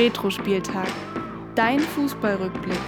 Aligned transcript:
Retro-Spieltag. 0.00 0.88
Dein 1.54 1.78
Fußballrückblick. 1.78 2.78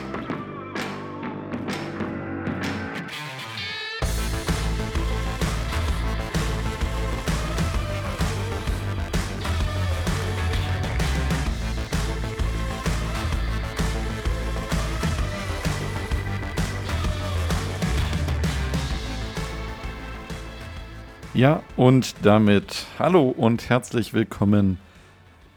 Ja, 21.35 21.63
und 21.77 22.15
damit 22.23 22.87
hallo 22.99 23.29
und 23.29 23.69
herzlich 23.69 24.15
willkommen 24.15 24.79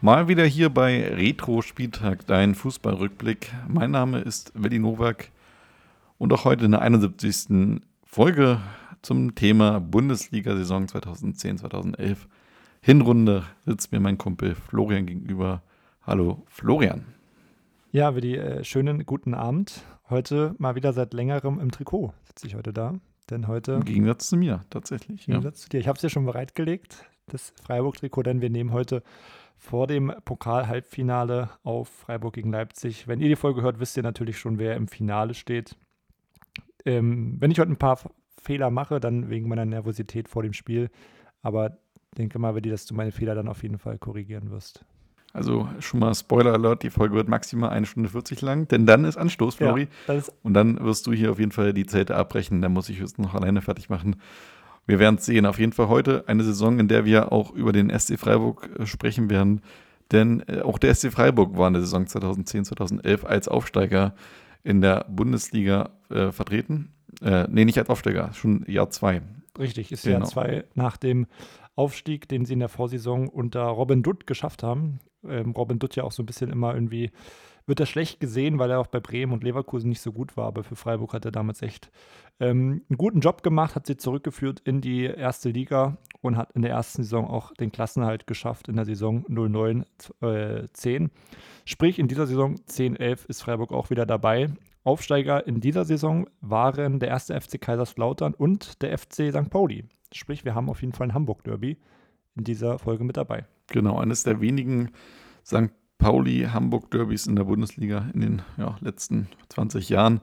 mal 0.06 0.28
wieder 0.28 0.44
hier 0.44 0.70
bei 0.70 1.02
Retro 1.02 1.62
Spieltag, 1.62 2.28
dein 2.28 2.54
Fußballrückblick. 2.54 3.52
Mein 3.66 3.90
Name 3.90 4.20
ist 4.20 4.52
Willi 4.54 4.78
Nowak 4.78 5.32
und 6.16 6.32
auch 6.32 6.44
heute 6.44 6.66
in 6.66 6.70
der 6.70 6.82
71. 6.82 7.80
Folge 8.04 8.60
zum 9.02 9.34
Thema 9.34 9.80
Bundesliga-Saison 9.80 10.86
2010-2011. 10.86 12.18
Hinrunde 12.82 13.46
sitzt 13.64 13.90
mir 13.90 13.98
mein 13.98 14.16
Kumpel 14.16 14.54
Florian 14.54 15.06
gegenüber. 15.06 15.64
Hallo 16.06 16.44
Florian. 16.46 17.04
Ja, 17.90 18.14
Willi, 18.14 18.36
äh, 18.36 18.62
schönen 18.62 19.06
guten 19.06 19.34
Abend. 19.34 19.82
Heute 20.08 20.54
mal 20.58 20.76
wieder 20.76 20.92
seit 20.92 21.14
längerem 21.14 21.58
im 21.58 21.72
Trikot 21.72 22.14
sitze 22.22 22.46
ich 22.46 22.54
heute 22.54 22.72
da. 22.72 22.94
Denn 23.28 23.48
heute. 23.48 23.72
Im 23.72 23.84
Gegensatz 23.84 24.28
zu 24.28 24.36
mir, 24.36 24.60
tatsächlich. 24.70 25.26
Im 25.26 25.32
Gegensatz 25.32 25.62
ja. 25.62 25.64
zu 25.64 25.68
dir. 25.70 25.80
Ich 25.80 25.88
habe 25.88 25.96
es 25.96 26.02
dir 26.02 26.10
schon 26.10 26.26
bereitgelegt, 26.26 27.06
das 27.26 27.52
Freiburg-Trikot, 27.64 28.22
denn 28.22 28.40
wir 28.40 28.50
nehmen 28.50 28.70
heute 28.72 29.02
vor 29.56 29.86
dem 29.86 30.12
Pokal-Halbfinale 30.24 31.50
auf 31.62 31.88
Freiburg 31.88 32.34
gegen 32.34 32.52
Leipzig. 32.52 33.08
Wenn 33.08 33.20
ihr 33.20 33.28
die 33.28 33.36
Folge 33.36 33.62
hört, 33.62 33.80
wisst 33.80 33.96
ihr 33.96 34.02
natürlich 34.02 34.38
schon, 34.38 34.58
wer 34.58 34.76
im 34.76 34.88
Finale 34.88 35.34
steht. 35.34 35.76
Ähm, 36.84 37.36
wenn 37.40 37.50
ich 37.50 37.58
heute 37.58 37.72
ein 37.72 37.78
paar 37.78 37.98
Fehler 38.40 38.70
mache, 38.70 39.00
dann 39.00 39.28
wegen 39.28 39.48
meiner 39.48 39.64
Nervosität 39.64 40.28
vor 40.28 40.42
dem 40.42 40.52
Spiel. 40.52 40.90
Aber 41.42 41.78
denke 42.16 42.38
mal, 42.38 42.54
Willi, 42.54 42.70
dass 42.70 42.86
du 42.86 42.94
meine 42.94 43.12
Fehler 43.12 43.34
dann 43.34 43.48
auf 43.48 43.62
jeden 43.62 43.78
Fall 43.78 43.98
korrigieren 43.98 44.50
wirst. 44.50 44.84
Also 45.32 45.68
schon 45.80 46.00
mal 46.00 46.14
Spoiler 46.14 46.54
Alert, 46.54 46.82
die 46.82 46.88
Folge 46.88 47.14
wird 47.14 47.28
maximal 47.28 47.68
eine 47.68 47.84
Stunde 47.84 48.08
40 48.08 48.40
lang, 48.40 48.68
denn 48.68 48.86
dann 48.86 49.04
ist 49.04 49.18
Anstoß, 49.18 49.56
Flori. 49.56 49.88
Ja, 50.08 50.22
und 50.42 50.54
dann 50.54 50.82
wirst 50.82 51.06
du 51.06 51.12
hier 51.12 51.30
auf 51.30 51.38
jeden 51.38 51.52
Fall 51.52 51.74
die 51.74 51.84
Zelte 51.84 52.16
abbrechen, 52.16 52.62
dann 52.62 52.72
muss 52.72 52.88
ich 52.88 53.00
es 53.00 53.18
noch 53.18 53.34
alleine 53.34 53.60
fertig 53.60 53.90
machen. 53.90 54.16
Wir 54.86 54.98
werden 54.98 55.16
es 55.16 55.26
sehen. 55.26 55.46
Auf 55.46 55.58
jeden 55.58 55.72
Fall 55.72 55.88
heute 55.88 56.24
eine 56.26 56.44
Saison, 56.44 56.78
in 56.78 56.88
der 56.88 57.04
wir 57.04 57.32
auch 57.32 57.52
über 57.52 57.72
den 57.72 57.90
SC 57.96 58.18
Freiburg 58.18 58.68
äh, 58.78 58.86
sprechen 58.86 59.30
werden. 59.30 59.62
Denn 60.12 60.42
äh, 60.46 60.60
auch 60.60 60.78
der 60.78 60.94
SC 60.94 61.12
Freiburg 61.12 61.56
war 61.56 61.68
in 61.68 61.74
der 61.74 61.82
Saison 61.82 62.06
2010, 62.06 62.64
2011 62.66 63.24
als 63.24 63.48
Aufsteiger 63.48 64.14
in 64.62 64.80
der 64.80 65.06
Bundesliga 65.08 65.90
äh, 66.10 66.30
vertreten. 66.32 66.92
Äh, 67.22 67.46
nee, 67.50 67.64
nicht 67.64 67.78
als 67.78 67.88
Aufsteiger, 67.88 68.32
schon 68.32 68.64
Jahr 68.68 68.90
zwei. 68.90 69.22
Richtig, 69.58 69.90
ist 69.90 70.04
genau. 70.04 70.18
Jahr 70.18 70.28
zwei 70.28 70.64
nach 70.74 70.96
dem 70.96 71.26
Aufstieg, 71.74 72.28
den 72.28 72.44
sie 72.44 72.54
in 72.54 72.60
der 72.60 72.68
Vorsaison 72.68 73.28
unter 73.28 73.62
Robin 73.62 74.02
Dutt 74.02 74.26
geschafft 74.26 74.62
haben 74.62 75.00
ähm, 75.28 75.50
Robin 75.52 75.78
Dutt 75.78 75.96
ja 75.96 76.04
auch 76.04 76.12
so 76.12 76.22
ein 76.22 76.26
bisschen 76.26 76.50
immer 76.50 76.74
irgendwie, 76.74 77.10
wird 77.66 77.80
er 77.80 77.86
schlecht 77.86 78.20
gesehen, 78.20 78.58
weil 78.58 78.70
er 78.70 78.78
auch 78.78 78.86
bei 78.86 79.00
Bremen 79.00 79.32
und 79.32 79.42
Leverkusen 79.42 79.88
nicht 79.88 80.00
so 80.00 80.12
gut 80.12 80.36
war, 80.36 80.46
aber 80.46 80.62
für 80.62 80.76
Freiburg 80.76 81.12
hat 81.12 81.24
er 81.24 81.32
damals 81.32 81.62
echt 81.62 81.90
ähm, 82.38 82.82
einen 82.88 82.96
guten 82.96 83.20
Job 83.20 83.42
gemacht, 83.42 83.74
hat 83.74 83.86
sie 83.86 83.96
zurückgeführt 83.96 84.60
in 84.60 84.80
die 84.80 85.04
erste 85.04 85.48
Liga 85.48 85.98
und 86.20 86.36
hat 86.36 86.52
in 86.52 86.62
der 86.62 86.70
ersten 86.70 87.02
Saison 87.02 87.26
auch 87.26 87.52
den 87.54 87.72
Klassenhalt 87.72 88.26
geschafft 88.26 88.68
in 88.68 88.76
der 88.76 88.84
Saison 88.84 89.24
09-10. 89.26 91.04
Äh, 91.04 91.08
Sprich, 91.64 91.98
in 91.98 92.08
dieser 92.08 92.26
Saison 92.26 92.56
10-11 92.68 93.26
ist 93.26 93.42
Freiburg 93.42 93.72
auch 93.72 93.90
wieder 93.90 94.06
dabei. 94.06 94.50
Aufsteiger 94.84 95.46
in 95.46 95.60
dieser 95.60 95.84
Saison 95.84 96.28
waren 96.40 97.00
der 97.00 97.08
erste 97.08 97.38
FC 97.40 97.60
Kaiserslautern 97.60 98.34
und 98.34 98.82
der 98.82 98.96
FC 98.96 99.32
St. 99.32 99.50
Pauli. 99.50 99.84
Sprich, 100.12 100.44
wir 100.44 100.54
haben 100.54 100.70
auf 100.70 100.80
jeden 100.80 100.92
Fall 100.92 101.08
ein 101.08 101.14
Hamburg-Derby 101.14 101.76
in 102.36 102.44
dieser 102.44 102.78
Folge 102.78 103.02
mit 103.02 103.16
dabei. 103.16 103.46
Genau, 103.68 103.98
eines 103.98 104.22
der 104.22 104.40
wenigen 104.40 104.92
St. 105.44 105.70
Pauli-Hamburg-Derbys 105.98 107.26
in 107.26 107.36
der 107.36 107.44
Bundesliga 107.44 108.08
in 108.14 108.20
den 108.20 108.42
ja, 108.56 108.76
letzten 108.80 109.28
20 109.48 109.88
Jahren. 109.88 110.20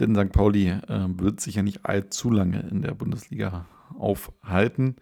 Denn 0.00 0.14
St. 0.14 0.32
Pauli 0.32 0.68
äh, 0.68 1.06
wird 1.16 1.40
sich 1.40 1.56
ja 1.56 1.62
nicht 1.62 1.86
allzu 1.86 2.30
lange 2.30 2.60
in 2.70 2.82
der 2.82 2.92
Bundesliga 2.92 3.66
aufhalten. 3.98 4.96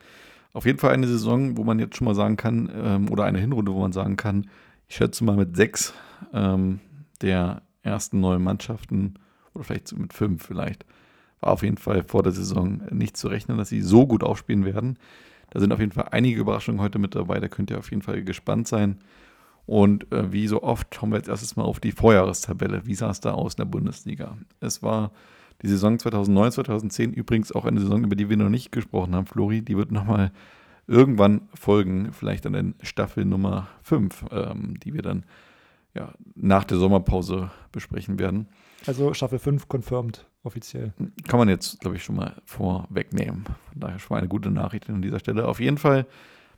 Auf 0.53 0.67
jeden 0.67 0.79
Fall 0.79 0.93
eine 0.93 1.07
Saison, 1.07 1.57
wo 1.57 1.65
man 1.65 1.79
jetzt 1.79 1.97
schon 1.97 2.07
mal 2.07 2.15
sagen 2.15 2.37
kann, 2.37 2.71
ähm, 2.75 3.11
oder 3.11 3.25
eine 3.25 3.39
Hinrunde, 3.39 3.73
wo 3.73 3.81
man 3.81 3.93
sagen 3.93 4.17
kann, 4.17 4.51
ich 4.89 4.97
schätze 4.97 5.25
mal 5.25 5.37
mit 5.37 5.57
sechs 5.57 5.95
ähm, 6.33 6.81
der 7.23 7.63
ersten 7.83 8.21
neuen 8.21 8.43
Mannschaften 8.43 9.15
oder 9.55 9.65
vielleicht 9.65 9.97
mit 9.97 10.13
fünf 10.13 10.45
vielleicht, 10.45 10.85
war 11.41 11.53
auf 11.53 11.63
jeden 11.63 11.79
Fall 11.79 12.03
vor 12.03 12.23
der 12.23 12.33
Saison 12.33 12.83
nicht 12.91 13.17
zu 13.17 13.29
rechnen, 13.29 13.59
dass 13.59 13.69
sie 13.69 13.83
so 13.83 14.07
gut 14.07 14.23
aufspielen 14.23 14.65
werden. 14.65 14.99
Da 15.51 15.61
sind 15.61 15.73
auf 15.73 15.81
jeden 15.81 15.93
Fall 15.93 16.09
einige 16.11 16.41
Überraschungen 16.41 16.81
heute 16.81 16.99
mit 16.99 17.15
dabei. 17.15 17.41
Da 17.41 17.49
könnt 17.49 17.71
ihr 17.71 17.79
auf 17.79 17.91
jeden 17.91 18.03
Fall 18.03 18.23
gespannt 18.23 18.69
sein. 18.69 18.99
Und 19.71 20.11
äh, 20.11 20.33
wie 20.33 20.49
so 20.49 20.65
oft 20.65 20.93
schauen 20.93 21.11
wir 21.11 21.19
jetzt 21.19 21.29
erstes 21.29 21.55
mal 21.55 21.63
auf 21.63 21.79
die 21.79 21.93
Vorjahrestabelle. 21.93 22.87
Wie 22.87 22.97
sah 22.97 23.11
es 23.11 23.21
da 23.21 23.35
aus 23.35 23.55
in 23.55 23.59
der 23.59 23.67
Bundesliga? 23.67 24.37
Es 24.59 24.83
war 24.83 25.13
die 25.63 25.69
Saison 25.69 25.97
2009, 25.97 26.51
2010 26.51 27.13
übrigens 27.13 27.53
auch 27.53 27.67
eine 27.67 27.79
Saison, 27.79 28.03
über 28.03 28.17
die 28.17 28.29
wir 28.29 28.37
noch 28.37 28.49
nicht 28.49 28.73
gesprochen 28.73 29.15
haben, 29.15 29.27
Flori. 29.27 29.63
Die 29.63 29.77
wird 29.77 29.93
nochmal 29.93 30.33
irgendwann 30.89 31.43
folgen, 31.55 32.13
vielleicht 32.13 32.47
dann 32.47 32.55
in 32.55 32.75
Staffel 32.83 33.25
Nummer 33.25 33.69
5, 33.85 34.25
ähm, 34.33 34.81
die 34.81 34.93
wir 34.93 35.03
dann 35.03 35.25
ja, 35.95 36.15
nach 36.35 36.65
der 36.65 36.79
Sommerpause 36.79 37.53
besprechen 37.71 38.19
werden. 38.19 38.49
Also 38.89 39.15
Staffel 39.15 39.39
5 39.39 39.69
confirmed 39.73 40.27
offiziell. 40.43 40.95
Kann 41.29 41.39
man 41.39 41.49
jetzt, 41.49 41.79
glaube 41.79 41.95
ich, 41.95 42.03
schon 42.03 42.17
mal 42.17 42.35
vorwegnehmen. 42.45 43.45
Von 43.45 43.81
daher 43.81 44.01
schon 44.01 44.17
mal 44.17 44.19
eine 44.19 44.29
gute 44.29 44.51
Nachricht 44.51 44.91
an 44.91 45.01
dieser 45.01 45.21
Stelle. 45.21 45.47
Auf 45.47 45.61
jeden 45.61 45.79
Fall, 45.79 46.07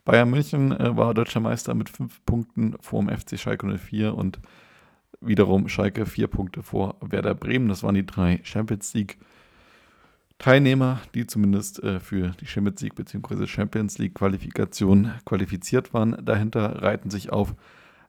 Bayern 0.05 0.31
München 0.31 0.73
äh, 0.73 0.97
war 0.97 1.15
deutscher 1.15 1.41
Meister 1.41 1.75
mit 1.75 1.89
fünf 1.89 2.25
Punkten 2.25 2.75
vor 2.81 3.03
dem 3.03 3.17
FC 3.17 3.39
Schalke 3.39 3.67
04 3.67 4.15
und 4.15 4.41
wiederum 5.21 5.69
Schalke 5.69 6.07
vier 6.07 6.27
Punkte 6.27 6.63
vor 6.63 6.97
Werder 7.01 7.35
Bremen. 7.35 7.69
Das 7.69 7.83
waren 7.83 7.95
die 7.95 8.07
drei 8.07 8.41
Champions 8.43 8.93
League 8.95 9.19
Teilnehmer, 10.39 11.01
die 11.15 11.27
zumindest 11.27 11.81
äh, 11.85 12.01
für 12.01 12.31
die 12.41 12.47
Champions 12.47 12.81
League 12.81 12.97
bzw. 12.97 13.47
Champions 13.47 13.99
League 13.99 14.15
Qualifikation 14.15 15.13
qualifiziert 15.25 15.95
waren. 15.95 16.17
Dahinter 16.25 16.83
reiten 16.83 17.11
sich 17.11 17.33
auf 17.33 17.55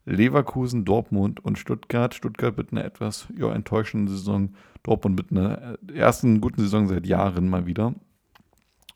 Leverkusen, 0.06 0.84
Dortmund 0.84 1.46
und 1.46 1.60
Stuttgart. 1.60 2.16
Stuttgart 2.16 2.58
mit 2.58 2.72
einer 2.72 2.84
etwas 2.84 3.28
ja, 3.38 3.54
enttäuschenden 3.54 4.08
Saison, 4.08 4.56
Dortmund 4.82 5.16
mit 5.16 5.32
einer 5.32 5.78
äh, 5.88 5.94
ersten 6.00 6.42
guten 6.42 6.62
Saison 6.62 6.88
seit 6.88 7.06
Jahren 7.06 7.50
mal 7.50 7.68
wieder. 7.68 7.94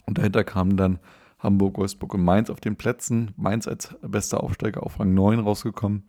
Und 0.08 0.18
dahinter 0.18 0.44
kamen 0.44 0.76
dann 0.76 1.00
Hamburg, 1.48 1.78
Wolfsburg 1.78 2.14
und 2.14 2.24
Mainz 2.24 2.50
auf 2.50 2.60
den 2.60 2.76
Plätzen. 2.76 3.32
Mainz 3.38 3.68
als 3.68 3.96
bester 4.02 4.44
Aufsteiger 4.44 4.84
auf 4.84 5.00
Rang 5.00 5.14
9 5.14 5.40
rausgekommen. 5.40 6.04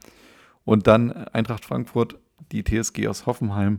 Und 0.64 0.88
dann 0.88 1.12
Eintracht 1.12 1.64
Frankfurt, 1.64 2.18
die 2.50 2.64
TSG 2.64 3.06
aus 3.06 3.24
Hoffenheim, 3.26 3.78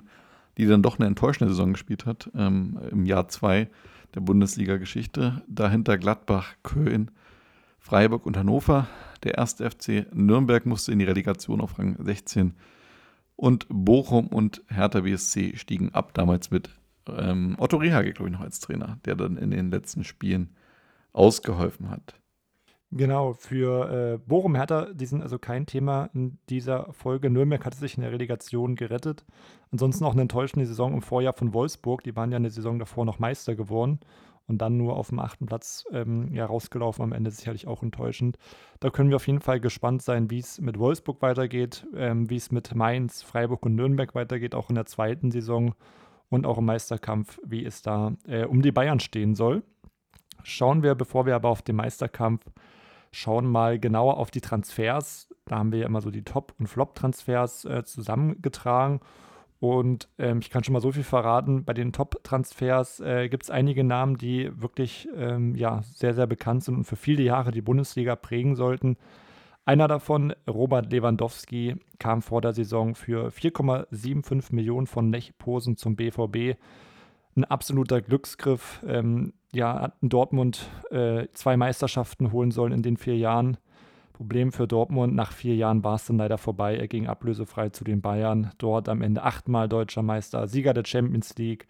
die 0.58 0.66
dann 0.66 0.82
doch 0.82 0.98
eine 0.98 1.08
enttäuschende 1.08 1.54
Saison 1.54 1.74
gespielt 1.74 2.06
hat 2.06 2.32
ähm, 2.34 2.80
im 2.90 3.06
Jahr 3.06 3.28
2 3.28 3.70
der 4.16 4.22
Bundesliga-Geschichte. 4.22 5.42
Dahinter 5.48 5.98
Gladbach, 5.98 6.56
Köln, 6.64 7.12
Freiburg 7.78 8.26
und 8.26 8.38
Hannover. 8.38 8.88
Der 9.24 9.38
erste 9.38 9.70
FC 9.70 10.08
Nürnberg 10.14 10.66
musste 10.66 10.94
in 10.94 11.00
die 11.00 11.06
Relegation 11.06 11.60
auf 11.60 11.78
Rang 11.78 11.98
16 12.00 12.54
und 13.36 13.66
Bochum 13.70 14.28
und 14.28 14.64
Hertha 14.70 15.02
BSC 15.02 15.58
stiegen 15.58 15.94
ab, 15.94 16.14
damals 16.14 16.52
mit 16.52 16.70
ähm, 17.08 17.56
Otto 17.58 17.78
Rehage, 17.78 18.14
glaube 18.14 18.30
ich, 18.30 18.34
noch 18.34 18.44
als 18.44 18.62
Trainer, 18.62 18.98
der 19.06 19.16
dann 19.16 19.38
in 19.38 19.52
den 19.52 19.72
letzten 19.72 20.04
Spielen 20.06 20.56
ausgeholfen 21.14 21.90
hat. 21.90 22.20
Genau, 22.92 23.34
für 23.34 24.16
äh, 24.16 24.18
Bochum 24.18 24.56
Hertha, 24.56 24.88
die 24.94 25.06
sind 25.06 25.22
also 25.22 25.38
kein 25.38 25.68
Thema 25.68 26.10
in 26.16 26.40
dieser 26.50 26.92
Folge. 26.92 27.30
Nürnberg 27.30 27.64
hatte 27.64 27.78
sich 27.78 27.98
in 27.98 28.02
der 28.02 28.12
Relegation 28.12 28.76
gerettet. 28.76 29.26
Ansonsten 29.72 30.06
auch 30.06 30.14
eine 30.14 30.24
enttäuschende 30.24 30.66
Saison 30.66 30.94
im 30.94 31.04
Vorjahr 31.04 31.34
von 31.34 31.54
Wolfsburg. 31.54 32.04
Die 32.04 32.16
waren 32.16 32.32
ja 32.32 32.38
in 32.38 32.44
der 32.44 32.52
Saison 32.52 32.80
davor 32.80 33.06
noch 33.06 33.20
Meister 33.20 33.56
geworden 33.56 34.00
und 34.48 34.58
dann 34.58 34.78
nur 34.78 34.98
auf 34.98 35.10
dem 35.10 35.20
achten 35.20 35.46
Platz 35.46 35.86
ähm, 35.92 36.34
ja, 36.34 36.48
rausgelaufen. 36.48 37.04
Am 37.04 37.14
Ende 37.14 37.30
sicherlich 37.30 37.68
auch 37.68 37.84
enttäuschend. 37.84 38.40
Da 38.80 38.90
können 38.90 39.10
wir 39.10 39.18
auf 39.18 39.28
jeden 39.28 39.42
Fall 39.42 39.60
gespannt 39.60 40.02
sein, 40.02 40.32
wie 40.32 40.40
es 40.40 40.60
mit 40.60 40.80
Wolfsburg 40.80 41.22
weitergeht, 41.22 41.86
ähm, 41.96 42.28
wie 42.32 42.38
es 42.38 42.52
mit 42.52 42.74
Mainz, 42.74 43.22
Freiburg 43.22 43.64
und 43.68 43.76
Nürnberg 43.76 44.16
weitergeht, 44.16 44.56
auch 44.56 44.70
in 44.70 44.76
der 44.76 44.88
zweiten 44.88 45.30
Saison 45.30 45.76
und 46.30 46.48
auch 46.48 46.58
im 46.58 46.66
Meisterkampf, 46.66 47.40
wie 47.46 47.64
es 47.64 47.84
da 47.84 48.16
äh, 48.28 48.46
um 48.46 48.64
die 48.64 48.72
Bayern 48.72 49.00
stehen 49.00 49.36
soll. 49.36 49.62
Schauen 50.44 50.84
wir, 50.84 50.96
bevor 50.96 51.26
wir 51.26 51.36
aber 51.36 51.50
auf 51.50 51.62
den 51.62 51.76
Meisterkampf 51.76 52.44
schauen, 53.12 53.48
mal 53.48 53.80
genauer 53.80 54.18
auf 54.18 54.32
die 54.32 54.42
Transfers. 54.42 55.30
Da 55.46 55.58
haben 55.58 55.72
wir 55.72 55.80
ja 55.80 55.86
immer 55.86 56.02
so 56.02 56.12
die 56.12 56.24
Top- 56.24 56.54
und 56.60 56.68
Flop-Transfers 56.68 57.66
äh, 57.66 57.84
zusammengetragen. 57.84 59.00
Und 59.60 60.08
ähm, 60.18 60.40
ich 60.40 60.50
kann 60.50 60.64
schon 60.64 60.74
mal 60.74 60.80
so 60.80 60.92
viel 60.92 61.04
verraten, 61.04 61.66
bei 61.66 61.74
den 61.74 61.92
Top-Transfers 61.92 63.02
äh, 63.02 63.28
gibt 63.28 63.44
es 63.44 63.50
einige 63.50 63.84
Namen, 63.84 64.16
die 64.16 64.50
wirklich 64.54 65.10
ähm, 65.16 65.54
ja, 65.56 65.82
sehr, 65.84 66.14
sehr 66.14 66.28
bekannt 66.28 66.64
sind 66.64 66.76
und 66.76 66.84
für 66.86 66.96
viele 66.96 67.24
Jahre 67.24 67.52
die 67.52 67.62
Bundesliga 67.62 68.16
prägen 68.16 68.56
sollten. 68.56 68.96
Einer 69.66 69.90
davon, 69.90 70.34
Robert 70.48 70.92
Lewandowski, 70.92 71.76
kam 72.00 72.22
vor 72.22 72.42
der 72.42 72.54
Saison 72.54 72.96
für 72.96 73.28
4,75 73.28 74.56
Millionen 74.56 74.88
von 74.88 75.12
Lech 75.12 75.38
Posen 75.38 75.76
zum 75.76 75.98
BVB. 75.98 76.58
Ein 77.36 77.44
absoluter 77.44 78.02
Glücksgriff. 78.02 78.82
Ähm, 78.88 79.34
ja, 79.52 79.82
hat 79.82 79.94
in 80.02 80.10
Dortmund 80.10 80.70
äh, 80.92 81.28
zwei 81.34 81.58
Meisterschaften 81.58 82.32
holen 82.32 82.52
sollen 82.52 82.74
in 82.74 82.84
den 82.84 82.98
vier 82.98 83.18
Jahren. 83.18 83.58
Problem 84.14 84.52
für 84.52 84.68
Dortmund, 84.68 85.16
nach 85.16 85.32
vier 85.32 85.56
Jahren 85.56 85.84
war 85.84 85.96
es 85.96 86.06
dann 86.06 86.18
leider 86.18 86.38
vorbei. 86.38 86.76
Er 86.76 86.90
ging 86.90 87.08
ablösefrei 87.08 87.70
zu 87.70 87.84
den 87.86 88.02
Bayern. 88.02 88.52
Dort 88.58 88.90
am 88.90 89.02
Ende 89.02 89.24
achtmal 89.24 89.70
deutscher 89.70 90.04
Meister, 90.04 90.48
Sieger 90.48 90.74
der 90.74 90.84
Champions 90.86 91.38
League, 91.38 91.68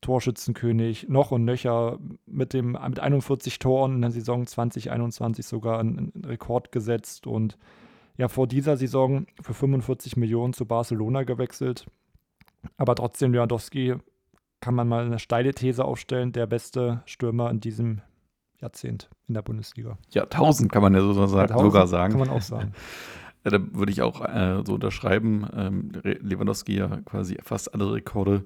Torschützenkönig, 0.00 1.08
noch 1.08 1.30
und 1.30 1.44
nöcher 1.44 1.98
mit, 2.26 2.52
dem, 2.52 2.78
mit 2.88 3.00
41 3.00 3.58
Toren 3.58 3.96
in 3.96 4.02
der 4.02 4.12
Saison 4.12 4.46
2021 4.46 5.44
sogar 5.44 5.80
einen, 5.80 6.12
einen 6.14 6.24
Rekord 6.24 6.72
gesetzt 6.72 7.26
und 7.26 7.58
ja 8.16 8.28
vor 8.28 8.46
dieser 8.46 8.76
Saison 8.76 9.26
für 9.42 9.52
45 9.52 10.16
Millionen 10.16 10.52
zu 10.52 10.66
Barcelona 10.66 11.24
gewechselt. 11.24 11.86
Aber 12.76 12.94
trotzdem, 12.94 13.32
Lewandowski 13.32 13.96
kann 14.60 14.74
man 14.74 14.88
mal 14.88 15.04
eine 15.04 15.18
steile 15.18 15.52
These 15.54 15.84
aufstellen, 15.84 16.32
der 16.32 16.46
beste 16.46 17.02
Stürmer 17.06 17.50
in 17.50 17.60
diesem 17.60 18.00
Jahrzehnt 18.60 19.08
in 19.26 19.34
der 19.34 19.42
Bundesliga. 19.42 19.96
Ja, 20.10 20.24
1000 20.24 20.70
kann 20.70 20.82
man 20.82 20.94
ja 20.94 21.00
so 21.00 21.26
sagen, 21.26 21.58
sogar 21.58 21.86
sagen. 21.86 22.12
Kann 22.12 22.20
man 22.20 22.30
auch 22.30 22.42
sagen. 22.42 22.72
Ja, 23.42 23.52
da 23.52 23.58
würde 23.72 23.90
ich 23.90 24.02
auch 24.02 24.20
äh, 24.20 24.62
so 24.66 24.74
unterschreiben. 24.74 25.46
Ähm, 25.56 25.92
Lewandowski 26.02 26.76
ja 26.76 27.00
quasi 27.06 27.38
fast 27.42 27.72
alle 27.72 27.90
Rekorde 27.90 28.44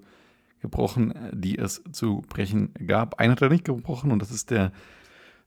gebrochen, 0.60 1.14
die 1.32 1.58
es 1.58 1.82
zu 1.90 2.22
brechen 2.28 2.72
gab. 2.86 3.18
Einen 3.18 3.32
hat 3.32 3.42
er 3.42 3.48
nicht 3.48 3.64
gebrochen 3.64 4.12
und 4.12 4.22
das 4.22 4.30
ist 4.30 4.52
der 4.52 4.70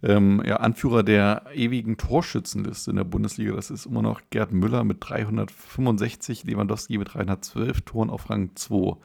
ähm, 0.04 0.44
ja, 0.46 0.58
Anführer 0.58 1.02
der 1.02 1.46
ewigen 1.54 1.98
Torschützenliste 1.98 2.92
in 2.92 2.98
der 2.98 3.04
Bundesliga. 3.04 3.54
Das 3.56 3.72
ist 3.72 3.86
immer 3.86 4.02
noch 4.02 4.22
Gerd 4.30 4.52
Müller 4.52 4.84
mit 4.84 4.98
365, 5.00 6.44
Lewandowski 6.44 6.98
mit 6.98 7.14
312 7.14 7.81
Toren 7.81 8.10
auf 8.10 8.30
Rang 8.30 8.52
2. 8.56 8.98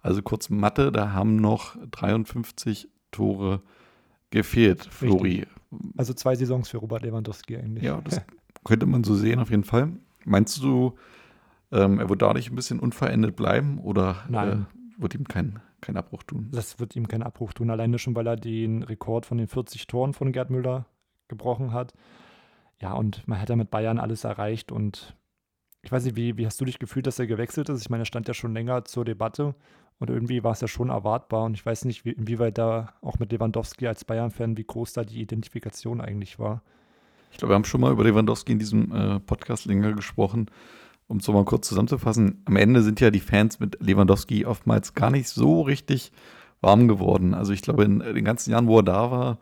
Also 0.00 0.22
kurz 0.22 0.48
Mathe, 0.48 0.92
da 0.92 1.12
haben 1.12 1.36
noch 1.36 1.76
53 1.90 2.88
Tore 3.10 3.62
gefehlt, 4.30 4.84
Flori. 4.84 5.40
Richtig. 5.40 5.48
Also 5.96 6.14
zwei 6.14 6.34
Saisons 6.34 6.68
für 6.68 6.78
Robert 6.78 7.02
Lewandowski 7.02 7.56
eigentlich. 7.56 7.84
Ja, 7.84 8.00
das 8.02 8.22
könnte 8.64 8.86
man 8.86 9.04
so 9.04 9.14
sehen 9.14 9.38
auf 9.38 9.50
jeden 9.50 9.64
Fall. 9.64 9.92
Meinst 10.24 10.62
du, 10.62 10.94
ähm, 11.72 11.98
er 11.98 12.08
wird 12.08 12.22
dadurch 12.22 12.50
ein 12.50 12.56
bisschen 12.56 12.80
unverändert 12.80 13.36
bleiben 13.36 13.78
oder. 13.78 14.24
Äh, 14.30 14.78
wird 15.00 15.14
ihm 15.14 15.28
kein, 15.28 15.60
kein 15.80 15.96
Abbruch 15.96 16.24
tun? 16.24 16.48
Das 16.50 16.80
wird 16.80 16.96
ihm 16.96 17.06
keinen 17.06 17.22
Abbruch 17.22 17.52
tun, 17.52 17.70
alleine 17.70 17.98
schon, 17.98 18.16
weil 18.16 18.26
er 18.26 18.36
den 18.36 18.82
Rekord 18.82 19.26
von 19.26 19.38
den 19.38 19.46
40 19.46 19.86
Toren 19.86 20.12
von 20.12 20.32
Gerd 20.32 20.50
Müller 20.50 20.86
gebrochen 21.28 21.72
hat. 21.72 21.92
Ja, 22.80 22.94
und 22.94 23.26
man 23.28 23.40
hat 23.40 23.48
ja 23.48 23.56
mit 23.56 23.70
Bayern 23.70 23.98
alles 23.98 24.24
erreicht 24.24 24.72
und 24.72 25.16
ich 25.82 25.92
weiß 25.92 26.04
nicht, 26.04 26.16
wie, 26.16 26.36
wie 26.36 26.46
hast 26.46 26.60
du 26.60 26.64
dich 26.64 26.80
gefühlt, 26.80 27.06
dass 27.06 27.18
er 27.18 27.26
gewechselt 27.26 27.68
ist? 27.68 27.80
Ich 27.80 27.90
meine, 27.90 28.02
er 28.02 28.06
stand 28.06 28.26
ja 28.26 28.34
schon 28.34 28.52
länger 28.52 28.84
zur 28.84 29.04
Debatte 29.04 29.54
und 29.98 30.10
irgendwie 30.10 30.44
war 30.44 30.52
es 30.52 30.60
ja 30.60 30.68
schon 30.68 30.90
erwartbar. 30.90 31.44
Und 31.44 31.54
ich 31.54 31.64
weiß 31.64 31.84
nicht, 31.84 32.04
wie, 32.04 32.10
inwieweit 32.10 32.58
da 32.58 32.94
auch 33.02 33.18
mit 33.18 33.32
Lewandowski 33.32 33.86
als 33.86 34.04
Bayern-Fan, 34.04 34.56
wie 34.56 34.64
groß 34.64 34.92
da 34.92 35.04
die 35.04 35.20
Identifikation 35.20 36.00
eigentlich 36.00 36.38
war. 36.38 36.62
Ich 37.30 37.38
glaube, 37.38 37.52
wir 37.52 37.56
haben 37.56 37.64
schon 37.64 37.80
mal 37.80 37.92
über 37.92 38.04
Lewandowski 38.04 38.52
in 38.52 38.58
diesem 38.58 38.92
äh, 38.92 39.20
Podcast 39.20 39.66
länger 39.66 39.92
gesprochen. 39.92 40.46
Um 41.08 41.18
es 41.18 41.24
so 41.24 41.32
mal 41.32 41.44
kurz 41.44 41.66
zusammenzufassen, 41.68 42.42
am 42.44 42.56
Ende 42.56 42.82
sind 42.82 43.00
ja 43.00 43.10
die 43.10 43.20
Fans 43.20 43.60
mit 43.60 43.78
Lewandowski 43.80 44.44
oftmals 44.44 44.92
gar 44.94 45.10
nicht 45.10 45.28
so 45.28 45.62
richtig 45.62 46.12
warm 46.60 46.86
geworden. 46.86 47.32
Also 47.32 47.52
ich 47.52 47.62
glaube, 47.62 47.84
in 47.84 48.00
den 48.00 48.24
ganzen 48.24 48.50
Jahren, 48.50 48.66
wo 48.66 48.78
er 48.78 48.82
da 48.82 49.10
war, 49.10 49.38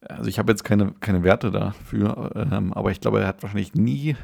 also 0.00 0.28
ich 0.28 0.38
habe 0.40 0.50
jetzt 0.50 0.64
keine, 0.64 0.92
keine 0.98 1.22
Werte 1.22 1.50
dafür, 1.52 2.32
ähm, 2.34 2.72
aber 2.72 2.90
ich 2.90 3.00
glaube, 3.00 3.20
er 3.20 3.28
hat 3.28 3.42
wahrscheinlich 3.42 3.74
nie 3.74 4.16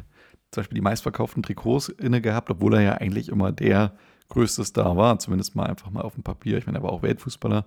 zum 0.51 0.63
Beispiel 0.63 0.77
die 0.77 0.83
meistverkauften 0.83 1.43
Trikots 1.43 1.89
inne 1.89 2.21
gehabt, 2.21 2.51
obwohl 2.51 2.75
er 2.75 2.81
ja 2.81 2.93
eigentlich 2.95 3.29
immer 3.29 3.53
der 3.53 3.93
größte 4.29 4.65
Star 4.65 4.97
war, 4.97 5.19
zumindest 5.19 5.55
mal 5.55 5.67
einfach 5.67 5.91
mal 5.91 6.03
auf 6.03 6.15
dem 6.15 6.23
Papier. 6.23 6.59
Ich 6.59 6.67
meine, 6.67 6.79
er 6.79 6.85
war 6.85 6.93
auch 6.93 7.03
Weltfußballer. 7.03 7.67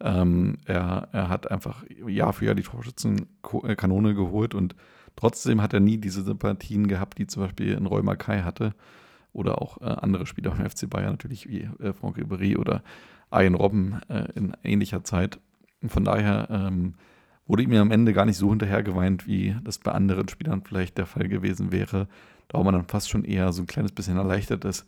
Ähm, 0.00 0.58
er, 0.66 1.08
er 1.12 1.28
hat 1.28 1.50
einfach 1.50 1.84
Jahr 2.06 2.32
für 2.32 2.44
Jahr 2.44 2.54
die 2.54 2.62
Torschützenkanone 2.62 4.14
geholt 4.14 4.54
und 4.54 4.74
trotzdem 5.14 5.62
hat 5.62 5.72
er 5.72 5.80
nie 5.80 5.96
diese 5.96 6.22
Sympathien 6.22 6.86
gehabt, 6.88 7.18
die 7.18 7.26
zum 7.26 7.44
Beispiel 7.44 7.76
ein 7.76 7.86
Roy 7.86 8.02
Mackay 8.02 8.42
hatte 8.42 8.74
oder 9.32 9.62
auch 9.62 9.80
äh, 9.80 9.84
andere 9.84 10.26
Spieler 10.26 10.52
vom 10.52 10.68
FC 10.68 10.88
Bayern, 10.88 11.12
natürlich 11.12 11.48
wie 11.48 11.68
äh, 11.80 11.92
Franck 11.92 12.18
Ribéry 12.18 12.58
oder 12.58 12.82
Ian 13.32 13.54
Robben 13.54 14.00
äh, 14.08 14.26
in 14.34 14.54
ähnlicher 14.62 15.04
Zeit. 15.04 15.38
Und 15.82 15.90
von 15.90 16.04
daher 16.04 16.48
ähm, 16.50 16.94
wurde 17.46 17.62
ihm 17.62 17.72
am 17.74 17.90
Ende 17.90 18.12
gar 18.12 18.24
nicht 18.24 18.36
so 18.36 18.50
hinterhergeweint, 18.50 19.26
wie 19.26 19.56
das 19.62 19.78
bei 19.78 19.92
anderen 19.92 20.28
Spielern 20.28 20.62
vielleicht 20.62 20.98
der 20.98 21.06
Fall 21.06 21.28
gewesen 21.28 21.72
wäre. 21.72 22.08
Da 22.48 22.62
man 22.62 22.74
dann 22.74 22.86
fast 22.86 23.10
schon 23.10 23.24
eher 23.24 23.52
so 23.52 23.62
ein 23.62 23.66
kleines 23.66 23.92
bisschen 23.92 24.16
erleichtert, 24.16 24.64
dass 24.64 24.86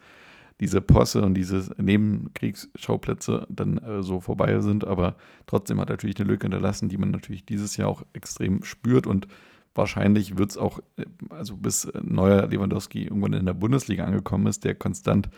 diese 0.60 0.80
Posse 0.80 1.22
und 1.22 1.34
diese 1.34 1.72
Nebenkriegsschauplätze 1.78 3.46
dann 3.48 3.78
äh, 3.78 4.02
so 4.02 4.20
vorbei 4.20 4.60
sind. 4.60 4.84
Aber 4.84 5.16
trotzdem 5.46 5.80
hat 5.80 5.88
natürlich 5.88 6.18
eine 6.18 6.28
Lücke 6.28 6.44
hinterlassen, 6.44 6.88
die 6.88 6.98
man 6.98 7.10
natürlich 7.10 7.44
dieses 7.44 7.76
Jahr 7.76 7.88
auch 7.88 8.02
extrem 8.12 8.62
spürt 8.64 9.06
und 9.06 9.28
wahrscheinlich 9.74 10.36
wird 10.36 10.50
es 10.50 10.58
auch, 10.58 10.80
äh, 10.96 11.04
also 11.30 11.56
bis 11.56 11.88
neuer 12.02 12.46
Lewandowski 12.46 13.04
irgendwann 13.04 13.34
in 13.34 13.46
der 13.46 13.54
Bundesliga 13.54 14.04
angekommen 14.04 14.46
ist, 14.46 14.64
der 14.64 14.74
konstant 14.74 15.30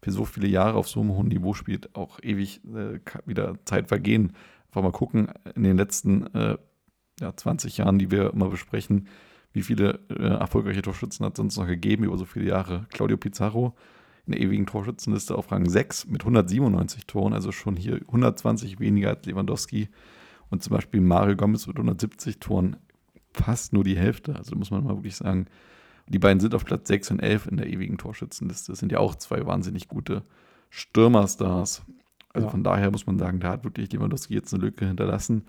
für 0.00 0.12
so 0.12 0.24
viele 0.24 0.46
Jahre 0.46 0.78
auf 0.78 0.88
so 0.88 1.00
einem 1.00 1.10
hohen 1.10 1.28
Niveau 1.28 1.54
spielt, 1.54 1.94
auch 1.96 2.20
ewig 2.22 2.60
äh, 2.66 3.00
wieder 3.26 3.56
Zeit 3.64 3.88
vergehen. 3.88 4.32
Einfach 4.68 4.82
mal 4.82 4.92
gucken, 4.92 5.28
in 5.56 5.64
den 5.64 5.76
letzten 5.76 6.26
äh, 6.34 6.56
ja, 7.20 7.36
20 7.36 7.78
Jahren, 7.78 7.98
die 7.98 8.12
wir 8.12 8.32
immer 8.32 8.48
besprechen, 8.48 9.08
wie 9.52 9.62
viele 9.62 9.98
äh, 10.08 10.22
erfolgreiche 10.22 10.82
Torschützen 10.82 11.26
hat 11.26 11.32
es 11.32 11.38
sonst 11.38 11.56
noch 11.56 11.66
gegeben 11.66 12.04
über 12.04 12.16
so 12.16 12.26
viele 12.26 12.46
Jahre. 12.46 12.86
Claudio 12.90 13.16
Pizarro 13.16 13.74
in 14.28 14.32
der 14.32 14.42
ewigen 14.42 14.66
Torschützenliste 14.66 15.34
auf 15.34 15.50
Rang 15.50 15.68
6 15.68 16.06
mit 16.06 16.20
197 16.20 17.06
Toren, 17.06 17.32
also 17.32 17.50
schon 17.50 17.76
hier 17.76 17.94
120 17.94 18.78
weniger 18.78 19.08
als 19.08 19.24
Lewandowski. 19.24 19.88
Und 20.50 20.62
zum 20.62 20.76
Beispiel 20.76 21.00
Mario 21.00 21.34
Gomez 21.34 21.66
mit 21.66 21.76
170 21.76 22.38
Toren 22.38 22.76
fast 23.32 23.72
nur 23.72 23.84
die 23.84 23.96
Hälfte. 23.96 24.36
Also 24.36 24.54
muss 24.54 24.70
man 24.70 24.84
mal 24.84 24.96
wirklich 24.96 25.16
sagen, 25.16 25.46
die 26.06 26.18
beiden 26.18 26.40
sind 26.40 26.54
auf 26.54 26.66
Platz 26.66 26.88
6 26.88 27.12
und 27.12 27.20
11 27.20 27.46
in 27.46 27.56
der 27.56 27.68
ewigen 27.68 27.96
Torschützenliste. 27.96 28.72
Das 28.72 28.78
sind 28.78 28.92
ja 28.92 28.98
auch 28.98 29.14
zwei 29.14 29.46
wahnsinnig 29.46 29.88
gute 29.88 30.22
Stürmerstars. 30.68 31.82
Also 32.34 32.46
ja. 32.46 32.50
von 32.50 32.62
daher 32.62 32.90
muss 32.90 33.06
man 33.06 33.18
sagen, 33.18 33.40
da 33.40 33.52
hat 33.52 33.64
wirklich 33.64 33.90
Lewandowski 33.92 34.34
jetzt 34.34 34.52
eine 34.52 34.62
Lücke 34.62 34.86
hinterlassen, 34.86 35.44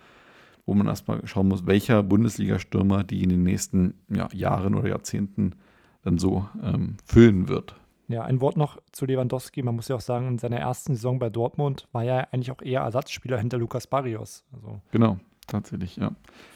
wo 0.65 0.73
man 0.73 0.87
erstmal 0.87 1.25
schauen 1.27 1.49
muss, 1.49 1.67
welcher 1.67 2.01
Bundesliga-Stürmer 2.01 3.03
die 3.03 3.23
in 3.23 3.29
den 3.29 3.43
nächsten 3.43 3.95
ja, 4.07 4.29
Jahren 4.33 4.75
oder 4.75 4.87
Jahrzehnten 4.87 5.55
dann 6.03 6.17
so 6.17 6.47
ähm, 6.63 6.95
füllen 7.03 7.49
wird. 7.49 7.75
Ja, 8.09 8.23
ein 8.23 8.41
Wort 8.41 8.57
noch 8.57 8.79
zu 8.91 9.05
Lewandowski. 9.05 9.61
Man 9.61 9.75
muss 9.75 9.87
ja 9.87 9.95
auch 9.95 10.01
sagen, 10.01 10.27
in 10.27 10.39
seiner 10.39 10.57
ersten 10.57 10.95
Saison 10.95 11.19
bei 11.19 11.29
Dortmund 11.29 11.87
war 11.91 12.03
er 12.03 12.33
eigentlich 12.33 12.51
auch 12.51 12.61
eher 12.61 12.81
Ersatzspieler 12.81 13.37
hinter 13.37 13.59
Lukas 13.59 13.85
Barrios. 13.85 14.43
Also 14.51 14.81
genau, 14.91 15.19
tatsächlich, 15.45 15.95
ja. 15.97 16.11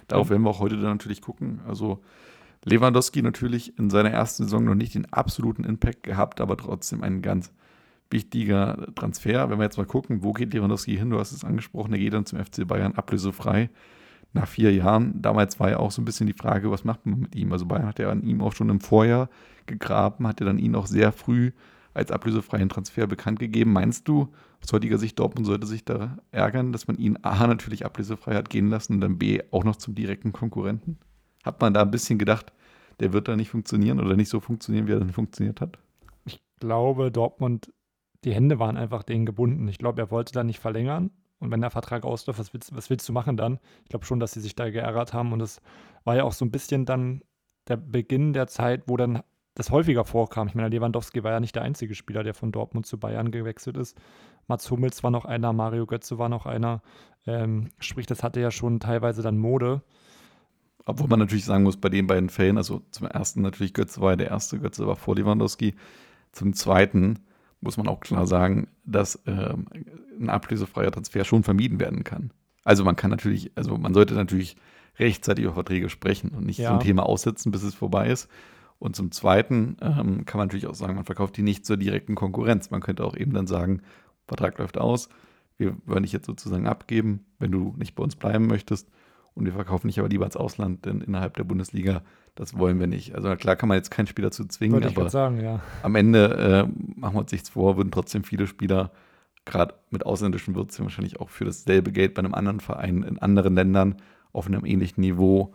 Darauf 0.07 0.27
ja. 0.27 0.31
werden 0.31 0.43
wir 0.43 0.49
auch 0.49 0.59
heute 0.59 0.75
dann 0.75 0.93
natürlich 0.93 1.21
gucken. 1.21 1.61
Also 1.67 2.01
Lewandowski 2.65 3.21
natürlich 3.21 3.77
in 3.77 3.91
seiner 3.91 4.09
ersten 4.09 4.45
Saison 4.45 4.65
noch 4.65 4.73
nicht 4.73 4.95
den 4.95 5.13
absoluten 5.13 5.63
Impact 5.63 6.01
gehabt, 6.01 6.41
aber 6.41 6.57
trotzdem 6.57 7.03
ein 7.03 7.21
ganz 7.21 7.53
wichtiger 8.09 8.87
Transfer. 8.95 9.51
Wenn 9.51 9.59
wir 9.59 9.65
jetzt 9.65 9.77
mal 9.77 9.85
gucken, 9.85 10.23
wo 10.23 10.33
geht 10.33 10.55
Lewandowski 10.55 10.97
hin? 10.97 11.11
Du 11.11 11.19
hast 11.19 11.33
es 11.33 11.43
angesprochen, 11.43 11.93
er 11.93 11.99
geht 11.99 12.13
dann 12.13 12.25
zum 12.25 12.43
FC 12.43 12.67
Bayern 12.67 12.95
ablösefrei 12.95 13.69
nach 14.33 14.47
vier 14.47 14.73
Jahren. 14.73 15.21
Damals 15.21 15.59
war 15.59 15.69
ja 15.69 15.77
auch 15.77 15.91
so 15.91 16.01
ein 16.01 16.05
bisschen 16.05 16.27
die 16.27 16.33
Frage, 16.33 16.71
was 16.71 16.83
macht 16.83 17.05
man 17.05 17.19
mit 17.19 17.35
ihm? 17.35 17.51
Also 17.53 17.65
Bayern 17.65 17.85
hat 17.85 17.99
ja 17.99 18.09
an 18.09 18.23
ihm 18.23 18.41
auch 18.41 18.53
schon 18.53 18.69
im 18.69 18.81
Vorjahr 18.81 19.29
gegraben, 19.65 20.27
hat 20.27 20.39
ja 20.39 20.45
dann 20.45 20.57
ihn 20.57 20.75
auch 20.75 20.87
sehr 20.87 21.11
früh 21.11 21.51
als 21.93 22.11
ablösefreien 22.11 22.69
Transfer 22.69 23.05
bekannt 23.05 23.39
gegeben. 23.39 23.71
Meinst 23.71 24.07
du, 24.07 24.29
aus 24.63 24.73
heutiger 24.73 24.97
Sicht, 24.97 25.19
Dortmund 25.19 25.45
sollte 25.45 25.67
sich 25.67 25.85
da 25.85 26.17
ärgern, 26.31 26.71
dass 26.71 26.87
man 26.87 26.97
ihn 26.97 27.19
A 27.21 27.45
natürlich 27.45 27.85
ablösefrei 27.85 28.35
hat 28.35 28.49
gehen 28.49 28.69
lassen 28.69 28.93
und 28.93 29.01
dann 29.01 29.19
B 29.19 29.41
auch 29.51 29.63
noch 29.63 29.75
zum 29.75 29.93
direkten 29.93 30.33
Konkurrenten? 30.33 30.97
Hat 31.43 31.61
man 31.61 31.73
da 31.73 31.83
ein 31.83 31.91
bisschen 31.91 32.17
gedacht, 32.17 32.51
der 32.99 33.13
wird 33.13 33.27
da 33.27 33.35
nicht 33.35 33.49
funktionieren 33.49 33.99
oder 33.99 34.15
nicht 34.15 34.29
so 34.29 34.39
funktionieren, 34.39 34.87
wie 34.87 34.93
er 34.93 34.99
dann 34.99 35.11
funktioniert 35.11 35.61
hat? 35.61 35.77
Ich 36.25 36.41
glaube, 36.59 37.11
Dortmund, 37.11 37.71
die 38.23 38.33
Hände 38.33 38.57
waren 38.57 38.77
einfach 38.77 39.03
denen 39.03 39.25
gebunden. 39.25 39.67
Ich 39.67 39.77
glaube, 39.77 40.01
er 40.01 40.09
wollte 40.09 40.33
da 40.33 40.43
nicht 40.43 40.59
verlängern 40.59 41.11
und 41.43 41.51
wenn 41.51 41.59
der 41.59 41.71
Vertrag 41.71 42.05
ausläuft, 42.05 42.39
was 42.39 42.53
willst, 42.53 42.73
was 42.73 42.89
willst 42.89 43.07
du 43.09 43.11
machen 43.11 43.35
dann? 43.35 43.59
Ich 43.83 43.89
glaube 43.89 44.05
schon, 44.05 44.21
dass 44.21 44.31
sie 44.31 44.39
sich 44.39 44.55
da 44.55 44.69
geärgert 44.69 45.13
haben. 45.13 45.33
Und 45.33 45.41
es 45.41 45.61
war 46.05 46.15
ja 46.15 46.23
auch 46.23 46.31
so 46.31 46.45
ein 46.45 46.51
bisschen 46.51 46.85
dann 46.85 47.21
der 47.67 47.75
Beginn 47.75 48.31
der 48.31 48.47
Zeit, 48.47 48.83
wo 48.87 48.95
dann 48.95 49.23
das 49.53 49.69
häufiger 49.69 50.05
vorkam. 50.05 50.47
Ich 50.47 50.55
meine, 50.55 50.69
Lewandowski 50.69 51.21
war 51.21 51.31
ja 51.31 51.41
nicht 51.41 51.53
der 51.53 51.63
einzige 51.63 51.95
Spieler, 51.95 52.23
der 52.23 52.33
von 52.33 52.53
Dortmund 52.53 52.85
zu 52.85 52.97
Bayern 52.97 53.29
gewechselt 53.29 53.75
ist. 53.75 53.99
Mats 54.47 54.71
Hummels 54.71 55.03
war 55.03 55.11
noch 55.11 55.25
einer, 55.25 55.51
Mario 55.51 55.85
Götze 55.85 56.17
war 56.17 56.29
noch 56.29 56.45
einer. 56.45 56.81
Ähm, 57.27 57.67
sprich, 57.77 58.05
das 58.05 58.23
hatte 58.23 58.39
ja 58.39 58.49
schon 58.49 58.79
teilweise 58.79 59.21
dann 59.21 59.37
Mode. 59.37 59.81
Obwohl 60.85 61.09
man 61.09 61.19
natürlich 61.19 61.43
sagen 61.43 61.65
muss, 61.65 61.75
bei 61.75 61.89
den 61.89 62.07
beiden 62.07 62.29
Fällen, 62.29 62.57
also 62.57 62.83
zum 62.91 63.07
ersten 63.07 63.41
natürlich 63.41 63.73
Götze 63.73 63.99
war 63.99 64.11
ja 64.11 64.15
der 64.15 64.29
erste, 64.29 64.59
Götze 64.59 64.87
war 64.87 64.95
vor 64.95 65.17
Lewandowski. 65.17 65.75
Zum 66.31 66.53
zweiten 66.53 67.19
muss 67.63 67.77
man 67.77 67.87
auch 67.87 67.99
klar 67.99 68.27
sagen, 68.27 68.67
dass 68.85 69.21
ähm, 69.25 69.67
ein 70.19 70.29
ablösefreier 70.29 70.91
Transfer 70.91 71.23
schon 71.23 71.43
vermieden 71.43 71.79
werden 71.79 72.03
kann. 72.03 72.31
Also 72.63 72.83
man 72.83 72.95
kann 72.95 73.09
natürlich, 73.11 73.51
also 73.55 73.77
man 73.77 73.93
sollte 73.93 74.13
natürlich 74.13 74.55
rechtzeitig 74.99 75.45
über 75.45 75.53
Verträge 75.53 75.89
sprechen 75.89 76.29
und 76.29 76.45
nicht 76.45 76.59
Ja. 76.59 76.69
so 76.69 76.73
ein 76.75 76.79
Thema 76.79 77.03
aussitzen, 77.03 77.51
bis 77.51 77.63
es 77.63 77.73
vorbei 77.73 78.09
ist. 78.09 78.29
Und 78.79 78.95
zum 78.95 79.11
Zweiten 79.11 79.77
ähm, 79.81 80.25
kann 80.25 80.37
man 80.39 80.47
natürlich 80.47 80.67
auch 80.67 80.75
sagen, 80.75 80.95
man 80.95 81.05
verkauft 81.05 81.37
die 81.37 81.41
nicht 81.41 81.65
zur 81.65 81.77
direkten 81.77 82.15
Konkurrenz. 82.15 82.69
Man 82.69 82.81
könnte 82.81 83.05
auch 83.05 83.15
eben 83.15 83.33
dann 83.33 83.47
sagen, 83.47 83.81
Vertrag 84.27 84.57
läuft 84.59 84.77
aus, 84.77 85.09
wir 85.57 85.75
wollen 85.85 86.03
dich 86.03 86.11
jetzt 86.11 86.25
sozusagen 86.25 86.67
abgeben, 86.67 87.25
wenn 87.39 87.51
du 87.51 87.73
nicht 87.77 87.95
bei 87.95 88.03
uns 88.03 88.15
bleiben 88.15 88.47
möchtest. 88.47 88.89
Und 89.35 89.45
wir 89.45 89.53
verkaufen 89.53 89.87
dich 89.87 89.99
aber 89.99 90.09
lieber 90.09 90.25
ins 90.25 90.35
Ausland, 90.37 90.85
denn 90.85 91.01
innerhalb 91.01 91.35
der 91.37 91.43
Bundesliga, 91.43 92.03
das 92.35 92.57
wollen 92.57 92.79
wir 92.79 92.87
nicht. 92.87 93.15
Also 93.15 93.35
klar 93.35 93.55
kann 93.55 93.69
man 93.69 93.77
jetzt 93.77 93.91
keinen 93.91 94.07
Spieler 94.07 94.31
zu 94.31 94.45
zwingen, 94.45 94.81
ich 94.81 94.97
aber 94.97 95.09
sagen, 95.09 95.39
ja. 95.39 95.61
am 95.83 95.95
Ende 95.95 96.67
äh, 96.67 96.99
machen 96.99 97.15
wir 97.15 97.21
uns 97.21 97.31
nichts 97.31 97.49
vor, 97.49 97.77
würden 97.77 97.91
trotzdem 97.91 98.23
viele 98.23 98.47
Spieler, 98.47 98.91
gerade 99.45 99.75
mit 99.89 100.05
ausländischen 100.05 100.55
Wurzeln, 100.55 100.85
wahrscheinlich 100.85 101.19
auch 101.19 101.29
für 101.29 101.45
dasselbe 101.45 101.91
Geld 101.91 102.13
bei 102.13 102.19
einem 102.19 102.33
anderen 102.33 102.59
Verein 102.59 103.03
in 103.03 103.19
anderen 103.19 103.55
Ländern 103.55 103.97
auf 104.31 104.47
einem 104.47 104.65
ähnlichen 104.65 105.01
Niveau, 105.01 105.53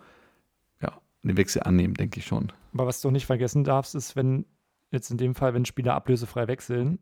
ja, 0.81 0.93
den 1.23 1.37
Wechsel 1.37 1.63
annehmen, 1.63 1.95
denke 1.95 2.21
ich 2.21 2.27
schon. 2.27 2.53
Aber 2.75 2.87
was 2.87 3.01
du 3.01 3.11
nicht 3.11 3.27
vergessen 3.27 3.65
darfst, 3.65 3.95
ist, 3.95 4.15
wenn 4.15 4.45
jetzt 4.91 5.11
in 5.11 5.17
dem 5.17 5.35
Fall, 5.35 5.55
wenn 5.55 5.65
Spieler 5.65 5.95
ablösefrei 5.95 6.47
wechseln, 6.49 6.99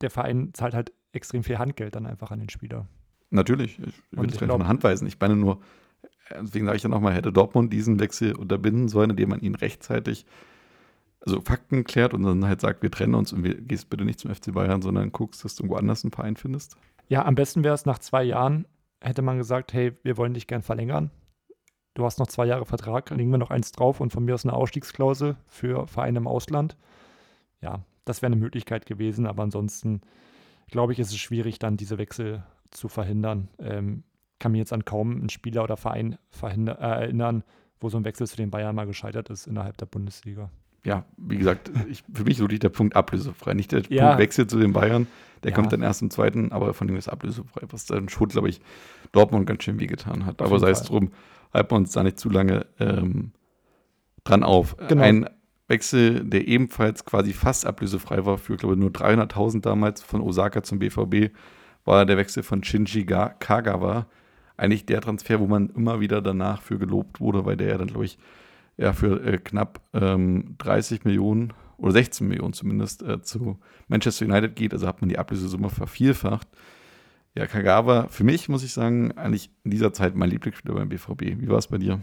der 0.00 0.10
Verein 0.10 0.50
zahlt 0.52 0.74
halt 0.74 0.92
extrem 1.12 1.42
viel 1.42 1.58
Handgeld 1.58 1.94
dann 1.94 2.06
einfach 2.06 2.30
an 2.30 2.38
den 2.38 2.48
Spieler. 2.48 2.86
Natürlich, 3.30 3.78
ich 3.78 3.86
Und 3.86 3.92
es 3.92 4.12
gar 4.12 4.22
nicht 4.22 4.38
glaub- 4.38 4.58
von 4.58 4.68
Hand 4.68 4.84
weisen. 4.84 5.06
Ich 5.08 5.18
meine 5.18 5.36
nur, 5.36 5.60
deswegen 6.30 6.66
sage 6.66 6.76
ich 6.76 6.82
ja 6.82 6.88
nochmal, 6.88 7.14
hätte 7.14 7.32
Dortmund 7.32 7.72
diesen 7.72 8.00
Wechsel 8.00 8.34
unterbinden 8.34 8.88
sollen, 8.88 9.10
indem 9.10 9.30
man 9.30 9.40
ihn 9.40 9.54
rechtzeitig, 9.54 10.26
also 11.20 11.40
Fakten 11.40 11.84
klärt 11.84 12.14
und 12.14 12.22
dann 12.22 12.46
halt 12.46 12.60
sagt, 12.60 12.82
wir 12.82 12.90
trennen 12.90 13.14
uns 13.14 13.32
und 13.32 13.44
wir 13.44 13.54
gehst 13.54 13.88
bitte 13.88 14.04
nicht 14.04 14.20
zum 14.20 14.34
FC 14.34 14.52
Bayern, 14.52 14.82
sondern 14.82 15.12
guckst, 15.12 15.44
dass 15.44 15.54
du 15.54 15.62
irgendwo 15.62 15.76
anders 15.76 16.04
einen 16.04 16.12
Verein 16.12 16.36
findest. 16.36 16.76
Ja, 17.08 17.24
am 17.24 17.34
besten 17.34 17.64
wäre 17.64 17.74
es 17.74 17.86
nach 17.86 17.98
zwei 17.98 18.22
Jahren, 18.22 18.66
hätte 19.00 19.22
man 19.22 19.38
gesagt, 19.38 19.72
hey, 19.72 19.92
wir 20.02 20.16
wollen 20.16 20.34
dich 20.34 20.46
gern 20.46 20.62
verlängern. 20.62 21.10
Du 21.94 22.04
hast 22.04 22.18
noch 22.18 22.26
zwei 22.26 22.46
Jahre 22.46 22.66
Vertrag, 22.66 23.10
legen 23.10 23.30
wir 23.30 23.38
noch 23.38 23.50
eins 23.50 23.72
drauf 23.72 24.00
und 24.00 24.12
von 24.12 24.24
mir 24.24 24.34
aus 24.34 24.44
eine 24.44 24.52
Ausstiegsklausel 24.52 25.36
für 25.46 25.86
Vereine 25.86 26.18
im 26.18 26.26
Ausland. 26.26 26.76
Ja, 27.60 27.84
das 28.04 28.20
wäre 28.20 28.32
eine 28.32 28.40
Möglichkeit 28.40 28.84
gewesen, 28.84 29.26
aber 29.26 29.44
ansonsten 29.44 30.00
glaube 30.66 30.92
ich, 30.92 30.98
ist 30.98 31.10
es 31.10 31.18
schwierig, 31.18 31.58
dann 31.58 31.76
diese 31.76 31.98
Wechsel 31.98 32.42
zu 32.70 32.88
verhindern. 32.88 33.48
Ähm, 33.58 34.02
kann 34.44 34.52
mir 34.52 34.58
jetzt 34.58 34.74
an 34.74 34.84
kaum 34.84 35.12
einen 35.16 35.30
Spieler 35.30 35.64
oder 35.64 35.78
Verein 35.78 36.18
verhinder- 36.30 36.78
äh, 36.78 37.04
erinnern, 37.04 37.44
wo 37.80 37.88
so 37.88 37.96
ein 37.96 38.04
Wechsel 38.04 38.26
zu 38.26 38.36
den 38.36 38.50
Bayern 38.50 38.74
mal 38.76 38.86
gescheitert 38.86 39.30
ist 39.30 39.46
innerhalb 39.46 39.78
der 39.78 39.86
Bundesliga. 39.86 40.50
Ja, 40.84 41.06
wie 41.16 41.38
gesagt, 41.38 41.70
ich, 41.88 42.04
für 42.12 42.24
mich 42.24 42.34
ist 42.34 42.40
wirklich 42.40 42.60
der 42.60 42.68
Punkt 42.68 42.94
ablösefrei. 42.94 43.54
Nicht 43.54 43.72
der 43.72 43.84
Ja. 43.88 44.08
Punkt 44.08 44.18
Wechsel 44.20 44.46
zu 44.46 44.58
den 44.58 44.74
Bayern, 44.74 45.06
der 45.44 45.52
Ja. 45.52 45.54
kommt 45.56 45.72
dann 45.72 45.80
erst 45.80 46.02
im 46.02 46.10
zweiten, 46.10 46.52
aber 46.52 46.74
von 46.74 46.86
dem 46.88 46.96
ist 46.98 47.08
ablösefrei, 47.08 47.62
was 47.70 47.86
dann 47.86 48.10
schon, 48.10 48.28
glaube 48.28 48.50
ich, 48.50 48.60
Dortmund 49.12 49.46
ganz 49.46 49.64
schön 49.64 49.80
wehgetan 49.80 50.26
hat. 50.26 50.42
Auf 50.42 50.48
aber 50.48 50.58
sei 50.58 50.68
es 50.70 50.82
drum, 50.82 51.10
halten 51.54 51.70
wir 51.70 51.76
uns 51.76 51.92
da 51.92 52.02
nicht 52.02 52.18
zu 52.18 52.28
lange 52.28 52.66
ähm, 52.80 53.32
dran 54.24 54.42
auf. 54.42 54.76
Genau. 54.88 55.02
Ein 55.02 55.30
Wechsel, 55.68 56.22
der 56.22 56.46
ebenfalls 56.48 57.06
quasi 57.06 57.32
fast 57.32 57.64
ablösefrei 57.66 58.26
war, 58.26 58.36
für, 58.36 58.58
glaube 58.58 58.74
ich, 58.74 58.80
nur 58.80 58.90
300.000 58.90 59.62
damals 59.62 60.02
von 60.02 60.20
Osaka 60.20 60.62
zum 60.62 60.80
BVB, 60.80 61.30
war 61.86 62.04
der 62.04 62.18
Wechsel 62.18 62.42
von 62.42 62.62
Shinji 62.62 63.04
Ga 63.06 63.30
Kagawa. 63.30 64.06
Eigentlich 64.56 64.86
der 64.86 65.00
Transfer, 65.00 65.40
wo 65.40 65.46
man 65.46 65.70
immer 65.70 66.00
wieder 66.00 66.22
danach 66.22 66.62
für 66.62 66.78
gelobt 66.78 67.20
wurde, 67.20 67.44
weil 67.44 67.56
der 67.56 67.68
ja 67.68 67.78
dann, 67.78 67.88
glaube 67.88 68.04
ich, 68.04 68.18
ja, 68.76 68.92
für 68.92 69.24
äh, 69.24 69.38
knapp 69.38 69.80
ähm, 69.92 70.56
30 70.58 71.04
Millionen 71.04 71.52
oder 71.76 71.92
16 71.92 72.26
Millionen 72.26 72.52
zumindest 72.52 73.02
äh, 73.02 73.22
zu 73.22 73.58
Manchester 73.88 74.26
United 74.26 74.56
geht. 74.56 74.72
Also 74.72 74.86
hat 74.86 75.00
man 75.00 75.08
die 75.08 75.18
Ablösesumme 75.18 75.70
vervierfacht. 75.70 76.48
Ja, 77.36 77.46
Kagawa, 77.46 78.06
für 78.08 78.24
mich 78.24 78.48
muss 78.48 78.62
ich 78.62 78.72
sagen, 78.72 79.12
eigentlich 79.12 79.50
in 79.64 79.72
dieser 79.72 79.92
Zeit 79.92 80.14
mein 80.14 80.30
Lieblingsspieler 80.30 80.74
beim 80.74 80.88
BVB. 80.88 81.40
Wie 81.40 81.48
war 81.48 81.58
es 81.58 81.66
bei 81.66 81.78
dir? 81.78 82.00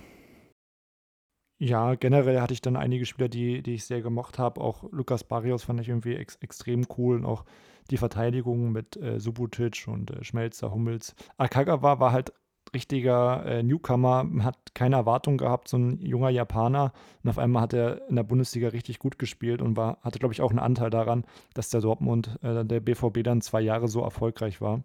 Ja, 1.58 1.94
generell 1.94 2.42
hatte 2.42 2.54
ich 2.54 2.62
dann 2.62 2.76
einige 2.76 3.06
Spieler, 3.06 3.30
die, 3.30 3.62
die 3.62 3.76
ich 3.76 3.86
sehr 3.86 4.02
gemocht 4.02 4.40
habe. 4.40 4.60
Auch 4.60 4.92
Lukas 4.92 5.24
Barrios 5.24 5.64
fand 5.64 5.80
ich 5.80 5.90
irgendwie 5.90 6.16
ex 6.16 6.36
extrem 6.38 6.88
cool 6.98 7.18
und 7.18 7.26
auch 7.26 7.46
die 7.92 7.98
Verteidigung 7.98 8.72
mit 8.72 8.98
äh, 8.98 9.20
Subotic 9.20 9.86
und 9.88 10.10
äh, 10.10 10.24
Schmelzer, 10.24 10.74
Hummels. 10.74 11.16
Akagawa 11.38 12.00
war 12.00 12.12
halt 12.12 12.34
richtiger 12.74 13.46
äh, 13.46 13.64
Newcomer, 13.64 14.26
hat 14.44 14.58
keine 14.74 14.96
Erwartung 14.96 15.38
gehabt, 15.38 15.68
so 15.68 15.78
ein 15.78 16.00
junger 16.02 16.30
Japaner. 16.30 16.94
Und 17.24 17.30
auf 17.30 17.38
einmal 17.38 17.64
hat 17.64 17.74
er 17.74 18.08
in 18.10 18.16
der 18.16 18.24
Bundesliga 18.24 18.70
richtig 18.70 19.00
gut 19.00 19.20
gespielt 19.20 19.62
und 19.62 19.78
war, 19.78 19.98
hatte, 20.02 20.20
glaube 20.20 20.34
ich, 20.34 20.42
auch 20.42 20.50
einen 20.50 20.60
Anteil 20.60 20.90
daran, 20.90 21.26
dass 21.54 21.70
der 21.70 21.82
Dortmund, 21.82 22.40
äh, 22.44 22.66
der 22.66 22.80
BVB 22.80 23.24
dann 23.24 23.42
zwei 23.42 23.62
Jahre 23.62 23.88
so 23.88 24.02
erfolgreich 24.02 24.62
war. 24.62 24.84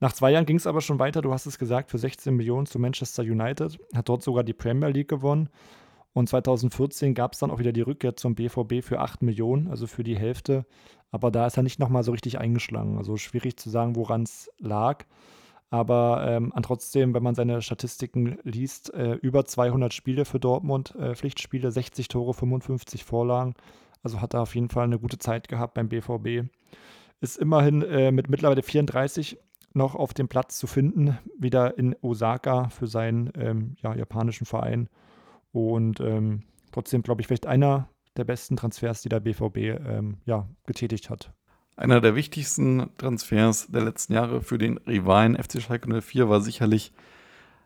Nach 0.00 0.12
zwei 0.12 0.30
Jahren 0.30 0.46
ging 0.46 0.56
es 0.56 0.66
aber 0.66 0.80
schon 0.80 0.98
weiter, 0.98 1.22
du 1.22 1.32
hast 1.32 1.46
es 1.46 1.58
gesagt, 1.58 1.90
für 1.90 1.98
16 1.98 2.34
Millionen 2.34 2.66
zu 2.66 2.78
Manchester 2.78 3.22
United, 3.22 3.78
hat 3.94 4.08
dort 4.08 4.22
sogar 4.22 4.44
die 4.44 4.52
Premier 4.52 4.88
League 4.88 5.08
gewonnen. 5.08 5.48
Und 6.12 6.28
2014 6.28 7.14
gab 7.14 7.32
es 7.34 7.40
dann 7.40 7.50
auch 7.50 7.58
wieder 7.58 7.72
die 7.72 7.82
Rückkehr 7.82 8.16
zum 8.16 8.34
BVB 8.34 8.82
für 8.82 9.00
8 9.00 9.22
Millionen, 9.22 9.68
also 9.68 9.86
für 9.86 10.02
die 10.02 10.16
Hälfte. 10.16 10.64
Aber 11.10 11.30
da 11.30 11.46
ist 11.46 11.56
er 11.56 11.62
nicht 11.62 11.78
nochmal 11.78 12.02
so 12.02 12.12
richtig 12.12 12.38
eingeschlagen. 12.38 12.98
Also 12.98 13.16
schwierig 13.16 13.58
zu 13.58 13.70
sagen, 13.70 13.96
woran 13.96 14.22
es 14.22 14.50
lag. 14.58 15.04
Aber 15.70 16.24
ähm, 16.28 16.52
trotzdem, 16.62 17.12
wenn 17.14 17.22
man 17.22 17.34
seine 17.34 17.60
Statistiken 17.60 18.38
liest, 18.44 18.94
äh, 18.94 19.14
über 19.14 19.44
200 19.44 19.92
Spiele 19.92 20.24
für 20.24 20.38
Dortmund, 20.38 20.94
äh, 20.94 21.14
Pflichtspiele, 21.14 21.70
60 21.70 22.08
Tore, 22.08 22.34
55 22.34 23.04
Vorlagen. 23.04 23.54
Also 24.02 24.20
hat 24.20 24.34
er 24.34 24.42
auf 24.42 24.54
jeden 24.54 24.68
Fall 24.68 24.84
eine 24.84 25.00
gute 25.00 25.18
Zeit 25.18 25.48
gehabt 25.48 25.74
beim 25.74 25.88
BVB. 25.88 26.48
Ist 27.20 27.38
immerhin 27.38 27.82
äh, 27.82 28.12
mit 28.12 28.30
mittlerweile 28.30 28.62
34 28.62 29.38
noch 29.72 29.94
auf 29.94 30.14
dem 30.14 30.28
Platz 30.28 30.58
zu 30.58 30.66
finden, 30.66 31.18
wieder 31.38 31.76
in 31.76 31.96
Osaka 32.00 32.68
für 32.68 32.86
seinen 32.86 33.32
ähm, 33.36 33.76
ja, 33.82 33.94
japanischen 33.94 34.46
Verein. 34.46 34.88
Und 35.52 36.00
ähm, 36.00 36.44
trotzdem, 36.72 37.02
glaube 37.02 37.20
ich, 37.20 37.26
vielleicht 37.26 37.46
einer 37.46 37.88
der 38.16 38.24
besten 38.24 38.56
Transfers, 38.56 39.02
die 39.02 39.08
der 39.08 39.20
BVB 39.20 39.56
ähm, 39.56 40.18
ja, 40.24 40.48
getätigt 40.66 41.10
hat. 41.10 41.32
Einer 41.76 42.00
der 42.00 42.14
wichtigsten 42.14 42.88
Transfers 42.96 43.66
der 43.68 43.84
letzten 43.84 44.14
Jahre 44.14 44.40
für 44.40 44.56
den 44.56 44.78
Rivalen 44.78 45.36
FC 45.36 45.60
Schalke 45.60 46.00
04 46.00 46.28
war 46.28 46.40
sicherlich 46.40 46.92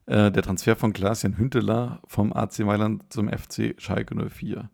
äh, 0.07 0.33
der 0.33 0.43
Transfer 0.43 0.75
von 0.75 0.93
Klaas-Jan 0.93 1.39
Hünteler 1.39 2.01
vom 2.09 2.33
AC 2.33 2.59
Mailand 2.61 3.05
zum 3.13 3.29
FC 3.29 3.77
Schalke 3.79 4.17
04. 4.17 4.69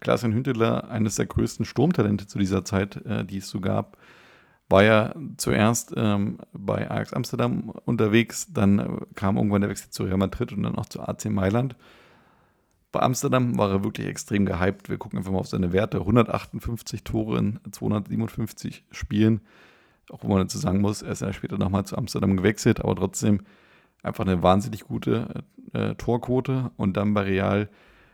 Klaas-Jan 0.00 0.34
Hünteler, 0.34 0.90
eines 0.90 1.14
der 1.14 1.26
größten 1.26 1.64
Sturmtalente 1.64 2.26
zu 2.26 2.40
dieser 2.40 2.64
Zeit, 2.64 2.96
äh, 3.06 3.24
die 3.24 3.36
es 3.36 3.48
so 3.48 3.60
gab, 3.60 3.96
war 4.68 4.82
ja 4.82 5.14
zuerst 5.36 5.94
ähm, 5.96 6.38
bei 6.52 6.90
Ajax 6.90 7.12
Amsterdam 7.12 7.70
unterwegs, 7.84 8.48
dann 8.52 8.80
äh, 8.80 8.88
kam 9.14 9.36
irgendwann 9.36 9.60
der 9.60 9.70
Wechsel 9.70 9.90
zu 9.90 10.02
Real 10.02 10.16
Madrid 10.16 10.52
und 10.52 10.64
dann 10.64 10.76
auch 10.76 10.86
zu 10.86 11.00
AC 11.00 11.26
Mailand. 11.26 11.76
Bei 12.92 13.00
Amsterdam 13.00 13.56
war 13.56 13.70
er 13.70 13.84
wirklich 13.84 14.06
extrem 14.06 14.44
gehypt. 14.44 14.90
Wir 14.90 14.98
gucken 14.98 15.18
einfach 15.18 15.32
mal 15.32 15.38
auf 15.38 15.48
seine 15.48 15.72
Werte. 15.72 16.00
158 16.00 17.02
Tore 17.02 17.38
in 17.38 17.58
257 17.70 18.84
Spielen. 18.90 19.40
Auch 20.10 20.22
wo 20.22 20.28
man 20.28 20.38
dazu 20.38 20.58
sagen 20.58 20.82
muss, 20.82 21.00
er 21.00 21.12
ist 21.12 21.22
ja 21.22 21.32
später 21.32 21.56
nochmal 21.56 21.86
zu 21.86 21.96
Amsterdam 21.96 22.36
gewechselt, 22.36 22.80
aber 22.80 22.94
trotzdem 22.94 23.40
einfach 24.02 24.26
eine 24.26 24.42
wahnsinnig 24.42 24.84
gute 24.84 25.44
äh, 25.72 25.94
Torquote. 25.94 26.70
Und 26.76 26.98
dann 26.98 27.14
bei 27.14 27.22
Real 27.22 27.70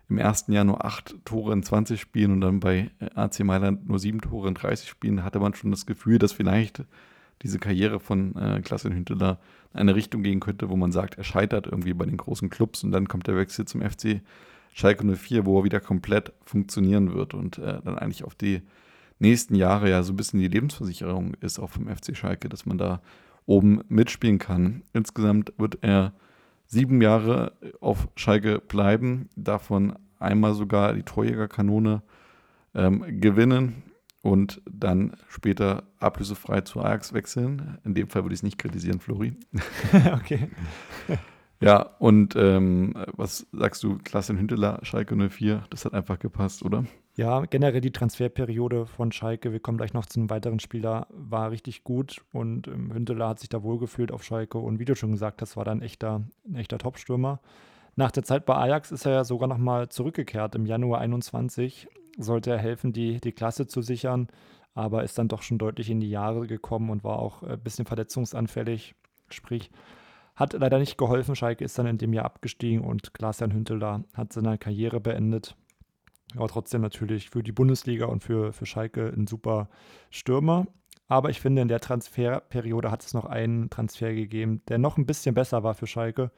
im 0.08 0.18
ersten 0.18 0.52
Jahr 0.52 0.64
nur 0.64 0.84
8 0.84 1.16
Tore 1.24 1.52
in 1.52 1.64
20 1.64 2.00
Spielen 2.00 2.32
und 2.32 2.40
dann 2.40 2.60
bei 2.60 2.90
äh, 3.00 3.10
AC 3.16 3.40
Mailand 3.40 3.88
nur 3.88 3.98
7 3.98 4.20
Tore 4.20 4.46
in 4.46 4.54
30 4.54 4.88
Spielen, 4.88 5.24
hatte 5.24 5.40
man 5.40 5.54
schon 5.54 5.72
das 5.72 5.86
Gefühl, 5.86 6.20
dass 6.20 6.32
vielleicht 6.32 6.84
diese 7.42 7.58
Karriere 7.58 7.98
von 7.98 8.36
äh, 8.36 8.60
Klaas 8.60 8.84
Hünteler 8.84 9.38
in 9.74 9.80
eine 9.80 9.96
Richtung 9.96 10.22
gehen 10.22 10.40
könnte, 10.40 10.70
wo 10.70 10.76
man 10.76 10.92
sagt, 10.92 11.18
er 11.18 11.24
scheitert 11.24 11.66
irgendwie 11.66 11.94
bei 11.94 12.06
den 12.06 12.16
großen 12.16 12.48
Clubs 12.48 12.84
und 12.84 12.92
dann 12.92 13.08
kommt 13.08 13.26
der 13.26 13.36
Wechsel 13.36 13.64
zum 13.64 13.82
FC 13.82 14.20
Schalke 14.78 15.04
04, 15.04 15.44
wo 15.44 15.58
er 15.58 15.64
wieder 15.64 15.80
komplett 15.80 16.32
funktionieren 16.44 17.12
wird 17.12 17.34
und 17.34 17.58
äh, 17.58 17.80
dann 17.82 17.98
eigentlich 17.98 18.22
auf 18.22 18.36
die 18.36 18.62
nächsten 19.18 19.56
Jahre 19.56 19.90
ja 19.90 20.04
so 20.04 20.12
ein 20.12 20.16
bisschen 20.16 20.38
die 20.38 20.46
Lebensversicherung 20.46 21.34
ist, 21.40 21.58
auch 21.58 21.70
vom 21.70 21.88
FC 21.88 22.16
Schalke, 22.16 22.48
dass 22.48 22.64
man 22.64 22.78
da 22.78 23.02
oben 23.44 23.82
mitspielen 23.88 24.38
kann. 24.38 24.84
Insgesamt 24.92 25.52
wird 25.58 25.78
er 25.82 26.12
sieben 26.66 27.02
Jahre 27.02 27.54
auf 27.80 28.06
Schalke 28.14 28.60
bleiben, 28.60 29.28
davon 29.34 29.98
einmal 30.20 30.54
sogar 30.54 30.94
die 30.94 31.02
Torjägerkanone 31.02 32.02
ähm, 32.76 33.20
gewinnen 33.20 33.82
und 34.22 34.62
dann 34.70 35.16
später 35.28 35.88
ablösefrei 35.98 36.60
zu 36.60 36.80
Ajax 36.80 37.12
wechseln. 37.12 37.78
In 37.82 37.94
dem 37.94 38.08
Fall 38.08 38.22
würde 38.22 38.34
ich 38.34 38.40
es 38.40 38.44
nicht 38.44 38.58
kritisieren, 38.58 39.00
Flori. 39.00 39.34
okay. 40.14 40.50
Ja, 41.60 41.90
und 41.98 42.36
ähm, 42.36 42.94
was 43.16 43.46
sagst 43.52 43.82
du, 43.82 43.98
Klaas 43.98 44.28
Hünteler, 44.28 44.78
Schalke 44.82 45.16
04, 45.16 45.64
das 45.70 45.84
hat 45.84 45.92
einfach 45.92 46.18
gepasst, 46.18 46.64
oder? 46.64 46.84
Ja, 47.16 47.40
generell 47.46 47.80
die 47.80 47.90
Transferperiode 47.90 48.86
von 48.86 49.10
Schalke, 49.10 49.50
wir 49.52 49.58
kommen 49.58 49.76
gleich 49.76 49.92
noch 49.92 50.06
zu 50.06 50.20
einem 50.20 50.30
weiteren 50.30 50.60
Spieler, 50.60 51.08
war 51.10 51.50
richtig 51.50 51.82
gut 51.82 52.22
und 52.32 52.68
ähm, 52.68 52.94
Hünteler 52.94 53.28
hat 53.28 53.40
sich 53.40 53.48
da 53.48 53.64
wohlgefühlt 53.64 54.12
auf 54.12 54.22
Schalke 54.22 54.58
und 54.58 54.78
wie 54.78 54.84
du 54.84 54.94
schon 54.94 55.10
gesagt 55.10 55.42
hast, 55.42 55.56
war 55.56 55.64
da 55.64 55.72
ein 55.72 55.82
echter, 55.82 56.22
ein 56.46 56.54
echter 56.54 56.78
Top-Stürmer. 56.78 57.40
Nach 57.96 58.12
der 58.12 58.22
Zeit 58.22 58.46
bei 58.46 58.54
Ajax 58.54 58.92
ist 58.92 59.04
er 59.04 59.12
ja 59.12 59.24
sogar 59.24 59.48
nochmal 59.48 59.88
zurückgekehrt. 59.88 60.54
Im 60.54 60.64
Januar 60.64 61.00
21 61.00 61.88
sollte 62.16 62.52
er 62.52 62.58
helfen, 62.58 62.92
die, 62.92 63.20
die 63.20 63.32
Klasse 63.32 63.66
zu 63.66 63.82
sichern, 63.82 64.28
aber 64.74 65.02
ist 65.02 65.18
dann 65.18 65.26
doch 65.26 65.42
schon 65.42 65.58
deutlich 65.58 65.90
in 65.90 65.98
die 65.98 66.10
Jahre 66.10 66.46
gekommen 66.46 66.90
und 66.90 67.02
war 67.02 67.18
auch 67.18 67.42
ein 67.42 67.58
bisschen 67.58 67.84
verletzungsanfällig. 67.84 68.94
Sprich, 69.30 69.72
Hat 70.38 70.52
leider 70.52 70.78
nicht 70.78 70.96
geholfen. 70.96 71.34
Schalke 71.34 71.64
ist 71.64 71.76
dann 71.80 71.88
in 71.88 71.98
dem 71.98 72.12
Jahr 72.12 72.24
abgestiegen 72.24 72.84
und 72.84 73.12
Klaas-Jan 73.12 73.52
Hünteler 73.52 74.04
hat 74.14 74.32
seine 74.32 74.56
Karriere 74.56 75.00
beendet. 75.00 75.56
Aber 76.36 76.46
trotzdem 76.46 76.80
natürlich 76.80 77.28
für 77.28 77.42
die 77.42 77.50
Bundesliga 77.50 78.06
und 78.06 78.22
für, 78.22 78.52
für 78.52 78.64
Schalke 78.64 79.12
ein 79.16 79.26
super 79.26 79.68
Stürmer. 80.10 80.68
Aber 81.08 81.30
ich 81.30 81.40
finde, 81.40 81.62
in 81.62 81.66
der 81.66 81.80
Transferperiode 81.80 82.92
hat 82.92 83.04
es 83.04 83.14
noch 83.14 83.24
einen 83.24 83.68
Transfer 83.68 84.14
gegeben, 84.14 84.62
der 84.68 84.78
noch 84.78 84.96
ein 84.96 85.06
bisschen 85.06 85.34
besser 85.34 85.64
war 85.64 85.74
für 85.74 85.88
Schalke. 85.88 86.30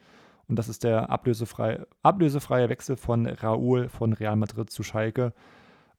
Und 0.47 0.57
das 0.57 0.67
ist 0.67 0.83
der 0.83 1.11
ablösefreie, 1.11 1.85
ablösefreie 2.01 2.69
Wechsel 2.69 2.97
von 2.97 3.27
Raúl 3.27 3.87
von 3.87 4.13
Real 4.13 4.35
Madrid 4.35 4.71
zu 4.71 4.81
Schalke. 4.81 5.31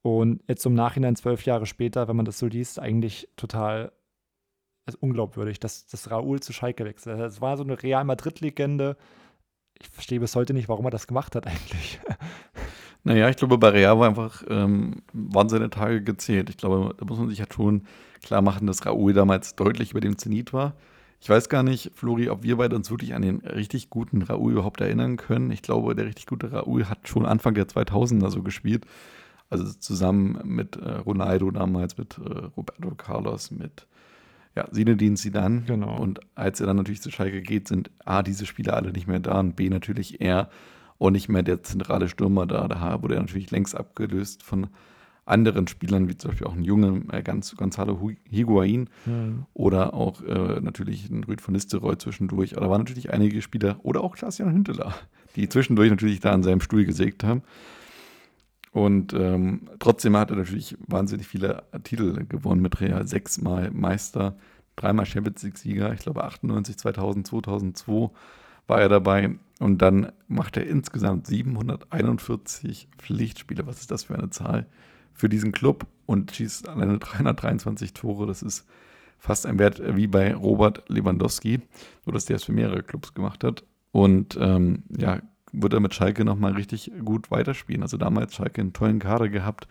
Und 0.00 0.42
jetzt 0.48 0.66
im 0.66 0.74
Nachhinein, 0.74 1.14
zwölf 1.14 1.44
Jahre 1.46 1.66
später, 1.66 2.08
wenn 2.08 2.16
man 2.16 2.24
das 2.24 2.40
so 2.40 2.46
liest, 2.46 2.80
eigentlich 2.80 3.28
total 3.36 3.92
also 4.86 4.98
unglaubwürdig, 5.00 5.60
dass 5.60 5.86
das 5.86 6.10
Raúl 6.10 6.40
zu 6.40 6.52
Schalke 6.52 6.84
wechselt. 6.84 7.20
Es 7.20 7.40
war 7.40 7.56
so 7.56 7.62
eine 7.62 7.82
Real 7.82 8.04
Madrid-Legende. 8.04 8.96
Ich 9.80 9.88
verstehe 9.88 10.20
bis 10.20 10.36
heute 10.36 10.54
nicht, 10.54 10.68
warum 10.68 10.84
er 10.84 10.90
das 10.90 11.06
gemacht 11.06 11.34
hat 11.34 11.46
eigentlich. 11.46 12.00
Naja, 13.04 13.28
ich 13.28 13.36
glaube, 13.36 13.58
bei 13.58 13.70
Real 13.70 13.98
war 13.98 14.08
einfach, 14.08 14.44
ähm, 14.48 15.02
waren 15.12 15.48
seine 15.48 15.70
Tage 15.70 16.02
gezählt. 16.02 16.48
Ich 16.50 16.56
glaube, 16.56 16.94
da 16.96 17.04
muss 17.04 17.18
man 17.18 17.28
sich 17.28 17.40
halt 17.40 17.52
schon 17.52 17.82
klar 18.22 18.42
machen, 18.42 18.68
dass 18.68 18.86
Raúl 18.86 19.12
damals 19.12 19.56
deutlich 19.56 19.90
über 19.90 20.00
dem 20.00 20.18
Zenit 20.18 20.52
war. 20.52 20.74
Ich 21.20 21.28
weiß 21.28 21.48
gar 21.48 21.62
nicht, 21.64 21.90
Flori, 21.94 22.28
ob 22.30 22.44
wir 22.44 22.56
beide 22.56 22.76
uns 22.76 22.90
wirklich 22.90 23.14
an 23.14 23.22
den 23.22 23.40
richtig 23.40 23.90
guten 23.90 24.22
Raúl 24.22 24.52
überhaupt 24.52 24.80
erinnern 24.80 25.16
können. 25.16 25.50
Ich 25.50 25.62
glaube, 25.62 25.96
der 25.96 26.06
richtig 26.06 26.26
gute 26.26 26.52
Raúl 26.52 26.88
hat 26.88 27.08
schon 27.08 27.26
Anfang 27.26 27.54
der 27.54 27.66
2000er 27.66 28.30
so 28.30 28.42
gespielt. 28.42 28.86
Also 29.50 29.72
zusammen 29.72 30.40
mit 30.44 30.76
äh, 30.76 30.92
Ronaldo 30.92 31.50
damals, 31.50 31.98
mit 31.98 32.18
äh, 32.18 32.46
Roberto 32.56 32.94
Carlos, 32.96 33.50
mit 33.50 33.86
ja, 34.54 34.70
Zinedine 34.70 35.16
Zidane. 35.16 35.62
Genau. 35.66 35.96
Und 35.96 36.20
als 36.34 36.60
er 36.60 36.66
dann 36.66 36.76
natürlich 36.76 37.02
zu 37.02 37.10
Schalke 37.10 37.42
geht, 37.42 37.68
sind 37.68 37.90
A, 38.04 38.22
diese 38.22 38.46
Spieler 38.46 38.74
alle 38.74 38.92
nicht 38.92 39.06
mehr 39.06 39.20
da 39.20 39.40
und 39.40 39.56
B, 39.56 39.68
natürlich 39.68 40.20
er 40.20 40.50
und 40.98 41.14
nicht 41.14 41.28
mehr 41.28 41.42
der 41.42 41.62
zentrale 41.62 42.08
Stürmer 42.08 42.46
da. 42.46 42.68
Da 42.68 43.02
wurde 43.02 43.14
er 43.14 43.20
natürlich 43.20 43.50
längst 43.50 43.76
abgelöst 43.76 44.42
von 44.42 44.68
anderen 45.24 45.68
Spielern, 45.68 46.08
wie 46.08 46.16
zum 46.16 46.30
Beispiel 46.30 46.46
auch 46.46 46.54
ein 46.54 46.64
junger 46.64 47.00
äh, 47.12 47.22
Gonzalo 47.22 48.10
Higuain 48.28 48.90
mhm. 49.06 49.46
oder 49.54 49.94
auch 49.94 50.20
äh, 50.22 50.60
natürlich 50.60 51.08
ein 51.10 51.24
Rüd 51.24 51.40
von 51.40 51.54
Nistelrooy 51.54 51.96
zwischendurch. 51.96 52.56
Aber 52.56 52.66
da 52.66 52.70
waren 52.70 52.80
natürlich 52.80 53.12
einige 53.12 53.40
Spieler 53.40 53.78
oder 53.82 54.02
auch 54.02 54.16
Klaas-Jan 54.16 54.52
Hünteler, 54.52 54.94
die 55.36 55.48
zwischendurch 55.48 55.90
natürlich 55.90 56.20
da 56.20 56.32
an 56.32 56.42
seinem 56.42 56.60
Stuhl 56.60 56.84
gesägt 56.84 57.24
haben. 57.24 57.42
Und 58.72 59.12
ähm, 59.12 59.68
trotzdem 59.78 60.16
hat 60.16 60.30
er 60.30 60.36
natürlich 60.36 60.76
wahnsinnig 60.86 61.26
viele 61.28 61.64
Titel 61.84 62.24
gewonnen 62.26 62.62
mit 62.62 62.80
Real. 62.80 63.06
Sechsmal 63.06 63.70
Meister, 63.70 64.36
dreimal 64.76 65.04
Champions 65.04 65.42
League-Sieger, 65.42 65.92
ich 65.92 66.00
glaube 66.00 66.24
98, 66.24 66.78
2000, 66.78 67.26
2002 67.26 68.10
war 68.66 68.80
er 68.80 68.88
dabei. 68.88 69.36
Und 69.58 69.82
dann 69.82 70.10
macht 70.26 70.56
er 70.56 70.66
insgesamt 70.66 71.26
741 71.26 72.88
Pflichtspiele. 72.98 73.66
Was 73.66 73.80
ist 73.80 73.90
das 73.90 74.04
für 74.04 74.14
eine 74.14 74.30
Zahl 74.30 74.66
für 75.12 75.28
diesen 75.28 75.52
Club? 75.52 75.86
Und 76.06 76.32
schießt 76.32 76.68
alleine 76.68 76.98
323 76.98 77.92
Tore. 77.92 78.26
Das 78.26 78.42
ist 78.42 78.66
fast 79.18 79.46
ein 79.46 79.58
Wert 79.58 79.80
wie 79.96 80.06
bei 80.06 80.34
Robert 80.34 80.88
Lewandowski, 80.88 81.60
nur 82.06 82.12
dass 82.12 82.24
der 82.24 82.36
es 82.36 82.44
für 82.44 82.52
mehrere 82.52 82.82
Clubs 82.82 83.14
gemacht 83.14 83.44
hat. 83.44 83.64
Und 83.92 84.36
ähm, 84.40 84.82
ja, 84.96 85.20
wird 85.52 85.74
er 85.74 85.80
mit 85.80 85.94
Schalke 85.94 86.24
nochmal 86.24 86.52
richtig 86.52 86.90
gut 87.04 87.30
weiterspielen. 87.30 87.82
Also 87.82 87.96
damals 87.96 88.34
Schalke 88.34 88.60
einen 88.60 88.72
tollen 88.72 88.98
Kader 88.98 89.28
gehabt, 89.28 89.68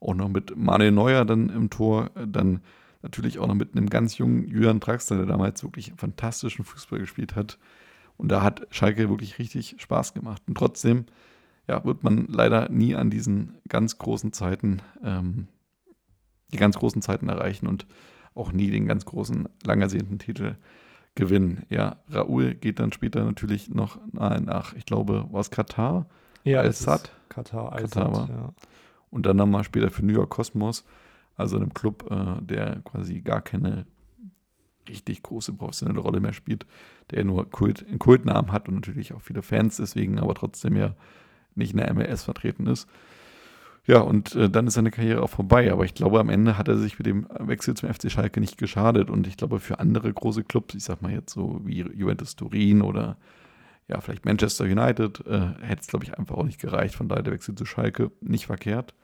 auch 0.00 0.14
noch 0.14 0.28
mit 0.28 0.56
Manuel 0.56 0.92
Neuer 0.92 1.24
dann 1.24 1.48
im 1.48 1.70
Tor, 1.70 2.10
dann 2.26 2.60
natürlich 3.02 3.38
auch 3.38 3.46
noch 3.46 3.54
mit 3.54 3.76
einem 3.76 3.88
ganz 3.88 4.18
jungen 4.18 4.48
Julian 4.48 4.80
Draxler, 4.80 5.18
der 5.18 5.26
damals 5.26 5.62
wirklich 5.62 5.92
fantastischen 5.96 6.64
Fußball 6.64 6.98
gespielt 6.98 7.36
hat. 7.36 7.58
Und 8.16 8.30
da 8.30 8.42
hat 8.42 8.66
Schalke 8.70 9.08
wirklich 9.08 9.38
richtig 9.38 9.76
Spaß 9.78 10.14
gemacht. 10.14 10.42
Und 10.46 10.56
trotzdem 10.56 11.06
ja, 11.68 11.84
wird 11.84 12.02
man 12.02 12.26
leider 12.26 12.68
nie 12.68 12.94
an 12.94 13.10
diesen 13.10 13.54
ganz 13.68 13.98
großen 13.98 14.32
Zeiten, 14.32 14.80
ähm, 15.02 15.48
die 16.52 16.58
ganz 16.58 16.78
großen 16.78 17.02
Zeiten 17.02 17.28
erreichen 17.28 17.66
und 17.66 17.86
auch 18.34 18.52
nie 18.52 18.70
den 18.70 18.86
ganz 18.86 19.04
großen, 19.04 19.48
lang 19.64 19.80
ersehnten 19.80 20.18
Titel 20.18 20.56
gewinnen. 21.14 21.64
Ja, 21.68 21.96
Raoul 22.10 22.54
geht 22.54 22.78
dann 22.78 22.92
später 22.92 23.24
natürlich 23.24 23.68
noch 23.68 23.98
nach, 24.12 24.74
ich 24.74 24.86
glaube, 24.86 25.26
war 25.30 25.40
es 25.40 25.50
Katar? 25.50 26.06
Ja, 26.44 26.60
Al-Sad. 26.60 27.12
Katar, 27.28 27.70
Katar 27.76 28.12
war. 28.12 28.28
ja. 28.28 28.54
Und 29.10 29.26
dann 29.26 29.36
nochmal 29.36 29.64
später 29.64 29.90
für 29.90 30.04
New 30.04 30.12
York 30.12 30.30
Cosmos, 30.30 30.84
also 31.36 31.56
einem 31.56 31.74
Club, 31.74 32.10
äh, 32.10 32.42
der 32.42 32.80
quasi 32.84 33.20
gar 33.20 33.42
keine 33.42 33.86
richtig 34.88 35.22
große 35.22 35.52
professionelle 35.52 36.00
Rolle 36.00 36.20
mehr 36.20 36.32
spielt, 36.32 36.66
der 37.10 37.24
nur 37.24 37.48
Kult, 37.50 37.86
einen 37.86 37.98
Kultnamen 37.98 38.52
hat 38.52 38.68
und 38.68 38.74
natürlich 38.74 39.12
auch 39.12 39.20
viele 39.20 39.42
Fans 39.42 39.76
deswegen, 39.76 40.18
aber 40.18 40.34
trotzdem 40.34 40.76
ja 40.76 40.94
nicht 41.54 41.72
in 41.72 41.78
der 41.78 41.92
MLS 41.94 42.24
vertreten 42.24 42.66
ist. 42.66 42.88
Ja, 43.84 44.00
und 44.00 44.36
äh, 44.36 44.48
dann 44.48 44.66
ist 44.66 44.74
seine 44.74 44.92
Karriere 44.92 45.22
auch 45.22 45.30
vorbei. 45.30 45.72
Aber 45.72 45.84
ich 45.84 45.94
glaube, 45.94 46.20
am 46.20 46.28
Ende 46.28 46.56
hat 46.56 46.68
er 46.68 46.78
sich 46.78 46.98
mit 46.98 47.06
dem 47.06 47.26
Wechsel 47.38 47.74
zum 47.74 47.92
FC 47.92 48.10
Schalke 48.10 48.40
nicht 48.40 48.56
geschadet. 48.56 49.10
Und 49.10 49.26
ich 49.26 49.36
glaube, 49.36 49.58
für 49.58 49.80
andere 49.80 50.12
große 50.12 50.44
Clubs, 50.44 50.74
ich 50.74 50.84
sag 50.84 51.02
mal 51.02 51.12
jetzt 51.12 51.32
so 51.32 51.60
wie 51.64 51.80
Juventus 51.80 52.36
Turin 52.36 52.82
oder 52.82 53.16
ja, 53.88 54.00
vielleicht 54.00 54.24
Manchester 54.24 54.64
United, 54.64 55.26
äh, 55.26 55.48
hätte 55.60 55.80
es, 55.80 55.88
glaube 55.88 56.04
ich, 56.04 56.16
einfach 56.16 56.36
auch 56.36 56.44
nicht 56.44 56.60
gereicht. 56.60 56.94
Von 56.94 57.08
daher 57.08 57.24
der 57.24 57.32
Wechsel 57.32 57.56
zu 57.56 57.64
Schalke 57.64 58.12
nicht 58.20 58.46
verkehrt. 58.46 58.94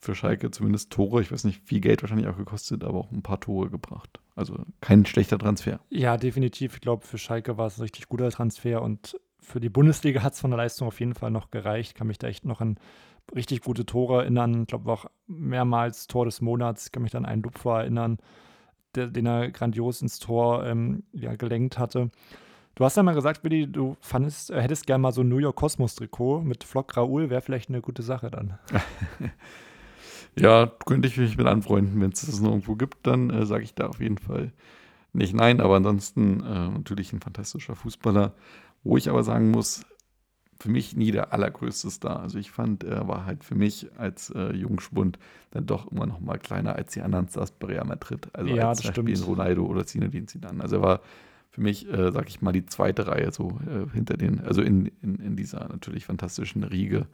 Für 0.00 0.16
Schalke 0.16 0.50
zumindest 0.50 0.90
Tore, 0.90 1.22
ich 1.22 1.30
weiß 1.30 1.44
nicht, 1.44 1.62
viel 1.64 1.80
Geld 1.80 2.02
wahrscheinlich 2.02 2.26
auch 2.26 2.36
gekostet, 2.36 2.84
aber 2.84 2.98
auch 2.98 3.12
ein 3.12 3.22
paar 3.22 3.40
Tore 3.40 3.70
gebracht. 3.70 4.20
Also 4.34 4.58
kein 4.80 5.06
schlechter 5.06 5.38
Transfer. 5.38 5.80
Ja, 5.88 6.16
definitiv. 6.16 6.74
Ich 6.74 6.80
glaube, 6.80 7.06
für 7.06 7.18
Schalke 7.18 7.56
war 7.56 7.68
es 7.68 7.78
ein 7.78 7.82
richtig 7.82 8.08
guter 8.08 8.30
Transfer 8.30 8.82
und 8.82 9.18
für 9.40 9.60
die 9.60 9.68
Bundesliga 9.68 10.22
hat 10.22 10.32
es 10.32 10.40
von 10.40 10.50
der 10.50 10.58
Leistung 10.58 10.88
auf 10.88 10.98
jeden 11.00 11.14
Fall 11.14 11.30
noch 11.30 11.50
gereicht. 11.50 11.94
Kann 11.94 12.08
mich 12.08 12.18
da 12.18 12.26
echt 12.26 12.44
noch 12.44 12.60
an 12.60 12.78
richtig 13.34 13.62
gute 13.62 13.86
Tore 13.86 14.22
erinnern. 14.22 14.62
Ich 14.62 14.66
glaube 14.68 14.90
auch 14.90 15.06
mehrmals 15.26 16.06
Tor 16.06 16.24
des 16.24 16.40
Monats. 16.40 16.86
Ich 16.86 16.92
kann 16.92 17.02
mich 17.02 17.12
dann 17.12 17.24
an 17.24 17.32
einen 17.32 17.42
Lupfer 17.42 17.80
erinnern, 17.80 18.18
der, 18.94 19.08
den 19.08 19.26
er 19.26 19.50
grandios 19.50 20.02
ins 20.02 20.18
Tor 20.18 20.64
ähm, 20.66 21.04
ja, 21.12 21.34
gelenkt 21.36 21.78
hatte. 21.78 22.10
Du 22.74 22.84
hast 22.84 22.96
ja 22.96 23.04
mal 23.04 23.14
gesagt, 23.14 23.44
Willi, 23.44 23.70
du 23.70 23.96
fandest, 24.00 24.50
äh, 24.50 24.60
hättest 24.60 24.86
gerne 24.86 25.02
mal 25.02 25.12
so 25.12 25.20
ein 25.20 25.28
New 25.28 25.38
York 25.38 25.56
Cosmos 25.56 25.94
Trikot 25.94 26.40
mit 26.42 26.64
Flock 26.64 26.96
Raoul, 26.96 27.30
wäre 27.30 27.40
vielleicht 27.40 27.68
eine 27.68 27.80
gute 27.80 28.02
Sache 28.02 28.30
dann. 28.30 28.58
ja, 30.36 30.70
könnte 30.84 31.06
ich 31.06 31.16
mich 31.16 31.36
mit 31.36 31.46
anfreunden. 31.46 32.00
Wenn 32.00 32.10
es 32.10 32.26
das 32.26 32.40
noch 32.40 32.50
irgendwo 32.50 32.74
gibt, 32.74 33.06
dann 33.06 33.30
äh, 33.30 33.46
sage 33.46 33.62
ich 33.62 33.74
da 33.74 33.86
auf 33.86 34.00
jeden 34.00 34.18
Fall 34.18 34.52
nicht 35.12 35.34
nein. 35.34 35.60
Aber 35.60 35.76
ansonsten 35.76 36.40
äh, 36.40 36.68
natürlich 36.70 37.12
ein 37.12 37.20
fantastischer 37.20 37.76
Fußballer. 37.76 38.34
Wo 38.82 38.96
ich 38.96 39.08
aber 39.08 39.22
sagen 39.22 39.50
muss, 39.50 39.86
für 40.64 40.70
mich 40.70 40.96
nie 40.96 41.10
der 41.10 41.34
allergrößte 41.34 41.90
Star. 41.90 42.20
Also 42.20 42.38
ich 42.38 42.50
fand, 42.50 42.84
er 42.84 43.06
war 43.06 43.26
halt 43.26 43.44
für 43.44 43.54
mich 43.54 43.86
als 43.98 44.30
äh, 44.30 44.54
Jungspund 44.54 45.18
dann 45.50 45.66
doch 45.66 45.92
immer 45.92 46.06
noch 46.06 46.20
mal 46.20 46.38
kleiner 46.38 46.74
als 46.74 46.94
die 46.94 47.02
anderen 47.02 47.28
Stars 47.28 47.50
bei 47.50 47.66
Real 47.66 47.84
Madrid. 47.84 48.28
Also 48.32 48.54
ja, 48.54 48.70
als 48.70 48.80
das 48.80 48.92
stimmt. 48.92 49.26
Ronaldo 49.26 49.66
oder 49.66 49.84
Zinedine 49.84 50.24
Zidane. 50.24 50.62
Also 50.62 50.76
er 50.76 50.82
war 50.82 51.00
für 51.50 51.60
mich, 51.60 51.86
äh, 51.92 52.10
sag 52.12 52.30
ich 52.30 52.40
mal, 52.40 52.52
die 52.52 52.64
zweite 52.64 53.06
Reihe 53.06 53.30
so 53.30 53.58
äh, 53.66 53.92
hinter 53.92 54.16
den, 54.16 54.40
also 54.40 54.62
in, 54.62 54.90
in, 55.02 55.16
in 55.16 55.36
dieser 55.36 55.68
natürlich 55.68 56.06
fantastischen 56.06 56.64
Riege, 56.64 57.08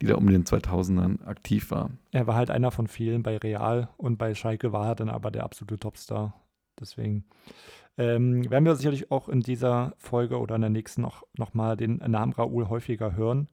die 0.00 0.06
da 0.06 0.14
um 0.14 0.28
den 0.28 0.44
2000ern 0.44 1.26
aktiv 1.26 1.72
war. 1.72 1.90
Er 2.12 2.28
war 2.28 2.36
halt 2.36 2.52
einer 2.52 2.70
von 2.70 2.86
vielen 2.86 3.24
bei 3.24 3.36
Real 3.36 3.88
und 3.96 4.16
bei 4.16 4.36
Schalke 4.36 4.72
war 4.72 4.86
er 4.90 4.94
dann 4.94 5.08
aber 5.08 5.32
der 5.32 5.42
absolute 5.42 5.80
Topstar. 5.80 6.34
Deswegen 6.78 7.24
ähm, 7.98 8.48
werden 8.50 8.64
wir 8.64 8.76
sicherlich 8.76 9.10
auch 9.10 9.28
in 9.28 9.40
dieser 9.40 9.94
Folge 9.98 10.38
oder 10.38 10.56
in 10.56 10.60
der 10.60 10.70
nächsten 10.70 11.02
noch, 11.02 11.22
noch 11.36 11.54
mal 11.54 11.76
den 11.76 11.96
Namen 11.96 12.32
Raoul 12.32 12.68
häufiger 12.68 13.16
hören. 13.16 13.48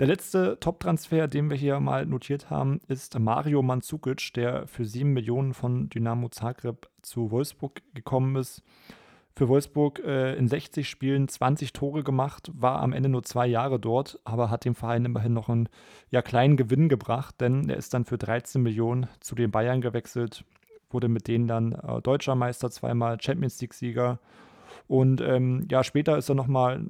Der 0.00 0.06
letzte 0.06 0.58
Top-Transfer, 0.60 1.26
den 1.26 1.50
wir 1.50 1.56
hier 1.56 1.80
mal 1.80 2.06
notiert 2.06 2.50
haben, 2.50 2.80
ist 2.86 3.18
Mario 3.18 3.62
Mandzukic, 3.62 4.32
der 4.32 4.68
für 4.68 4.84
7 4.84 5.12
Millionen 5.12 5.54
von 5.54 5.88
Dynamo 5.90 6.28
Zagreb 6.28 6.88
zu 7.02 7.32
Wolfsburg 7.32 7.82
gekommen 7.94 8.36
ist. 8.36 8.62
Für 9.34 9.48
Wolfsburg 9.48 10.00
äh, 10.04 10.36
in 10.36 10.46
60 10.46 10.88
Spielen 10.88 11.28
20 11.28 11.72
Tore 11.72 12.04
gemacht, 12.04 12.50
war 12.54 12.80
am 12.80 12.92
Ende 12.92 13.08
nur 13.08 13.24
zwei 13.24 13.46
Jahre 13.48 13.80
dort, 13.80 14.20
aber 14.24 14.50
hat 14.50 14.64
dem 14.64 14.76
Verein 14.76 15.04
immerhin 15.04 15.32
noch 15.32 15.48
einen 15.48 15.68
ja, 16.10 16.22
kleinen 16.22 16.56
Gewinn 16.56 16.88
gebracht, 16.88 17.40
denn 17.40 17.68
er 17.68 17.76
ist 17.76 17.92
dann 17.92 18.04
für 18.04 18.18
13 18.18 18.62
Millionen 18.62 19.08
zu 19.20 19.34
den 19.34 19.50
Bayern 19.50 19.80
gewechselt 19.80 20.44
wurde 20.90 21.08
mit 21.08 21.28
denen 21.28 21.46
dann 21.46 21.72
äh, 21.72 22.00
deutscher 22.02 22.34
Meister, 22.34 22.70
zweimal 22.70 23.20
Champions 23.20 23.60
League-Sieger. 23.60 24.18
Und 24.86 25.20
ähm, 25.20 25.66
ja, 25.70 25.84
später 25.84 26.16
ist 26.16 26.28
er 26.28 26.34
nochmal 26.34 26.86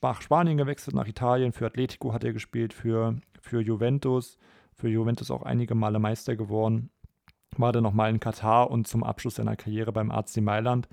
nach 0.00 0.20
Spanien 0.22 0.58
gewechselt, 0.58 0.96
nach 0.96 1.06
Italien. 1.06 1.52
Für 1.52 1.66
Atletico 1.66 2.12
hat 2.12 2.24
er 2.24 2.32
gespielt, 2.32 2.72
für, 2.72 3.16
für 3.40 3.60
Juventus. 3.60 4.38
Für 4.74 4.88
Juventus 4.88 5.30
auch 5.30 5.42
einige 5.42 5.74
Male 5.74 5.98
Meister 5.98 6.36
geworden. 6.36 6.90
War 7.56 7.72
dann 7.72 7.82
nochmal 7.82 8.10
in 8.10 8.20
Katar 8.20 8.70
und 8.70 8.86
zum 8.86 9.04
Abschluss 9.04 9.36
seiner 9.36 9.56
Karriere 9.56 9.92
beim 9.92 10.10
AC 10.10 10.38
Mailand. 10.38 10.88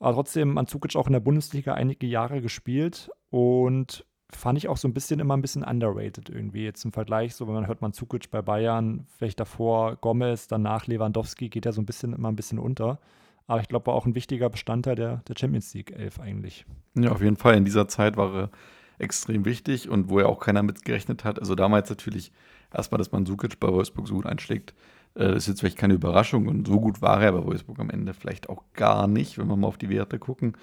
Aber 0.00 0.14
trotzdem, 0.14 0.54
Mandzukic 0.54 0.96
auch 0.96 1.06
in 1.06 1.12
der 1.12 1.20
Bundesliga 1.20 1.74
einige 1.74 2.06
Jahre 2.06 2.40
gespielt 2.40 3.10
und 3.30 4.04
fand 4.30 4.58
ich 4.58 4.68
auch 4.68 4.76
so 4.76 4.88
ein 4.88 4.94
bisschen 4.94 5.20
immer 5.20 5.36
ein 5.36 5.42
bisschen 5.42 5.62
underrated 5.62 6.30
irgendwie. 6.30 6.64
Jetzt 6.64 6.84
im 6.84 6.92
Vergleich, 6.92 7.34
so 7.34 7.46
wenn 7.46 7.54
man 7.54 7.66
hört 7.66 7.80
man 7.80 7.92
Zukic 7.92 8.30
bei 8.30 8.42
Bayern, 8.42 9.06
vielleicht 9.16 9.38
davor 9.38 9.96
Gomez, 9.96 10.48
danach 10.48 10.86
Lewandowski, 10.86 11.48
geht 11.48 11.64
ja 11.64 11.72
so 11.72 11.80
ein 11.80 11.86
bisschen 11.86 12.12
immer 12.12 12.28
ein 12.28 12.36
bisschen 12.36 12.58
unter. 12.58 12.98
Aber 13.46 13.60
ich 13.60 13.68
glaube, 13.68 13.86
war 13.86 13.94
auch 13.94 14.06
ein 14.06 14.16
wichtiger 14.16 14.50
Bestandteil 14.50 14.96
der, 14.96 15.22
der 15.28 15.34
Champions 15.38 15.72
League 15.74 15.92
11 15.92 16.18
eigentlich. 16.20 16.66
Ja, 16.94 17.12
auf 17.12 17.22
jeden 17.22 17.36
Fall. 17.36 17.56
In 17.56 17.64
dieser 17.64 17.86
Zeit 17.86 18.16
war 18.16 18.34
er 18.34 18.50
extrem 18.98 19.44
wichtig 19.44 19.88
und 19.88 20.08
wo 20.08 20.18
ja 20.18 20.26
auch 20.26 20.40
keiner 20.40 20.62
mitgerechnet 20.62 21.24
hat. 21.24 21.38
Also 21.38 21.54
damals 21.54 21.88
natürlich 21.88 22.32
erstmal, 22.74 22.98
dass 22.98 23.12
man 23.12 23.26
Sukic 23.26 23.60
bei 23.60 23.68
Wolfsburg 23.68 24.08
so 24.08 24.14
gut 24.14 24.26
einschlägt, 24.26 24.74
äh, 25.14 25.36
ist 25.36 25.46
jetzt 25.46 25.60
vielleicht 25.60 25.78
keine 25.78 25.94
Überraschung 25.94 26.48
und 26.48 26.66
so 26.66 26.80
gut 26.80 27.02
war 27.02 27.22
er 27.22 27.32
bei 27.32 27.44
Wolfsburg 27.44 27.78
am 27.78 27.90
Ende 27.90 28.14
vielleicht 28.14 28.48
auch 28.48 28.64
gar 28.74 29.06
nicht, 29.06 29.38
wenn 29.38 29.48
wir 29.48 29.56
mal 29.56 29.68
auf 29.68 29.78
die 29.78 29.90
Werte 29.90 30.18
gucken. 30.18 30.56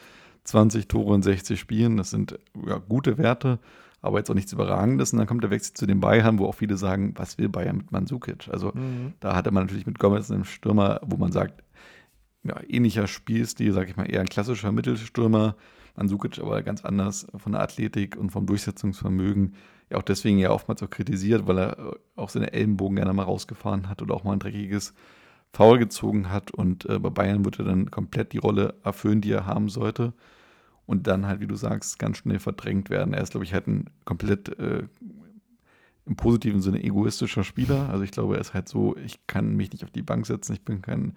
20 0.43 0.88
Tore 0.88 1.15
in 1.15 1.21
60 1.21 1.60
Spielen, 1.60 1.97
das 1.97 2.10
sind 2.10 2.38
ja, 2.67 2.77
gute 2.77 3.17
Werte, 3.17 3.60
aber 4.01 4.17
jetzt 4.17 4.29
auch 4.29 4.36
nichts 4.36 4.51
Überragendes. 4.51 5.13
Und 5.13 5.19
dann 5.19 5.27
kommt 5.27 5.43
der 5.43 5.49
Wechsel 5.49 5.73
zu 5.73 5.86
den 5.86 5.99
Bayern, 5.99 6.39
wo 6.39 6.45
auch 6.45 6.56
viele 6.56 6.77
sagen, 6.77 7.13
was 7.15 7.38
will 7.38 7.49
Bayern 7.49 7.77
mit 7.77 7.91
Mansukic? 7.91 8.49
Also 8.49 8.71
mhm. 8.73 9.13
da 9.19 9.36
hatte 9.36 9.51
man 9.51 9.63
natürlich 9.63 9.86
mit 9.86 9.99
Gomez 9.99 10.29
einen 10.29 10.45
Stürmer, 10.45 10.99
wo 11.06 11.17
man 11.17 11.32
sagt, 11.32 11.63
ja, 12.43 12.60
ähnlicher 12.67 13.08
Spielstil, 13.08 13.71
sag 13.71 13.89
ich 13.89 13.95
mal, 13.95 14.03
eher 14.03 14.19
ein 14.19 14.27
klassischer 14.27 14.71
Mittelstürmer. 14.71 15.56
Mansukic 15.95 16.39
aber 16.39 16.62
ganz 16.63 16.84
anders 16.84 17.27
von 17.38 17.51
der 17.51 17.62
Athletik 17.62 18.17
und 18.17 18.32
vom 18.32 18.45
Durchsetzungsvermögen. 18.45 19.56
Ja, 19.89 19.97
auch 19.97 20.03
deswegen 20.03 20.39
ja 20.39 20.49
oftmals 20.49 20.82
auch 20.84 20.89
kritisiert, 20.89 21.47
weil 21.47 21.60
er 21.60 21.97
auch 22.15 22.29
seine 22.29 22.51
Ellenbogen 22.51 22.95
gerne 22.95 23.13
mal 23.13 23.23
rausgefahren 23.23 23.88
hat 23.89 24.01
oder 24.01 24.15
auch 24.15 24.23
mal 24.23 24.34
ein 24.34 24.39
dreckiges 24.39 24.93
Foul 25.54 25.78
gezogen 25.78 26.30
hat. 26.30 26.52
Und 26.52 26.86
äh, 26.86 27.00
bei 27.00 27.10
Bayern 27.10 27.46
wird 27.46 27.60
er 27.60 27.66
dann 27.66 27.92
komplett 27.92 28.34
die 28.34 28.39
Rolle 28.39 28.76
erfüllen, 28.84 29.22
die 29.22 29.32
er 29.32 29.46
haben 29.46 29.70
sollte 29.70 30.13
und 30.86 31.08
dann 31.08 31.26
halt, 31.26 31.39
wie 31.39 31.48
du 31.48 31.56
sagst, 31.56 32.00
ganz 32.00 32.18
schnell 32.18 32.39
verdrängt 32.39 32.89
werden. 32.89 33.13
Er 33.13 33.22
ist, 33.22 33.32
glaube 33.32 33.46
ich, 33.46 33.54
halt 33.54 33.68
ein 33.68 33.89
komplett 34.06 34.50
äh, 34.60 34.84
im 36.06 36.16
positiven 36.18 36.62
Sinne 36.62 36.84
egoistischer 36.84 37.44
Spieler. 37.44 37.89
Also 37.89 38.04
ich 38.04 38.12
glaube, 38.12 38.36
er 38.36 38.42
ist 38.42 38.54
halt 38.54 38.68
so, 38.68 38.98
ich 38.98 39.26
kann 39.26 39.56
mich 39.56 39.72
nicht 39.72 39.84
auf 39.84 39.92
die 39.92 40.02
Bank 40.02 40.26
setzen, 40.26 40.54
ich 40.54 40.66
bin 40.66 40.82
kein, 40.82 41.16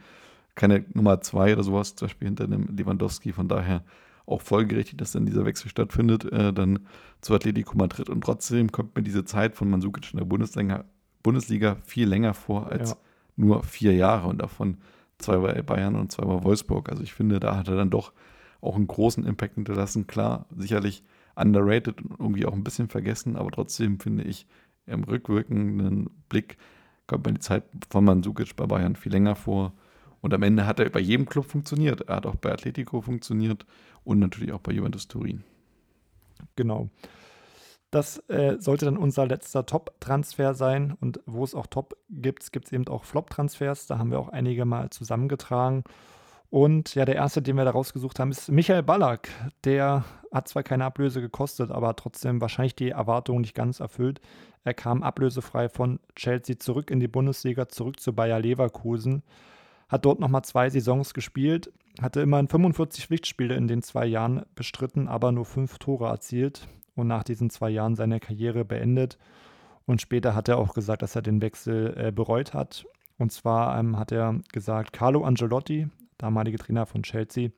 keine 0.55 0.85
Nummer 0.95 1.21
zwei 1.21 1.53
oder 1.53 1.65
sowas, 1.65 1.97
zum 1.97 2.07
Beispiel 2.07 2.29
hinter 2.29 2.45
einem 2.45 2.69
Lewandowski. 2.77 3.33
Von 3.33 3.49
daher 3.49 3.83
auch 4.27 4.43
folgerichtig, 4.43 4.97
dass 4.99 5.13
dann 5.13 5.27
dieser 5.27 5.45
Wechsel 5.45 5.69
stattfindet, 5.69 6.25
äh, 6.33 6.53
dann 6.53 6.87
zu 7.21 7.35
Atletico 7.35 7.77
Madrid. 7.77 8.09
Und 8.09 8.23
trotzdem 8.23 8.71
kommt 8.71 8.95
mir 8.95 9.03
diese 9.03 9.25
Zeit 9.25 9.57
von 9.57 9.69
Mansukic 9.69 10.13
in 10.13 10.19
der 10.19 10.27
Bundesliga, 10.27 10.85
Bundesliga 11.25 11.77
viel 11.85 12.09
länger 12.09 12.35
vor 12.35 12.71
als 12.71 12.91
ja. 12.91 12.97
Nur 13.37 13.63
vier 13.63 13.95
Jahre 13.95 14.29
und 14.29 14.39
davon 14.39 14.79
zwei 15.19 15.37
bei 15.39 15.63
Bayern 15.63 15.95
und 15.95 16.13
zwei 16.13 16.25
bei 16.25 16.43
Wolfsburg. 16.43 16.89
Also 16.89 17.03
ich 17.03 17.15
finde, 17.15 17.41
da 17.41 17.57
hat 17.57 17.69
er 17.69 17.77
dann 17.77 17.91
doch 17.91 18.13
auch 18.61 18.77
einen 18.77 18.87
großen 18.87 19.25
Impact 19.25 19.55
hinterlassen. 19.55 20.07
Klar, 20.07 20.47
sicherlich 20.57 21.03
underrated 21.37 22.01
und 22.03 22.19
irgendwie 22.19 22.47
auch 22.47 22.53
ein 22.53 22.65
bisschen 22.65 22.89
vergessen, 22.89 23.37
aber 23.37 23.51
trotzdem 23.51 24.01
finde 24.01 24.25
ich, 24.25 24.47
im 24.87 25.05
rückwirkenden 25.05 26.11
Blick 26.29 26.57
kommt 27.07 27.27
mir 27.27 27.35
die 27.35 27.41
Zeit 27.41 27.65
von 27.91 28.05
Mandzukic 28.05 28.57
bei 28.57 28.67
Bayern 28.67 28.97
viel 28.97 29.13
länger 29.13 29.37
vor. 29.37 29.73
Und 30.21 30.33
am 30.33 30.43
Ende 30.43 30.67
hat 30.67 30.81
er 30.81 30.89
bei 30.91 31.01
jedem 31.01 31.27
Club 31.27 31.45
funktioniert. 31.45 32.03
Er 32.03 32.17
hat 32.17 32.27
auch 32.27 32.37
bei 32.37 32.53
Atletico 32.53 33.01
funktioniert 33.01 33.67
und 34.05 34.19
natürlich 34.19 34.53
auch 34.53 34.61
bei 34.61 34.73
Juventus 34.73 35.09
Turin. 35.09 35.45
Genau. 36.57 36.89
Das 37.97 38.19
äh, 38.29 38.57
sollte 38.59 38.85
dann 38.85 38.99
unser 38.99 39.27
letzter 39.27 39.65
Top-Transfer 39.65 40.53
sein. 40.53 40.95
Und 41.01 41.21
wo 41.25 41.43
es 41.43 41.55
auch 41.55 41.67
Top 41.67 41.97
gibt, 42.11 42.53
gibt 42.53 42.67
es 42.67 42.73
eben 42.73 42.87
auch 42.89 43.05
Flop-Transfers. 43.05 43.87
Da 43.87 43.97
haben 43.97 44.11
wir 44.11 44.19
auch 44.19 44.29
einige 44.29 44.67
mal 44.67 44.91
zusammengetragen. 44.91 45.83
Und 46.51 46.95
ja, 46.95 47.07
der 47.07 47.15
erste, 47.15 47.41
den 47.41 47.57
wir 47.57 47.65
da 47.65 47.71
rausgesucht 47.71 48.21
haben, 48.21 48.33
ist 48.33 48.51
Michael 48.51 48.83
Ballack. 48.83 49.31
Der 49.65 50.05
hat 50.31 50.47
zwar 50.47 50.63
keine 50.63 50.85
Ablöse 50.85 51.23
gekostet, 51.23 51.71
aber 51.71 51.97
trotzdem 51.97 52.43
wahrscheinlich 52.43 52.77
die 52.77 52.91
Erwartungen 52.91 53.41
nicht 53.41 53.55
ganz 53.55 53.81
erfüllt. 53.81 54.21
Er 54.63 54.75
kam 54.75 55.03
ablösefrei 55.03 55.71
von 55.71 55.99
Chelsea 56.17 56.59
zurück 56.59 56.91
in 56.91 57.01
die 57.01 57.09
Bundesliga, 57.09 57.67
zurück 57.71 57.99
zu 57.99 58.13
Bayer 58.13 58.41
Leverkusen. 58.41 59.23
Hat 59.89 60.05
dort 60.05 60.21
nochmal 60.21 60.43
zwei 60.43 60.69
Saisons 60.69 61.15
gespielt, 61.15 61.73
hatte 62.03 62.21
immerhin 62.21 62.49
45 62.49 63.07
Pflichtspiele 63.07 63.55
in 63.55 63.69
den 63.69 63.81
zwei 63.81 64.05
Jahren 64.05 64.45
bestritten, 64.55 65.09
aber 65.09 65.33
nur 65.33 65.47
fünf 65.47 65.79
Tore 65.79 66.09
erzielt 66.09 66.69
und 66.97 67.07
nach 67.07 67.23
diesen 67.23 67.51
zwei 67.51 67.71
Jahren 67.71 67.95
seine 67.95 68.19
Karriere 68.19 68.65
beendet. 68.65 69.19
Und 69.85 70.01
später 70.01 70.35
hat 70.35 70.49
er 70.49 70.59
auch 70.59 70.75
gesagt, 70.75 71.03
dass 71.03 71.15
er 71.15 71.23
den 71.23 71.41
Wechsel 71.41 71.95
äh, 71.97 72.11
bereut 72.11 72.55
hat. 72.55 72.87
Und 73.19 73.31
zwar 73.31 73.79
ähm, 73.79 73.99
hat 73.99 74.11
er 74.11 74.41
gesagt, 74.53 74.93
Carlo 74.93 75.25
Angelotti, 75.25 75.89
damalige 76.19 76.59
Trainer 76.59 76.87
von 76.87 77.03
Chelsea, 77.03 77.51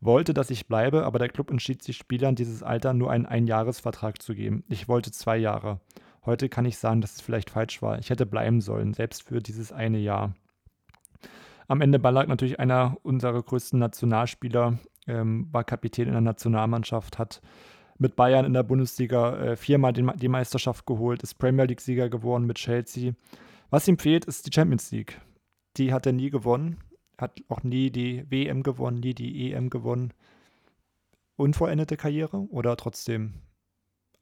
wollte, 0.00 0.34
dass 0.34 0.50
ich 0.50 0.66
bleibe, 0.66 1.04
aber 1.04 1.18
der 1.18 1.28
Club 1.28 1.50
entschied 1.50 1.82
sich 1.82 1.96
Spielern 1.96 2.34
dieses 2.34 2.62
Alter 2.62 2.94
nur 2.94 3.10
einen 3.10 3.26
Einjahresvertrag 3.26 4.20
zu 4.20 4.34
geben. 4.34 4.64
Ich 4.68 4.88
wollte 4.88 5.12
zwei 5.12 5.36
Jahre. 5.36 5.80
Heute 6.24 6.48
kann 6.48 6.64
ich 6.64 6.78
sagen, 6.78 7.00
dass 7.00 7.14
es 7.14 7.20
vielleicht 7.20 7.50
falsch 7.50 7.82
war. 7.82 7.98
Ich 7.98 8.10
hätte 8.10 8.26
bleiben 8.26 8.60
sollen, 8.60 8.94
selbst 8.94 9.22
für 9.22 9.40
dieses 9.40 9.72
eine 9.72 9.98
Jahr. 9.98 10.34
Am 11.68 11.80
Ende 11.80 11.98
Ballack 11.98 12.28
natürlich 12.28 12.58
einer 12.58 12.96
unserer 13.02 13.42
größten 13.42 13.78
Nationalspieler, 13.78 14.78
ähm, 15.06 15.48
war 15.52 15.64
Kapitän 15.64 16.08
in 16.08 16.12
der 16.12 16.20
Nationalmannschaft, 16.20 17.18
hat 17.18 17.40
mit 18.00 18.16
Bayern 18.16 18.44
in 18.44 18.52
der 18.54 18.62
Bundesliga 18.62 19.36
äh, 19.36 19.56
viermal 19.56 19.92
den, 19.92 20.10
die 20.16 20.28
Meisterschaft 20.28 20.86
geholt, 20.86 21.22
ist 21.22 21.34
Premier 21.34 21.66
League-Sieger 21.66 22.08
geworden 22.08 22.46
mit 22.46 22.58
Chelsea. 22.58 23.12
Was 23.70 23.86
ihm 23.86 23.98
fehlt, 23.98 24.24
ist 24.24 24.46
die 24.46 24.52
Champions 24.52 24.90
League. 24.90 25.20
Die 25.76 25.92
hat 25.92 26.06
er 26.06 26.12
nie 26.12 26.30
gewonnen 26.30 26.78
hat 27.20 27.42
auch 27.48 27.62
nie 27.62 27.90
die 27.90 28.24
WM 28.30 28.62
gewonnen, 28.62 29.00
nie 29.00 29.14
die 29.14 29.52
EM 29.52 29.70
gewonnen. 29.70 30.12
Unvollendete 31.36 31.96
Karriere 31.96 32.38
oder 32.50 32.76
trotzdem 32.76 33.34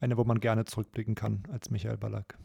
eine, 0.00 0.16
wo 0.16 0.24
man 0.24 0.40
gerne 0.40 0.64
zurückblicken 0.64 1.14
kann 1.14 1.42
als 1.50 1.70
Michael 1.70 1.96
Ballack? 1.96 2.38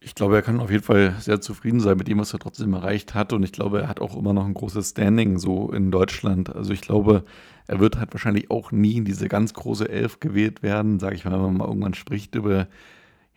Ich 0.00 0.14
glaube, 0.14 0.36
er 0.36 0.42
kann 0.42 0.60
auf 0.60 0.70
jeden 0.70 0.84
Fall 0.84 1.14
sehr 1.20 1.40
zufrieden 1.40 1.80
sein 1.80 1.96
mit 1.96 2.06
dem, 2.06 2.18
was 2.18 2.32
er 2.32 2.38
trotzdem 2.38 2.74
erreicht 2.74 3.14
hat. 3.14 3.32
Und 3.32 3.42
ich 3.42 3.52
glaube, 3.52 3.82
er 3.82 3.88
hat 3.88 4.00
auch 4.00 4.16
immer 4.16 4.32
noch 4.32 4.44
ein 4.44 4.54
großes 4.54 4.90
Standing 4.90 5.38
so 5.38 5.72
in 5.72 5.90
Deutschland. 5.90 6.54
Also 6.54 6.72
ich 6.72 6.82
glaube, 6.82 7.24
er 7.66 7.80
wird 7.80 7.98
halt 7.98 8.12
wahrscheinlich 8.12 8.50
auch 8.50 8.72
nie 8.72 8.96
in 8.98 9.04
diese 9.04 9.28
ganz 9.28 9.54
große 9.54 9.88
Elf 9.88 10.20
gewählt 10.20 10.62
werden, 10.62 11.00
sage 11.00 11.16
ich 11.16 11.24
mal, 11.24 11.32
wenn 11.32 11.40
man 11.40 11.56
mal 11.56 11.68
irgendwann 11.68 11.94
spricht 11.94 12.34
über 12.34 12.68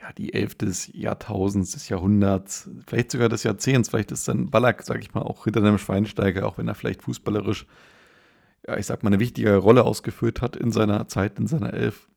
ja, 0.02 0.14
die 0.18 0.34
Elf 0.34 0.56
des 0.56 0.90
Jahrtausends, 0.94 1.72
des 1.72 1.90
Jahrhunderts, 1.90 2.70
vielleicht 2.88 3.12
sogar 3.12 3.30
des 3.30 3.44
Jahrzehnts. 3.44 3.90
Vielleicht 3.90 4.12
ist 4.12 4.28
dann 4.28 4.50
Ballack, 4.50 4.84
sag 4.84 5.02
ich 5.02 5.14
mal, 5.14 5.22
auch 5.22 5.44
hinter 5.44 5.62
dem 5.62 5.78
Schweinsteiger, 5.78 6.46
auch 6.46 6.58
wenn 6.58 6.68
er 6.68 6.76
vielleicht 6.76 7.04
fußballerisch, 7.04 7.66
ja, 8.68 8.78
ich 8.78 8.86
sag 8.86 9.04
mal, 9.04 9.10
eine 9.10 9.20
wichtige 9.20 9.56
Rolle 9.58 9.84
ausgeführt 9.84 10.42
hat 10.42 10.56
in 10.56 10.72
seiner 10.72 11.08
Zeit, 11.08 11.38
in 11.40 11.48
seiner 11.48 11.74
Elf, 11.74 12.08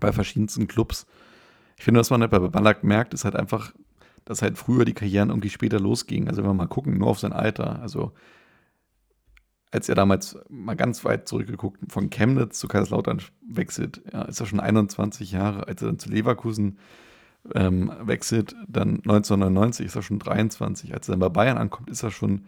bei 0.00 0.12
verschiedensten 0.12 0.68
Clubs. 0.68 1.06
Ich 1.76 1.84
finde, 1.84 2.00
was 2.00 2.10
man 2.10 2.20
halt 2.20 2.30
bei 2.30 2.38
Ballack 2.38 2.84
merkt, 2.84 3.14
ist 3.14 3.24
halt 3.24 3.36
einfach, 3.36 3.72
dass 4.24 4.42
halt 4.42 4.58
früher 4.58 4.84
die 4.84 4.94
Karrieren 4.94 5.28
irgendwie 5.28 5.50
später 5.50 5.78
losgingen. 5.78 6.28
Also 6.28 6.42
wenn 6.42 6.50
wir 6.50 6.54
mal 6.54 6.66
gucken, 6.66 6.98
nur 6.98 7.08
auf 7.08 7.18
sein 7.18 7.32
Alter. 7.32 7.80
Also 7.80 8.12
als 9.70 9.88
er 9.88 9.94
damals 9.94 10.38
mal 10.48 10.74
ganz 10.74 11.04
weit 11.04 11.28
zurückgeguckt 11.28 11.92
von 11.92 12.08
Chemnitz 12.10 12.58
zu 12.58 12.68
Kaiserslautern 12.68 13.20
wechselt, 13.46 14.00
ja, 14.12 14.22
ist 14.22 14.40
er 14.40 14.46
schon 14.46 14.60
21 14.60 15.32
Jahre. 15.32 15.68
Als 15.68 15.82
er 15.82 15.88
dann 15.88 15.98
zu 15.98 16.08
Leverkusen 16.08 16.78
ähm, 17.54 17.92
wechselt, 18.00 18.56
dann 18.68 18.96
1999 18.96 19.86
ist 19.86 19.96
er 19.96 20.02
schon 20.02 20.18
23. 20.18 20.94
Als 20.94 21.08
er 21.08 21.12
dann 21.12 21.20
bei 21.20 21.28
Bayern 21.28 21.58
ankommt, 21.58 21.90
ist 21.90 22.02
er 22.02 22.10
schon 22.10 22.46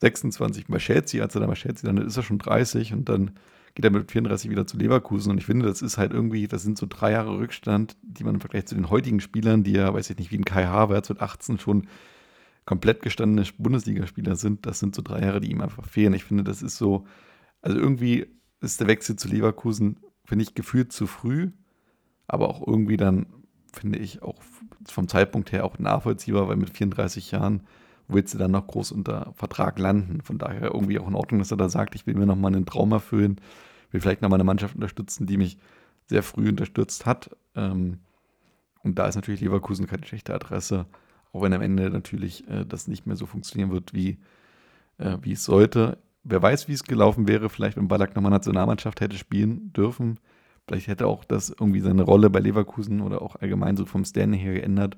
26. 0.00 0.66
Bei 0.66 0.78
Chelsea, 0.78 1.22
als 1.22 1.34
er 1.34 1.40
dann 1.40 1.50
bei 1.50 1.56
Chelsea 1.56 1.86
landet, 1.86 2.06
ist 2.06 2.16
er 2.16 2.22
schon 2.22 2.38
30 2.38 2.92
und 2.92 3.08
dann 3.08 3.32
geht 3.78 3.84
er 3.84 3.92
mit 3.92 4.10
34 4.10 4.50
wieder 4.50 4.66
zu 4.66 4.76
Leverkusen. 4.76 5.30
Und 5.30 5.38
ich 5.38 5.46
finde, 5.46 5.64
das 5.64 5.82
ist 5.82 5.98
halt 5.98 6.12
irgendwie, 6.12 6.48
das 6.48 6.64
sind 6.64 6.76
so 6.76 6.86
drei 6.88 7.12
Jahre 7.12 7.38
Rückstand, 7.38 7.96
die 8.02 8.24
man 8.24 8.34
im 8.34 8.40
Vergleich 8.40 8.66
zu 8.66 8.74
den 8.74 8.90
heutigen 8.90 9.20
Spielern, 9.20 9.62
die 9.62 9.70
ja, 9.70 9.94
weiß 9.94 10.10
ich 10.10 10.18
nicht, 10.18 10.32
wie 10.32 10.38
ein 10.38 10.44
Kai 10.44 10.64
Havertz 10.66 11.08
mit 11.10 11.20
18 11.20 11.60
schon 11.60 11.86
komplett 12.64 13.02
gestandene 13.02 13.48
Bundesligaspieler 13.56 14.34
sind. 14.34 14.66
Das 14.66 14.80
sind 14.80 14.96
so 14.96 15.02
drei 15.02 15.20
Jahre, 15.20 15.38
die 15.38 15.52
ihm 15.52 15.60
einfach 15.60 15.86
fehlen. 15.86 16.12
Ich 16.14 16.24
finde, 16.24 16.42
das 16.42 16.60
ist 16.60 16.76
so, 16.76 17.06
also 17.62 17.78
irgendwie 17.78 18.26
ist 18.60 18.80
der 18.80 18.88
Wechsel 18.88 19.14
zu 19.14 19.28
Leverkusen, 19.28 20.00
finde 20.24 20.42
ich, 20.42 20.56
gefühlt 20.56 20.90
zu 20.90 21.06
früh, 21.06 21.52
aber 22.26 22.48
auch 22.48 22.66
irgendwie 22.66 22.96
dann, 22.96 23.26
finde 23.72 24.00
ich, 24.00 24.22
auch 24.22 24.42
vom 24.88 25.06
Zeitpunkt 25.06 25.52
her 25.52 25.64
auch 25.64 25.78
nachvollziehbar, 25.78 26.48
weil 26.48 26.56
mit 26.56 26.70
34 26.70 27.30
Jahren 27.30 27.62
willst 28.08 28.34
du 28.34 28.38
dann 28.38 28.50
noch 28.50 28.66
groß 28.66 28.92
unter 28.92 29.32
Vertrag 29.34 29.78
landen. 29.78 30.22
Von 30.22 30.38
daher 30.38 30.72
irgendwie 30.74 30.98
auch 30.98 31.08
in 31.08 31.14
Ordnung, 31.14 31.38
dass 31.38 31.50
er 31.50 31.56
da 31.56 31.68
sagt, 31.68 31.94
ich 31.94 32.06
will 32.06 32.14
mir 32.14 32.26
noch 32.26 32.36
mal 32.36 32.48
einen 32.48 32.66
Traum 32.66 32.92
erfüllen, 32.92 33.40
will 33.90 34.00
vielleicht 34.00 34.22
noch 34.22 34.30
mal 34.30 34.36
eine 34.36 34.44
Mannschaft 34.44 34.74
unterstützen, 34.74 35.26
die 35.26 35.36
mich 35.36 35.58
sehr 36.06 36.22
früh 36.22 36.48
unterstützt 36.48 37.06
hat. 37.06 37.30
Ähm, 37.54 37.98
und 38.82 38.98
da 38.98 39.06
ist 39.06 39.16
natürlich 39.16 39.40
Leverkusen 39.40 39.86
keine 39.86 40.06
schlechte 40.06 40.34
Adresse. 40.34 40.86
Auch 41.32 41.42
wenn 41.42 41.52
am 41.52 41.60
Ende 41.60 41.90
natürlich 41.90 42.48
äh, 42.48 42.64
das 42.64 42.88
nicht 42.88 43.06
mehr 43.06 43.16
so 43.16 43.26
funktionieren 43.26 43.70
wird, 43.70 43.92
wie, 43.92 44.18
äh, 44.96 45.18
wie 45.20 45.32
es 45.32 45.44
sollte. 45.44 45.98
Wer 46.24 46.42
weiß, 46.42 46.68
wie 46.68 46.72
es 46.72 46.84
gelaufen 46.84 47.28
wäre, 47.28 47.50
vielleicht 47.50 47.76
wenn 47.76 47.88
Ballack 47.88 48.16
nochmal 48.16 48.30
Nationalmannschaft 48.30 49.00
hätte 49.00 49.16
spielen 49.16 49.72
dürfen. 49.72 50.18
Vielleicht 50.66 50.88
hätte 50.88 51.06
auch 51.06 51.24
das 51.24 51.50
irgendwie 51.50 51.80
seine 51.80 52.02
Rolle 52.02 52.30
bei 52.30 52.40
Leverkusen 52.40 53.00
oder 53.00 53.22
auch 53.22 53.36
allgemein 53.36 53.76
so 53.76 53.86
vom 53.86 54.04
Standing 54.04 54.40
her 54.40 54.54
geändert. 54.54 54.96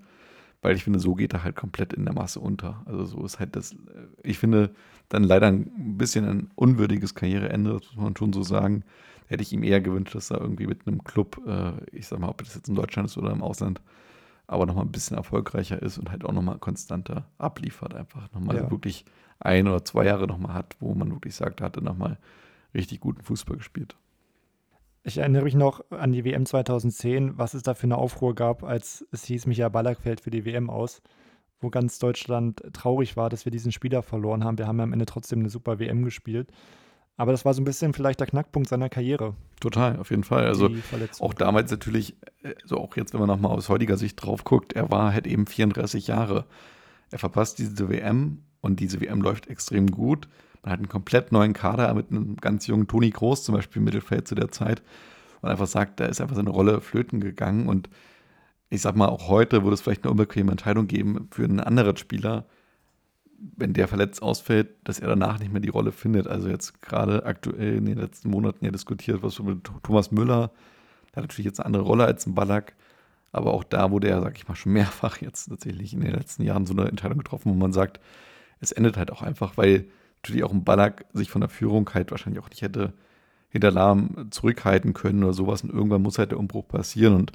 Weil 0.62 0.76
ich 0.76 0.84
finde, 0.84 0.98
so 0.98 1.14
geht 1.14 1.32
er 1.32 1.42
halt 1.42 1.56
komplett 1.56 1.92
in 1.92 2.04
der 2.04 2.14
Masse 2.14 2.40
unter. 2.40 2.82
Also 2.84 3.04
so 3.04 3.24
ist 3.24 3.38
halt 3.38 3.56
das, 3.56 3.72
äh, 3.72 3.76
ich 4.22 4.38
finde, 4.38 4.74
dann 5.08 5.24
leider 5.24 5.48
ein 5.48 5.96
bisschen 5.96 6.24
ein 6.26 6.50
unwürdiges 6.54 7.14
Karriereende, 7.14 7.72
das 7.72 7.94
muss 7.94 8.04
man 8.04 8.16
schon 8.16 8.32
so 8.32 8.42
sagen. 8.42 8.84
Hätte 9.26 9.42
ich 9.42 9.52
ihm 9.52 9.62
eher 9.62 9.80
gewünscht, 9.80 10.14
dass 10.14 10.30
er 10.30 10.40
irgendwie 10.40 10.66
mit 10.66 10.86
einem 10.86 11.04
Club, 11.04 11.40
äh, 11.46 11.72
ich 11.92 12.06
sag 12.08 12.18
mal, 12.18 12.28
ob 12.28 12.38
das 12.38 12.54
jetzt 12.54 12.68
in 12.68 12.74
Deutschland 12.74 13.08
ist 13.08 13.16
oder 13.16 13.30
im 13.30 13.42
Ausland, 13.42 13.80
aber 14.46 14.66
nochmal 14.66 14.84
ein 14.84 14.92
bisschen 14.92 15.16
erfolgreicher 15.16 15.80
ist 15.80 15.98
und 15.98 16.10
halt 16.10 16.24
auch 16.24 16.32
nochmal 16.32 16.58
konstanter 16.58 17.24
abliefert. 17.38 17.94
Einfach 17.94 18.32
nochmal 18.32 18.56
ja. 18.56 18.70
wirklich 18.70 19.04
ein 19.38 19.68
oder 19.68 19.84
zwei 19.84 20.04
Jahre 20.04 20.26
nochmal 20.26 20.54
hat, 20.54 20.76
wo 20.80 20.94
man 20.94 21.10
wirklich 21.10 21.34
sagt, 21.34 21.60
er 21.60 21.66
hatte 21.66 21.82
nochmal 21.82 22.18
richtig 22.74 23.00
guten 23.00 23.22
Fußball 23.22 23.56
gespielt. 23.56 23.96
Ich 25.02 25.18
erinnere 25.18 25.44
mich 25.44 25.54
noch 25.54 25.82
an 25.90 26.12
die 26.12 26.24
WM 26.24 26.44
2010, 26.44 27.38
was 27.38 27.54
es 27.54 27.62
da 27.62 27.74
für 27.74 27.84
eine 27.84 27.96
Aufruhr 27.96 28.34
gab, 28.34 28.62
als 28.62 29.06
es 29.12 29.24
hieß, 29.24 29.46
Michael 29.46 29.70
Ballack 29.70 30.00
fällt 30.00 30.20
für 30.20 30.30
die 30.30 30.44
WM 30.44 30.68
aus, 30.68 31.00
wo 31.60 31.70
ganz 31.70 31.98
Deutschland 31.98 32.62
traurig 32.74 33.16
war, 33.16 33.30
dass 33.30 33.46
wir 33.46 33.52
diesen 33.52 33.72
Spieler 33.72 34.02
verloren 34.02 34.44
haben. 34.44 34.58
Wir 34.58 34.66
haben 34.66 34.78
ja 34.78 34.84
am 34.84 34.92
Ende 34.92 35.06
trotzdem 35.06 35.40
eine 35.40 35.48
super 35.48 35.78
WM 35.78 36.04
gespielt. 36.04 36.52
Aber 37.16 37.32
das 37.32 37.44
war 37.44 37.52
so 37.52 37.60
ein 37.60 37.66
bisschen 37.66 37.92
vielleicht 37.92 38.20
der 38.20 38.26
Knackpunkt 38.26 38.68
seiner 38.68 38.88
Karriere. 38.88 39.34
Total, 39.60 39.98
auf 39.98 40.10
jeden 40.10 40.24
Fall. 40.24 40.46
Also 40.46 40.70
auch 41.18 41.34
damals 41.34 41.70
natürlich, 41.70 42.16
also 42.62 42.78
auch 42.78 42.96
jetzt, 42.96 43.12
wenn 43.12 43.20
man 43.20 43.28
nochmal 43.28 43.52
aus 43.52 43.68
heutiger 43.68 43.98
Sicht 43.98 44.16
drauf 44.16 44.44
guckt, 44.44 44.72
er 44.72 44.90
war 44.90 45.12
halt 45.12 45.26
eben 45.26 45.46
34 45.46 46.06
Jahre. 46.06 46.46
Er 47.10 47.18
verpasst 47.18 47.58
diese 47.58 47.88
WM 47.90 48.42
und 48.60 48.80
diese 48.80 49.00
WM 49.00 49.20
läuft 49.20 49.48
extrem 49.48 49.90
gut. 49.90 50.28
Man 50.62 50.72
hat 50.72 50.78
einen 50.80 50.88
komplett 50.88 51.32
neuen 51.32 51.52
Kader 51.52 51.92
mit 51.94 52.10
einem 52.10 52.36
ganz 52.36 52.66
jungen 52.66 52.86
Toni 52.86 53.10
Groß 53.10 53.44
zum 53.44 53.54
Beispiel 53.54 53.80
im 53.80 53.84
Mittelfeld 53.84 54.28
zu 54.28 54.34
der 54.34 54.50
Zeit 54.50 54.82
und 55.40 55.48
einfach 55.48 55.66
sagt, 55.66 56.00
da 56.00 56.06
ist 56.06 56.20
einfach 56.20 56.36
seine 56.36 56.50
Rolle 56.50 56.80
flöten 56.80 57.20
gegangen 57.20 57.66
und 57.66 57.88
ich 58.68 58.82
sag 58.82 58.94
mal, 58.94 59.08
auch 59.08 59.28
heute 59.28 59.64
würde 59.64 59.74
es 59.74 59.80
vielleicht 59.80 60.04
eine 60.04 60.12
unbequeme 60.12 60.52
Entscheidung 60.52 60.86
geben 60.86 61.28
für 61.32 61.44
einen 61.44 61.60
anderen 61.60 61.96
Spieler, 61.96 62.46
wenn 63.56 63.72
der 63.72 63.88
verletzt 63.88 64.22
ausfällt, 64.22 64.68
dass 64.84 65.00
er 65.00 65.08
danach 65.08 65.40
nicht 65.40 65.52
mehr 65.52 65.60
die 65.60 65.70
Rolle 65.70 65.92
findet. 65.92 66.28
Also 66.28 66.48
jetzt 66.48 66.80
gerade 66.82 67.24
aktuell 67.24 67.76
in 67.78 67.86
den 67.86 67.98
letzten 67.98 68.30
Monaten 68.30 68.64
ja 68.64 68.70
diskutiert, 68.70 69.22
was 69.22 69.38
mit 69.40 69.68
Thomas 69.82 70.12
Müller, 70.12 70.52
der 71.08 71.16
hat 71.16 71.24
natürlich 71.24 71.46
jetzt 71.46 71.58
eine 71.58 71.66
andere 71.66 71.82
Rolle 71.82 72.04
als 72.04 72.26
ein 72.26 72.34
Ballack, 72.34 72.76
aber 73.32 73.54
auch 73.54 73.64
da 73.64 73.90
wurde 73.90 74.08
er, 74.08 74.20
sag 74.20 74.36
ich 74.36 74.46
mal, 74.46 74.54
schon 74.54 74.72
mehrfach 74.72 75.20
jetzt 75.20 75.46
tatsächlich 75.46 75.92
in 75.92 76.00
den 76.00 76.12
letzten 76.12 76.44
Jahren 76.44 76.66
so 76.66 76.74
eine 76.74 76.86
Entscheidung 76.88 77.18
getroffen, 77.18 77.50
wo 77.50 77.56
man 77.56 77.72
sagt, 77.72 77.98
es 78.60 78.72
endet 78.72 78.96
halt 78.96 79.10
auch 79.10 79.22
einfach, 79.22 79.56
weil 79.56 79.86
natürlich 80.22 80.44
auch 80.44 80.52
ein 80.52 80.64
Ballack 80.64 81.06
sich 81.12 81.30
von 81.30 81.40
der 81.40 81.50
Führung 81.50 81.88
halt 81.94 82.10
wahrscheinlich 82.10 82.42
auch 82.42 82.50
nicht 82.50 82.62
hätte 82.62 82.92
hinter 83.48 83.70
Lahm 83.70 84.28
zurückhalten 84.30 84.92
können 84.92 85.24
oder 85.24 85.32
sowas. 85.32 85.62
Und 85.62 85.70
irgendwann 85.70 86.02
muss 86.02 86.18
halt 86.18 86.30
der 86.30 86.38
Umbruch 86.38 86.68
passieren. 86.68 87.14
Und 87.14 87.32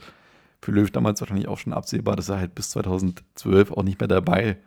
für 0.62 0.72
Löw 0.72 0.90
damals 0.90 1.20
wahrscheinlich 1.20 1.48
auch 1.48 1.58
schon 1.58 1.74
absehbar, 1.74 2.16
dass 2.16 2.30
er 2.30 2.40
halt 2.40 2.56
bis 2.56 2.70
2012 2.72 3.72
auch 3.72 3.84
nicht 3.84 4.00
mehr 4.00 4.08
dabei, 4.08 4.58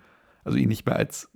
also 0.44 0.58
ihn 0.58 0.68
nicht 0.68 0.86
mehr 0.86 0.96
als, 0.96 1.30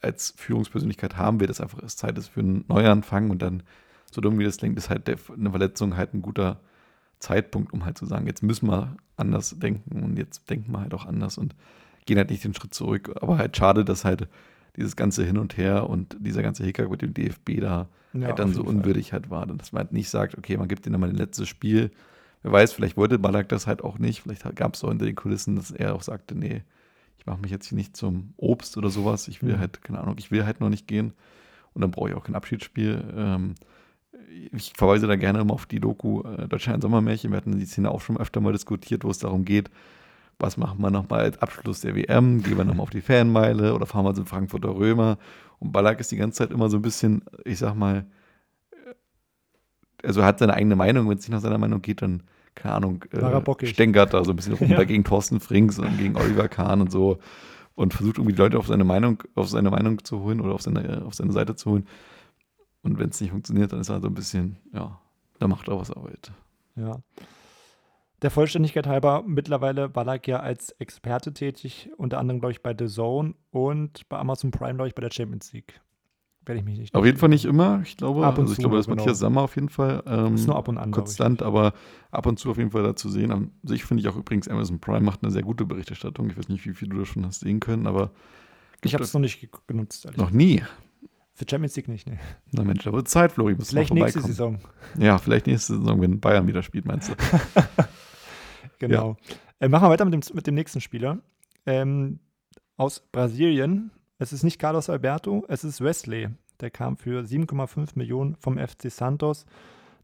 als 0.00 0.34
Führungspersönlichkeit 0.36 1.16
haben 1.16 1.40
wird, 1.40 1.50
dass 1.50 1.60
einfach 1.60 1.82
es 1.82 1.96
Zeit 1.96 2.18
ist 2.18 2.28
für 2.28 2.40
einen 2.40 2.64
Neuanfang 2.68 3.30
und 3.30 3.40
dann, 3.42 3.62
so 4.10 4.20
dumm 4.20 4.38
wie 4.38 4.44
das 4.44 4.58
klingt, 4.58 4.76
ist 4.78 4.90
halt 4.90 5.08
der, 5.08 5.16
eine 5.36 5.50
Verletzung 5.50 5.96
halt 5.96 6.14
ein 6.14 6.22
guter 6.22 6.60
Zeitpunkt, 7.18 7.72
um 7.72 7.84
halt 7.84 7.98
zu 7.98 8.06
sagen, 8.06 8.26
jetzt 8.26 8.42
müssen 8.42 8.68
wir 8.68 8.96
anders 9.16 9.58
denken 9.58 10.02
und 10.02 10.18
jetzt 10.18 10.48
denken 10.50 10.72
wir 10.72 10.80
halt 10.80 10.94
auch 10.94 11.06
anders 11.06 11.38
und 11.38 11.54
gehen 12.06 12.18
halt 12.18 12.30
nicht 12.30 12.44
den 12.44 12.54
Schritt 12.54 12.74
zurück. 12.74 13.12
Aber 13.20 13.38
halt 13.38 13.56
schade, 13.56 13.84
dass 13.84 14.04
halt 14.04 14.28
dieses 14.76 14.96
ganze 14.96 15.24
Hin 15.24 15.38
und 15.38 15.56
Her 15.56 15.88
und 15.88 16.16
dieser 16.18 16.42
ganze 16.42 16.64
Hickhack 16.64 16.90
mit 16.90 17.02
dem 17.02 17.14
DFB 17.14 17.60
da 17.60 17.88
ja, 18.12 18.28
halt 18.28 18.38
dann 18.38 18.52
so 18.52 18.62
unwürdig 18.62 19.10
Fall. 19.10 19.20
halt 19.20 19.30
war. 19.30 19.46
Dass 19.46 19.72
man 19.72 19.84
halt 19.84 19.92
nicht 19.92 20.08
sagt, 20.08 20.36
okay, 20.38 20.56
man 20.56 20.68
gibt 20.68 20.86
ihnen 20.86 20.92
nochmal 20.92 21.10
ein 21.10 21.16
letztes 21.16 21.48
Spiel. 21.48 21.90
Wer 22.42 22.52
weiß, 22.52 22.72
vielleicht 22.72 22.96
wollte 22.96 23.18
Ballack 23.18 23.48
das 23.48 23.66
halt 23.66 23.82
auch 23.82 23.98
nicht. 23.98 24.22
Vielleicht 24.22 24.54
gab 24.56 24.74
es 24.74 24.80
so 24.80 24.88
hinter 24.88 25.06
den 25.06 25.14
Kulissen, 25.14 25.56
dass 25.56 25.70
er 25.70 25.94
auch 25.94 26.02
sagte, 26.02 26.34
nee, 26.34 26.62
ich 27.18 27.26
mache 27.26 27.40
mich 27.40 27.50
jetzt 27.50 27.68
hier 27.68 27.76
nicht 27.76 27.96
zum 27.96 28.34
Obst 28.36 28.76
oder 28.76 28.90
sowas. 28.90 29.28
Ich 29.28 29.42
will 29.42 29.54
mhm. 29.54 29.60
halt, 29.60 29.82
keine 29.82 30.00
Ahnung, 30.00 30.16
ich 30.18 30.30
will 30.30 30.44
halt 30.44 30.60
noch 30.60 30.68
nicht 30.68 30.86
gehen. 30.86 31.12
Und 31.72 31.82
dann 31.82 31.90
brauche 31.90 32.10
ich 32.10 32.14
auch 32.14 32.24
kein 32.24 32.34
Abschiedsspiel. 32.34 33.02
Ähm, 33.16 33.54
ich 34.52 34.72
verweise 34.76 35.06
da 35.06 35.16
gerne 35.16 35.40
immer 35.40 35.54
auf 35.54 35.66
die 35.66 35.80
Doku 35.80 36.22
äh, 36.22 36.48
Deutschland 36.48 36.82
Sommermärchen. 36.82 37.30
Wir 37.30 37.36
hatten 37.36 37.58
die 37.58 37.66
Szene 37.66 37.90
auch 37.90 38.00
schon 38.00 38.16
öfter 38.16 38.40
mal 38.40 38.52
diskutiert, 38.52 39.04
wo 39.04 39.10
es 39.10 39.18
darum 39.18 39.44
geht, 39.44 39.70
was 40.38 40.56
machen 40.56 40.80
wir 40.80 40.90
nochmal 40.90 41.20
als 41.20 41.38
Abschluss 41.38 41.80
der 41.80 41.94
WM? 41.94 42.42
Gehen 42.42 42.56
wir 42.56 42.64
nochmal 42.64 42.84
auf 42.84 42.90
die 42.90 43.00
Fanmeile 43.00 43.74
oder 43.74 43.86
fahren 43.86 44.04
wir 44.04 44.14
zum 44.14 44.26
Frankfurter 44.26 44.74
Römer? 44.74 45.18
Und 45.58 45.72
Ballack 45.72 46.00
ist 46.00 46.12
die 46.12 46.16
ganze 46.16 46.38
Zeit 46.38 46.50
immer 46.50 46.68
so 46.68 46.78
ein 46.78 46.82
bisschen, 46.82 47.22
ich 47.44 47.58
sag 47.58 47.74
mal, 47.74 48.06
also 50.02 50.20
er 50.20 50.26
hat 50.26 50.38
seine 50.38 50.54
eigene 50.54 50.76
Meinung, 50.76 51.08
wenn 51.08 51.18
es 51.18 51.24
nicht 51.24 51.30
nach 51.30 51.40
seiner 51.40 51.58
Meinung 51.58 51.82
geht, 51.82 52.02
dann, 52.02 52.22
keine 52.54 52.74
Ahnung, 52.74 53.04
äh, 53.10 53.66
stänkert 53.66 54.12
da 54.12 54.24
so 54.24 54.32
ein 54.32 54.36
bisschen 54.36 54.54
rum 54.54 54.68
ja. 54.70 54.76
dagegen 54.76 55.04
Thorsten 55.04 55.40
Frings 55.40 55.78
und 55.78 55.96
gegen 55.98 56.16
Oliver 56.16 56.48
Kahn 56.48 56.80
und 56.80 56.92
so 56.92 57.18
und 57.74 57.94
versucht 57.94 58.18
irgendwie 58.18 58.34
die 58.34 58.42
Leute 58.42 58.58
auf 58.58 58.66
seine 58.66 58.84
Meinung, 58.84 59.22
auf 59.34 59.48
seine 59.48 59.70
Meinung 59.70 60.04
zu 60.04 60.20
holen 60.20 60.40
oder 60.40 60.54
auf 60.54 60.62
seine, 60.62 61.04
auf 61.04 61.14
seine 61.14 61.32
Seite 61.32 61.56
zu 61.56 61.70
holen. 61.70 61.86
Und 62.82 62.98
wenn 62.98 63.10
es 63.10 63.20
nicht 63.20 63.30
funktioniert, 63.30 63.72
dann 63.72 63.80
ist 63.80 63.88
er 63.88 64.00
so 64.00 64.08
ein 64.08 64.14
bisschen, 64.14 64.58
ja, 64.72 65.00
da 65.38 65.48
macht 65.48 65.68
er 65.68 65.78
was 65.78 65.90
Arbeit. 65.90 66.30
Ja. 66.76 66.98
Der 68.24 68.30
Vollständigkeit 68.30 68.86
halber, 68.86 69.22
mittlerweile 69.26 69.90
Ballack 69.90 70.26
ja 70.26 70.40
als 70.40 70.70
Experte 70.78 71.34
tätig, 71.34 71.90
unter 71.98 72.18
anderem, 72.18 72.40
glaube 72.40 72.52
ich, 72.52 72.62
bei 72.62 72.74
The 72.74 72.86
Zone 72.86 73.34
und 73.50 74.08
bei 74.08 74.16
Amazon 74.16 74.50
Prime, 74.50 74.76
glaube 74.76 74.88
ich, 74.88 74.94
bei 74.94 75.02
der 75.02 75.10
Champions 75.12 75.52
League. 75.52 75.78
Werde 76.46 76.60
ich 76.60 76.64
mich 76.64 76.78
nicht. 76.78 76.94
Auf 76.94 77.04
jeden 77.04 77.18
Fall 77.18 77.28
nicht 77.28 77.44
immer, 77.44 77.82
ich 77.82 77.98
glaube. 77.98 78.24
Ab 78.24 78.38
und 78.38 78.44
also 78.44 78.52
ich 78.52 78.56
zu, 78.56 78.62
glaube, 78.62 78.78
das 78.78 78.86
genau. 78.86 78.96
Matthias 78.96 79.18
Sammer 79.18 79.42
auf 79.42 79.54
jeden 79.56 79.68
Fall. 79.68 80.02
Ähm, 80.06 80.36
ist 80.36 80.46
nur 80.46 80.56
ab 80.56 80.68
und 80.68 80.78
an. 80.78 80.90
Konstant, 80.90 81.42
aber 81.42 81.74
ab 82.12 82.24
und 82.24 82.38
zu 82.38 82.50
auf 82.50 82.56
jeden 82.56 82.70
Fall 82.70 82.82
da 82.82 82.96
zu 82.96 83.10
sehen. 83.10 83.30
An 83.30 83.50
sich 83.62 83.84
finde 83.84 84.00
ich 84.00 84.08
auch 84.08 84.16
übrigens, 84.16 84.48
Amazon 84.48 84.80
Prime 84.80 85.02
macht 85.02 85.22
eine 85.22 85.30
sehr 85.30 85.42
gute 85.42 85.66
Berichterstattung. 85.66 86.30
Ich 86.30 86.38
weiß 86.38 86.48
nicht, 86.48 86.64
wie 86.64 86.72
viel 86.72 86.88
du 86.88 86.96
da 86.96 87.04
schon 87.04 87.26
hast 87.26 87.40
sehen 87.40 87.60
können, 87.60 87.86
aber. 87.86 88.10
Ich 88.82 88.94
habe 88.94 89.04
es 89.04 89.12
noch 89.12 89.20
nicht 89.20 89.46
genutzt. 89.66 90.08
Noch 90.16 90.30
nie. 90.30 90.62
Für 91.34 91.44
Champions 91.46 91.76
League 91.76 91.88
nicht, 91.88 92.06
ne. 92.08 92.18
Na 92.52 92.64
Mensch, 92.64 92.84
da 92.84 92.92
wird 92.94 93.06
Zeit, 93.06 93.32
Flori. 93.32 93.54
Vielleicht 93.60 93.92
nächste 93.92 94.22
Saison. 94.22 94.60
Ja, 94.96 95.18
vielleicht 95.18 95.46
nächste 95.46 95.76
Saison, 95.76 96.00
wenn 96.00 96.20
Bayern 96.20 96.46
wieder 96.46 96.62
spielt, 96.62 96.86
meinst 96.86 97.10
du? 97.10 97.14
Genau. 98.88 99.16
Ja. 99.28 99.66
Äh, 99.66 99.68
machen 99.68 99.84
wir 99.84 99.90
weiter 99.90 100.04
mit 100.04 100.14
dem, 100.14 100.22
mit 100.34 100.46
dem 100.46 100.54
nächsten 100.54 100.80
Spieler. 100.80 101.18
Ähm, 101.66 102.20
aus 102.76 103.00
Brasilien. 103.00 103.90
Es 104.18 104.32
ist 104.32 104.42
nicht 104.42 104.58
Carlos 104.58 104.90
Alberto, 104.90 105.44
es 105.48 105.64
ist 105.64 105.80
Wesley. 105.80 106.28
Der 106.60 106.70
kam 106.70 106.96
für 106.96 107.22
7,5 107.22 107.90
Millionen 107.94 108.36
vom 108.36 108.58
FC 108.58 108.90
Santos. 108.90 109.44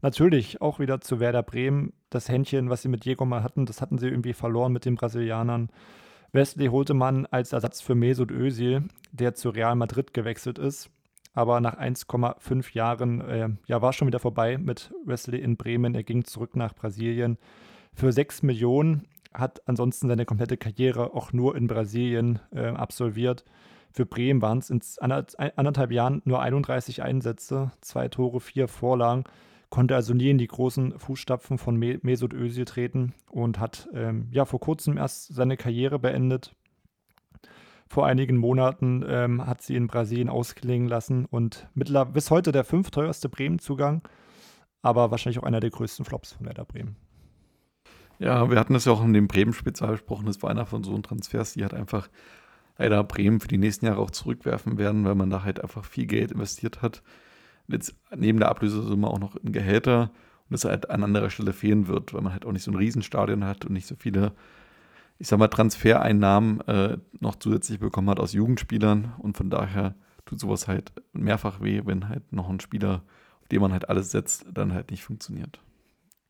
Natürlich 0.01 0.61
auch 0.61 0.79
wieder 0.79 0.99
zu 0.99 1.19
Werder 1.19 1.43
Bremen. 1.43 1.93
Das 2.09 2.27
Händchen, 2.27 2.69
was 2.69 2.81
sie 2.81 2.89
mit 2.89 3.05
Diego 3.05 3.25
mal 3.25 3.43
hatten, 3.43 3.65
das 3.65 3.81
hatten 3.81 3.97
sie 3.97 4.07
irgendwie 4.07 4.33
verloren 4.33 4.73
mit 4.73 4.85
den 4.85 4.95
Brasilianern. 4.95 5.69
Wesley 6.33 6.67
holte 6.67 6.93
man 6.93 7.25
als 7.27 7.53
Ersatz 7.53 7.81
für 7.81 7.95
Mesut 7.95 8.31
Özil, 8.31 8.83
der 9.11 9.35
zu 9.35 9.49
Real 9.49 9.75
Madrid 9.75 10.13
gewechselt 10.13 10.59
ist. 10.59 10.89
Aber 11.33 11.61
nach 11.61 11.77
1,5 11.77 12.73
Jahren 12.73 13.21
äh, 13.21 13.49
ja, 13.67 13.81
war 13.81 13.93
schon 13.93 14.07
wieder 14.07 14.19
vorbei 14.19 14.57
mit 14.57 14.91
Wesley 15.05 15.39
in 15.39 15.55
Bremen. 15.55 15.95
Er 15.95 16.03
ging 16.03 16.25
zurück 16.25 16.55
nach 16.55 16.73
Brasilien 16.73 17.37
für 17.93 18.11
6 18.11 18.43
Millionen, 18.43 19.07
hat 19.33 19.61
ansonsten 19.67 20.07
seine 20.07 20.25
komplette 20.25 20.57
Karriere 20.57 21.13
auch 21.13 21.33
nur 21.33 21.55
in 21.55 21.67
Brasilien 21.67 22.39
äh, 22.51 22.67
absolviert. 22.67 23.45
Für 23.93 24.05
Bremen 24.05 24.41
waren 24.41 24.59
es 24.59 24.69
in 24.69 24.81
anderthalb 25.55 25.91
Jahren 25.91 26.21
nur 26.25 26.41
31 26.41 27.03
Einsätze, 27.03 27.71
zwei 27.81 28.07
Tore, 28.07 28.39
vier 28.39 28.67
Vorlagen, 28.67 29.25
konnte 29.69 29.95
also 29.95 30.13
nie 30.13 30.29
in 30.29 30.37
die 30.37 30.47
großen 30.47 30.97
Fußstapfen 30.97 31.57
von 31.57 31.77
Mesut 31.77 32.33
Özil 32.33 32.65
treten 32.65 33.13
und 33.29 33.59
hat 33.59 33.89
ähm, 33.93 34.27
ja 34.31 34.45
vor 34.45 34.59
kurzem 34.59 34.97
erst 34.97 35.33
seine 35.33 35.57
Karriere 35.57 35.99
beendet. 35.99 36.55
Vor 37.87 38.05
einigen 38.05 38.37
Monaten 38.37 39.03
ähm, 39.05 39.45
hat 39.45 39.61
sie 39.61 39.75
in 39.75 39.87
Brasilien 39.87 40.29
ausklingen 40.29 40.87
lassen 40.87 41.25
und 41.25 41.67
bis 41.73 42.31
heute 42.31 42.53
der 42.53 42.63
fünfteuerste 42.63 43.27
Bremen-Zugang, 43.27 44.07
aber 44.81 45.11
wahrscheinlich 45.11 45.39
auch 45.39 45.43
einer 45.43 45.59
der 45.59 45.71
größten 45.71 46.05
Flops 46.05 46.33
von 46.33 46.45
Werder 46.45 46.63
Bremen. 46.63 46.95
Ja, 48.21 48.51
wir 48.51 48.59
hatten 48.59 48.73
das 48.73 48.85
ja 48.85 48.91
auch 48.91 49.03
in 49.03 49.13
dem 49.13 49.27
Bremen-Spezial 49.27 49.93
besprochen. 49.93 50.27
Das 50.27 50.43
war 50.43 50.51
einer 50.51 50.67
von 50.67 50.83
so 50.83 50.95
Transfers, 50.99 51.53
die 51.53 51.63
halt 51.63 51.73
einfach 51.73 52.07
leider 52.77 53.03
Bremen 53.03 53.39
für 53.39 53.47
die 53.47 53.57
nächsten 53.57 53.87
Jahre 53.87 53.99
auch 53.99 54.11
zurückwerfen 54.11 54.77
werden, 54.77 55.05
weil 55.05 55.15
man 55.15 55.31
da 55.31 55.43
halt 55.43 55.59
einfach 55.59 55.83
viel 55.85 56.05
Geld 56.05 56.31
investiert 56.31 56.83
hat. 56.83 57.01
Jetzt 57.67 57.95
neben 58.15 58.37
der 58.37 58.49
Ablösesumme 58.49 59.07
auch 59.07 59.17
noch 59.17 59.37
in 59.37 59.51
Gehälter 59.51 60.11
und 60.47 60.53
es 60.53 60.65
halt 60.65 60.91
an 60.91 61.03
anderer 61.03 61.31
Stelle 61.31 61.51
fehlen 61.51 61.87
wird, 61.87 62.13
weil 62.13 62.21
man 62.21 62.31
halt 62.31 62.45
auch 62.45 62.51
nicht 62.51 62.63
so 62.63 62.69
ein 62.69 62.77
Riesenstadion 62.77 63.43
hat 63.43 63.65
und 63.65 63.73
nicht 63.73 63.87
so 63.87 63.95
viele, 63.95 64.33
ich 65.17 65.27
sag 65.27 65.39
mal, 65.39 65.47
Transfereinnahmen 65.47 66.61
äh, 66.67 66.97
noch 67.21 67.37
zusätzlich 67.37 67.79
bekommen 67.79 68.11
hat 68.11 68.19
aus 68.19 68.33
Jugendspielern 68.33 69.13
und 69.17 69.35
von 69.35 69.49
daher 69.49 69.95
tut 70.25 70.39
sowas 70.39 70.67
halt 70.67 70.93
mehrfach 71.13 71.59
weh, 71.61 71.81
wenn 71.85 72.07
halt 72.07 72.31
noch 72.31 72.49
ein 72.49 72.59
Spieler, 72.59 73.01
auf 73.41 73.47
den 73.47 73.61
man 73.61 73.71
halt 73.71 73.89
alles 73.89 74.11
setzt, 74.11 74.45
dann 74.53 74.73
halt 74.73 74.91
nicht 74.91 75.03
funktioniert. 75.03 75.59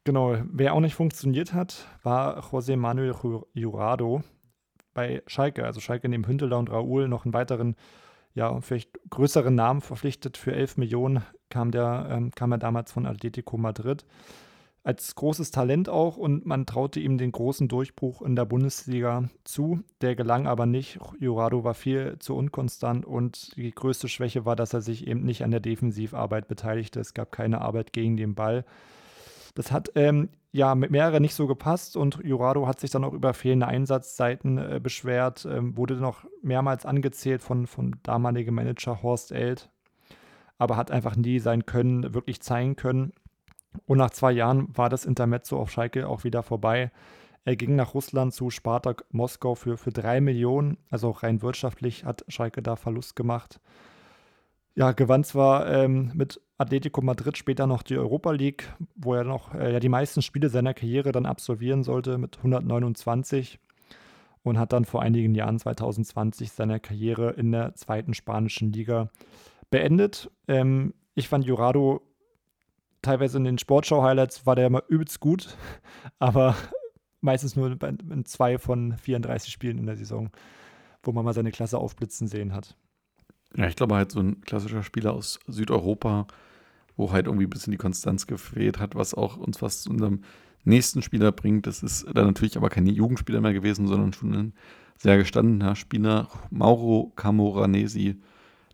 Genau, 0.03 0.35
wer 0.51 0.73
auch 0.73 0.79
nicht 0.79 0.95
funktioniert 0.95 1.53
hat, 1.53 1.85
war 2.01 2.39
José 2.39 2.75
Manuel 2.75 3.15
Jurado 3.53 4.23
bei 4.93 5.21
Schalke. 5.27 5.63
Also 5.63 5.79
Schalke 5.79 6.09
neben 6.09 6.25
Hünteler 6.25 6.57
und 6.57 6.71
Raúl 6.71 7.07
noch 7.07 7.25
einen 7.25 7.33
weiteren, 7.33 7.75
ja, 8.33 8.59
vielleicht 8.61 8.99
größeren 9.11 9.53
Namen 9.53 9.81
verpflichtet. 9.81 10.37
Für 10.37 10.53
11 10.53 10.77
Millionen 10.77 11.23
kam, 11.49 11.71
der, 11.71 12.07
ähm, 12.09 12.31
kam 12.31 12.51
er 12.51 12.57
damals 12.57 12.91
von 12.91 13.05
Atletico 13.05 13.57
Madrid. 13.57 14.05
Als 14.83 15.13
großes 15.13 15.51
Talent 15.51 15.89
auch 15.89 16.17
und 16.17 16.47
man 16.47 16.65
traute 16.65 16.99
ihm 16.99 17.19
den 17.19 17.31
großen 17.31 17.67
Durchbruch 17.67 18.23
in 18.23 18.35
der 18.35 18.45
Bundesliga 18.45 19.29
zu. 19.43 19.83
Der 20.01 20.15
gelang 20.15 20.47
aber 20.47 20.65
nicht. 20.65 20.99
Jurado 21.19 21.63
war 21.63 21.75
viel 21.75 22.17
zu 22.17 22.35
unkonstant 22.35 23.05
und 23.05 23.55
die 23.55 23.69
größte 23.69 24.07
Schwäche 24.07 24.43
war, 24.45 24.55
dass 24.55 24.73
er 24.73 24.81
sich 24.81 25.05
eben 25.05 25.23
nicht 25.23 25.43
an 25.43 25.51
der 25.51 25.59
Defensivarbeit 25.59 26.47
beteiligte. 26.47 26.99
Es 26.99 27.13
gab 27.13 27.31
keine 27.31 27.61
Arbeit 27.61 27.93
gegen 27.93 28.17
den 28.17 28.33
Ball. 28.33 28.65
Das 29.53 29.71
hat 29.71 29.91
ähm, 29.95 30.29
ja 30.51 30.75
mit 30.75 30.91
mehreren 30.91 31.21
nicht 31.21 31.35
so 31.35 31.47
gepasst 31.47 31.97
und 31.97 32.19
Jurado 32.23 32.67
hat 32.67 32.79
sich 32.79 32.91
dann 32.91 33.03
auch 33.03 33.13
über 33.13 33.33
fehlende 33.33 33.67
Einsatzzeiten 33.67 34.57
äh, 34.57 34.79
beschwert, 34.81 35.45
ähm, 35.49 35.77
wurde 35.77 35.95
noch 35.95 36.25
mehrmals 36.41 36.85
angezählt 36.85 37.41
von, 37.41 37.67
von 37.67 37.95
damaligem 38.03 38.55
Manager 38.55 39.01
Horst 39.01 39.31
Eld, 39.31 39.69
aber 40.57 40.77
hat 40.77 40.91
einfach 40.91 41.15
nie 41.15 41.39
sein 41.39 41.65
Können 41.65 42.13
wirklich 42.13 42.41
zeigen 42.41 42.75
können. 42.75 43.13
Und 43.85 43.97
nach 43.97 44.11
zwei 44.11 44.31
Jahren 44.31 44.75
war 44.75 44.89
das 44.89 45.05
Intermezzo 45.05 45.57
auf 45.59 45.71
Schalke 45.71 46.07
auch 46.07 46.23
wieder 46.23 46.43
vorbei. 46.43 46.91
Er 47.43 47.55
ging 47.55 47.75
nach 47.75 47.93
Russland 47.93 48.33
zu 48.33 48.49
Spartak 48.49 49.05
Moskau 49.09 49.55
für, 49.55 49.77
für 49.77 49.91
drei 49.91 50.21
Millionen. 50.21 50.77
Also 50.89 51.09
rein 51.11 51.41
wirtschaftlich 51.41 52.05
hat 52.05 52.23
Schalke 52.27 52.61
da 52.61 52.75
Verlust 52.75 53.15
gemacht. 53.15 53.59
Ja, 54.73 54.93
gewann 54.93 55.23
zwar 55.23 55.67
ähm, 55.67 56.11
mit 56.13 56.39
Atletico 56.57 57.01
Madrid 57.01 57.37
später 57.37 57.67
noch 57.67 57.83
die 57.83 57.97
Europa 57.97 58.31
League, 58.31 58.73
wo 58.95 59.13
er 59.13 59.23
noch 59.23 59.53
äh, 59.53 59.73
ja, 59.73 59.79
die 59.79 59.89
meisten 59.89 60.21
Spiele 60.21 60.49
seiner 60.49 60.73
Karriere 60.73 61.11
dann 61.11 61.25
absolvieren 61.25 61.83
sollte 61.83 62.17
mit 62.17 62.37
129 62.37 63.59
und 64.43 64.57
hat 64.57 64.71
dann 64.71 64.85
vor 64.85 65.01
einigen 65.01 65.35
Jahren 65.35 65.59
2020 65.59 66.51
seine 66.51 66.79
Karriere 66.79 67.31
in 67.31 67.51
der 67.51 67.75
zweiten 67.75 68.13
spanischen 68.13 68.71
Liga 68.71 69.09
beendet. 69.69 70.31
Ähm, 70.47 70.93
ich 71.15 71.27
fand 71.27 71.45
Jurado 71.45 72.01
teilweise 73.01 73.37
in 73.37 73.43
den 73.43 73.57
Sportschau-Highlights 73.57 74.45
war 74.45 74.55
der 74.55 74.67
immer 74.67 74.83
übelst 74.87 75.19
gut, 75.19 75.57
aber 76.19 76.55
meistens 77.19 77.55
nur 77.55 77.77
in 77.81 78.25
zwei 78.25 78.57
von 78.57 78.97
34 78.97 79.51
Spielen 79.51 79.79
in 79.79 79.85
der 79.85 79.97
Saison, 79.97 80.29
wo 81.03 81.11
man 81.11 81.25
mal 81.25 81.33
seine 81.33 81.51
Klasse 81.51 81.77
aufblitzen 81.77 82.27
sehen 82.27 82.53
hat. 82.53 82.77
Ja, 83.55 83.67
ich 83.67 83.75
glaube 83.75 83.95
halt 83.95 84.11
so 84.11 84.19
ein 84.19 84.41
klassischer 84.41 84.83
Spieler 84.83 85.13
aus 85.13 85.39
Südeuropa, 85.47 86.27
wo 86.95 87.11
halt 87.11 87.25
irgendwie 87.25 87.45
ein 87.45 87.49
bisschen 87.49 87.71
die 87.71 87.77
Konstanz 87.77 88.27
gefehlt 88.27 88.79
hat, 88.79 88.95
was 88.95 89.13
auch 89.13 89.37
uns 89.37 89.57
fast 89.57 89.83
zu 89.83 89.89
unserem 89.89 90.21
nächsten 90.63 91.01
Spieler 91.01 91.31
bringt. 91.31 91.67
Das 91.67 91.83
ist 91.83 92.05
dann 92.13 92.27
natürlich 92.27 92.57
aber 92.57 92.69
kein 92.69 92.85
Jugendspieler 92.85 93.41
mehr 93.41 93.53
gewesen, 93.53 93.87
sondern 93.87 94.13
schon 94.13 94.33
ein 94.33 94.53
sehr 94.97 95.17
gestandener 95.17 95.75
Spieler, 95.75 96.29
Mauro 96.49 97.11
Camoranesi, 97.15 98.21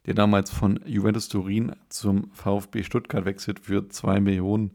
der 0.06 0.14
damals 0.14 0.52
von 0.52 0.80
Juventus 0.86 1.30
Turin 1.30 1.74
zum 1.90 2.30
VfB 2.34 2.84
Stuttgart 2.84 3.26
wechselt 3.26 3.60
für 3.60 3.88
zwei 3.90 4.20
Millionen. 4.20 4.72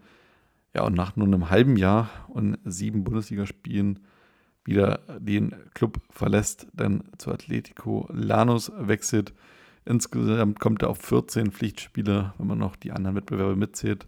Ja, 0.74 0.84
und 0.84 0.94
nach 0.94 1.16
nur 1.16 1.26
einem 1.26 1.50
halben 1.50 1.76
Jahr 1.76 2.08
und 2.28 2.58
sieben 2.64 3.04
Bundesligaspielen 3.04 4.00
wieder 4.64 5.00
den 5.18 5.54
Club 5.74 6.00
verlässt, 6.10 6.66
dann 6.72 7.04
zu 7.18 7.30
Atletico 7.30 8.08
Lanus 8.12 8.72
wechselt. 8.76 9.34
Insgesamt 9.84 10.60
kommt 10.60 10.82
er 10.82 10.90
auf 10.90 10.98
14 10.98 11.50
Pflichtspiele, 11.50 12.34
wenn 12.38 12.46
man 12.46 12.58
noch 12.58 12.76
die 12.76 12.92
anderen 12.92 13.16
Wettbewerbe 13.16 13.56
mitzählt. 13.56 14.06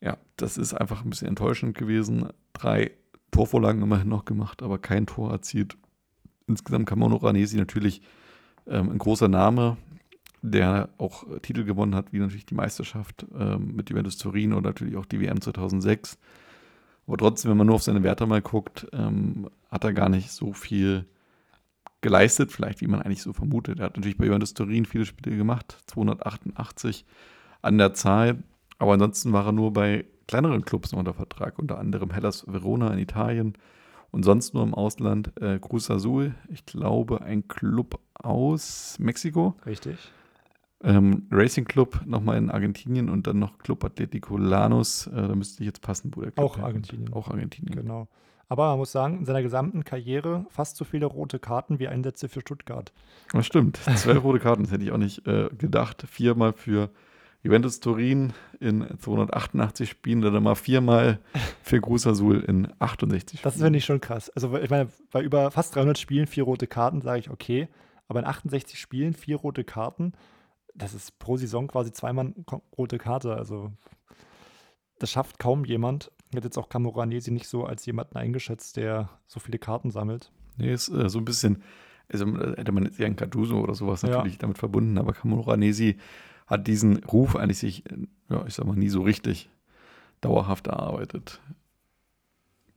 Ja, 0.00 0.18
das 0.36 0.58
ist 0.58 0.74
einfach 0.74 1.04
ein 1.04 1.10
bisschen 1.10 1.28
enttäuschend 1.28 1.76
gewesen. 1.76 2.28
Drei 2.52 2.90
Torvorlagen 3.30 3.82
immerhin 3.82 4.08
noch 4.08 4.24
gemacht, 4.24 4.62
aber 4.62 4.78
kein 4.78 5.06
Tor 5.06 5.30
erzielt. 5.30 5.76
Insgesamt 6.46 6.86
Kamono 6.86 7.16
Ranesi 7.16 7.56
natürlich 7.56 8.02
ähm, 8.66 8.90
ein 8.90 8.98
großer 8.98 9.28
Name, 9.28 9.78
der 10.42 10.90
auch 10.98 11.24
Titel 11.40 11.64
gewonnen 11.64 11.94
hat, 11.94 12.12
wie 12.12 12.18
natürlich 12.18 12.46
die 12.46 12.54
Meisterschaft 12.54 13.24
ähm, 13.38 13.74
mit 13.74 13.88
Juventus 13.88 14.18
Turin 14.18 14.52
und 14.52 14.64
natürlich 14.64 14.96
auch 14.96 15.06
die 15.06 15.20
WM 15.20 15.40
2006. 15.40 16.18
Aber 17.06 17.16
trotzdem, 17.16 17.50
wenn 17.50 17.58
man 17.58 17.68
nur 17.68 17.76
auf 17.76 17.82
seine 17.82 18.02
Werte 18.02 18.26
mal 18.26 18.42
guckt, 18.42 18.86
ähm, 18.92 19.48
hat 19.70 19.84
er 19.84 19.92
gar 19.92 20.08
nicht 20.08 20.30
so 20.30 20.52
viel 20.52 21.06
geleistet, 22.02 22.52
vielleicht 22.52 22.80
wie 22.82 22.86
man 22.86 23.00
eigentlich 23.00 23.22
so 23.22 23.32
vermutet. 23.32 23.78
Er 23.78 23.86
hat 23.86 23.96
natürlich 23.96 24.18
bei 24.18 24.26
Juventus 24.26 24.54
Turin 24.54 24.84
viele 24.84 25.06
Spiele 25.06 25.36
gemacht, 25.36 25.78
288 25.86 27.06
an 27.62 27.78
der 27.78 27.94
Zahl, 27.94 28.42
aber 28.78 28.92
ansonsten 28.92 29.32
war 29.32 29.46
er 29.46 29.52
nur 29.52 29.72
bei 29.72 30.04
kleineren 30.26 30.64
Clubs 30.64 30.92
unter 30.92 31.14
Vertrag, 31.14 31.58
unter 31.58 31.78
anderem 31.78 32.10
Hellas 32.10 32.44
Verona 32.46 32.92
in 32.92 32.98
Italien 32.98 33.54
und 34.10 34.24
sonst 34.24 34.54
nur 34.54 34.62
im 34.62 34.74
Ausland 34.74 35.32
äh, 35.40 35.58
Cruz 35.58 35.90
Azul, 35.90 36.34
ich 36.48 36.66
glaube 36.66 37.22
ein 37.22 37.48
Club 37.48 37.98
aus 38.14 38.96
Mexiko. 38.98 39.56
Richtig. 39.64 39.96
Ähm, 40.84 41.26
Racing 41.30 41.64
Club 41.64 42.00
nochmal 42.06 42.38
in 42.38 42.50
Argentinien 42.50 43.08
und 43.08 43.26
dann 43.28 43.38
noch 43.38 43.58
Club 43.58 43.84
Atletico 43.84 44.36
Lanus. 44.36 45.06
Äh, 45.06 45.28
da 45.28 45.34
müsste 45.34 45.62
ich 45.62 45.66
jetzt 45.66 45.80
passen, 45.80 46.10
wo 46.14 46.22
der 46.22 46.32
Club 46.32 46.44
Auch 46.44 46.58
Argentinien. 46.58 47.12
Auch 47.12 47.28
Argentinien. 47.28 47.76
Genau. 47.76 48.08
Aber 48.52 48.68
man 48.68 48.80
muss 48.80 48.92
sagen, 48.92 49.20
in 49.20 49.24
seiner 49.24 49.40
gesamten 49.40 49.82
Karriere 49.82 50.44
fast 50.50 50.76
so 50.76 50.84
viele 50.84 51.06
rote 51.06 51.38
Karten 51.38 51.78
wie 51.78 51.88
Einsätze 51.88 52.28
für 52.28 52.42
Stuttgart. 52.42 52.92
Das 53.32 53.46
stimmt. 53.46 53.78
Zwei 53.96 54.18
rote 54.18 54.40
Karten, 54.40 54.64
das 54.64 54.72
hätte 54.72 54.84
ich 54.84 54.92
auch 54.92 54.98
nicht 54.98 55.26
äh, 55.26 55.48
gedacht. 55.56 56.04
Viermal 56.06 56.52
für 56.52 56.90
Juventus 57.42 57.80
Turin 57.80 58.34
in 58.60 58.86
288 58.98 59.88
Spielen, 59.88 60.20
dann 60.20 60.42
mal 60.42 60.54
viermal 60.54 61.18
für 61.62 61.80
Cruz 61.80 62.06
Azul 62.06 62.40
in 62.40 62.68
68 62.78 63.38
Spielen. 63.38 63.50
Das 63.50 63.58
finde 63.58 63.78
ich 63.78 63.86
schon 63.86 64.02
krass. 64.02 64.28
Also 64.28 64.54
ich 64.58 64.68
meine, 64.68 64.90
bei 65.10 65.22
über 65.22 65.50
fast 65.50 65.74
300 65.74 65.96
Spielen 65.96 66.26
vier 66.26 66.44
rote 66.44 66.66
Karten 66.66 67.00
sage 67.00 67.20
ich 67.20 67.30
okay, 67.30 67.68
aber 68.06 68.20
in 68.20 68.26
68 68.26 68.78
Spielen 68.78 69.14
vier 69.14 69.36
rote 69.36 69.64
Karten, 69.64 70.12
das 70.74 70.92
ist 70.92 71.18
pro 71.18 71.38
Saison 71.38 71.68
quasi 71.68 71.90
zweimal 71.90 72.34
rote 72.76 72.98
Karte. 72.98 73.34
Also 73.34 73.72
das 74.98 75.10
schafft 75.10 75.38
kaum 75.38 75.64
jemand. 75.64 76.10
Ich 76.32 76.36
hätte 76.36 76.46
jetzt 76.46 76.56
auch 76.56 76.70
Camoranesi 76.70 77.30
nicht 77.30 77.46
so 77.46 77.66
als 77.66 77.84
jemanden 77.84 78.16
eingeschätzt, 78.16 78.78
der 78.78 79.10
so 79.26 79.38
viele 79.38 79.58
Karten 79.58 79.90
sammelt. 79.90 80.32
Nee, 80.56 80.72
ist 80.72 80.88
äh, 80.88 81.10
so 81.10 81.18
ein 81.18 81.26
bisschen, 81.26 81.62
also 82.10 82.24
äh, 82.24 82.56
hätte 82.56 82.72
man 82.72 82.86
jetzt 82.86 82.98
eher 82.98 83.04
einen 83.04 83.16
Carduso 83.16 83.60
oder 83.60 83.74
sowas 83.74 84.02
natürlich 84.02 84.34
ja. 84.34 84.38
damit 84.38 84.56
verbunden, 84.56 84.96
aber 84.96 85.12
Camoranesi 85.12 85.98
hat 86.46 86.66
diesen 86.66 87.04
Ruf 87.04 87.36
eigentlich 87.36 87.58
sich, 87.58 87.84
ja, 88.30 88.46
ich 88.46 88.54
sag 88.54 88.66
mal, 88.66 88.76
nie 88.76 88.88
so 88.88 89.02
richtig 89.02 89.50
dauerhaft 90.22 90.68
erarbeitet. 90.68 91.42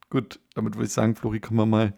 Gut, 0.10 0.42
damit 0.54 0.76
würde 0.76 0.88
ich 0.88 0.94
sagen, 0.94 1.16
Flori, 1.16 1.40
kommen 1.40 1.60
wir 1.60 1.66
mal 1.66 1.94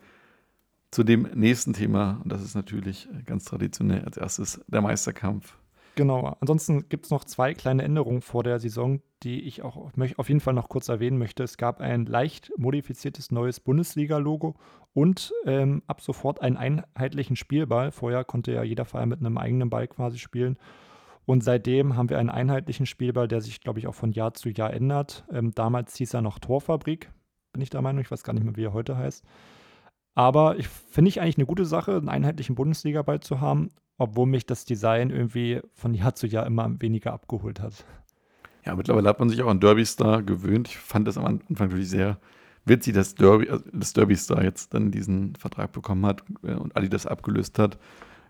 zu 0.92 1.04
dem 1.04 1.24
nächsten 1.34 1.74
Thema. 1.74 2.22
Und 2.24 2.32
das 2.32 2.44
ist 2.44 2.54
natürlich 2.54 3.10
ganz 3.26 3.46
traditionell 3.46 4.06
als 4.06 4.18
erstes 4.18 4.64
der 4.68 4.82
Meisterkampf. 4.82 5.58
Genau. 5.98 6.38
Ansonsten 6.42 6.90
gibt 6.90 7.06
es 7.06 7.12
noch 7.12 7.24
zwei 7.24 7.56
kleine 7.56 7.82
Änderungen 7.82 8.22
vor 8.22 8.44
der 8.44 8.60
Saison, 8.60 9.02
die 9.24 9.42
ich 9.42 9.64
auch 9.64 9.76
auf 10.18 10.30
jeden 10.30 10.42
Fall 10.42 10.54
noch 10.54 10.70
kurz 10.70 10.90
erwähnen 10.90 11.18
möchte. 11.18 11.42
Es 11.42 11.58
gab 11.58 11.82
ein 11.82 12.06
leicht 12.06 12.54
modifiziertes 12.56 13.32
neues 13.32 13.60
Bundesliga-Logo 13.60 14.54
und 14.94 15.34
ähm, 15.48 15.82
ab 15.88 16.02
sofort 16.02 16.40
einen 16.40 16.56
einheitlichen 16.56 17.36
Spielball. 17.36 17.92
Vorher 17.92 18.24
konnte 18.26 18.52
ja 18.52 18.62
jeder 18.62 18.86
Verein 18.86 19.10
mit 19.10 19.22
einem 19.22 19.40
eigenen 19.40 19.72
Ball 19.72 19.88
quasi 19.88 20.20
spielen. 20.20 20.60
Und 21.26 21.44
seitdem 21.44 21.98
haben 21.98 22.12
wir 22.12 22.20
einen 22.20 22.30
einheitlichen 22.30 22.86
Spielball, 22.86 23.28
der 23.28 23.42
sich, 23.42 23.60
glaube 23.60 23.80
ich, 23.80 23.88
auch 23.88 23.96
von 23.96 24.12
Jahr 24.12 24.36
zu 24.36 24.50
Jahr 24.50 24.72
ändert. 24.72 25.26
Ähm, 25.34 25.52
damals 25.56 25.96
hieß 25.96 26.14
er 26.14 26.22
noch 26.22 26.38
Torfabrik, 26.38 27.12
bin 27.54 27.64
ich 27.64 27.72
der 27.72 27.82
Meinung. 27.82 28.02
Ich 28.02 28.12
weiß 28.12 28.24
gar 28.24 28.34
nicht 28.34 28.44
mehr, 28.44 28.56
wie 28.56 28.66
er 28.66 28.74
heute 28.74 28.98
heißt. 28.98 29.26
Aber 30.14 30.60
ich 30.60 30.68
finde 30.68 31.10
ich 31.10 31.22
eigentlich 31.22 31.38
eine 31.38 31.48
gute 31.48 31.66
Sache, 31.66 31.98
einen 31.98 32.10
einheitlichen 32.10 32.54
Bundesliga-Ball 32.54 33.20
zu 33.22 33.42
haben 33.42 33.72
obwohl 33.98 34.28
mich 34.28 34.46
das 34.46 34.66
Design 34.66 35.10
irgendwie 35.10 35.62
von 35.74 35.94
Jahr 35.94 36.16
zu 36.16 36.28
Jahr 36.28 36.46
immer 36.46 36.70
weniger 36.80 37.14
abgeholt 37.14 37.60
hat. 37.60 37.86
Ja, 38.66 38.76
mittlerweile 38.76 39.10
hat 39.10 39.20
man 39.20 39.30
sich 39.30 39.42
auch 39.42 39.50
an 39.50 39.60
Derby 39.60 39.86
Star 39.86 40.22
gewöhnt. 40.22 40.68
Ich 40.68 40.78
fand 40.78 41.08
das 41.08 41.18
am 41.18 41.26
Anfang 41.26 41.72
wirklich 41.72 41.90
sehr 41.90 42.20
witzig, 42.66 42.94
dass 42.94 43.16
Derby, 43.16 43.50
also 43.50 43.64
das 43.72 43.94
Derby 43.94 44.16
Star 44.16 44.44
jetzt 44.44 44.74
dann 44.74 44.92
diesen 44.92 45.36
Vertrag 45.36 45.72
bekommen 45.72 46.06
hat 46.06 46.24
äh, 46.44 46.54
und 46.54 46.76
Ali 46.76 46.90
das 46.90 47.08
abgelöst 47.08 47.60
hat. 47.60 47.78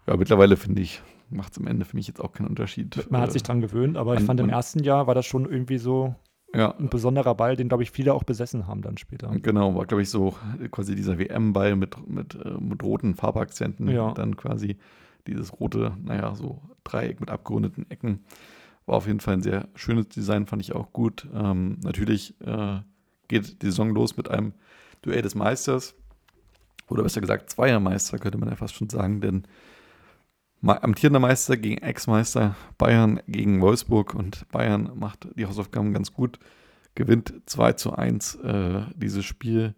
Ja, 0.06 0.16
mittlerweile 0.16 0.56
finde 0.56 0.82
ich, 0.82 1.02
macht 1.30 1.54
es 1.54 1.58
am 1.58 1.68
Ende 1.68 1.86
für 1.86 1.96
mich 1.96 2.08
jetzt 2.08 2.22
auch 2.22 2.32
keinen 2.32 2.48
Unterschied. 2.48 3.08
Man 3.10 3.22
hat 3.22 3.34
sich 3.34 3.44
dran 3.44 3.62
gewöhnt, 3.62 3.98
aber 3.98 4.16
ich 4.16 4.24
fand 4.24 4.40
im 4.40 4.50
ersten 4.50 4.84
Jahr 4.84 5.08
war 5.08 5.16
das 5.16 5.26
schon 5.26 5.50
irgendwie 5.50 5.80
so 5.80 6.16
ja. 6.54 6.74
ein 6.78 6.90
besonderer 6.90 7.36
Ball, 7.36 7.56
den, 7.56 7.68
glaube 7.68 7.84
ich, 7.84 7.92
viele 7.92 8.14
auch 8.14 8.24
besessen 8.24 8.68
haben 8.68 8.82
dann 8.82 8.98
später. 8.98 9.30
Genau, 9.42 9.76
war, 9.76 9.86
glaube 9.86 10.04
ich, 10.04 10.10
so 10.10 10.36
quasi 10.72 10.96
dieser 10.96 11.20
WM-Ball 11.20 11.76
mit, 11.76 12.08
mit, 12.08 12.36
äh, 12.36 12.52
mit 12.60 12.84
roten 12.84 13.16
Farbakzenten 13.16 13.90
ja. 13.90 14.14
dann 14.14 14.38
quasi 14.38 14.78
dieses 15.28 15.60
rote, 15.60 15.96
naja, 16.04 16.36
so 16.36 16.62
Dreieck 16.84 17.20
mit 17.20 17.30
abgerundeten 17.30 17.90
Ecken. 17.90 18.26
War 18.86 18.96
auf 18.96 19.08
jeden 19.08 19.20
Fall 19.20 19.36
ein 19.36 19.42
sehr 19.42 19.68
schönes 19.76 20.08
Design, 20.10 20.48
fand 20.48 20.62
ich 20.62 20.74
auch 20.74 20.94
gut. 20.94 21.28
Ähm, 21.34 21.78
natürlich 21.84 22.40
äh, 22.42 22.80
geht 23.28 23.62
die 23.62 23.66
Saison 23.68 23.90
los 23.90 24.16
mit 24.16 24.30
einem 24.30 24.54
Duell 25.02 25.22
des 25.22 25.36
Meisters. 25.36 25.96
Oder 26.90 27.04
besser 27.04 27.20
gesagt, 27.20 27.50
Zweiermeister, 27.50 28.18
könnte 28.18 28.38
man 28.38 28.50
ja 28.50 28.56
fast 28.56 28.76
schon 28.76 28.90
sagen, 28.90 29.20
denn 29.20 29.44
amtierender 30.66 31.20
Meister 31.20 31.58
gegen 31.58 31.82
Ex-Meister, 31.82 32.56
Bayern 32.78 33.20
gegen 33.28 33.62
Wolfsburg 33.62 34.14
und 34.14 34.48
Bayern 34.50 34.92
macht 34.96 35.28
die 35.36 35.46
Hausaufgaben 35.46 35.94
ganz 35.94 36.14
gut, 36.14 36.40
gewinnt 36.96 37.34
2 37.46 37.74
zu 37.74 37.94
1 37.94 38.36
äh, 38.36 38.82
dieses 38.96 39.26
Spiel 39.26 39.76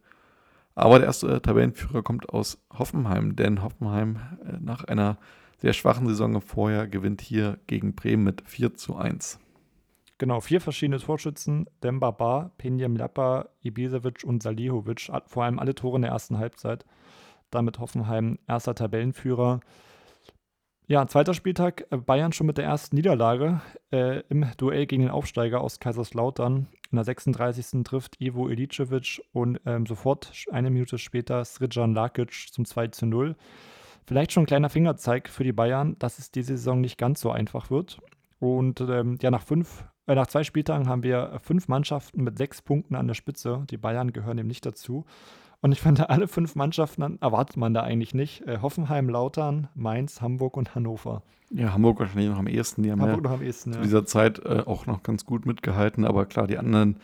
aber 0.79 0.99
der 0.99 1.07
erste 1.07 1.41
Tabellenführer 1.41 2.03
kommt 2.03 2.29
aus 2.29 2.57
Hoffenheim, 2.71 3.35
denn 3.35 3.61
Hoffenheim 3.63 4.17
äh, 4.45 4.53
nach 4.61 4.85
einer 4.85 5.17
sehr 5.59 5.73
schwachen 5.73 6.07
Saison 6.07 6.41
vorher 6.41 6.87
gewinnt 6.87 7.21
hier 7.21 7.59
gegen 7.67 7.95
Bremen 7.95 8.23
mit 8.23 8.43
4 8.45 8.73
zu 8.75 8.95
1. 8.95 9.39
Genau, 10.17 10.41
vier 10.41 10.59
verschiedene 10.59 10.99
Torschützen, 10.99 11.69
Demba 11.81 12.11
Ba, 12.11 12.51
Penjem 12.57 12.97
Lapa, 12.97 13.49
Ibisevic 13.61 14.25
und 14.25 14.43
Salihovic, 14.43 15.09
vor 15.27 15.45
allem 15.45 15.59
alle 15.59 15.75
Tore 15.75 15.95
in 15.95 16.01
der 16.01 16.11
ersten 16.11 16.37
Halbzeit. 16.37 16.85
Damit 17.51 17.79
Hoffenheim 17.79 18.37
erster 18.45 18.75
Tabellenführer. 18.75 19.61
Ja, 20.87 21.05
zweiter 21.07 21.33
Spieltag, 21.33 21.85
äh, 21.91 21.97
Bayern 21.97 22.33
schon 22.33 22.47
mit 22.47 22.57
der 22.57 22.65
ersten 22.65 22.95
Niederlage 22.95 23.61
äh, 23.91 24.21
im 24.27 24.45
Duell 24.57 24.87
gegen 24.87 25.03
den 25.03 25.11
Aufsteiger 25.11 25.61
aus 25.61 25.79
Kaiserslautern. 25.79 26.67
In 26.91 26.95
der 26.95 27.05
36. 27.05 27.83
trifft 27.83 28.19
Ivo 28.19 28.49
Ilicevic 28.49 29.21
und 29.31 29.61
ähm, 29.65 29.85
sofort 29.85 30.33
eine 30.51 30.69
Minute 30.69 30.97
später 30.97 31.45
Srijan 31.45 31.93
Lakic 31.93 32.47
zum 32.51 32.65
2 32.65 32.87
zu 32.87 33.05
0. 33.05 33.35
Vielleicht 34.09 34.31
schon 34.31 34.41
ein 34.41 34.47
kleiner 34.47 34.69
Fingerzeig 34.69 35.29
für 35.29 35.43
die 35.43 35.51
Bayern, 35.51 35.95
dass 35.99 36.17
es 36.17 36.31
diese 36.31 36.57
Saison 36.57 36.81
nicht 36.81 36.97
ganz 36.97 37.21
so 37.21 37.29
einfach 37.29 37.69
wird. 37.69 37.99
Und 38.39 38.81
ähm, 38.81 39.19
ja, 39.21 39.29
nach 39.29 39.43
fünf, 39.43 39.85
äh, 40.07 40.15
nach 40.15 40.25
zwei 40.25 40.43
Spieltagen 40.43 40.89
haben 40.89 41.03
wir 41.03 41.39
fünf 41.43 41.67
Mannschaften 41.67 42.23
mit 42.23 42.35
sechs 42.35 42.63
Punkten 42.63 42.95
an 42.95 43.05
der 43.05 43.13
Spitze. 43.13 43.67
Die 43.69 43.77
Bayern 43.77 44.11
gehören 44.11 44.39
eben 44.39 44.47
nicht 44.47 44.65
dazu. 44.65 45.05
Und 45.61 45.73
ich 45.73 45.79
finde, 45.79 46.09
alle 46.09 46.27
fünf 46.27 46.55
Mannschaften 46.55 47.19
erwartet 47.21 47.57
man 47.57 47.75
da 47.75 47.83
eigentlich 47.83 48.15
nicht. 48.15 48.47
Äh, 48.47 48.57
Hoffenheim, 48.63 49.09
Lautern, 49.09 49.67
Mainz, 49.75 50.23
Hamburg 50.23 50.57
und 50.57 50.73
Hannover. 50.73 51.21
Ja, 51.51 51.73
Hamburg 51.73 51.99
wahrscheinlich 51.99 52.31
noch 52.31 52.39
am 52.39 52.47
ehesten. 52.47 52.81
Die 52.81 52.91
haben 52.91 53.03
Hamburg 53.03 53.23
ja 53.25 53.29
noch 53.29 53.37
am 53.37 53.43
ehesten, 53.43 53.73
zu 53.73 53.77
ja. 53.77 53.83
dieser 53.83 54.05
Zeit 54.05 54.39
äh, 54.39 54.63
auch 54.65 54.87
noch 54.87 55.03
ganz 55.03 55.23
gut 55.27 55.45
mitgehalten. 55.45 56.03
Aber 56.03 56.25
klar, 56.25 56.47
die 56.47 56.57
anderen 56.57 56.97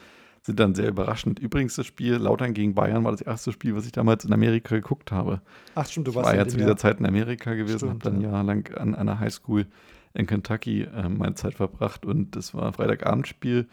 sind 0.45 0.59
dann 0.59 0.75
sehr 0.75 0.89
überraschend. 0.89 1.39
Übrigens, 1.39 1.75
das 1.75 1.85
Spiel 1.87 2.13
Lautern 2.15 2.53
gegen 2.53 2.75
Bayern 2.75 3.03
war 3.03 3.11
das 3.11 3.21
erste 3.21 3.51
Spiel, 3.51 3.75
was 3.75 3.85
ich 3.85 3.91
damals 3.91 4.25
in 4.25 4.33
Amerika 4.33 4.75
geguckt 4.75 5.11
habe. 5.11 5.41
Ach, 5.73 5.85
stimmt, 5.87 6.07
du 6.07 6.11
Ich 6.11 6.15
warst 6.17 6.29
war 6.29 6.35
ja 6.35 6.47
zu 6.47 6.57
dieser 6.57 6.69
Jahr- 6.69 6.77
Zeit 6.77 6.99
in 6.99 7.05
Amerika 7.05 7.53
gewesen, 7.55 7.89
habe 7.89 7.99
dann 7.99 8.21
ja. 8.21 8.29
jahrelang 8.31 8.67
an 8.77 8.93
einer 8.95 9.19
Highschool 9.19 9.65
in 10.13 10.27
Kentucky 10.27 10.83
äh, 10.83 11.09
meine 11.09 11.35
Zeit 11.35 11.55
verbracht 11.55 12.05
und 12.05 12.35
das 12.35 12.53
war 12.53 12.67
ein 12.67 12.73
Freitagabendspiel 12.73 13.67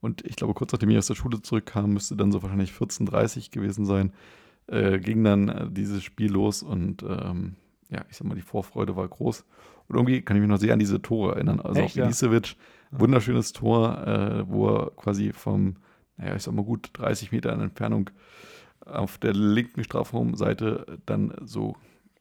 und 0.00 0.24
ich 0.26 0.36
glaube, 0.36 0.52
kurz 0.54 0.72
nachdem 0.72 0.90
ich 0.90 0.98
aus 0.98 1.06
der 1.06 1.14
Schule 1.14 1.40
zurückkam, 1.40 1.92
müsste 1.92 2.16
dann 2.16 2.32
so 2.32 2.42
wahrscheinlich 2.42 2.72
14.30 2.72 3.50
gewesen 3.50 3.86
sein, 3.86 4.12
äh, 4.66 4.98
ging 4.98 5.22
dann 5.24 5.48
äh, 5.48 5.66
dieses 5.70 6.02
Spiel 6.02 6.32
los 6.32 6.62
und 6.62 7.02
ähm, 7.02 7.54
ja, 7.88 8.04
ich 8.10 8.16
sag 8.16 8.26
mal, 8.26 8.34
die 8.34 8.42
Vorfreude 8.42 8.96
war 8.96 9.06
groß. 9.08 9.44
Und 9.88 9.94
irgendwie 9.94 10.20
kann 10.22 10.36
ich 10.36 10.40
mich 10.40 10.50
noch 10.50 10.58
sehr 10.58 10.72
an 10.72 10.80
diese 10.80 11.00
Tore 11.00 11.36
erinnern. 11.36 11.60
Also 11.60 11.80
Echt, 11.80 11.92
auch 11.92 11.96
ja? 11.98 12.04
Ilicevic, 12.06 12.56
Ja. 12.90 12.98
wunderschönes 13.00 13.52
Tor, 13.52 14.04
äh, 14.04 14.44
wo 14.50 14.68
er 14.70 14.90
quasi 14.96 15.32
vom, 15.32 15.76
naja, 16.16 16.34
ich 16.36 16.42
sag 16.42 16.54
mal 16.54 16.64
gut 16.64 16.90
30 16.94 17.32
Meter 17.32 17.52
in 17.52 17.60
Entfernung 17.60 18.10
auf 18.84 19.18
der 19.18 19.32
linken 19.32 19.84
Strafraumseite 19.84 20.98
dann 21.06 21.34
so, 21.44 21.76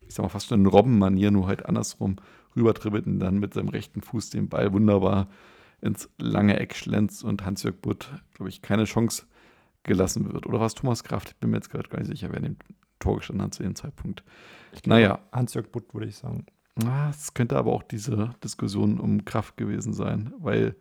ich 0.07 0.13
sag 0.15 0.23
mal, 0.23 0.29
fast 0.29 0.47
schon 0.47 0.61
in 0.61 0.65
Robbenmanier, 0.65 1.31
nur 1.31 1.47
halt 1.47 1.65
andersrum 1.65 2.17
rübertribbelt 2.55 3.05
und 3.05 3.19
dann 3.19 3.39
mit 3.39 3.53
seinem 3.53 3.69
rechten 3.69 4.01
Fuß 4.01 4.29
den 4.31 4.49
Ball 4.49 4.73
wunderbar 4.73 5.27
ins 5.81 6.09
lange 6.17 6.59
Eck 6.59 6.75
schlänzt 6.75 7.23
und 7.23 7.45
Hans-Jörg 7.45 7.75
Butt, 7.81 8.09
glaube 8.33 8.49
ich, 8.49 8.61
keine 8.61 8.85
Chance 8.85 9.25
gelassen 9.83 10.31
wird. 10.33 10.47
Oder 10.47 10.59
war 10.59 10.65
es 10.65 10.73
Thomas 10.73 11.03
Kraft? 11.03 11.29
Ich 11.29 11.35
bin 11.35 11.51
mir 11.51 11.57
jetzt 11.57 11.69
gerade 11.69 11.89
gar 11.89 11.99
nicht 11.99 12.07
sicher, 12.07 12.29
wer 12.31 12.39
dem 12.39 12.55
Tor 12.99 13.17
gestanden 13.17 13.43
hat 13.45 13.53
zu 13.53 13.61
dem 13.61 13.75
Zeitpunkt. 13.75 14.23
Ich 14.73 14.81
glaube, 14.81 15.01
Naja, 15.01 15.19
Hans-Jörg 15.31 15.67
Butt, 15.71 15.93
würde 15.93 16.07
ich 16.07 16.15
sagen. 16.15 16.45
Ah, 16.85 17.09
Es 17.09 17.33
könnte 17.33 17.57
aber 17.57 17.71
auch 17.73 17.83
diese 17.83 18.33
Diskussion 18.43 18.99
um 18.99 19.25
Kraft 19.25 19.57
gewesen 19.57 19.93
sein, 19.93 20.33
weil 20.39 20.75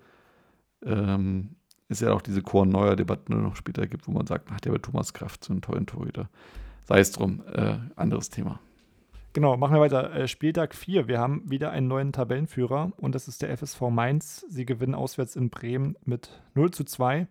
ähm, 0.85 1.57
es 1.89 2.01
ja 2.01 2.12
auch 2.12 2.22
diese 2.22 2.43
Korn-Neuer-Debatten 2.43 3.43
noch 3.43 3.57
später 3.57 3.87
gibt, 3.87 4.09
wo 4.09 4.12
man 4.12 4.26
sagt, 4.26 4.51
hat 4.51 4.64
der 4.64 4.72
bei 4.72 4.78
Thomas 4.78 5.12
Kraft 5.12 5.45
so 5.45 5.53
einen 5.53 5.62
tollen 5.62 5.87
Torhüter. 5.87 6.28
Sei 6.85 6.99
es 7.01 7.12
drum, 7.12 7.43
äh, 7.53 7.76
anderes 7.97 8.30
Thema. 8.30 8.61
Genau, 9.32 9.57
machen 9.57 9.74
wir 9.74 9.80
weiter. 9.80 10.14
Äh, 10.14 10.28
Spieltag 10.28 10.74
4. 10.74 11.09
Wir 11.09 11.18
haben 11.18 11.43
wieder 11.51 11.70
einen 11.72 11.89
neuen 11.89 12.12
Tabellenführer 12.12 12.93
und 12.97 13.14
das 13.14 13.26
ist 13.26 13.43
der 13.43 13.51
FSV 13.57 13.91
Mainz. 13.91 14.47
Sie 14.49 14.64
gewinnen 14.64 14.95
auswärts 14.95 15.35
in 15.35 15.51
Bremen 15.51 15.97
mit 16.05 16.41
0 16.55 16.70
zu 16.70 16.85
2. 16.85 17.26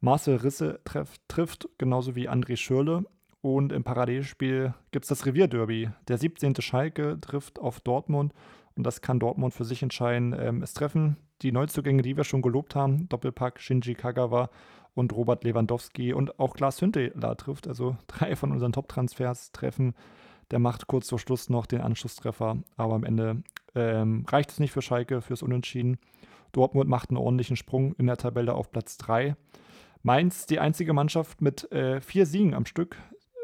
Marcel 0.00 0.36
Risse 0.36 0.80
treff, 0.84 1.16
trifft, 1.28 1.68
genauso 1.78 2.16
wie 2.16 2.28
André 2.28 2.56
Schürle. 2.56 3.04
Und 3.40 3.72
im 3.72 3.84
Parallelspiel 3.84 4.74
gibt 4.90 5.04
es 5.04 5.10
das 5.10 5.26
Revierderby. 5.26 5.90
Der 6.08 6.18
17. 6.18 6.56
Schalke 6.60 7.18
trifft 7.20 7.60
auf 7.60 7.80
Dortmund 7.80 8.32
und 8.78 8.84
das 8.84 9.00
kann 9.00 9.18
Dortmund 9.18 9.52
für 9.52 9.64
sich 9.64 9.82
entscheiden. 9.82 10.34
Ähm, 10.38 10.62
es 10.62 10.72
treffen 10.72 11.16
die 11.42 11.52
Neuzugänge, 11.52 12.02
die 12.02 12.16
wir 12.16 12.24
schon 12.24 12.42
gelobt 12.42 12.76
haben, 12.76 13.08
Doppelpack 13.08 13.60
Shinji 13.60 13.94
Kagawa 13.94 14.50
und 14.94 15.12
Robert 15.12 15.44
Lewandowski 15.44 16.12
und 16.12 16.38
auch 16.38 16.54
Klaas 16.54 16.80
Hünteler 16.80 17.36
trifft. 17.36 17.66
Also 17.66 17.96
drei 18.06 18.36
von 18.36 18.52
unseren 18.52 18.72
Top-Transfers 18.72 19.52
treffen. 19.52 19.94
Der 20.52 20.60
macht 20.60 20.86
kurz 20.86 21.08
vor 21.10 21.18
Schluss 21.18 21.50
noch 21.50 21.66
den 21.66 21.80
Anschlusstreffer, 21.80 22.58
aber 22.76 22.94
am 22.94 23.04
Ende 23.04 23.42
ähm, 23.74 24.24
reicht 24.28 24.50
es 24.50 24.60
nicht 24.60 24.72
für 24.72 24.80
Schalke 24.80 25.20
fürs 25.20 25.42
Unentschieden. 25.42 25.98
Dortmund 26.52 26.88
macht 26.88 27.10
einen 27.10 27.18
ordentlichen 27.18 27.56
Sprung 27.56 27.94
in 27.96 28.06
der 28.06 28.16
Tabelle 28.16 28.54
auf 28.54 28.70
Platz 28.70 28.96
3. 28.96 29.36
Mainz, 30.02 30.46
die 30.46 30.60
einzige 30.60 30.92
Mannschaft 30.92 31.42
mit 31.42 31.70
äh, 31.72 32.00
vier 32.00 32.24
Siegen 32.24 32.54
am 32.54 32.64
Stück, 32.64 32.96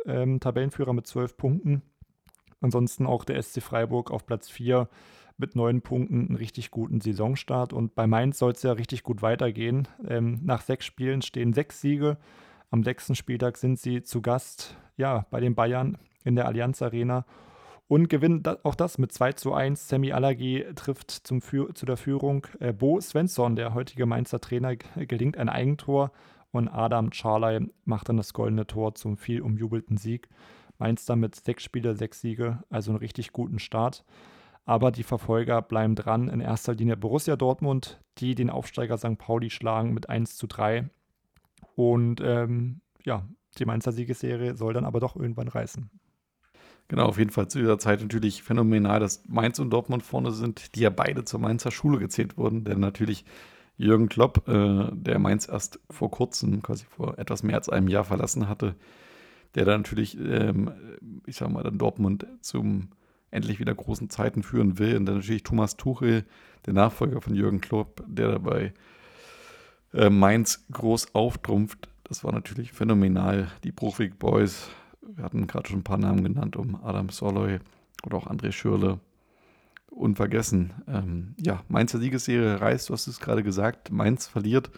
ähm, 0.06 0.38
Tabellenführer 0.40 0.92
mit 0.92 1.08
zwölf 1.08 1.36
Punkten. 1.36 1.82
Ansonsten 2.60 3.04
auch 3.04 3.24
der 3.24 3.42
SC 3.42 3.60
Freiburg 3.60 4.10
auf 4.10 4.24
Platz 4.24 4.48
4 4.48 4.88
mit 5.36 5.56
neun 5.56 5.82
Punkten, 5.82 6.26
einen 6.28 6.36
richtig 6.36 6.70
guten 6.70 7.00
Saisonstart. 7.00 7.72
Und 7.72 7.94
bei 7.94 8.06
Mainz 8.06 8.38
soll 8.38 8.52
es 8.52 8.62
ja 8.62 8.72
richtig 8.72 9.02
gut 9.02 9.22
weitergehen. 9.22 9.88
Ähm, 10.06 10.40
nach 10.42 10.60
sechs 10.62 10.84
Spielen 10.86 11.22
stehen 11.22 11.52
sechs 11.52 11.80
Siege. 11.80 12.16
Am 12.70 12.82
sechsten 12.84 13.14
Spieltag 13.14 13.56
sind 13.56 13.78
sie 13.78 14.02
zu 14.02 14.22
Gast 14.22 14.76
ja, 14.96 15.26
bei 15.30 15.40
den 15.40 15.54
Bayern 15.54 15.98
in 16.24 16.36
der 16.36 16.46
Allianz 16.46 16.82
Arena 16.82 17.24
und 17.86 18.08
gewinnen 18.08 18.42
auch 18.62 18.74
das 18.74 18.96
mit 18.98 19.12
2 19.12 19.32
zu 19.32 19.52
1. 19.52 19.88
Sammy 19.88 20.12
Alagi 20.12 20.64
trifft 20.74 21.10
zum 21.10 21.42
Führ 21.42 21.74
zu 21.74 21.84
der 21.84 21.96
Führung. 21.96 22.46
Äh, 22.60 22.72
Bo 22.72 23.00
Svensson, 23.00 23.56
der 23.56 23.74
heutige 23.74 24.06
Mainzer 24.06 24.40
Trainer, 24.40 24.76
g- 24.76 25.06
gelingt 25.06 25.36
ein 25.36 25.48
Eigentor 25.48 26.12
und 26.50 26.68
Adam 26.68 27.12
Charley 27.12 27.68
macht 27.84 28.08
dann 28.08 28.16
das 28.16 28.32
goldene 28.32 28.66
Tor 28.66 28.94
zum 28.94 29.16
viel 29.16 29.42
umjubelten 29.42 29.96
Sieg. 29.96 30.28
Mainz 30.78 31.04
damit 31.04 31.34
sechs 31.36 31.62
Spiele, 31.64 31.94
sechs 31.94 32.20
Siege, 32.20 32.62
also 32.70 32.90
einen 32.92 32.98
richtig 32.98 33.32
guten 33.32 33.58
Start. 33.58 34.04
Aber 34.66 34.90
die 34.90 35.02
Verfolger 35.02 35.60
bleiben 35.60 35.94
dran. 35.94 36.28
In 36.28 36.40
erster 36.40 36.74
Linie 36.74 36.96
Borussia 36.96 37.36
Dortmund, 37.36 38.00
die 38.18 38.34
den 38.34 38.50
Aufsteiger 38.50 38.96
St. 38.96 39.18
Pauli 39.18 39.50
schlagen 39.50 39.92
mit 39.92 40.08
1 40.08 40.36
zu 40.36 40.46
3. 40.46 40.88
Und 41.76 42.20
ähm, 42.22 42.80
ja, 43.04 43.26
die 43.58 43.66
Mainzer 43.66 43.92
Siegesserie 43.92 44.56
soll 44.56 44.72
dann 44.72 44.86
aber 44.86 45.00
doch 45.00 45.16
irgendwann 45.16 45.48
reißen. 45.48 45.90
Genau, 46.88 47.06
auf 47.06 47.18
jeden 47.18 47.30
Fall 47.30 47.48
zu 47.48 47.58
dieser 47.58 47.78
Zeit 47.78 48.00
natürlich 48.00 48.42
phänomenal, 48.42 49.00
dass 49.00 49.24
Mainz 49.26 49.58
und 49.58 49.70
Dortmund 49.70 50.02
vorne 50.02 50.32
sind, 50.32 50.74
die 50.74 50.80
ja 50.80 50.90
beide 50.90 51.24
zur 51.24 51.40
Mainzer 51.40 51.70
Schule 51.70 51.98
gezählt 51.98 52.36
wurden. 52.36 52.64
Denn 52.64 52.80
natürlich 52.80 53.24
Jürgen 53.76 54.08
Klopp, 54.08 54.46
äh, 54.48 54.88
der 54.92 55.18
Mainz 55.18 55.48
erst 55.48 55.80
vor 55.90 56.10
kurzem, 56.10 56.62
quasi 56.62 56.84
vor 56.84 57.18
etwas 57.18 57.42
mehr 57.42 57.56
als 57.56 57.68
einem 57.68 57.88
Jahr 57.88 58.04
verlassen 58.04 58.48
hatte, 58.48 58.76
der 59.54 59.64
dann 59.64 59.80
natürlich, 59.80 60.18
ähm, 60.18 60.70
ich 61.26 61.36
sag 61.36 61.50
mal, 61.50 61.62
dann 61.62 61.78
Dortmund 61.78 62.26
zum 62.40 62.88
endlich 63.34 63.58
wieder 63.58 63.74
großen 63.74 64.10
Zeiten 64.10 64.42
führen 64.42 64.78
will. 64.78 64.96
Und 64.96 65.06
dann 65.06 65.16
natürlich 65.16 65.42
Thomas 65.42 65.76
Tuchel, 65.76 66.24
der 66.66 66.72
Nachfolger 66.72 67.20
von 67.20 67.34
Jürgen 67.34 67.60
Klopp, 67.60 68.02
der 68.06 68.30
dabei 68.30 68.72
äh, 69.92 70.10
Mainz 70.10 70.64
groß 70.72 71.14
auftrumpft. 71.14 71.88
Das 72.04 72.24
war 72.24 72.32
natürlich 72.32 72.72
phänomenal. 72.72 73.48
Die 73.64 73.72
Bruchweg 73.72 74.18
Boys, 74.18 74.68
wir 75.02 75.24
hatten 75.24 75.46
gerade 75.46 75.68
schon 75.68 75.80
ein 75.80 75.84
paar 75.84 75.98
Namen 75.98 76.22
genannt, 76.22 76.56
um 76.56 76.82
Adam 76.82 77.08
Soloy 77.08 77.58
oder 78.04 78.16
auch 78.16 78.26
André 78.26 78.52
Schürle. 78.52 79.00
Unvergessen. 79.90 80.72
Ähm, 80.88 81.34
ja, 81.40 81.62
Mainzer 81.68 81.98
Siegesserie 82.00 82.60
reißt, 82.60 82.88
du 82.88 82.94
hast 82.94 83.06
es 83.06 83.20
gerade 83.20 83.44
gesagt. 83.44 83.92
Mainz 83.92 84.26
verliert 84.26 84.70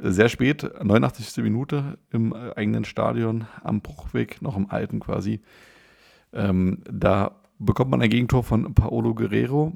äh, 0.00 0.10
sehr 0.10 0.30
spät, 0.30 0.70
89. 0.82 1.42
Minute 1.44 1.98
im 2.10 2.32
äh, 2.32 2.54
eigenen 2.56 2.84
Stadion 2.84 3.46
am 3.62 3.82
Bruchweg, 3.82 4.40
noch 4.40 4.56
im 4.56 4.70
alten 4.70 5.00
quasi. 5.00 5.42
Ähm, 6.32 6.82
da 6.90 7.41
bekommt 7.64 7.90
man 7.90 8.02
ein 8.02 8.10
Gegentor 8.10 8.42
von 8.42 8.74
Paolo 8.74 9.14
Guerrero 9.14 9.72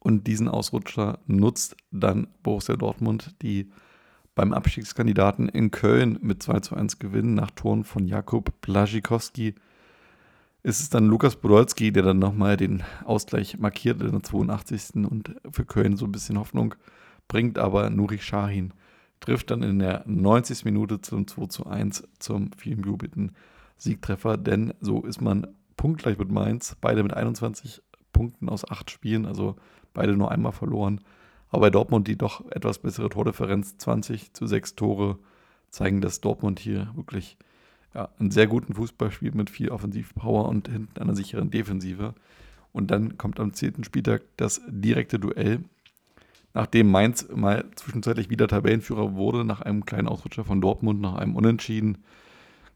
und 0.00 0.26
diesen 0.26 0.48
Ausrutscher 0.48 1.18
nutzt 1.26 1.76
dann 1.90 2.26
Borussia 2.42 2.76
Dortmund, 2.76 3.34
die 3.42 3.70
beim 4.34 4.52
Abstiegskandidaten 4.52 5.48
in 5.48 5.70
Köln 5.70 6.18
mit 6.22 6.42
2 6.42 6.60
zu 6.60 6.74
1 6.74 6.98
gewinnen 6.98 7.34
nach 7.34 7.50
Toren 7.50 7.84
von 7.84 8.06
Jakub 8.06 8.60
Blaszczykowski. 8.62 9.54
Ist 10.62 10.80
es 10.80 10.90
dann 10.90 11.06
Lukas 11.06 11.36
Podolski, 11.36 11.92
der 11.92 12.02
dann 12.02 12.18
nochmal 12.18 12.56
den 12.56 12.82
Ausgleich 13.04 13.58
markiert 13.58 14.00
in 14.02 14.12
der 14.12 14.22
82. 14.22 15.06
und 15.06 15.34
für 15.50 15.64
Köln 15.64 15.96
so 15.96 16.06
ein 16.06 16.12
bisschen 16.12 16.38
Hoffnung 16.38 16.74
bringt, 17.28 17.58
aber 17.58 17.90
Nuri 17.90 18.18
Sahin 18.18 18.72
trifft 19.20 19.50
dann 19.50 19.62
in 19.62 19.78
der 19.78 20.04
90. 20.06 20.64
Minute 20.64 21.00
zum 21.00 21.26
2 21.26 21.46
zu 21.46 21.66
1 21.66 22.08
zum 22.18 22.50
vielen 22.56 22.82
jubelten 22.82 23.32
Siegtreffer, 23.76 24.36
denn 24.36 24.74
so 24.80 25.02
ist 25.02 25.20
man 25.20 25.46
punktgleich 25.76 26.18
mit 26.18 26.30
Mainz, 26.30 26.76
beide 26.80 27.02
mit 27.02 27.14
21 27.14 27.82
Punkten 28.12 28.48
aus 28.48 28.68
acht 28.68 28.90
Spielen, 28.90 29.26
also 29.26 29.56
beide 29.94 30.16
nur 30.16 30.30
einmal 30.30 30.52
verloren. 30.52 31.00
Aber 31.50 31.62
bei 31.62 31.70
Dortmund 31.70 32.06
die 32.06 32.16
doch 32.16 32.48
etwas 32.50 32.78
bessere 32.78 33.08
Tordifferenz, 33.08 33.76
20 33.78 34.32
zu 34.32 34.46
6 34.46 34.76
Tore, 34.76 35.18
zeigen, 35.70 36.00
dass 36.00 36.20
Dortmund 36.20 36.58
hier 36.58 36.90
wirklich 36.94 37.36
ja, 37.94 38.08
einen 38.18 38.30
sehr 38.30 38.46
guten 38.46 38.74
Fußball 38.74 39.10
spielt 39.10 39.34
mit 39.34 39.50
viel 39.50 39.70
Offensivpower 39.70 40.48
und 40.48 40.68
hinten 40.68 41.00
einer 41.00 41.14
sicheren 41.14 41.50
Defensive. 41.50 42.14
Und 42.72 42.90
dann 42.90 43.18
kommt 43.18 43.40
am 43.40 43.52
10. 43.52 43.84
Spieltag 43.84 44.22
das 44.36 44.60
direkte 44.68 45.18
Duell. 45.18 45.64
Nachdem 46.54 46.90
Mainz 46.90 47.28
mal 47.34 47.64
zwischenzeitlich 47.76 48.30
wieder 48.30 48.48
Tabellenführer 48.48 49.14
wurde, 49.14 49.44
nach 49.44 49.60
einem 49.60 49.84
kleinen 49.84 50.08
Ausrutscher 50.08 50.44
von 50.44 50.60
Dortmund, 50.60 51.00
nach 51.00 51.14
einem 51.14 51.36
Unentschieden, 51.36 51.98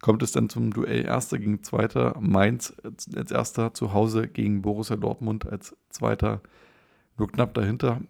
kommt 0.04 0.22
es 0.22 0.32
dann 0.32 0.50
zum 0.50 0.70
Duell 0.70 1.06
Erster 1.06 1.38
gegen 1.38 1.62
Zweiter. 1.62 2.14
Mainz 2.20 2.74
als 2.84 3.30
Erster 3.30 3.72
zu 3.72 3.94
Hause 3.94 4.28
gegen 4.28 4.60
Borussia 4.60 4.96
Dortmund 4.96 5.50
als 5.50 5.74
Zweiter, 5.88 6.42
nur 7.16 7.28
knapp 7.28 7.54
dahinter. 7.54 8.02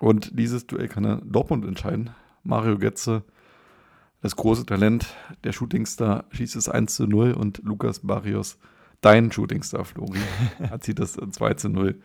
Und 0.00 0.38
dieses 0.38 0.66
Duell 0.66 0.88
kann 0.88 1.04
dann 1.04 1.32
Dortmund 1.32 1.64
entscheiden. 1.64 2.10
Mario 2.42 2.76
Götze 2.76 3.24
das 4.20 4.36
große 4.36 4.66
Talent, 4.66 5.14
der 5.44 5.52
Shootingstar, 5.52 6.26
schießt 6.30 6.56
es 6.56 6.68
1 6.68 6.94
zu 6.94 7.06
0 7.06 7.32
und 7.32 7.62
Lukas 7.64 8.00
Barrios, 8.00 8.58
dein 9.00 9.32
Shootingstar, 9.32 9.86
Flori, 9.86 10.18
erzielt 10.58 10.98
das 10.98 11.14
2 11.14 11.54
zu 11.54 11.70
0 11.70 11.98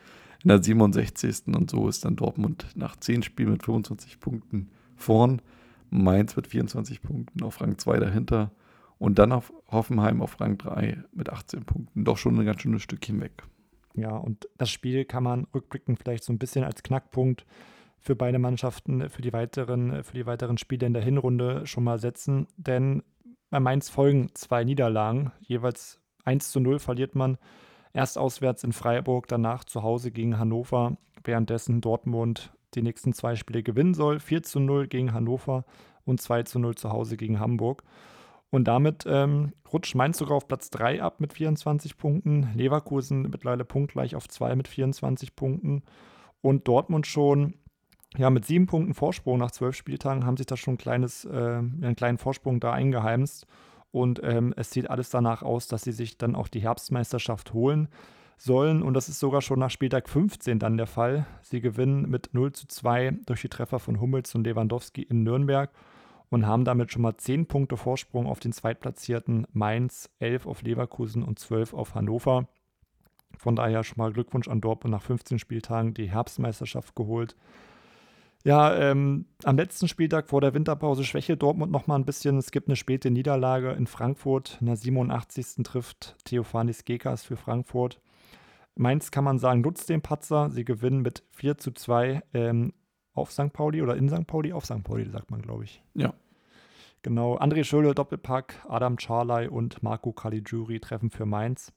in 0.44 0.48
der 0.48 0.62
67. 0.62 1.54
Und 1.54 1.70
so 1.70 1.90
ist 1.90 2.06
dann 2.06 2.16
Dortmund 2.16 2.68
nach 2.74 2.96
10 2.96 3.22
Spielen 3.22 3.52
mit 3.52 3.64
25 3.64 4.18
Punkten 4.18 4.70
vorn. 4.96 5.42
Mainz 5.90 6.36
mit 6.36 6.46
24 6.46 7.02
Punkten 7.02 7.42
auf 7.42 7.60
Rang 7.60 7.76
2 7.76 7.98
dahinter. 7.98 8.50
Und 8.98 9.18
dann 9.18 9.32
auf 9.32 9.52
Hoffenheim 9.70 10.22
auf 10.22 10.40
Rang 10.40 10.56
3 10.56 11.04
mit 11.12 11.30
18 11.30 11.64
Punkten. 11.64 12.04
Doch 12.04 12.16
schon 12.16 12.38
ein 12.38 12.46
ganz 12.46 12.62
schönes 12.62 12.82
Stückchen 12.82 13.20
weg. 13.20 13.42
Ja, 13.94 14.16
und 14.16 14.48
das 14.56 14.70
Spiel 14.70 15.04
kann 15.04 15.22
man 15.22 15.46
rückblickend 15.54 15.98
vielleicht 15.98 16.24
so 16.24 16.32
ein 16.32 16.38
bisschen 16.38 16.64
als 16.64 16.82
Knackpunkt 16.82 17.46
für 17.98 18.14
beide 18.14 18.38
Mannschaften 18.38 19.08
für 19.10 19.22
die 19.22 19.32
weiteren, 19.32 20.04
für 20.04 20.14
die 20.14 20.26
weiteren 20.26 20.58
Spiele 20.58 20.86
in 20.86 20.92
der 20.92 21.02
Hinrunde 21.02 21.66
schon 21.66 21.84
mal 21.84 21.98
setzen. 21.98 22.46
Denn 22.56 23.02
bei 23.50 23.60
Mainz 23.60 23.88
folgen 23.88 24.30
zwei 24.34 24.64
Niederlagen. 24.64 25.32
Jeweils 25.40 26.00
1 26.24 26.50
zu 26.50 26.60
0 26.60 26.78
verliert 26.78 27.14
man 27.14 27.38
erst 27.92 28.18
auswärts 28.18 28.64
in 28.64 28.72
Freiburg, 28.72 29.28
danach 29.28 29.64
zu 29.64 29.82
Hause 29.82 30.10
gegen 30.10 30.38
Hannover, 30.38 30.96
währenddessen 31.24 31.80
Dortmund 31.80 32.52
die 32.74 32.82
nächsten 32.82 33.12
zwei 33.12 33.36
Spiele 33.36 33.62
gewinnen 33.62 33.94
soll. 33.94 34.20
4 34.20 34.42
zu 34.42 34.60
0 34.60 34.86
gegen 34.88 35.12
Hannover 35.12 35.64
und 36.04 36.20
2 36.20 36.42
zu 36.42 36.58
0 36.58 36.74
zu 36.74 36.90
Hause 36.90 37.16
gegen 37.16 37.40
Hamburg. 37.40 37.82
Und 38.56 38.64
damit 38.64 39.04
ähm, 39.06 39.52
rutscht 39.70 39.94
Mainz 39.94 40.16
sogar 40.16 40.34
auf 40.34 40.48
Platz 40.48 40.70
3 40.70 41.02
ab 41.02 41.20
mit 41.20 41.34
24 41.34 41.98
Punkten. 41.98 42.48
Leverkusen 42.54 43.28
mittlerweile 43.28 43.66
punktgleich 43.66 44.16
auf 44.16 44.28
2 44.28 44.56
mit 44.56 44.66
24 44.66 45.36
Punkten. 45.36 45.82
Und 46.40 46.66
Dortmund 46.66 47.06
schon 47.06 47.52
ja, 48.16 48.30
mit 48.30 48.46
sieben 48.46 48.64
Punkten 48.64 48.94
Vorsprung 48.94 49.38
nach 49.38 49.50
zwölf 49.50 49.76
Spieltagen 49.76 50.24
haben 50.24 50.38
sich 50.38 50.46
da 50.46 50.56
schon 50.56 50.74
ein 50.74 50.78
kleines, 50.78 51.26
äh, 51.26 51.58
einen 51.58 51.96
kleinen 51.96 52.16
Vorsprung 52.16 52.58
da 52.58 52.72
eingeheimst. 52.72 53.46
Und 53.90 54.22
ähm, 54.24 54.54
es 54.56 54.70
sieht 54.70 54.88
alles 54.88 55.10
danach 55.10 55.42
aus, 55.42 55.68
dass 55.68 55.82
sie 55.82 55.92
sich 55.92 56.16
dann 56.16 56.34
auch 56.34 56.48
die 56.48 56.60
Herbstmeisterschaft 56.60 57.52
holen 57.52 57.88
sollen. 58.38 58.82
Und 58.82 58.94
das 58.94 59.10
ist 59.10 59.20
sogar 59.20 59.42
schon 59.42 59.58
nach 59.58 59.70
Spieltag 59.70 60.08
15 60.08 60.58
dann 60.58 60.78
der 60.78 60.86
Fall. 60.86 61.26
Sie 61.42 61.60
gewinnen 61.60 62.08
mit 62.08 62.30
0 62.32 62.52
zu 62.52 62.66
2 62.66 63.18
durch 63.26 63.42
die 63.42 63.50
Treffer 63.50 63.80
von 63.80 64.00
Hummels 64.00 64.34
und 64.34 64.46
Lewandowski 64.46 65.02
in 65.02 65.24
Nürnberg 65.24 65.70
und 66.30 66.46
haben 66.46 66.64
damit 66.64 66.92
schon 66.92 67.02
mal 67.02 67.16
10 67.16 67.46
Punkte 67.46 67.76
Vorsprung 67.76 68.26
auf 68.26 68.40
den 68.40 68.52
zweitplatzierten 68.52 69.46
Mainz, 69.52 70.10
11 70.18 70.46
auf 70.46 70.62
Leverkusen 70.62 71.22
und 71.22 71.38
12 71.38 71.74
auf 71.74 71.94
Hannover. 71.94 72.48
Von 73.38 73.56
daher 73.56 73.84
schon 73.84 73.98
mal 73.98 74.12
Glückwunsch 74.12 74.48
an 74.48 74.60
Dortmund 74.60 74.92
nach 74.92 75.02
15 75.02 75.38
Spieltagen 75.38 75.94
die 75.94 76.10
Herbstmeisterschaft 76.10 76.96
geholt. 76.96 77.36
Ja, 78.44 78.76
ähm, 78.76 79.26
am 79.42 79.56
letzten 79.56 79.88
Spieltag 79.88 80.28
vor 80.28 80.40
der 80.40 80.54
Winterpause 80.54 81.02
schwäche 81.02 81.36
Dortmund 81.36 81.72
noch 81.72 81.88
mal 81.88 81.96
ein 81.96 82.04
bisschen. 82.04 82.38
Es 82.38 82.52
gibt 82.52 82.68
eine 82.68 82.76
späte 82.76 83.10
Niederlage 83.10 83.72
in 83.72 83.88
Frankfurt. 83.88 84.58
In 84.60 84.66
der 84.66 84.76
87. 84.76 85.64
trifft 85.64 86.16
Theophanis 86.24 86.84
Gekas 86.84 87.24
für 87.24 87.36
Frankfurt. 87.36 88.00
Mainz 88.76 89.10
kann 89.10 89.24
man 89.24 89.38
sagen, 89.38 89.62
nutzt 89.62 89.88
den 89.88 90.00
Patzer. 90.00 90.50
Sie 90.50 90.64
gewinnen 90.64 91.02
mit 91.02 91.24
4 91.32 91.58
zu 91.58 91.72
2 91.72 92.22
ähm, 92.34 92.72
auf 93.16 93.32
St. 93.32 93.52
Pauli 93.52 93.82
oder 93.82 93.96
in 93.96 94.08
St. 94.08 94.26
Pauli. 94.26 94.52
Auf 94.52 94.64
St. 94.64 94.84
Pauli, 94.84 95.08
sagt 95.10 95.30
man, 95.30 95.42
glaube 95.42 95.64
ich. 95.64 95.82
Ja. 95.94 96.14
Genau. 97.02 97.38
André 97.38 97.64
Schöle, 97.64 97.94
Doppelpack, 97.94 98.64
Adam 98.68 98.98
Charley 98.98 99.48
und 99.48 99.82
Marco 99.82 100.12
Caligiuri 100.12 100.80
treffen 100.80 101.10
für 101.10 101.26
Mainz. 101.26 101.72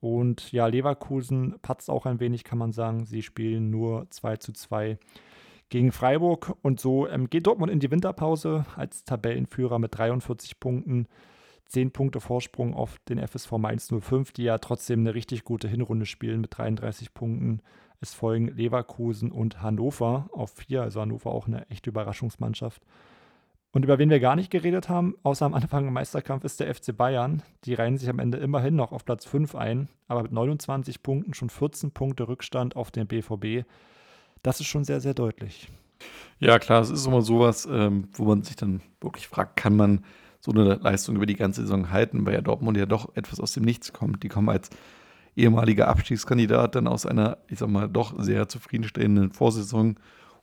Und 0.00 0.50
ja, 0.52 0.66
Leverkusen 0.66 1.56
patzt 1.60 1.90
auch 1.90 2.06
ein 2.06 2.20
wenig, 2.20 2.44
kann 2.44 2.58
man 2.58 2.72
sagen. 2.72 3.04
Sie 3.04 3.22
spielen 3.22 3.70
nur 3.70 4.06
2 4.10 4.36
zu 4.38 4.52
2 4.52 4.98
gegen 5.68 5.92
Freiburg. 5.92 6.56
Und 6.62 6.80
so 6.80 7.06
ähm, 7.06 7.28
geht 7.28 7.46
Dortmund 7.46 7.70
in 7.70 7.80
die 7.80 7.90
Winterpause 7.90 8.64
als 8.76 9.04
Tabellenführer 9.04 9.78
mit 9.78 9.96
43 9.96 10.58
Punkten. 10.60 11.06
10 11.66 11.92
Punkte 11.92 12.20
Vorsprung 12.20 12.74
auf 12.74 12.98
den 13.08 13.18
FSV 13.18 13.52
Mainz 13.52 13.92
05, 13.92 14.32
die 14.32 14.44
ja 14.44 14.58
trotzdem 14.58 15.00
eine 15.00 15.14
richtig 15.14 15.44
gute 15.44 15.68
Hinrunde 15.68 16.06
spielen 16.06 16.40
mit 16.40 16.56
33 16.56 17.14
Punkten. 17.14 17.60
Es 18.00 18.14
folgen 18.14 18.48
Leverkusen 18.48 19.30
und 19.30 19.62
Hannover 19.62 20.28
auf 20.32 20.52
4, 20.52 20.82
also 20.82 21.00
Hannover 21.00 21.30
auch 21.30 21.46
eine 21.46 21.68
echte 21.70 21.90
Überraschungsmannschaft. 21.90 22.82
Und 23.72 23.84
über 23.84 23.98
wen 23.98 24.10
wir 24.10 24.20
gar 24.20 24.36
nicht 24.36 24.50
geredet 24.50 24.88
haben, 24.88 25.14
außer 25.22 25.46
am 25.46 25.54
Anfang 25.54 25.86
im 25.86 25.92
Meisterkampf, 25.92 26.44
ist 26.44 26.58
der 26.58 26.74
FC 26.74 26.96
Bayern. 26.96 27.42
Die 27.64 27.74
reihen 27.74 27.98
sich 27.98 28.08
am 28.08 28.18
Ende 28.18 28.38
immerhin 28.38 28.74
noch 28.74 28.90
auf 28.90 29.04
Platz 29.04 29.26
5 29.26 29.54
ein, 29.54 29.88
aber 30.08 30.22
mit 30.22 30.32
29 30.32 31.02
Punkten 31.02 31.34
schon 31.34 31.50
14 31.50 31.92
Punkte 31.92 32.26
Rückstand 32.26 32.74
auf 32.74 32.90
den 32.90 33.06
BVB 33.06 33.64
das 34.42 34.60
ist 34.60 34.66
schon 34.66 34.84
sehr, 34.84 35.00
sehr 35.00 35.14
deutlich. 35.14 35.68
Ja, 36.38 36.58
klar, 36.58 36.80
es 36.80 36.90
ist 36.90 37.06
immer 37.06 37.22
sowas, 37.22 37.68
ähm, 37.70 38.08
wo 38.12 38.24
man 38.24 38.42
sich 38.42 38.56
dann 38.56 38.80
wirklich 39.00 39.28
fragt, 39.28 39.56
kann 39.56 39.76
man 39.76 40.04
so 40.40 40.52
eine 40.52 40.76
Leistung 40.76 41.16
über 41.16 41.26
die 41.26 41.36
ganze 41.36 41.62
Saison 41.62 41.90
halten, 41.90 42.24
weil 42.24 42.34
ja 42.34 42.40
Dortmund 42.40 42.78
ja 42.78 42.86
doch 42.86 43.14
etwas 43.14 43.40
aus 43.40 43.52
dem 43.52 43.64
Nichts 43.64 43.92
kommt. 43.92 44.22
Die 44.22 44.28
kommen 44.28 44.48
als 44.48 44.70
ehemaliger 45.36 45.88
Abstiegskandidat 45.88 46.74
dann 46.74 46.86
aus 46.86 47.06
einer, 47.06 47.38
ich 47.48 47.58
sag 47.58 47.68
mal, 47.68 47.88
doch 47.88 48.14
sehr 48.18 48.48
zufriedenstellenden 48.48 49.32
Vorsaison. 49.32 49.96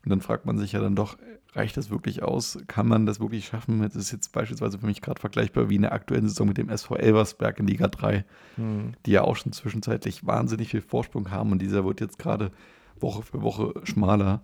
Und 0.03 0.09
dann 0.09 0.21
fragt 0.21 0.45
man 0.45 0.57
sich 0.57 0.71
ja 0.71 0.79
dann 0.79 0.95
doch, 0.95 1.17
reicht 1.53 1.75
das 1.75 1.89
wirklich 1.89 2.23
aus? 2.23 2.59
Kann 2.67 2.88
man 2.88 3.05
das 3.05 3.19
wirklich 3.19 3.45
schaffen? 3.45 3.81
Das 3.81 3.95
ist 3.95 4.11
jetzt 4.11 4.31
beispielsweise 4.31 4.79
für 4.79 4.85
mich 4.85 5.01
gerade 5.01 5.19
vergleichbar 5.19 5.69
wie 5.69 5.75
in 5.75 5.81
der 5.81 5.93
aktuellen 5.93 6.27
Saison 6.27 6.47
mit 6.47 6.57
dem 6.57 6.69
SV 6.69 6.95
Elversberg 6.95 7.59
in 7.59 7.67
Liga 7.67 7.88
3, 7.88 8.25
mhm. 8.57 8.93
die 9.05 9.11
ja 9.11 9.23
auch 9.23 9.35
schon 9.35 9.51
zwischenzeitlich 9.51 10.25
wahnsinnig 10.25 10.69
viel 10.69 10.81
Vorsprung 10.81 11.31
haben. 11.31 11.51
Und 11.51 11.61
dieser 11.61 11.83
wird 11.83 11.99
jetzt 11.99 12.19
gerade 12.19 12.51
Woche 12.99 13.23
für 13.23 13.41
Woche 13.41 13.73
schmaler. 13.83 14.41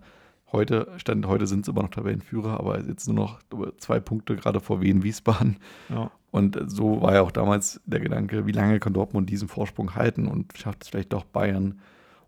Heute, 0.52 0.92
Stand 0.98 1.26
heute 1.26 1.46
sind 1.46 1.62
es 1.62 1.68
immer 1.68 1.82
noch 1.82 1.90
Tabellenführer, 1.90 2.60
aber 2.60 2.80
jetzt 2.80 3.08
nur 3.08 3.16
noch 3.16 3.40
zwei 3.78 3.98
Punkte 3.98 4.36
gerade 4.36 4.60
vor 4.60 4.80
Wien 4.80 5.02
Wiesbaden. 5.02 5.56
Ja. 5.88 6.10
Und 6.30 6.58
so 6.66 7.00
war 7.00 7.14
ja 7.14 7.22
auch 7.22 7.30
damals 7.30 7.80
der 7.86 8.00
Gedanke, 8.00 8.46
wie 8.46 8.52
lange 8.52 8.80
kann 8.80 8.92
Dortmund 8.92 9.30
diesen 9.30 9.48
Vorsprung 9.48 9.94
halten 9.94 10.26
und 10.26 10.56
schafft 10.56 10.82
es 10.82 10.88
vielleicht 10.88 11.12
doch 11.12 11.24
Bayern 11.24 11.80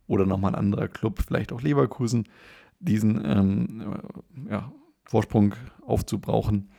oder 0.06 0.26
nochmal 0.26 0.52
ein 0.52 0.58
anderer 0.58 0.88
Club, 0.88 1.22
vielleicht 1.26 1.52
auch 1.52 1.60
Leverkusen, 1.60 2.28
diesen 2.78 3.24
ähm, 3.24 3.96
ja, 4.48 4.70
Vorsprung 5.04 5.54
aufzubrauchen. 5.84 6.70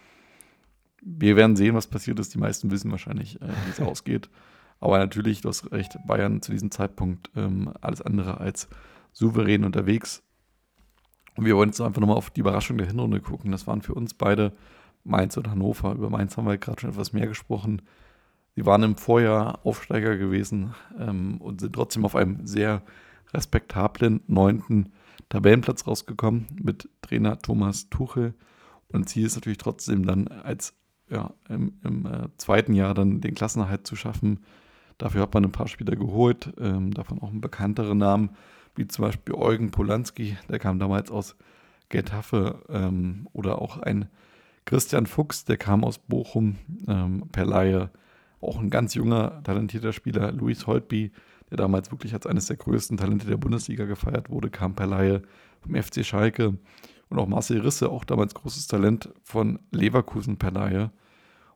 Wir 1.01 1.35
werden 1.35 1.55
sehen, 1.55 1.75
was 1.75 1.87
passiert 1.87 2.19
ist. 2.19 2.33
Die 2.33 2.39
meisten 2.39 2.71
wissen 2.71 2.91
wahrscheinlich, 2.91 3.41
äh, 3.41 3.47
wie 3.47 3.71
es 3.71 3.79
ausgeht. 3.81 4.29
Aber 4.79 4.97
natürlich, 4.97 5.41
du 5.41 5.49
hast 5.49 5.71
recht, 5.71 5.97
Bayern 6.05 6.41
zu 6.41 6.51
diesem 6.51 6.71
Zeitpunkt 6.71 7.31
ähm, 7.35 7.71
alles 7.81 8.01
andere 8.01 8.39
als 8.39 8.67
souverän 9.11 9.63
unterwegs. 9.63 10.23
Und 11.37 11.45
wir 11.45 11.55
wollen 11.55 11.69
jetzt 11.69 11.79
einfach 11.79 12.01
nochmal 12.01 12.17
auf 12.17 12.31
die 12.31 12.41
Überraschung 12.41 12.77
der 12.77 12.87
Hinrunde 12.87 13.21
gucken. 13.21 13.51
Das 13.51 13.67
waren 13.67 13.81
für 13.81 13.93
uns 13.93 14.13
beide 14.15 14.53
Mainz 15.03 15.37
und 15.37 15.49
Hannover. 15.49 15.93
Über 15.93 16.09
Mainz 16.09 16.35
haben 16.35 16.47
wir 16.47 16.57
gerade 16.57 16.81
schon 16.81 16.89
etwas 16.89 17.13
mehr 17.13 17.27
gesprochen. 17.27 17.83
Sie 18.55 18.65
waren 18.65 18.81
im 18.81 18.97
Vorjahr 18.97 19.59
Aufsteiger 19.63 20.17
gewesen 20.17 20.73
ähm, 20.99 21.37
und 21.37 21.61
sind 21.61 21.73
trotzdem 21.73 22.05
auf 22.05 22.15
einem 22.15 22.47
sehr 22.47 22.81
respektablen 23.33 24.21
neunten 24.25 24.91
Tabellenplatz 25.29 25.85
rausgekommen 25.85 26.47
mit 26.59 26.89
Trainer 27.01 27.37
Thomas 27.37 27.89
Tuchel. 27.89 28.33
Und 28.91 29.07
Ziel 29.07 29.27
ist 29.27 29.35
natürlich 29.35 29.59
trotzdem 29.59 30.07
dann 30.07 30.27
als 30.27 30.73
ja, 31.09 31.33
im, 31.49 31.73
im 31.83 32.05
äh, 32.07 32.29
zweiten 32.37 32.73
Jahr 32.73 32.95
dann 32.95 33.21
den 33.21 33.35
Klassenerhalt 33.35 33.85
zu 33.85 33.95
schaffen. 33.95 34.39
Dafür 34.97 35.21
hat 35.21 35.33
man 35.35 35.45
ein 35.45 35.51
paar 35.51 35.67
Spieler 35.67 35.95
geholt, 35.95 36.51
ähm, 36.59 36.93
davon 36.95 37.21
auch 37.21 37.29
einen 37.29 37.41
bekannteren 37.41 37.99
Namen 37.99 38.31
wie 38.77 38.87
zum 38.87 39.03
Beispiel 39.03 39.35
Eugen 39.35 39.71
Polanski, 39.71 40.37
der 40.49 40.59
kam 40.59 40.79
damals 40.79 41.11
aus 41.11 41.35
Getafe, 41.89 42.63
ähm, 42.69 43.27
oder 43.33 43.61
auch 43.61 43.77
ein 43.77 44.09
Christian 44.65 45.05
Fuchs, 45.05 45.45
der 45.45 45.57
kam 45.57 45.83
aus 45.83 45.97
Bochum 45.97 46.57
ähm, 46.87 47.23
per 47.31 47.45
Laie. 47.45 47.89
Auch 48.41 48.59
ein 48.59 48.69
ganz 48.69 48.93
junger, 48.93 49.41
talentierter 49.43 49.93
Spieler, 49.93 50.31
Luis 50.31 50.67
Holtby, 50.67 51.11
der 51.49 51.57
damals 51.57 51.91
wirklich 51.91 52.13
als 52.13 52.27
eines 52.27 52.47
der 52.47 52.57
größten 52.57 52.97
Talente 52.97 53.25
der 53.25 53.37
Bundesliga 53.37 53.85
gefeiert 53.85 54.29
wurde, 54.29 54.49
kam 54.49 54.75
per 54.75 54.87
Laie 54.87 55.21
vom 55.61 55.75
FC 55.75 56.05
Schalke. 56.05 56.57
Und 57.09 57.19
auch 57.19 57.27
Marcel 57.27 57.61
Risse, 57.61 57.89
auch 57.89 58.03
damals 58.03 58.33
großes 58.33 58.67
Talent 58.67 59.09
von 59.23 59.59
Leverkusen 59.71 60.37
per 60.37 60.51
Laie. 60.51 60.91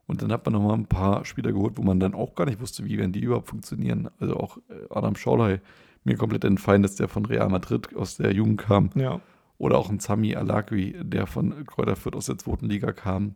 Und 0.08 0.22
dann 0.22 0.32
hat 0.32 0.46
man 0.46 0.54
nochmal 0.54 0.78
ein 0.78 0.88
paar 0.88 1.26
Spieler 1.26 1.52
geholt, 1.52 1.78
wo 1.78 1.84
man 1.84 2.00
dann 2.00 2.14
auch 2.14 2.36
gar 2.36 2.46
nicht 2.46 2.62
wusste, 2.62 2.86
wie 2.86 2.98
werden 2.98 3.12
die 3.12 3.20
überhaupt 3.20 3.50
funktionieren. 3.50 4.10
Also 4.20 4.38
auch 4.38 4.58
äh, 4.70 4.88
Adam 4.90 5.16
Schorley, 5.16 5.60
mir 6.04 6.18
komplett 6.18 6.44
entfallen, 6.44 6.82
dass 6.82 6.96
der 6.96 7.08
von 7.08 7.26
Real 7.26 7.50
Madrid 7.50 7.96
aus 7.96 8.18
der 8.18 8.34
Jugend 8.34 8.62
kam. 8.62 8.90
Ja. 8.96 9.22
Oder 9.58 9.78
auch 9.78 9.90
ein 9.90 10.00
Sami 10.00 10.36
Alagui, 10.36 10.96
der 11.02 11.28
von 11.28 11.66
Kräuter 11.66 11.96
Fürth 11.96 12.16
aus 12.16 12.26
der 12.26 12.38
zweiten 12.38 12.68
Liga 12.68 12.92
kam. 12.94 13.36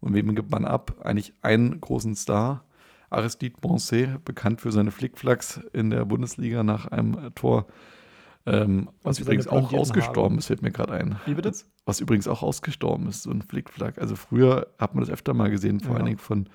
Und 0.00 0.14
wem 0.14 0.34
gibt 0.34 0.50
man 0.50 0.64
ab? 0.64 0.94
Eigentlich 1.02 1.32
einen 1.42 1.80
großen 1.80 2.14
Star. 2.14 2.64
Aristide 3.10 3.56
Bonset, 3.60 4.24
bekannt 4.24 4.60
für 4.60 4.72
seine 4.72 4.90
Flickflacks 4.90 5.60
in 5.72 5.90
der 5.90 6.04
Bundesliga 6.04 6.62
nach 6.62 6.86
einem 6.86 7.32
Tor. 7.34 7.66
Ähm, 8.46 8.90
was 9.02 9.18
übrigens 9.18 9.48
auch 9.48 9.72
ausgestorben 9.72 10.34
Haare. 10.34 10.38
ist, 10.38 10.46
fällt 10.46 10.62
mir 10.62 10.70
gerade 10.70 10.92
ein. 10.92 11.16
Wie 11.24 11.34
bitte? 11.34 11.52
Was 11.86 12.00
übrigens 12.00 12.28
auch 12.28 12.42
ausgestorben 12.42 13.08
ist, 13.08 13.22
so 13.22 13.30
ein 13.30 13.42
Flickflack. 13.42 13.98
Also 13.98 14.16
früher 14.16 14.66
hat 14.78 14.94
man 14.94 15.02
das 15.02 15.10
öfter 15.10 15.32
mal 15.32 15.50
gesehen, 15.50 15.80
vor 15.80 15.92
ja. 15.92 15.96
allen 15.96 16.06
Dingen 16.06 16.18
von 16.18 16.48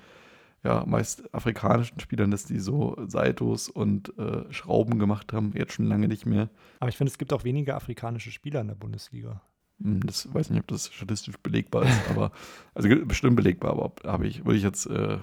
ja, 0.62 0.84
meist 0.86 1.32
afrikanischen 1.34 2.00
Spielern, 2.00 2.30
dass 2.30 2.44
die 2.44 2.58
so 2.58 2.96
Saitos 3.06 3.68
und 3.68 4.16
äh, 4.18 4.52
Schrauben 4.52 4.98
gemacht 4.98 5.32
haben, 5.32 5.52
jetzt 5.56 5.72
schon 5.72 5.86
lange 5.86 6.06
nicht 6.06 6.26
mehr. 6.26 6.50
Aber 6.80 6.90
ich 6.90 6.96
finde, 6.96 7.10
es 7.10 7.18
gibt 7.18 7.32
auch 7.32 7.44
weniger 7.44 7.76
afrikanische 7.76 8.30
Spieler 8.30 8.60
in 8.60 8.68
der 8.68 8.74
Bundesliga. 8.74 9.40
Hm, 9.82 10.00
das 10.06 10.32
weiß 10.32 10.50
nicht, 10.50 10.60
ob 10.60 10.68
das 10.68 10.92
statistisch 10.92 11.36
belegbar 11.38 11.84
ist, 11.84 12.10
aber 12.10 12.32
also 12.74 12.88
bestimmt 13.06 13.36
belegbar, 13.36 13.72
aber 13.72 13.92
habe 14.04 14.26
ich, 14.26 14.44
würde 14.44 14.58
ich 14.58 14.62
jetzt. 14.62 14.86
Äh, 14.86 15.18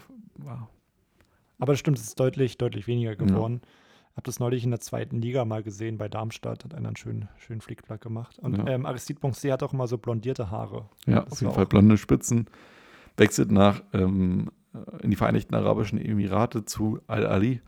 aber 1.59 1.73
das 1.73 1.79
stimmt, 1.79 1.97
es 1.97 2.05
ist 2.05 2.19
deutlich, 2.19 2.57
deutlich 2.57 2.87
weniger 2.87 3.15
geworden. 3.15 3.61
Ja. 3.63 3.69
Habe 4.17 4.25
das 4.25 4.39
neulich 4.39 4.63
in 4.63 4.71
der 4.71 4.79
zweiten 4.79 5.21
Liga 5.21 5.45
mal 5.45 5.61
gesehen 5.61 5.99
bei 5.99 6.09
Darmstadt, 6.09 6.63
hat 6.63 6.73
einer 6.73 6.87
einen 6.87 6.95
schönen, 6.95 7.29
schönen 7.37 7.61
Flickflack 7.61 8.01
gemacht. 8.01 8.39
Und 8.39 8.57
ja. 8.57 8.67
ähm, 8.67 8.87
Aristide 8.87 9.19
Bonce 9.19 9.51
hat 9.51 9.61
auch 9.61 9.73
immer 9.73 9.87
so 9.87 9.99
blondierte 9.99 10.49
Haare. 10.49 10.89
Ja, 11.05 11.21
das 11.21 11.33
auf 11.33 11.41
jeden 11.41 11.53
Fall 11.53 11.67
blonde 11.67 11.97
Spitzen. 11.97 12.47
Wechselt 13.15 13.51
nach 13.51 13.83
ähm, 13.93 14.49
in 15.01 15.09
die 15.09 15.15
Vereinigten 15.15 15.55
Arabischen 15.55 15.99
Emirate 15.99 16.65
zu 16.65 16.99
Al-Ali. 17.07 17.61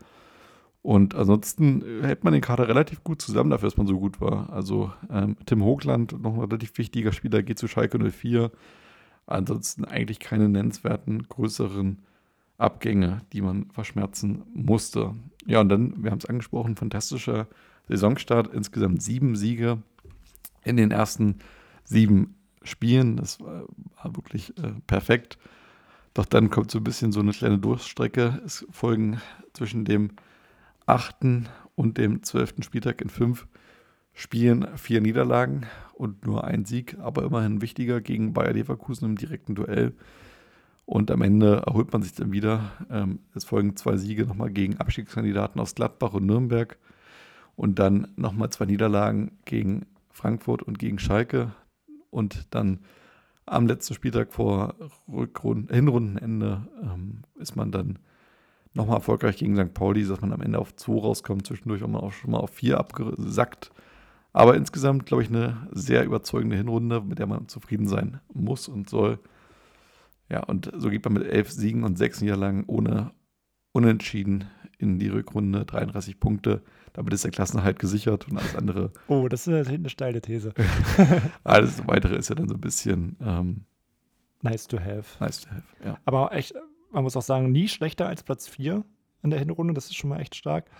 Und 0.82 1.14
ansonsten 1.14 1.82
äh, 1.82 2.06
hält 2.06 2.24
man 2.24 2.32
den 2.32 2.42
Kader 2.42 2.68
relativ 2.68 3.04
gut 3.04 3.20
zusammen, 3.20 3.50
dafür, 3.50 3.68
dass 3.68 3.76
man 3.76 3.86
so 3.86 3.98
gut 3.98 4.20
war. 4.20 4.50
Also 4.50 4.92
ähm, 5.10 5.36
Tim 5.44 5.62
Hochland, 5.62 6.20
noch 6.20 6.34
ein 6.34 6.40
relativ 6.40 6.76
wichtiger 6.78 7.12
Spieler, 7.12 7.42
geht 7.42 7.58
zu 7.58 7.68
Schalke 7.68 7.98
04. 7.98 8.50
Ansonsten 9.26 9.84
eigentlich 9.84 10.18
keine 10.18 10.48
nennenswerten 10.48 11.28
größeren 11.28 11.98
Abgänge, 12.56 13.18
die 13.32 13.42
man 13.42 13.70
verschmerzen 13.70 14.42
musste. 14.54 15.14
Ja, 15.46 15.60
und 15.60 15.68
dann, 15.68 16.02
wir 16.02 16.10
haben 16.10 16.18
es 16.18 16.26
angesprochen, 16.26 16.76
fantastischer 16.76 17.46
Saisonstart. 17.88 18.52
Insgesamt 18.52 19.02
sieben 19.02 19.36
Siege 19.36 19.78
in 20.64 20.76
den 20.76 20.90
ersten 20.90 21.36
sieben 21.84 22.36
Spielen. 22.62 23.16
Das 23.16 23.40
war, 23.40 23.64
war 24.02 24.16
wirklich 24.16 24.56
äh, 24.58 24.72
perfekt. 24.86 25.38
Doch 26.14 26.24
dann 26.24 26.50
kommt 26.50 26.70
so 26.70 26.78
ein 26.78 26.84
bisschen 26.84 27.12
so 27.12 27.20
eine 27.20 27.32
kleine 27.32 27.58
Durchstrecke. 27.58 28.40
Es 28.44 28.66
folgen 28.70 29.20
zwischen 29.52 29.84
dem 29.84 30.10
achten 30.86 31.48
und 31.74 31.98
dem 31.98 32.22
zwölften 32.22 32.62
Spieltag 32.62 33.00
in 33.00 33.10
fünf 33.10 33.46
Spielen 34.12 34.66
vier 34.76 35.00
Niederlagen 35.00 35.66
und 35.94 36.26
nur 36.26 36.44
ein 36.44 36.64
Sieg, 36.64 36.96
aber 36.98 37.22
immerhin 37.22 37.62
wichtiger 37.62 38.00
gegen 38.00 38.32
Bayer 38.34 38.52
Leverkusen 38.52 39.04
im 39.06 39.16
direkten 39.16 39.54
Duell. 39.54 39.94
Und 40.84 41.12
am 41.12 41.22
Ende 41.22 41.62
erholt 41.66 41.92
man 41.92 42.02
sich 42.02 42.14
dann 42.14 42.32
wieder. 42.32 42.72
Ähm, 42.90 43.20
es 43.34 43.44
folgen 43.44 43.76
zwei 43.76 43.96
Siege 43.96 44.26
nochmal 44.26 44.50
gegen 44.50 44.78
Abstiegskandidaten 44.78 45.60
aus 45.60 45.76
Gladbach 45.76 46.12
und 46.14 46.26
Nürnberg. 46.26 46.76
Und 47.54 47.78
dann 47.78 48.08
nochmal 48.16 48.50
zwei 48.50 48.64
Niederlagen 48.64 49.38
gegen 49.44 49.86
Frankfurt 50.10 50.62
und 50.62 50.80
gegen 50.80 50.98
Schalke. 50.98 51.52
Und 52.10 52.48
dann 52.50 52.80
am 53.50 53.66
letzten 53.66 53.94
Spieltag 53.94 54.32
vor 54.32 54.74
Rückrunden, 55.08 55.74
Hinrundenende 55.74 56.68
ähm, 56.82 57.22
ist 57.34 57.56
man 57.56 57.72
dann 57.72 57.98
nochmal 58.74 58.98
erfolgreich 58.98 59.36
gegen 59.36 59.56
St. 59.56 59.74
Pauli, 59.74 60.06
dass 60.06 60.20
man 60.20 60.32
am 60.32 60.40
Ende 60.40 60.58
auf 60.58 60.76
2 60.76 60.92
rauskommt, 60.92 61.46
zwischendurch 61.46 61.82
auch, 61.82 61.92
auch 61.94 62.12
schon 62.12 62.30
mal 62.30 62.38
auf 62.38 62.50
4 62.50 62.78
abgesackt. 62.78 63.72
Aber 64.32 64.54
insgesamt, 64.54 65.06
glaube 65.06 65.24
ich, 65.24 65.28
eine 65.28 65.66
sehr 65.72 66.04
überzeugende 66.04 66.56
Hinrunde, 66.56 67.00
mit 67.00 67.18
der 67.18 67.26
man 67.26 67.48
zufrieden 67.48 67.88
sein 67.88 68.20
muss 68.32 68.68
und 68.68 68.88
soll. 68.88 69.18
Ja, 70.28 70.44
und 70.44 70.70
so 70.76 70.88
geht 70.88 71.04
man 71.04 71.14
mit 71.14 71.24
elf 71.24 71.50
Siegen 71.50 71.82
und 71.82 71.98
sechs 71.98 72.20
Niederlagen 72.20 72.62
ohne 72.68 73.10
Unentschieden 73.72 74.44
in 74.78 75.00
die 75.00 75.08
Rückrunde, 75.08 75.64
33 75.64 76.20
Punkte. 76.20 76.62
Damit 76.92 77.12
ist 77.12 77.24
der 77.24 77.30
Klassenhalt 77.30 77.78
gesichert 77.78 78.28
und 78.28 78.38
alles 78.38 78.56
andere. 78.56 78.92
Oh, 79.08 79.28
das 79.28 79.46
ist 79.46 79.68
eine 79.68 79.88
steile 79.88 80.20
These. 80.20 80.52
alles 81.44 81.86
weitere 81.86 82.16
ist 82.16 82.28
ja 82.28 82.34
dann 82.34 82.48
so 82.48 82.54
ein 82.54 82.60
bisschen 82.60 83.16
ähm, 83.20 83.64
nice 84.42 84.66
to 84.66 84.78
have. 84.78 85.04
Nice 85.22 85.40
to 85.40 85.50
have, 85.50 85.62
ja. 85.84 85.98
Aber 86.04 86.32
echt, 86.32 86.54
man 86.92 87.02
muss 87.02 87.16
auch 87.16 87.22
sagen, 87.22 87.52
nie 87.52 87.68
schlechter 87.68 88.06
als 88.06 88.22
Platz 88.22 88.48
4 88.48 88.84
in 89.22 89.30
der 89.30 89.38
Hinrunde. 89.38 89.74
Das 89.74 89.86
ist 89.86 89.96
schon 89.96 90.10
mal 90.10 90.20
echt 90.20 90.34
stark. 90.34 90.70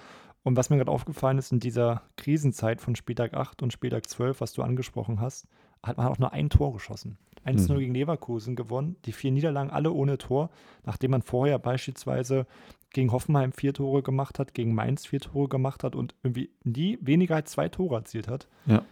Und 0.43 0.57
was 0.57 0.71
mir 0.71 0.77
gerade 0.77 0.91
aufgefallen 0.91 1.39
ist, 1.39 1.53
in 1.53 1.61
dieser 1.61 2.03
Krisenzeit 2.17 2.81
von 2.81 2.97
Spieltag 2.97 3.35
8 3.35 3.63
und 3.63 3.73
Spieltag 3.73 4.09
12, 4.09 4.41
was 4.41 4.53
du 4.53 4.63
angesprochen 4.63 5.21
hast, 5.21 5.47
hat 5.83 5.97
man 5.97 6.07
auch 6.07 6.19
nur 6.19 6.33
ein 6.33 6.51
Tor 6.51 6.73
geschossen. 6.73 7.19
1-0 7.47 7.73
mhm. 7.73 7.79
gegen 7.79 7.95
Leverkusen 7.95 8.57
gewonnen. 8.57 8.97
Die 9.05 9.13
vier 9.13 9.33
Niederlagen 9.33 9.71
alle 9.71 9.93
ohne 9.93 10.19
Tor, 10.19 10.51
nachdem 10.85 11.13
man 11.13 11.23
vorher 11.23 11.59
beispielsweise 11.59 12.47
gegen 12.93 13.13
Hoffenheim 13.13 13.53
vier 13.53 13.73
Tore 13.73 14.03
gemacht 14.03 14.39
hat, 14.39 14.55
gegen 14.55 14.75
Mainz 14.75 15.07
vier 15.07 15.21
Tore 15.21 15.49
gemacht 15.49 15.85
hat 15.85 15.95
und 15.95 16.15
irgendwie 16.23 16.51
nie 16.65 16.99
weniger 17.01 17.37
als 17.37 17.53
zwei 17.53 17.69
Tore 17.69 17.97
erzielt 17.97 18.29
hat. 18.29 18.49
Ja. 18.67 18.83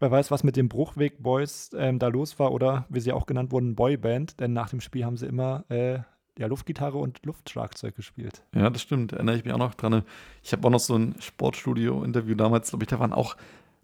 Wer 0.00 0.10
weiß, 0.10 0.30
was 0.30 0.44
mit 0.44 0.56
den 0.56 0.68
Bruchweg-Boys 0.68 1.70
ähm, 1.76 1.98
da 1.98 2.08
los 2.08 2.38
war 2.38 2.52
oder 2.52 2.86
wie 2.88 3.00
sie 3.00 3.12
auch 3.12 3.26
genannt 3.26 3.50
wurden, 3.50 3.74
Boyband, 3.74 4.38
denn 4.38 4.52
nach 4.52 4.70
dem 4.70 4.80
Spiel 4.80 5.04
haben 5.04 5.16
sie 5.16 5.26
immer 5.26 5.64
äh, 5.70 5.98
ja, 6.38 6.46
Luftgitarre 6.46 6.98
und 6.98 7.24
Luftschlagzeug 7.26 7.96
gespielt. 7.96 8.44
Ja, 8.54 8.70
das 8.70 8.82
stimmt. 8.82 9.12
Erinnere 9.12 9.36
ich 9.36 9.44
mich 9.44 9.52
auch 9.52 9.58
noch 9.58 9.74
dran. 9.74 10.04
Ich 10.42 10.52
habe 10.52 10.66
auch 10.66 10.70
noch 10.70 10.78
so 10.78 10.94
ein 10.94 11.16
Sportstudio-Interview 11.18 12.36
damals, 12.36 12.70
glaube 12.70 12.84
ich, 12.84 12.88
da 12.88 13.00
waren 13.00 13.12
auch 13.12 13.36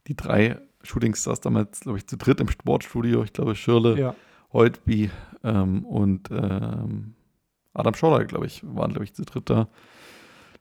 die 0.07 0.15
drei 0.15 0.59
Shootingstars 0.83 1.41
damals, 1.41 1.81
glaube 1.81 1.99
ich, 1.99 2.07
zu 2.07 2.17
dritt 2.17 2.41
im 2.41 2.49
Sportstudio. 2.49 3.25
Ich 3.25 3.33
glaube, 3.33 3.57
Schirle, 3.57 3.99
ja. 3.99 4.15
Holtby 4.53 5.11
ähm, 5.43 5.85
und 5.85 6.31
ähm, 6.31 7.15
Adam 7.75 7.95
Schorler, 7.95 8.25
glaube 8.25 8.47
ich, 8.47 8.63
waren, 8.65 8.93
glaube 8.93 9.05
ich, 9.05 9.15
zu 9.15 9.25
dritt 9.25 9.51
da, 9.51 9.69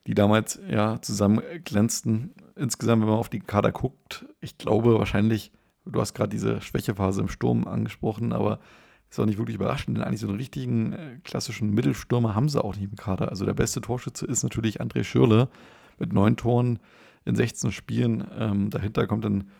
die 0.06 0.14
damals 0.14 0.60
ja 0.68 1.00
zusammen 1.00 1.40
glänzten. 1.64 2.34
Insgesamt, 2.56 3.02
wenn 3.02 3.08
man 3.08 3.18
auf 3.18 3.30
die 3.30 3.40
Kader 3.40 3.72
guckt, 3.72 4.26
ich 4.40 4.58
glaube 4.58 4.98
wahrscheinlich, 4.98 5.52
du 5.86 6.00
hast 6.00 6.14
gerade 6.14 6.30
diese 6.30 6.60
Schwächephase 6.60 7.20
im 7.20 7.28
Sturm 7.28 7.66
angesprochen, 7.66 8.32
aber 8.32 8.58
ist 9.14 9.20
auch 9.20 9.26
nicht 9.26 9.38
wirklich 9.38 9.56
überraschend, 9.56 9.96
denn 9.96 10.04
eigentlich 10.04 10.20
so 10.20 10.28
einen 10.28 10.36
richtigen 10.36 10.92
äh, 10.92 11.18
klassischen 11.22 11.70
Mittelstürmer 11.70 12.34
haben 12.34 12.48
sie 12.48 12.62
auch 12.62 12.74
nicht 12.74 12.90
im 12.90 12.96
Kader. 12.96 13.28
Also 13.28 13.44
der 13.44 13.54
beste 13.54 13.80
Torschütze 13.80 14.26
ist 14.26 14.42
natürlich 14.42 14.80
André 14.80 15.04
Schürle 15.04 15.48
mit 15.98 16.12
neun 16.12 16.36
Toren 16.36 16.80
in 17.24 17.36
16 17.36 17.70
Spielen. 17.70 18.26
Ähm, 18.36 18.70
dahinter 18.70 19.06
kommt 19.06 19.24
dann 19.24 19.50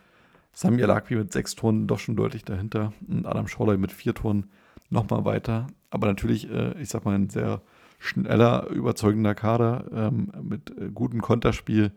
Samuel 0.53 0.91
Akwi 0.91 1.17
mit 1.17 1.33
sechs 1.33 1.55
Toren 1.55 1.87
doch 1.87 1.99
schon 1.99 2.17
deutlich 2.17 2.45
dahinter 2.45 2.93
und 3.09 3.27
Adam 3.27 3.47
Schorley 3.47 3.77
mit 3.77 3.93
vier 3.93 4.15
Toren 4.15 4.51
nochmal 4.91 5.25
weiter. 5.25 5.66
Aber 5.91 6.07
natürlich, 6.07 6.51
äh, 6.51 6.81
ich 6.81 6.89
sag 6.89 7.05
mal, 7.05 7.14
ein 7.14 7.31
sehr 7.31 7.61
schneller, 7.99 8.68
überzeugender 8.68 9.35
Kader 9.35 9.85
ähm, 9.93 10.33
mit 10.43 10.70
äh, 10.70 10.91
gutem 10.93 11.20
Konterspiel 11.22 11.93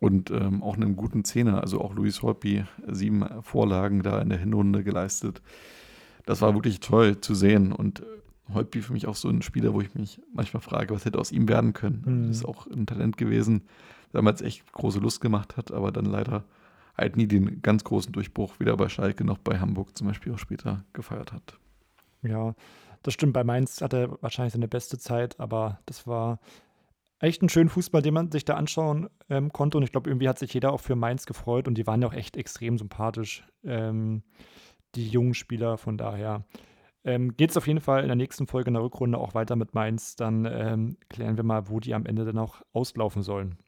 und 0.00 0.30
ähm, 0.30 0.62
auch 0.62 0.76
einem 0.76 0.96
guten 0.96 1.24
Zehner. 1.24 1.60
Also 1.60 1.80
auch 1.80 1.94
Luis 1.94 2.22
Holpi, 2.22 2.64
sieben 2.86 3.24
Vorlagen 3.42 4.02
da 4.02 4.20
in 4.20 4.28
der 4.28 4.38
Hinrunde 4.38 4.84
geleistet. 4.84 5.42
Das 6.26 6.40
war 6.40 6.54
wirklich 6.54 6.80
toll 6.80 7.20
zu 7.20 7.34
sehen 7.34 7.72
und 7.72 8.00
äh, 8.00 8.04
Holpi 8.52 8.82
für 8.82 8.92
mich 8.92 9.06
auch 9.06 9.14
so 9.14 9.28
ein 9.28 9.42
Spieler, 9.42 9.72
wo 9.72 9.80
ich 9.80 9.94
mich 9.94 10.20
manchmal 10.32 10.60
frage, 10.60 10.94
was 10.94 11.04
hätte 11.04 11.18
aus 11.18 11.32
ihm 11.32 11.48
werden 11.48 11.72
können. 11.72 12.02
Mhm. 12.04 12.28
Das 12.28 12.38
ist 12.38 12.44
auch 12.44 12.66
ein 12.66 12.86
Talent 12.86 13.16
gewesen, 13.16 13.62
der 14.12 14.18
damals 14.18 14.42
echt 14.42 14.70
große 14.72 15.00
Lust 15.00 15.20
gemacht 15.20 15.56
hat, 15.56 15.72
aber 15.72 15.92
dann 15.92 16.04
leider 16.04 16.44
halt 16.96 17.16
nie 17.16 17.26
den 17.26 17.62
ganz 17.62 17.84
großen 17.84 18.12
Durchbruch 18.12 18.60
weder 18.60 18.76
bei 18.76 18.88
Schalke 18.88 19.24
noch 19.24 19.38
bei 19.38 19.58
Hamburg 19.58 19.96
zum 19.96 20.06
Beispiel 20.06 20.32
auch 20.32 20.38
später 20.38 20.84
gefeiert 20.92 21.32
hat. 21.32 21.58
Ja, 22.24 22.54
das 23.02 23.14
stimmt. 23.14 23.34
Bei 23.34 23.44
Mainz 23.44 23.80
hat 23.80 23.92
er 23.92 24.20
wahrscheinlich 24.22 24.54
seine 24.54 24.68
beste 24.68 24.98
Zeit, 24.98 25.38
aber 25.38 25.78
das 25.86 26.06
war 26.06 26.40
echt 27.20 27.42
ein 27.42 27.48
schöner 27.48 27.70
Fußball, 27.70 28.02
den 28.02 28.14
man 28.14 28.30
sich 28.30 28.44
da 28.44 28.54
anschauen 28.54 29.08
ähm, 29.28 29.52
konnte. 29.52 29.76
Und 29.78 29.84
ich 29.84 29.92
glaube, 29.92 30.10
irgendwie 30.10 30.28
hat 30.28 30.38
sich 30.38 30.52
jeder 30.52 30.72
auch 30.72 30.80
für 30.80 30.96
Mainz 30.96 31.26
gefreut 31.26 31.68
und 31.68 31.76
die 31.76 31.86
waren 31.86 32.02
ja 32.02 32.08
auch 32.08 32.14
echt 32.14 32.36
extrem 32.36 32.78
sympathisch, 32.78 33.46
ähm, 33.64 34.22
die 34.94 35.08
jungen 35.08 35.34
Spieler. 35.34 35.78
Von 35.78 35.98
daher 35.98 36.44
ähm, 37.04 37.36
geht 37.36 37.50
es 37.50 37.56
auf 37.56 37.66
jeden 37.66 37.80
Fall 37.80 38.02
in 38.02 38.08
der 38.08 38.16
nächsten 38.16 38.46
Folge 38.46 38.68
in 38.68 38.74
der 38.74 38.82
Rückrunde 38.82 39.18
auch 39.18 39.34
weiter 39.34 39.56
mit 39.56 39.74
Mainz. 39.74 40.16
Dann 40.16 40.44
ähm, 40.46 40.96
klären 41.08 41.36
wir 41.36 41.44
mal, 41.44 41.68
wo 41.68 41.80
die 41.80 41.94
am 41.94 42.06
Ende 42.06 42.24
dann 42.24 42.38
auch 42.38 42.62
auslaufen 42.72 43.22
sollen. 43.22 43.58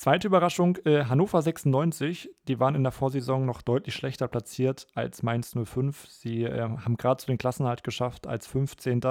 Zweite 0.00 0.28
Überraschung, 0.28 0.78
äh, 0.86 1.04
Hannover 1.04 1.42
96, 1.42 2.30
die 2.48 2.58
waren 2.58 2.74
in 2.74 2.84
der 2.84 2.90
Vorsaison 2.90 3.44
noch 3.44 3.60
deutlich 3.60 3.94
schlechter 3.94 4.28
platziert 4.28 4.86
als 4.94 5.22
Mainz 5.22 5.54
05. 5.54 6.06
Sie 6.08 6.44
äh, 6.44 6.58
haben 6.62 6.96
gerade 6.96 7.18
zu 7.18 7.26
den 7.26 7.36
Klassenhalt 7.36 7.84
geschafft 7.84 8.26
als 8.26 8.46
15. 8.46 9.02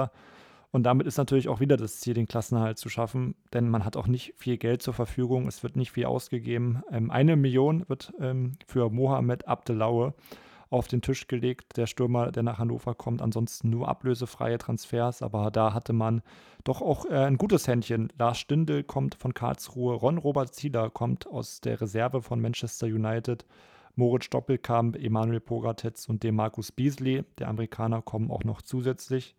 Und 0.72 0.82
damit 0.82 1.06
ist 1.06 1.16
natürlich 1.16 1.48
auch 1.48 1.60
wieder 1.60 1.76
das 1.76 2.00
Ziel, 2.00 2.14
den 2.14 2.26
Klassenhalt 2.26 2.76
zu 2.76 2.88
schaffen, 2.88 3.36
denn 3.52 3.68
man 3.68 3.84
hat 3.84 3.96
auch 3.96 4.08
nicht 4.08 4.34
viel 4.36 4.58
Geld 4.58 4.82
zur 4.82 4.92
Verfügung, 4.92 5.46
es 5.46 5.62
wird 5.62 5.76
nicht 5.76 5.92
viel 5.92 6.06
ausgegeben. 6.06 6.82
Ähm, 6.90 7.12
eine 7.12 7.36
Million 7.36 7.88
wird 7.88 8.12
ähm, 8.18 8.54
für 8.66 8.90
Mohamed 8.90 9.46
Abdelaue 9.46 10.14
auf 10.70 10.86
den 10.86 11.02
Tisch 11.02 11.26
gelegt, 11.26 11.76
der 11.76 11.86
Stürmer, 11.86 12.30
der 12.30 12.44
nach 12.44 12.58
Hannover 12.58 12.94
kommt. 12.94 13.20
Ansonsten 13.20 13.70
nur 13.70 13.88
ablösefreie 13.88 14.56
Transfers, 14.56 15.20
aber 15.20 15.50
da 15.50 15.74
hatte 15.74 15.92
man 15.92 16.22
doch 16.64 16.80
auch 16.80 17.06
äh, 17.06 17.26
ein 17.26 17.38
gutes 17.38 17.66
Händchen. 17.66 18.12
Lars 18.16 18.38
Stindl 18.38 18.84
kommt 18.84 19.16
von 19.16 19.34
Karlsruhe, 19.34 19.94
Ron 19.94 20.18
Robert 20.18 20.54
Zieler 20.54 20.88
kommt 20.88 21.26
aus 21.26 21.60
der 21.60 21.80
Reserve 21.80 22.22
von 22.22 22.40
Manchester 22.40 22.86
United. 22.86 23.44
Moritz 23.96 24.30
Doppelkamp, 24.30 24.96
Emanuel 24.96 25.40
Pogatetz 25.40 26.08
und 26.08 26.22
dem 26.22 26.36
Markus 26.36 26.70
Beasley, 26.70 27.24
der 27.38 27.48
Amerikaner, 27.48 28.00
kommen 28.00 28.30
auch 28.30 28.44
noch 28.44 28.62
zusätzlich. 28.62 29.34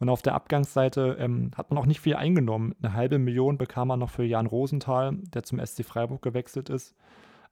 Und 0.00 0.08
auf 0.08 0.22
der 0.22 0.34
Abgangsseite 0.34 1.16
ähm, 1.20 1.52
hat 1.56 1.70
man 1.70 1.78
auch 1.78 1.86
nicht 1.86 2.00
viel 2.00 2.16
eingenommen. 2.16 2.74
Eine 2.82 2.94
halbe 2.94 3.18
Million 3.18 3.56
bekam 3.56 3.88
man 3.88 4.00
noch 4.00 4.10
für 4.10 4.24
Jan 4.24 4.46
Rosenthal, 4.46 5.16
der 5.32 5.44
zum 5.44 5.64
SC 5.64 5.84
Freiburg 5.84 6.20
gewechselt 6.22 6.68
ist. 6.68 6.94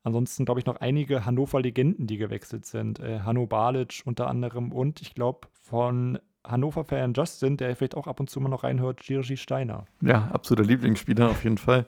Ansonsten 0.04 0.44
glaube 0.44 0.60
ich 0.60 0.66
noch 0.66 0.76
einige 0.76 1.24
Hannover-Legenden, 1.24 2.06
die 2.06 2.16
gewechselt 2.16 2.66
sind. 2.66 2.98
Äh, 3.00 3.20
Hanno 3.20 3.46
Balic 3.46 4.02
unter 4.04 4.28
anderem 4.28 4.72
und 4.72 5.00
ich 5.00 5.14
glaube 5.14 5.48
von 5.62 6.18
Hannover-Fan 6.44 7.14
Justin, 7.14 7.56
der 7.56 7.76
vielleicht 7.76 7.96
auch 7.96 8.08
ab 8.08 8.18
und 8.18 8.28
zu 8.28 8.40
mal 8.40 8.48
noch 8.48 8.64
reinhört, 8.64 9.02
Jirgi 9.04 9.36
Steiner. 9.36 9.84
Ja, 10.00 10.28
absoluter 10.32 10.66
Lieblingsspieler 10.68 11.30
auf 11.30 11.44
jeden 11.44 11.58
Fall. 11.58 11.86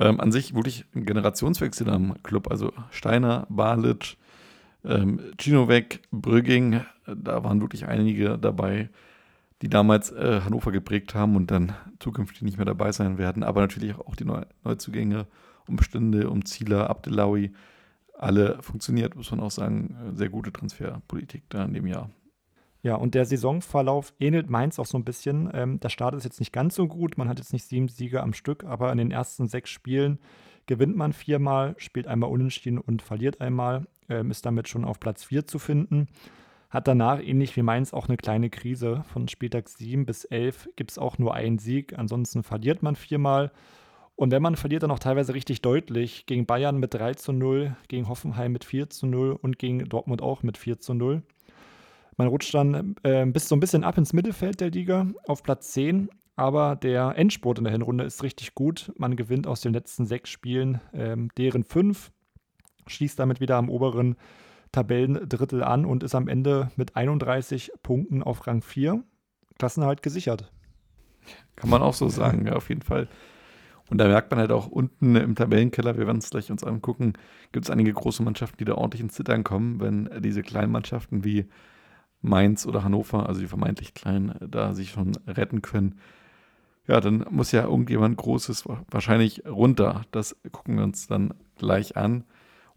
Ähm, 0.00 0.20
an 0.20 0.32
sich 0.32 0.54
wirklich 0.54 0.84
ein 0.94 1.04
Generationswechsel 1.04 1.88
am 1.88 2.20
Club. 2.22 2.50
Also 2.50 2.72
Steiner, 2.90 3.46
Balic, 3.48 4.16
Ähm, 4.84 5.20
Chino 5.38 5.66
weg, 5.66 6.02
Brügging, 6.12 6.80
da 7.04 7.42
waren 7.42 7.60
wirklich 7.60 7.86
einige 7.86 8.38
dabei, 8.38 8.88
die 9.60 9.68
damals 9.68 10.12
äh, 10.12 10.40
Hannover 10.44 10.70
geprägt 10.70 11.16
haben 11.16 11.34
und 11.34 11.50
dann 11.50 11.72
zukünftig 11.98 12.42
nicht 12.42 12.58
mehr 12.58 12.64
dabei 12.64 12.92
sein 12.92 13.18
werden. 13.18 13.42
Aber 13.42 13.60
natürlich 13.60 13.96
auch 13.96 14.14
die 14.14 14.24
Neu 14.24 14.42
Neuzugänge 14.62 15.26
um 15.68 15.76
Bestände, 15.76 16.30
um 16.30 16.44
Zieler, 16.44 16.90
Abdelawi, 16.90 17.52
alle 18.14 18.62
funktioniert, 18.62 19.14
muss 19.14 19.30
man 19.30 19.40
auch 19.40 19.50
sagen. 19.50 19.96
Sehr 20.14 20.28
gute 20.28 20.52
Transferpolitik 20.52 21.44
da 21.48 21.64
in 21.64 21.74
dem 21.74 21.86
Jahr. 21.86 22.10
Ja, 22.82 22.94
und 22.94 23.14
der 23.14 23.24
Saisonverlauf 23.24 24.12
ähnelt 24.20 24.50
Mainz 24.50 24.78
auch 24.78 24.86
so 24.86 24.98
ein 24.98 25.04
bisschen. 25.04 25.50
Ähm, 25.52 25.80
der 25.80 25.88
Start 25.88 26.14
ist 26.14 26.24
jetzt 26.24 26.40
nicht 26.40 26.52
ganz 26.52 26.74
so 26.74 26.86
gut. 26.86 27.18
Man 27.18 27.28
hat 27.28 27.38
jetzt 27.38 27.52
nicht 27.52 27.64
sieben 27.64 27.88
Siege 27.88 28.22
am 28.22 28.32
Stück, 28.32 28.64
aber 28.64 28.92
in 28.92 28.98
den 28.98 29.10
ersten 29.10 29.48
sechs 29.48 29.70
Spielen 29.70 30.18
gewinnt 30.66 30.96
man 30.96 31.12
viermal, 31.12 31.74
spielt 31.78 32.06
einmal 32.06 32.30
unentschieden 32.30 32.78
und 32.78 33.02
verliert 33.02 33.40
einmal, 33.40 33.86
ähm, 34.08 34.30
ist 34.30 34.46
damit 34.46 34.68
schon 34.68 34.84
auf 34.84 35.00
Platz 35.00 35.24
vier 35.24 35.46
zu 35.46 35.58
finden. 35.58 36.08
Hat 36.70 36.86
danach, 36.86 37.20
ähnlich 37.20 37.56
wie 37.56 37.62
Mainz, 37.62 37.94
auch 37.94 38.08
eine 38.08 38.18
kleine 38.18 38.50
Krise. 38.50 39.02
Von 39.12 39.26
Spieltag 39.26 39.68
7 39.68 40.04
bis 40.04 40.24
11 40.24 40.68
gibt 40.76 40.90
es 40.90 40.98
auch 40.98 41.18
nur 41.18 41.34
einen 41.34 41.58
Sieg. 41.58 41.98
Ansonsten 41.98 42.42
verliert 42.42 42.82
man 42.82 42.94
viermal. 42.94 43.50
Und 44.18 44.32
wenn 44.32 44.42
man 44.42 44.56
verliert, 44.56 44.82
dann 44.82 44.90
auch 44.90 44.98
teilweise 44.98 45.32
richtig 45.32 45.62
deutlich. 45.62 46.26
Gegen 46.26 46.44
Bayern 46.44 46.78
mit 46.78 46.92
3 46.92 47.14
zu 47.14 47.32
0, 47.32 47.76
gegen 47.86 48.08
Hoffenheim 48.08 48.50
mit 48.50 48.64
4 48.64 48.90
zu 48.90 49.06
0 49.06 49.38
und 49.40 49.60
gegen 49.60 49.88
Dortmund 49.88 50.22
auch 50.22 50.42
mit 50.42 50.58
4 50.58 50.80
zu 50.80 50.92
0. 50.92 51.22
Man 52.16 52.26
rutscht 52.26 52.52
dann 52.52 52.96
äh, 53.04 53.24
bis 53.26 53.48
so 53.48 53.54
ein 53.54 53.60
bisschen 53.60 53.84
ab 53.84 53.96
ins 53.96 54.12
Mittelfeld 54.12 54.60
der 54.60 54.72
Liga 54.72 55.06
auf 55.28 55.44
Platz 55.44 55.70
10. 55.70 56.08
Aber 56.34 56.74
der 56.74 57.16
Endspurt 57.16 57.58
in 57.58 57.64
der 57.64 57.72
Hinrunde 57.72 58.02
ist 58.02 58.24
richtig 58.24 58.56
gut. 58.56 58.92
Man 58.96 59.14
gewinnt 59.14 59.46
aus 59.46 59.60
den 59.60 59.72
letzten 59.72 60.04
sechs 60.04 60.30
Spielen 60.30 60.80
ähm, 60.92 61.30
deren 61.38 61.62
fünf, 61.62 62.10
schließt 62.88 63.20
damit 63.20 63.38
wieder 63.38 63.54
am 63.54 63.70
oberen 63.70 64.16
Tabellendrittel 64.72 65.62
an 65.62 65.84
und 65.84 66.02
ist 66.02 66.16
am 66.16 66.26
Ende 66.26 66.72
mit 66.74 66.96
31 66.96 67.70
Punkten 67.84 68.24
auf 68.24 68.48
Rang 68.48 68.62
4. 68.62 69.00
Klassenhalt 69.60 70.02
gesichert. 70.02 70.50
Kann 71.54 71.70
man 71.70 71.82
auch 71.82 71.94
so 71.94 72.08
sagen, 72.08 72.48
ja, 72.48 72.54
auf 72.54 72.68
jeden 72.68 72.82
Fall. 72.82 73.06
Und 73.90 73.98
da 73.98 74.06
merkt 74.06 74.30
man 74.30 74.40
halt 74.40 74.52
auch 74.52 74.66
unten 74.66 75.16
im 75.16 75.34
Tabellenkeller, 75.34 75.96
wir 75.96 76.06
werden 76.06 76.18
es 76.18 76.30
gleich 76.30 76.50
uns 76.50 76.64
angucken, 76.64 77.14
gibt 77.52 77.66
es 77.66 77.70
einige 77.70 77.92
große 77.92 78.22
Mannschaften, 78.22 78.58
die 78.58 78.64
da 78.64 78.74
ordentlich 78.74 79.00
ins 79.00 79.14
Zittern 79.14 79.44
kommen, 79.44 79.80
wenn 79.80 80.10
diese 80.20 80.42
kleinen 80.42 80.72
Mannschaften 80.72 81.24
wie 81.24 81.46
Mainz 82.20 82.66
oder 82.66 82.84
Hannover, 82.84 83.28
also 83.28 83.40
die 83.40 83.46
vermeintlich 83.46 83.94
kleinen, 83.94 84.34
da 84.40 84.74
sich 84.74 84.90
schon 84.90 85.12
retten 85.26 85.62
können. 85.62 86.00
Ja, 86.86 87.00
dann 87.00 87.24
muss 87.30 87.52
ja 87.52 87.64
irgendjemand 87.64 88.16
Großes 88.16 88.64
wahrscheinlich 88.90 89.44
runter. 89.46 90.02
Das 90.10 90.36
gucken 90.52 90.76
wir 90.76 90.84
uns 90.84 91.06
dann 91.06 91.34
gleich 91.56 91.96
an 91.96 92.24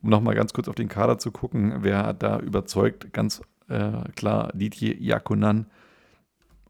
um 0.01 0.09
nochmal 0.09 0.35
ganz 0.35 0.53
kurz 0.53 0.67
auf 0.67 0.75
den 0.75 0.89
Kader 0.89 1.17
zu 1.17 1.31
gucken, 1.31 1.75
wer 1.81 2.05
hat 2.05 2.23
da 2.23 2.39
überzeugt, 2.39 3.13
ganz 3.13 3.41
äh, 3.69 4.09
klar 4.15 4.51
Didier 4.53 4.97
Jakonan, 4.99 5.67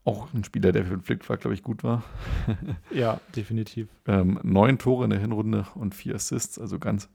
auch 0.04 0.34
ein 0.34 0.44
Spieler, 0.44 0.72
der 0.72 0.86
für 0.86 0.92
den 0.92 1.02
Flick 1.02 1.28
war, 1.30 1.38
glaube 1.38 1.54
ich, 1.54 1.64
gut 1.64 1.84
war. 1.84 2.04
ja, 2.92 3.20
definitiv. 3.36 3.88
Ähm, 4.08 4.40
neun 4.44 4.78
Tore 4.78 5.04
in 5.04 5.12
der 5.12 5.20
Hinrunde 5.20 5.68
und 5.76 5.94
vier 5.94 6.16
Assists, 6.16 6.60
also 6.60 6.80
ganz 6.80 7.10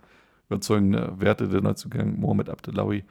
überzeugende 0.49 1.15
Werte 1.19 1.49
der 1.49 1.61
Neuzugang 1.61 2.19
Mohamed 2.19 2.49
Abdelawi, 2.49 3.05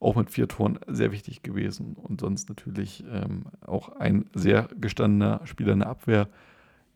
auch 0.00 0.16
mit 0.16 0.30
vier 0.30 0.48
Toren 0.48 0.78
sehr 0.86 1.12
wichtig 1.12 1.42
gewesen. 1.42 1.96
Und 1.96 2.20
sonst 2.20 2.50
natürlich 2.50 3.04
ähm, 3.10 3.46
auch 3.64 3.88
ein 3.96 4.26
sehr 4.34 4.68
gestandener 4.78 5.40
Spieler 5.44 5.72
in 5.72 5.78
der 5.80 5.88
Abwehr, 5.88 6.28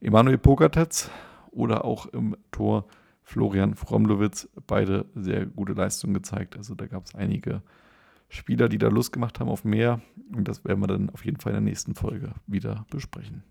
Emanuel 0.03 0.39
Pogatetz 0.39 1.11
oder 1.51 1.85
auch 1.85 2.07
im 2.07 2.37
Tor 2.53 2.85
Florian 3.23 3.75
Fromlowitz, 3.75 4.49
beide 4.67 5.07
sehr 5.15 5.47
gute 5.47 5.73
Leistungen 5.73 6.15
gezeigt. 6.15 6.57
Also 6.57 6.75
da 6.75 6.87
gab 6.87 7.07
es 7.07 7.15
einige 7.15 7.63
Spieler, 8.31 8.69
die 8.69 8.79
da 8.79 8.89
Lust 8.89 9.13
gemacht 9.13 9.41
haben 9.41 9.49
auf 9.49 9.65
mehr. 9.65 10.01
Und 10.35 10.49
das 10.49 10.65
werden 10.65 10.81
wir 10.81 10.87
dann 10.87 11.11
auf 11.11 11.25
jeden 11.25 11.39
Fall 11.39 11.53
in 11.53 11.65
der 11.65 11.71
nächsten 11.71 11.95
Folge 11.95 12.33
wieder 12.47 12.87
besprechen. 12.91 13.43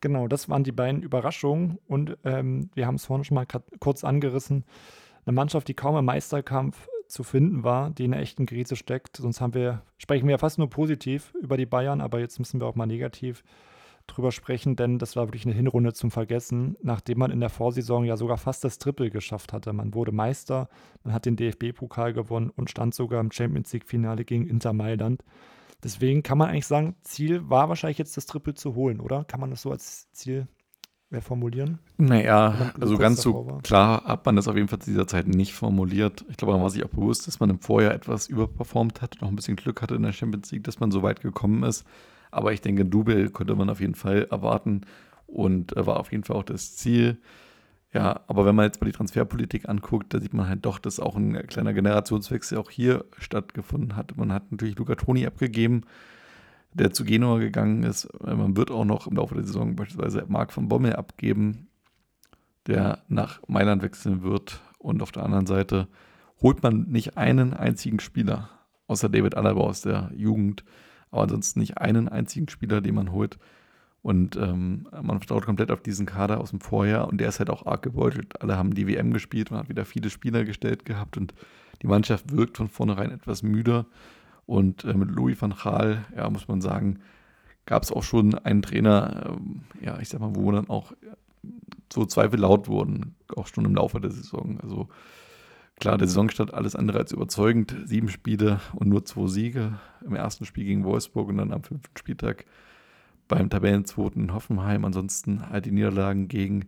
Genau, 0.00 0.28
das 0.28 0.48
waren 0.48 0.64
die 0.64 0.72
beiden 0.72 1.02
Überraschungen. 1.02 1.78
Und 1.88 2.16
ähm, 2.24 2.70
wir 2.74 2.86
haben 2.86 2.96
es 2.96 3.06
vorhin 3.06 3.24
schon 3.24 3.36
mal 3.36 3.46
kurz 3.80 4.04
angerissen. 4.04 4.64
Eine 5.24 5.34
Mannschaft, 5.34 5.68
die 5.68 5.74
kaum 5.74 5.96
im 5.96 6.04
Meisterkampf 6.04 6.88
zu 7.08 7.22
finden 7.22 7.64
war, 7.64 7.90
die 7.90 8.04
in 8.04 8.12
einer 8.12 8.22
echten 8.22 8.46
Krise 8.46 8.76
steckt. 8.76 9.16
Sonst 9.16 9.40
haben 9.40 9.54
wir, 9.54 9.82
sprechen 9.98 10.26
wir 10.26 10.32
ja 10.32 10.38
fast 10.38 10.58
nur 10.58 10.68
positiv 10.68 11.34
über 11.40 11.56
die 11.56 11.66
Bayern, 11.66 12.00
aber 12.00 12.20
jetzt 12.20 12.38
müssen 12.38 12.60
wir 12.60 12.66
auch 12.66 12.74
mal 12.74 12.86
negativ 12.86 13.44
drüber 14.06 14.32
sprechen, 14.32 14.76
denn 14.76 14.98
das 14.98 15.16
war 15.16 15.26
wirklich 15.26 15.46
eine 15.46 15.54
Hinrunde 15.54 15.92
zum 15.92 16.10
Vergessen, 16.10 16.76
nachdem 16.82 17.18
man 17.18 17.30
in 17.30 17.40
der 17.40 17.50
Vorsaison 17.50 18.04
ja 18.04 18.16
sogar 18.16 18.36
fast 18.36 18.64
das 18.64 18.78
Triple 18.78 19.10
geschafft 19.10 19.52
hatte. 19.52 19.72
Man 19.72 19.94
wurde 19.94 20.12
Meister, 20.12 20.68
man 21.04 21.14
hat 21.14 21.26
den 21.26 21.36
DFB-Pokal 21.36 22.12
gewonnen 22.12 22.50
und 22.50 22.70
stand 22.70 22.94
sogar 22.94 23.20
im 23.20 23.32
Champions 23.32 23.72
League-Finale 23.72 24.24
gegen 24.24 24.46
Inter 24.46 24.72
Mailand. 24.72 25.22
Deswegen 25.82 26.22
kann 26.22 26.38
man 26.38 26.48
eigentlich 26.48 26.66
sagen, 26.66 26.94
Ziel 27.02 27.48
war 27.48 27.68
wahrscheinlich 27.68 27.98
jetzt 27.98 28.16
das 28.16 28.26
Triple 28.26 28.54
zu 28.54 28.74
holen, 28.74 29.00
oder? 29.00 29.24
Kann 29.24 29.40
man 29.40 29.50
das 29.50 29.62
so 29.62 29.70
als 29.72 30.10
Ziel 30.12 30.46
äh, 31.10 31.20
formulieren? 31.20 31.80
Naja, 31.98 32.72
also 32.80 32.96
ganz 32.98 33.20
so 33.20 33.46
war? 33.46 33.62
klar 33.62 34.04
hat 34.04 34.24
man 34.24 34.36
das 34.36 34.46
auf 34.46 34.56
jeden 34.56 34.68
Fall 34.68 34.78
zu 34.78 34.90
dieser 34.90 35.08
Zeit 35.08 35.26
nicht 35.26 35.54
formuliert. 35.54 36.24
Ich 36.30 36.36
glaube, 36.36 36.52
man 36.52 36.62
war 36.62 36.70
sich 36.70 36.84
auch 36.84 36.88
bewusst, 36.88 37.26
dass 37.26 37.40
man 37.40 37.50
im 37.50 37.58
Vorjahr 37.58 37.94
etwas 37.94 38.28
überperformt 38.28 39.02
hat, 39.02 39.16
noch 39.20 39.28
ein 39.28 39.36
bisschen 39.36 39.56
Glück 39.56 39.82
hatte 39.82 39.96
in 39.96 40.02
der 40.02 40.12
Champions 40.12 40.52
League, 40.52 40.64
dass 40.64 40.78
man 40.78 40.90
so 40.92 41.02
weit 41.02 41.20
gekommen 41.20 41.64
ist. 41.64 41.84
Aber 42.32 42.52
ich 42.52 42.60
denke, 42.60 42.84
Double 42.84 43.30
könnte 43.30 43.54
man 43.54 43.70
auf 43.70 43.80
jeden 43.80 43.94
Fall 43.94 44.26
erwarten 44.30 44.80
und 45.26 45.76
war 45.76 46.00
auf 46.00 46.10
jeden 46.10 46.24
Fall 46.24 46.36
auch 46.36 46.42
das 46.42 46.74
Ziel. 46.74 47.18
Ja, 47.92 48.20
aber 48.26 48.46
wenn 48.46 48.54
man 48.54 48.64
jetzt 48.64 48.80
mal 48.80 48.86
die 48.86 48.96
Transferpolitik 48.96 49.68
anguckt, 49.68 50.14
da 50.14 50.18
sieht 50.18 50.32
man 50.32 50.48
halt 50.48 50.64
doch, 50.64 50.78
dass 50.78 50.98
auch 50.98 51.14
ein 51.14 51.46
kleiner 51.46 51.74
Generationswechsel 51.74 52.56
auch 52.56 52.70
hier 52.70 53.04
stattgefunden 53.18 53.96
hat. 53.96 54.16
Man 54.16 54.32
hat 54.32 54.50
natürlich 54.50 54.78
Luca 54.78 54.94
Toni 54.94 55.26
abgegeben, 55.26 55.82
der 56.72 56.92
zu 56.92 57.04
Genua 57.04 57.38
gegangen 57.38 57.82
ist. 57.82 58.08
Man 58.22 58.56
wird 58.56 58.70
auch 58.70 58.86
noch 58.86 59.06
im 59.06 59.16
Laufe 59.16 59.34
der 59.34 59.44
Saison 59.44 59.76
beispielsweise 59.76 60.24
Marc 60.26 60.54
von 60.54 60.68
Bommel 60.68 60.96
abgeben, 60.96 61.68
der 62.66 63.02
nach 63.08 63.46
Mailand 63.46 63.82
wechseln 63.82 64.22
wird. 64.22 64.62
Und 64.78 65.02
auf 65.02 65.12
der 65.12 65.24
anderen 65.24 65.46
Seite 65.46 65.86
holt 66.40 66.62
man 66.62 66.84
nicht 66.88 67.18
einen 67.18 67.52
einzigen 67.52 68.00
Spieler, 68.00 68.48
außer 68.86 69.10
David 69.10 69.36
Alaba 69.36 69.60
aus 69.60 69.82
der 69.82 70.10
Jugend, 70.16 70.64
aber 71.12 71.22
ansonsten 71.22 71.60
nicht 71.60 71.78
einen 71.78 72.08
einzigen 72.08 72.48
Spieler, 72.48 72.80
den 72.80 72.96
man 72.96 73.12
holt. 73.12 73.38
Und 74.02 74.34
ähm, 74.34 74.88
man 74.90 75.20
vertraut 75.20 75.46
komplett 75.46 75.70
auf 75.70 75.80
diesen 75.80 76.06
Kader 76.06 76.40
aus 76.40 76.50
dem 76.50 76.60
Vorjahr 76.60 77.06
und 77.06 77.18
der 77.18 77.28
ist 77.28 77.38
halt 77.38 77.50
auch 77.50 77.66
arg 77.66 77.82
gebeutelt. 77.82 78.42
Alle 78.42 78.56
haben 78.56 78.74
die 78.74 78.88
WM 78.88 79.12
gespielt, 79.12 79.52
man 79.52 79.60
hat 79.60 79.68
wieder 79.68 79.84
viele 79.84 80.10
Spieler 80.10 80.44
gestellt 80.44 80.84
gehabt 80.84 81.16
und 81.16 81.34
die 81.82 81.86
Mannschaft 81.86 82.32
wirkt 82.36 82.56
von 82.56 82.68
vornherein 82.68 83.12
etwas 83.12 83.44
müder. 83.44 83.86
Und 84.44 84.82
äh, 84.84 84.94
mit 84.94 85.10
Louis 85.10 85.40
van 85.40 85.54
Gaal, 85.62 86.04
ja, 86.16 86.28
muss 86.28 86.48
man 86.48 86.60
sagen, 86.60 86.98
gab 87.64 87.84
es 87.84 87.92
auch 87.92 88.02
schon 88.02 88.34
einen 88.34 88.62
Trainer, 88.62 89.36
ähm, 89.36 89.60
ja, 89.80 90.00
ich 90.00 90.08
sag 90.08 90.20
mal, 90.20 90.34
wo 90.34 90.50
dann 90.50 90.68
auch 90.68 90.92
so 91.92 92.04
Zweifel 92.04 92.40
laut 92.40 92.66
wurden, 92.66 93.14
auch 93.36 93.46
schon 93.46 93.64
im 93.64 93.76
Laufe 93.76 94.00
der 94.00 94.10
Saison. 94.10 94.58
Also 94.60 94.88
Klar, 95.82 95.98
der 95.98 96.06
Saisonstart 96.06 96.54
alles 96.54 96.76
andere 96.76 96.98
als 96.98 97.10
überzeugend. 97.10 97.74
Sieben 97.86 98.08
Spiele 98.08 98.60
und 98.72 98.86
nur 98.86 99.04
zwei 99.04 99.26
Siege. 99.26 99.80
Im 100.06 100.14
ersten 100.14 100.44
Spiel 100.44 100.64
gegen 100.64 100.84
Wolfsburg 100.84 101.28
und 101.28 101.38
dann 101.38 101.52
am 101.52 101.64
fünften 101.64 101.98
Spieltag 101.98 102.44
beim 103.26 103.50
Tabellenzweiten 103.50 104.32
Hoffenheim. 104.32 104.84
Ansonsten 104.84 105.50
halt 105.50 105.66
die 105.66 105.72
Niederlagen 105.72 106.28
gegen 106.28 106.66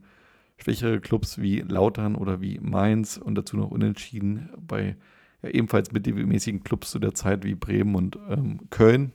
schwächere 0.57 0.99
Clubs 0.99 1.41
wie 1.41 1.61
Lautern 1.61 2.17
oder 2.17 2.41
wie 2.41 2.59
Mainz 2.59 3.17
und 3.17 3.37
dazu 3.37 3.57
noch 3.57 3.71
unentschieden 3.71 4.51
bei 4.59 4.97
ja, 5.43 5.51
ebenfalls 5.51 5.93
mittelmäßigen 5.93 6.65
Clubs 6.65 6.91
zu 6.91 6.99
der 6.99 7.15
Zeit 7.15 7.45
wie 7.45 7.55
Bremen 7.55 7.95
und 7.95 8.19
ähm, 8.29 8.69
Köln. 8.71 9.13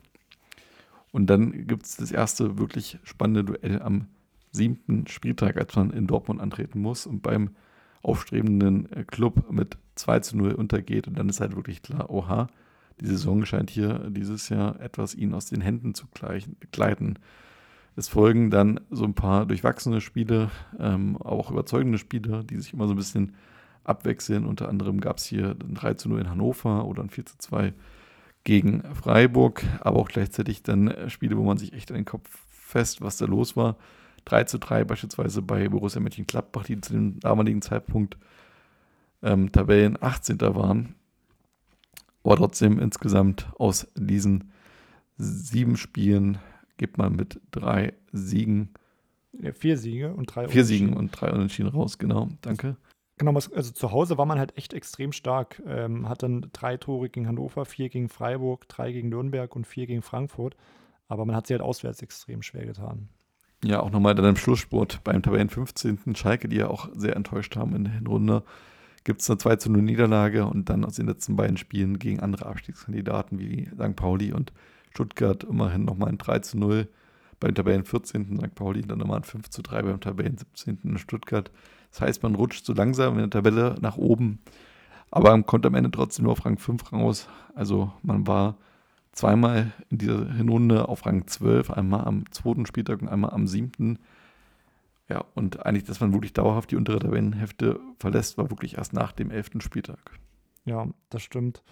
Und 1.12 1.26
dann 1.26 1.68
gibt 1.68 1.86
es 1.86 1.98
das 1.98 2.14
erste 2.14 2.58
wirklich 2.58 3.00
spannende 3.04 3.44
Duell 3.44 3.82
am 3.82 4.08
siebten 4.54 5.08
Spieltag, 5.08 5.58
als 5.58 5.76
man 5.76 5.92
in 5.92 6.08
Dortmund 6.08 6.40
antreten 6.40 6.80
muss. 6.80 7.06
Und 7.06 7.22
beim 7.22 7.50
aufstrebenden 8.02 8.90
äh, 8.94 9.04
Club 9.04 9.52
mit 9.52 9.78
2 10.00 10.20
zu 10.20 10.38
0 10.38 10.54
untergeht. 10.54 11.08
Und 11.08 11.18
dann 11.18 11.30
ist 11.30 11.40
halt 11.40 11.56
wirklich 11.56 11.82
klar, 11.82 12.10
oha, 12.10 12.48
die 13.00 13.08
Saison 13.08 13.46
scheint 13.46 13.70
hier 13.70 14.10
dieses 14.10 14.50
Jahr 14.50 14.80
etwas 14.82 15.16
ihnen 15.16 15.34
aus 15.34 15.46
den 15.46 15.62
Händen 15.62 15.94
zu 15.94 16.08
gleiten. 16.72 17.20
Es 17.96 18.08
folgen 18.08 18.50
dann 18.50 18.80
so 18.90 19.04
ein 19.04 19.14
paar 19.14 19.46
durchwachsene 19.46 20.02
Spiele, 20.02 20.50
ähm, 20.80 21.18
auch 21.18 21.52
überzeugende 21.52 21.98
Spiele, 21.98 22.44
die 22.44 22.58
sich 22.58 22.74
immer 22.74 22.88
so 22.88 22.94
ein 22.94 22.98
bisschen 22.98 23.36
abwechseln. 23.84 24.46
Unter 24.46 24.70
anderem 24.70 25.02
gab 25.02 25.18
es 25.18 25.26
hier 25.26 25.56
ein 25.62 25.76
3 25.76 25.96
zu 25.96 26.10
0 26.10 26.22
in 26.22 26.30
Hannover 26.30 26.86
oder 26.86 27.04
ein 27.04 27.10
4 27.10 27.26
zu 27.26 27.38
2 27.38 27.74
gegen 28.44 28.84
Freiburg, 28.96 29.64
aber 29.82 30.00
auch 30.00 30.08
gleichzeitig 30.08 30.64
dann 30.64 30.94
Spiele, 31.10 31.38
wo 31.38 31.44
man 31.44 31.58
sich 31.58 31.74
echt 31.74 31.92
an 31.92 31.98
den 31.98 32.06
Kopf 32.06 32.30
fest, 32.50 33.02
was 33.02 33.18
da 33.18 33.26
los 33.26 33.58
war. 33.58 33.78
3 34.26 34.46
zu 34.46 34.60
3 34.60 34.84
beispielsweise 34.84 35.42
bei 35.42 35.68
Borussia 35.70 36.02
Mönchengladbach, 36.02 36.66
die 36.66 36.80
zu 36.80 36.94
dem 36.94 37.20
damaligen 37.20 37.62
Zeitpunkt 37.62 38.18
ähm, 39.22 39.52
Tabellen 39.52 39.98
18. 40.02 40.40
waren. 40.42 40.96
Aber 42.24 42.36
trotzdem 42.38 42.80
insgesamt 42.80 43.52
aus 43.58 43.88
diesen 43.96 44.52
sieben 45.18 45.78
Spielen 45.78 46.38
gibt 46.78 46.98
man 46.98 47.16
mit 47.16 47.40
drei 47.52 47.94
Siegen. 48.12 48.70
Ja, 49.34 49.54
vier 49.54 49.78
Siege 49.78 50.14
und 50.14 50.26
drei 50.26 50.48
Vier 50.48 50.66
Siegen 50.66 50.94
und 50.94 51.12
drei 51.12 51.32
Unentschieden 51.32 51.70
raus, 51.70 51.98
genau. 51.98 52.30
Danke. 52.42 52.78
Genau, 53.18 53.34
also 53.34 53.72
zu 53.72 53.92
Hause 53.92 54.18
war 54.18 54.26
man 54.26 54.40
halt 54.40 54.58
echt 54.58 54.74
extrem 54.74 55.12
stark. 55.12 55.62
Ähm, 55.68 56.08
hat 56.08 56.24
dann 56.24 56.50
drei 56.54 56.78
Tore 56.78 57.10
gegen 57.10 57.28
Hannover, 57.28 57.66
vier 57.66 57.90
gegen 57.90 58.08
Freiburg, 58.08 58.68
drei 58.70 58.94
gegen 58.94 59.10
Nürnberg 59.10 59.56
und 59.56 59.68
vier 59.68 59.88
gegen 59.88 60.02
Frankfurt. 60.02 60.56
Aber 61.10 61.26
man 61.26 61.36
hat 61.36 61.48
sie 61.48 61.54
halt 61.54 61.62
auswärts 61.62 62.02
extrem 62.02 62.42
schwer 62.42 62.66
getan. 62.66 63.10
Ja, 63.64 63.82
auch 63.82 63.90
nochmal 63.90 64.16
dann 64.16 64.26
im 64.26 64.36
Schlusssport 64.38 65.04
beim 65.04 65.22
Tabellen 65.22 65.50
15. 65.50 66.16
Schalke, 66.16 66.48
die 66.48 66.56
ja 66.56 66.70
auch 66.70 66.88
sehr 66.94 67.18
enttäuscht 67.18 67.58
haben 67.58 67.76
in 67.76 67.84
der 67.84 67.94
Hinrunde, 67.94 68.44
gibt 69.04 69.22
es 69.22 69.30
eine 69.30 69.38
2 69.38 69.56
zu 69.58 69.72
0 69.72 69.82
Niederlage 69.82 70.46
und 70.46 70.70
dann 70.70 70.86
aus 70.86 70.96
den 70.96 71.08
letzten 71.08 71.36
beiden 71.36 71.58
Spielen 71.58 72.00
gegen 72.00 72.20
andere 72.20 72.46
Abstiegskandidaten 72.46 73.40
wie 73.40 73.70
St. 73.74 73.96
Pauli 73.96 74.34
und 74.34 74.52
Stuttgart 74.92 75.44
immerhin 75.44 75.86
nochmal 75.86 76.10
ein 76.10 76.18
3 76.18 76.40
zu 76.40 76.58
0 76.58 76.88
beim 77.40 77.56
Tabellen 77.56 77.86
14. 77.86 78.38
St. 78.38 78.56
Pauli, 78.56 78.82
dann 78.82 79.00
nochmal 79.00 79.18
ein 79.18 79.24
5 79.24 79.50
zu 79.50 79.62
3 79.62 79.84
beim 79.84 80.00
Tabellen 80.00 80.38
17. 80.38 80.80
in 80.84 80.98
Stuttgart. 80.98 81.52
Das 81.92 82.02
heißt, 82.02 82.24
man 82.24 82.36
rutscht 82.36 82.66
so 82.66 82.74
langsam 82.74 83.14
in 83.14 83.20
der 83.20 83.30
Tabelle 83.30 83.76
nach 83.82 83.98
oben, 83.98 84.40
aber 85.12 85.32
man 85.32 85.46
kommt 85.46 85.66
am 85.66 85.76
Ende 85.76 85.92
trotzdem 85.92 86.24
nur 86.24 86.34
auf 86.34 86.46
Rang 86.46 86.58
5 86.58 86.92
raus. 86.94 87.28
Also 87.56 87.92
man 88.04 88.28
war 88.28 88.58
zweimal 89.12 89.72
in 89.90 89.98
dieser 89.98 90.32
Hinrunde 90.34 90.88
auf 90.88 91.06
Rang 91.06 91.26
12, 91.28 91.72
einmal 91.72 92.06
am 92.06 92.30
zweiten 92.32 92.66
Spieltag 92.66 93.02
und 93.02 93.10
einmal 93.10 93.32
am 93.32 93.48
siebten. 93.48 94.00
Ja, 95.10 95.26
und 95.34 95.66
eigentlich, 95.66 95.86
dass 95.86 96.00
man 96.00 96.14
wirklich 96.14 96.34
dauerhaft 96.34 96.72
die 96.72 96.76
untere 96.76 97.00
Tabellenhälfte 97.00 97.80
verlässt, 97.98 98.38
war 98.38 98.50
wirklich 98.52 98.78
erst 98.78 98.94
nach 98.94 99.12
dem 99.12 99.32
elften 99.32 99.60
Spieltag. 99.60 100.20
Ja, 100.66 100.88
das 101.10 101.24
stimmt. 101.24 101.64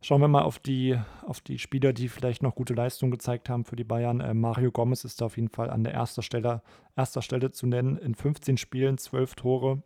Schauen 0.00 0.20
wir 0.20 0.28
mal 0.28 0.42
auf 0.42 0.60
die, 0.60 0.96
auf 1.26 1.40
die 1.40 1.58
Spieler, 1.58 1.92
die 1.92 2.08
vielleicht 2.08 2.42
noch 2.42 2.54
gute 2.54 2.74
Leistungen 2.74 3.10
gezeigt 3.10 3.48
haben 3.48 3.64
für 3.64 3.74
die 3.74 3.84
Bayern. 3.84 4.20
Äh, 4.20 4.34
Mario 4.34 4.70
Gomez 4.70 5.04
ist 5.04 5.20
da 5.20 5.26
auf 5.26 5.36
jeden 5.36 5.48
Fall 5.48 5.68
an 5.68 5.82
der 5.82 5.94
erster 5.94 6.22
Stelle, 6.22 6.62
erster 6.94 7.22
Stelle 7.22 7.50
zu 7.50 7.66
nennen. 7.66 7.96
In 7.96 8.14
15 8.14 8.56
Spielen 8.56 8.98
12 8.98 9.34
Tore 9.34 9.82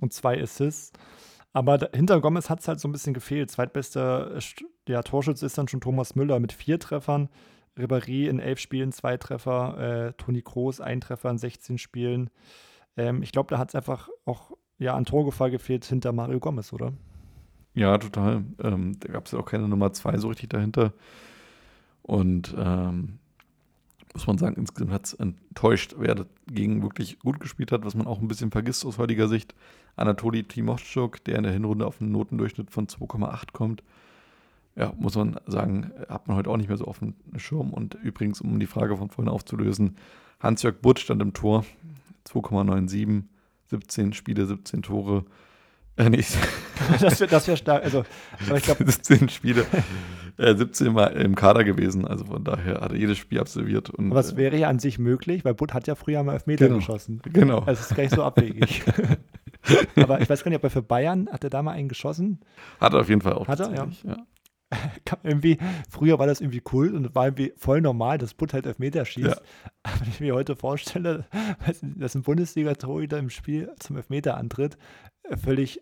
und 0.00 0.14
zwei 0.14 0.40
Assists. 0.40 0.92
Aber 1.52 1.76
da, 1.78 1.88
hinter 1.94 2.20
Gomez 2.20 2.48
hat 2.48 2.60
es 2.60 2.68
halt 2.68 2.80
so 2.80 2.88
ein 2.88 2.92
bisschen 2.92 3.12
gefehlt. 3.12 3.50
Zweitbester 3.50 4.34
äh, 4.36 4.40
ja, 4.88 5.02
Torschütze 5.02 5.44
ist 5.44 5.58
dann 5.58 5.68
schon 5.68 5.80
Thomas 5.80 6.14
Müller 6.14 6.40
mit 6.40 6.52
vier 6.52 6.78
Treffern. 6.78 7.28
Ribéry 7.76 8.28
in 8.28 8.40
elf 8.40 8.58
Spielen 8.58 8.92
zwei 8.92 9.16
Treffer. 9.16 10.08
Äh, 10.08 10.12
Toni 10.14 10.42
Kroos 10.42 10.80
ein 10.80 11.00
Treffer 11.00 11.30
in 11.30 11.38
16 11.38 11.78
Spielen. 11.78 12.30
Ähm, 12.96 13.22
ich 13.22 13.32
glaube, 13.32 13.50
da 13.50 13.58
hat 13.58 13.70
es 13.70 13.74
einfach 13.74 14.08
auch 14.24 14.52
ja, 14.78 14.94
an 14.94 15.04
Torgefahr 15.04 15.50
gefehlt 15.50 15.84
hinter 15.84 16.12
Mario 16.12 16.40
Gomez, 16.40 16.72
oder? 16.72 16.92
Ja, 17.74 17.98
total. 17.98 18.44
Ähm, 18.62 18.98
da 19.00 19.12
gab 19.12 19.26
es 19.26 19.32
ja 19.32 19.38
auch 19.38 19.46
keine 19.46 19.68
Nummer 19.68 19.92
zwei 19.92 20.16
so 20.18 20.28
richtig 20.28 20.50
dahinter. 20.50 20.92
Und 22.02 22.54
ähm, 22.56 23.18
muss 24.14 24.26
man 24.28 24.38
sagen, 24.38 24.56
insgesamt 24.56 24.92
hat 24.92 25.06
es 25.06 25.14
enttäuscht, 25.14 25.96
wer 25.98 26.14
dagegen 26.14 26.82
wirklich 26.82 27.18
gut 27.18 27.40
gespielt 27.40 27.72
hat, 27.72 27.84
was 27.84 27.96
man 27.96 28.06
auch 28.06 28.20
ein 28.20 28.28
bisschen 28.28 28.52
vergisst 28.52 28.86
aus 28.86 28.98
heutiger 28.98 29.26
Sicht. 29.26 29.54
Anatoli 29.96 30.44
Timoschuk, 30.44 31.24
der 31.24 31.36
in 31.36 31.42
der 31.42 31.52
Hinrunde 31.52 31.86
auf 31.86 32.00
einen 32.00 32.12
Notendurchschnitt 32.12 32.70
von 32.70 32.86
2,8 32.86 33.52
kommt. 33.52 33.82
Ja, 34.76 34.92
muss 34.98 35.14
man 35.14 35.38
sagen, 35.46 35.92
hat 36.08 36.26
man 36.26 36.36
heute 36.36 36.50
auch 36.50 36.56
nicht 36.56 36.68
mehr 36.68 36.76
so 36.76 36.86
auf 36.86 36.98
dem 36.98 37.14
Schirm. 37.36 37.72
Und 37.72 37.94
übrigens, 37.94 38.40
um 38.40 38.58
die 38.58 38.66
Frage 38.66 38.96
von 38.96 39.08
vorhin 39.08 39.32
aufzulösen, 39.32 39.96
Hans-Jörg 40.40 40.76
Butt 40.80 40.98
stand 40.98 41.22
im 41.22 41.32
Tor, 41.32 41.64
2,97, 42.26 43.24
17 43.66 44.12
Spiele, 44.12 44.46
17 44.46 44.82
Tore. 44.82 45.24
Äh, 45.96 46.10
nicht. 46.10 46.36
Das 47.00 47.20
wäre 47.20 47.30
das 47.30 47.46
wär 47.46 47.56
stark. 47.56 47.84
Also, 47.84 48.04
aber 48.46 48.56
ich 48.56 48.64
glaube. 48.64 48.84
17 48.90 49.28
Spiele. 49.28 49.64
Äh, 50.36 50.56
17 50.56 50.92
Mal 50.92 51.06
im 51.12 51.36
Kader 51.36 51.62
gewesen. 51.62 52.04
Also 52.04 52.24
von 52.24 52.42
daher 52.42 52.80
hat 52.80 52.90
er 52.90 52.98
jedes 52.98 53.16
Spiel 53.16 53.38
absolviert. 53.38 53.90
Und, 53.90 54.10
aber 54.10 54.18
es 54.18 54.32
äh, 54.32 54.36
wäre 54.36 54.56
ja 54.56 54.68
an 54.68 54.80
sich 54.80 54.98
möglich, 54.98 55.44
weil 55.44 55.54
Butt 55.54 55.72
hat 55.72 55.86
ja 55.86 55.94
früher 55.94 56.22
mal 56.24 56.32
Elfmeter 56.32 56.66
genau, 56.66 56.78
geschossen. 56.78 57.22
Genau. 57.32 57.60
Also 57.60 57.80
es 57.80 57.90
ist 57.90 57.96
gar 57.96 58.02
nicht 58.02 58.14
so 58.14 58.24
abwegig. 58.24 58.82
aber 59.96 60.20
ich 60.20 60.28
weiß 60.28 60.42
gar 60.42 60.50
nicht, 60.50 60.58
ob 60.58 60.64
er 60.64 60.70
für 60.70 60.82
Bayern, 60.82 61.28
hat 61.30 61.44
er 61.44 61.50
da 61.50 61.62
mal 61.62 61.72
einen 61.72 61.88
geschossen? 61.88 62.40
Hat 62.80 62.92
er 62.92 63.00
auf 63.00 63.08
jeden 63.08 63.20
Fall 63.20 63.34
auch. 63.34 63.46
Hat 63.46 63.60
er, 63.60 63.72
ja. 63.72 63.86
ja. 64.02 64.16
irgendwie, 65.22 65.58
früher 65.88 66.18
war 66.18 66.26
das 66.26 66.40
irgendwie 66.40 66.62
cool 66.72 66.94
und 66.94 67.14
war 67.14 67.26
irgendwie 67.26 67.52
voll 67.56 67.80
normal, 67.80 68.18
dass 68.18 68.34
Butt 68.34 68.52
halt 68.52 68.66
Elfmeter 68.66 69.04
schießt. 69.04 69.26
Ja. 69.26 69.36
Aber 69.82 70.00
wenn 70.00 70.08
ich 70.08 70.20
mir 70.20 70.34
heute 70.34 70.56
vorstelle, 70.56 71.26
dass 71.82 72.14
ein 72.14 72.22
Bundesliga-Torhüter 72.22 73.18
im 73.18 73.30
Spiel 73.30 73.70
zum 73.78 73.96
Elfmeter 73.96 74.36
antritt, 74.36 74.76
völlig, 75.42 75.80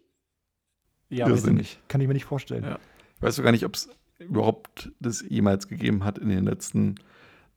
ja, 1.09 1.30
weiß 1.30 1.47
ich 1.47 1.53
nicht. 1.53 1.88
Kann 1.88 2.01
ich 2.01 2.09
mir 2.09 2.14
nicht 2.14 2.24
vorstellen. 2.24 2.64
Ja. 2.64 2.78
Ich 3.16 3.22
weiß 3.22 3.43
gar 3.43 3.53
nicht, 3.53 3.64
ob 3.64 3.74
es 3.74 3.88
überhaupt 4.18 4.90
das 5.01 5.24
jemals 5.28 5.68
gegeben 5.68 6.05
hat 6.05 6.18
in 6.18 6.28
den 6.28 6.45
letzten 6.45 6.97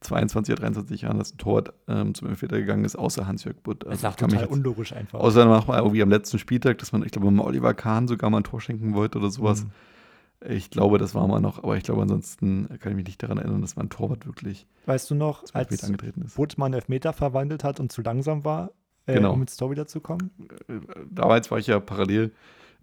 22 0.02 0.54
oder 0.54 0.62
23 0.62 1.02
Jahren, 1.02 1.18
dass 1.18 1.34
ein 1.34 1.38
Tor 1.38 1.64
ähm, 1.88 2.14
zum 2.14 2.30
Elfmeter 2.30 2.60
gegangen 2.60 2.86
ist, 2.86 2.96
außer 2.96 3.28
Hans-Jörg 3.28 3.58
Butt. 3.64 3.86
Also 3.86 4.02
das 4.02 4.12
ist 4.16 4.20
total 4.20 4.46
unlogisch 4.46 4.94
einfach. 4.94 5.20
Außer 5.20 5.46
mal 5.46 5.78
irgendwie 5.78 6.02
am 6.02 6.10
letzten 6.10 6.38
Spieltag, 6.38 6.78
dass 6.80 6.92
man, 6.92 7.04
ich 7.04 7.12
glaube, 7.12 7.30
mal 7.32 7.44
Oliver 7.44 7.74
Kahn 7.74 8.08
sogar 8.08 8.30
mal 8.30 8.38
ein 8.38 8.44
Tor 8.44 8.62
schenken 8.62 8.94
wollte 8.94 9.18
oder 9.18 9.30
sowas. 9.30 9.64
Mhm. 9.64 9.72
Ich 10.48 10.70
glaube, 10.70 10.98
das 10.98 11.16
war 11.16 11.28
mal 11.28 11.40
noch, 11.40 11.64
aber 11.64 11.78
ich 11.78 11.84
glaube, 11.84 12.02
ansonsten 12.02 12.68
kann 12.80 12.92
ich 12.92 12.96
mich 12.96 13.06
nicht 13.06 13.24
daran 13.24 13.38
erinnern, 13.38 13.62
dass 13.62 13.76
mein 13.76 13.90
Torwart 13.90 14.26
wirklich. 14.26 14.68
Weißt 14.86 15.10
du 15.10 15.16
noch, 15.16 15.44
als 15.54 15.84
angetreten 15.84 16.22
ist. 16.24 16.38
Einen 16.60 16.74
Elfmeter 16.74 17.14
verwandelt 17.14 17.64
hat 17.64 17.80
und 17.80 17.92
zu 17.92 18.02
langsam 18.02 18.44
war, 18.46 18.72
äh, 19.08 19.16
genau. 19.16 19.34
um 19.34 19.42
ins 19.42 19.56
Tor 19.56 19.72
wieder 19.72 19.88
zu 19.88 20.02
kommen? 20.02 20.32
Äh, 20.68 20.80
damals 21.10 21.50
war 21.52 21.58
ich 21.58 21.68
ja 21.68 21.80
parallel 21.80 22.32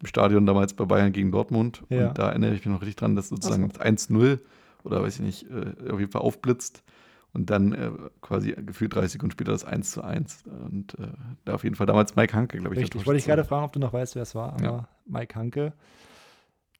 im 0.01 0.07
Stadion, 0.07 0.47
damals 0.47 0.75
bei 0.75 0.85
Bayern 0.85 1.13
gegen 1.13 1.31
Dortmund. 1.31 1.83
Ja. 1.89 2.09
Und 2.09 2.19
da 2.19 2.31
erinnere 2.31 2.55
ich 2.55 2.65
mich 2.65 2.75
noch 2.75 2.81
richtig 2.81 2.97
dran, 2.97 3.17
dass 3.17 3.29
sozusagen 3.29 3.71
so. 3.71 3.81
1-0 3.81 4.41
oder 4.85 5.03
weiß 5.03 5.17
ich 5.17 5.23
nicht, 5.23 5.47
äh, 5.51 5.91
auf 5.91 6.01
jeden 6.01 6.11
Fall 6.11 6.23
aufblitzt. 6.23 6.83
Und 7.35 7.49
dann 7.49 7.73
äh, 7.73 7.91
quasi 8.21 8.53
gefühlt 8.53 8.95
30 8.95 9.13
Sekunden 9.13 9.33
später 9.33 9.53
das 9.53 9.65
1 9.65 9.93
zu 9.93 10.03
1. 10.03 10.45
Und 10.67 10.95
äh, 10.99 11.09
da 11.45 11.55
auf 11.55 11.65
jeden 11.65 11.77
Fall 11.77 11.87
damals 11.87 12.15
Mike 12.15 12.35
Hanke, 12.35 12.59
glaube 12.59 12.75
ich. 12.75 12.83
Richtig, 12.83 13.07
wollte 13.07 13.19
ich 13.19 13.25
gerade 13.25 13.45
fragen, 13.45 13.65
ob 13.65 13.73
du 13.73 13.79
noch 13.79 13.93
weißt, 13.93 14.17
wer 14.17 14.23
es 14.23 14.35
war. 14.35 14.53
Aber 14.55 14.63
ja. 14.63 14.89
Mike 15.07 15.35
Hanke, 15.35 15.73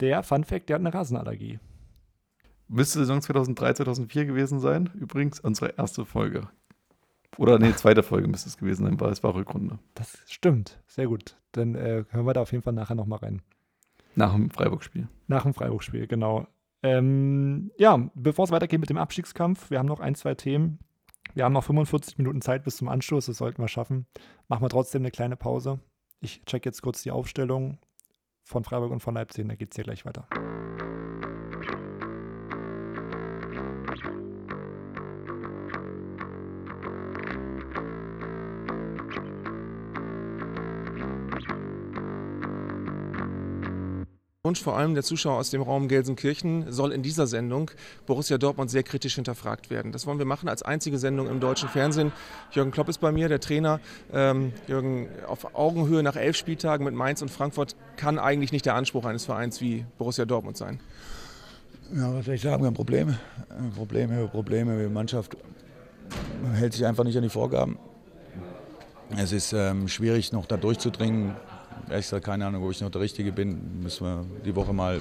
der, 0.03 0.23
Fun 0.23 0.45
Fact, 0.45 0.69
der 0.69 0.75
hat 0.75 0.81
eine 0.81 0.93
Rasenallergie. 0.93 1.59
Müsste 2.69 2.99
Saison 3.01 3.21
2003, 3.21 3.75
2004 3.75 4.25
gewesen 4.27 4.61
sein. 4.61 4.91
Übrigens 4.95 5.41
unsere 5.41 5.77
erste 5.77 6.05
Folge. 6.05 6.49
Oder 7.39 7.59
nee, 7.59 7.73
zweite 7.75 8.03
Folge 8.03 8.29
müsste 8.29 8.49
es 8.49 8.59
gewesen 8.59 8.85
sein, 8.85 9.01
weil 9.01 9.11
es 9.11 9.23
war 9.23 9.35
Rückrunde. 9.35 9.79
Das 9.95 10.19
stimmt. 10.27 10.83
Sehr 10.87 11.07
gut. 11.07 11.37
Dann 11.53 11.75
äh, 11.75 12.05
hören 12.11 12.27
wir 12.27 12.35
da 12.35 12.43
auf 12.43 12.53
jeden 12.53 12.63
Fall 12.63 12.73
nachher 12.73 12.95
nochmal 12.95 13.21
rein. 13.21 13.43
Nach 14.15 14.35
dem 14.35 14.51
Freiburg-Spiel. 14.51 15.09
Nach 15.29 15.45
dem 15.45 15.55
Freiburg-Spiel, 15.55 16.07
genau. 16.07 16.47
Ähm, 16.83 17.71
ja, 17.79 18.11
bevor 18.15 18.45
es 18.45 18.51
weitergeht 18.51 18.81
mit 18.81 18.91
dem 18.91 18.99
Abstiegskampf, 18.99 19.71
wir 19.71 19.79
haben 19.79 19.87
noch 19.87 20.01
ein, 20.01 20.15
zwei 20.15 20.35
Themen. 20.35 20.79
Wir 21.35 21.45
haben 21.45 21.53
noch 21.53 21.65
45 21.65 22.19
Minuten 22.19 22.43
Zeit 22.43 22.65
bis 22.65 22.77
zum 22.77 22.89
Anschluss, 22.89 23.27
das 23.27 23.39
sollten 23.39 23.63
wir 23.63 23.69
schaffen. 23.69 24.07
Machen 24.49 24.63
wir 24.63 24.69
trotzdem 24.69 25.03
eine 25.03 25.11
kleine 25.11 25.37
Pause. 25.37 25.81
Ich 26.21 26.45
check 26.45 26.67
jetzt 26.67 26.83
kurz 26.83 27.03
die 27.03 27.11
Aufstellung 27.11 27.79
von 28.45 28.65
Freiburg 28.65 28.91
und 28.91 29.01
von 29.01 29.15
Leipzig, 29.15 29.47
dann 29.47 29.57
geht 29.57 29.71
es 29.71 29.77
hier 29.77 29.85
gleich 29.85 30.05
weiter. 30.05 30.27
Wunsch 44.53 44.61
vor 44.61 44.77
allem 44.77 44.93
der 44.93 45.03
Zuschauer 45.03 45.39
aus 45.39 45.49
dem 45.49 45.63
Raum 45.63 45.89
Gelsenkirchen 45.89 46.71
soll 46.71 46.93
in 46.93 47.03
dieser 47.03 47.27
Sendung 47.27 47.71
Borussia 48.05 48.37
Dortmund 48.37 48.71
sehr 48.71 48.83
kritisch 48.83 49.15
hinterfragt 49.15 49.71
werden. 49.71 49.93
Das 49.93 50.07
wollen 50.07 50.19
wir 50.19 50.27
machen 50.27 50.47
als 50.47 50.63
einzige 50.63 50.99
Sendung 50.99 51.27
im 51.27 51.41
deutschen 51.41 51.71
Fernsehen. 51.71 52.13
Jürgen 52.51 52.71
Klopp 52.71 52.91
ist 52.91 52.99
bei 52.99 53.13
mir, 53.13 53.31
der 53.31 53.41
Trainer. 53.41 53.81
Ähm, 54.13 54.53
Jürgen, 54.67 55.09
auf 55.27 55.55
Augenhöhe 55.55 56.03
nach 56.03 56.17
elf 56.17 56.37
Spieltagen 56.37 56.85
mit 56.85 56.93
Mainz 56.93 57.23
und 57.23 57.31
Frankfurt 57.31 57.77
kann 57.97 58.19
eigentlich 58.19 58.53
nicht 58.53 58.67
der 58.67 58.75
Anspruch 58.75 59.05
eines 59.05 59.25
Vereins 59.25 59.61
wie 59.61 59.85
Borussia 59.99 60.25
Dortmund 60.25 60.57
sein. 60.57 60.81
Ja, 61.95 62.15
was 62.15 62.25
soll 62.25 62.35
ich 62.35 62.43
sagen? 62.43 62.63
Wir 62.63 62.67
haben 62.69 62.75
Probleme. 62.75 63.19
Probleme, 63.75 64.27
Probleme. 64.29 64.83
Die 64.83 64.93
Mannschaft 64.93 65.37
hält 66.55 66.73
sich 66.73 66.87
einfach 66.87 67.05
nicht 67.05 67.17
an 67.17 67.23
die 67.23 67.29
Vorgaben. 67.29 67.79
Es 69.17 69.33
ist 69.33 69.53
ähm, 69.53 69.89
schwierig, 69.89 70.33
noch 70.33 70.47
da 70.47 70.57
durchzudringen 70.57 71.35
ehrlich 71.89 72.07
gesagt 72.07 72.25
keine 72.25 72.47
Ahnung, 72.47 72.65
ob 72.65 72.71
ich 72.71 72.81
noch 72.81 72.91
der 72.91 73.01
Richtige 73.01 73.33
bin. 73.33 73.83
Müssen 73.83 74.07
wir 74.07 74.25
die 74.45 74.55
Woche 74.55 74.73
mal 74.73 75.01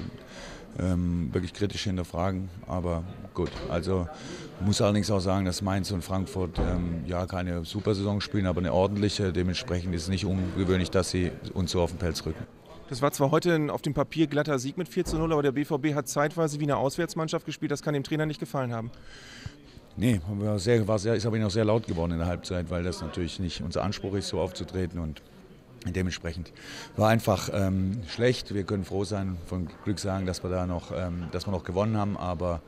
ähm, 0.78 1.28
wirklich 1.32 1.52
kritisch 1.52 1.84
hinterfragen. 1.84 2.48
Aber 2.66 3.02
gut, 3.34 3.50
also 3.68 4.08
muss 4.60 4.80
allerdings 4.80 5.10
auch 5.10 5.20
sagen, 5.20 5.44
dass 5.44 5.62
Mainz 5.62 5.90
und 5.90 6.02
Frankfurt 6.02 6.58
ähm, 6.58 7.04
ja 7.06 7.26
keine 7.26 7.64
Supersaison 7.64 8.20
spielen, 8.20 8.46
aber 8.46 8.60
eine 8.60 8.72
ordentliche. 8.72 9.32
Dementsprechend 9.32 9.94
ist 9.94 10.02
es 10.02 10.08
nicht 10.08 10.24
ungewöhnlich, 10.24 10.90
dass 10.90 11.10
sie 11.10 11.32
uns 11.54 11.72
so 11.72 11.80
auf 11.80 11.90
den 11.90 11.98
Pelz 11.98 12.24
rücken. 12.24 12.44
Das 12.92 13.00
war 13.00 13.10
zwar 13.10 13.30
heute 13.30 13.72
auf 13.72 13.80
dem 13.80 13.94
Papier 13.94 14.26
glatter 14.26 14.58
Sieg 14.58 14.76
mit 14.76 14.86
4 14.86 15.06
zu 15.06 15.16
0, 15.16 15.32
aber 15.32 15.42
der 15.42 15.52
BVB 15.52 15.94
hat 15.94 16.08
zeitweise 16.08 16.60
wie 16.60 16.64
eine 16.64 16.76
Auswärtsmannschaft 16.76 17.46
gespielt. 17.46 17.72
Das 17.72 17.80
kann 17.80 17.94
dem 17.94 18.04
Trainer 18.04 18.26
nicht 18.26 18.38
gefallen 18.38 18.70
haben. 18.70 18.90
Nee, 19.96 20.20
war 20.28 20.58
sehr, 20.58 20.86
war 20.86 20.98
sehr, 20.98 21.14
ist 21.14 21.24
aber 21.24 21.38
noch 21.38 21.50
sehr 21.50 21.64
laut 21.64 21.86
geworden 21.86 22.12
in 22.12 22.18
der 22.18 22.26
Halbzeit, 22.26 22.68
weil 22.68 22.82
das 22.82 23.00
natürlich 23.00 23.40
nicht 23.40 23.62
unser 23.62 23.82
Anspruch 23.82 24.12
ist, 24.12 24.28
so 24.28 24.40
aufzutreten. 24.40 24.98
Und 24.98 25.22
Dementsprechend 25.86 26.52
war 26.96 27.08
einfach 27.08 27.48
ähm, 27.52 28.02
schlecht. 28.08 28.54
Wir 28.54 28.64
können 28.64 28.84
froh 28.84 29.04
sein, 29.04 29.38
von 29.46 29.68
Glück 29.84 29.98
sagen, 29.98 30.26
dass 30.26 30.44
wir 30.44 30.50
da 30.50 30.66
noch, 30.66 30.92
ähm, 30.94 31.28
dass 31.32 31.46
wir 31.46 31.50
noch 31.50 31.64
gewonnen 31.64 31.96
haben. 31.96 32.18
Aber 32.18 32.60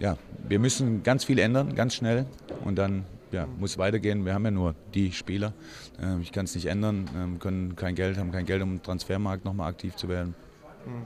ja, 0.00 0.16
wir 0.48 0.58
müssen 0.58 1.02
ganz 1.02 1.24
viel 1.24 1.38
ändern, 1.38 1.74
ganz 1.74 1.94
schnell. 1.94 2.26
Und 2.64 2.76
dann 2.76 3.04
ja, 3.30 3.46
muss 3.58 3.78
weitergehen. 3.78 4.24
Wir 4.24 4.34
haben 4.34 4.44
ja 4.44 4.50
nur 4.50 4.74
die 4.94 5.12
Spieler. 5.12 5.52
Ähm, 6.02 6.20
ich 6.22 6.32
kann 6.32 6.46
es 6.46 6.54
nicht 6.54 6.66
ändern. 6.66 7.08
Ähm, 7.16 7.38
können 7.38 7.76
kein 7.76 7.94
Geld, 7.94 8.18
haben 8.18 8.32
kein 8.32 8.46
Geld, 8.46 8.62
um 8.62 8.72
im 8.72 8.82
Transfermarkt 8.82 9.44
nochmal 9.44 9.68
aktiv 9.68 9.94
zu 9.94 10.08
werden. 10.08 10.34
Mhm. 10.84 11.02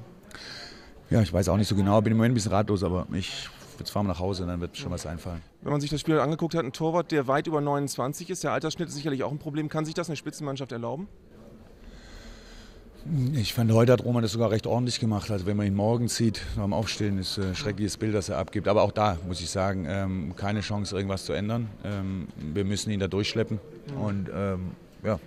Ja, 1.11 1.20
ich 1.20 1.32
weiß 1.32 1.49
auch 1.51 1.59
nicht 1.59 1.68
so 1.68 1.76
genau. 1.76 2.01
Bin 2.01 2.12
im 2.12 2.16
Moment 2.16 2.32
ein 2.32 2.34
bisschen 2.34 2.53
ratlos, 2.53 2.82
aber 2.82 3.07
ich 3.12 3.51
jetzt 3.78 3.90
fahren 3.90 4.07
wir 4.07 4.12
nach 4.12 4.20
Hause, 4.20 4.47
dann 4.47 4.61
wird 4.61 4.76
schon 4.76 4.90
was 4.90 5.07
einfallen. 5.07 5.42
Wenn 5.62 5.72
man 5.72 5.80
sich 5.80 5.90
das 5.90 6.01
Spiel 6.01 6.18
angeguckt 6.18 6.55
hat, 6.55 6.64
ein 6.64 6.72
Torwart, 6.72 7.11
der 7.11 7.26
weit 7.26 7.47
über 7.47 7.61
29 7.61 8.30
ist, 8.30 8.45
der 8.45 8.53
Altersschnitt 8.53 8.88
ist 8.88 8.95
sicherlich 8.95 9.22
auch 9.24 9.32
ein 9.32 9.38
Problem. 9.38 9.68
Kann 9.68 9.84
sich 9.84 9.95
das 9.95 10.09
eine 10.09 10.16
Spitzenmannschaft 10.16 10.72
erlauben? 10.72 11.09
Ich 13.35 13.53
fand, 13.53 13.71
heute 13.71 13.93
hat 13.93 14.03
Roman 14.03 14.23
das 14.23 14.33
sogar 14.33 14.51
recht 14.51 14.67
ordentlich 14.67 14.99
gemacht. 14.99 15.31
Also 15.31 15.45
wenn 15.45 15.59
man 15.59 15.67
ihn 15.67 15.75
morgen 15.75 16.09
sieht, 16.09 16.41
beim 16.57 16.73
Aufstehen, 16.73 17.19
ist 17.19 17.39
ein 17.39 17.55
schreckliches 17.55 17.99
Bild, 17.99 18.15
das 18.15 18.31
er 18.31 18.39
abgibt. 18.39 18.67
Aber 18.67 18.83
auch 18.83 18.93
da 18.93 19.19
muss 19.29 19.43
ich 19.43 19.51
sagen, 19.51 19.85
ähm, 19.87 20.35
keine 20.37 20.63
Chance, 20.63 20.97
irgendwas 20.97 21.27
zu 21.27 21.35
ändern. 21.35 21.69
Ähm, 21.85 22.29
wir 22.55 22.65
müssen 22.65 22.91
ihn 22.91 23.01
da 23.01 23.07
durchschleppen. 23.07 23.61
Und 24.01 24.31
ähm, 24.35 24.71
ja, 25.03 25.21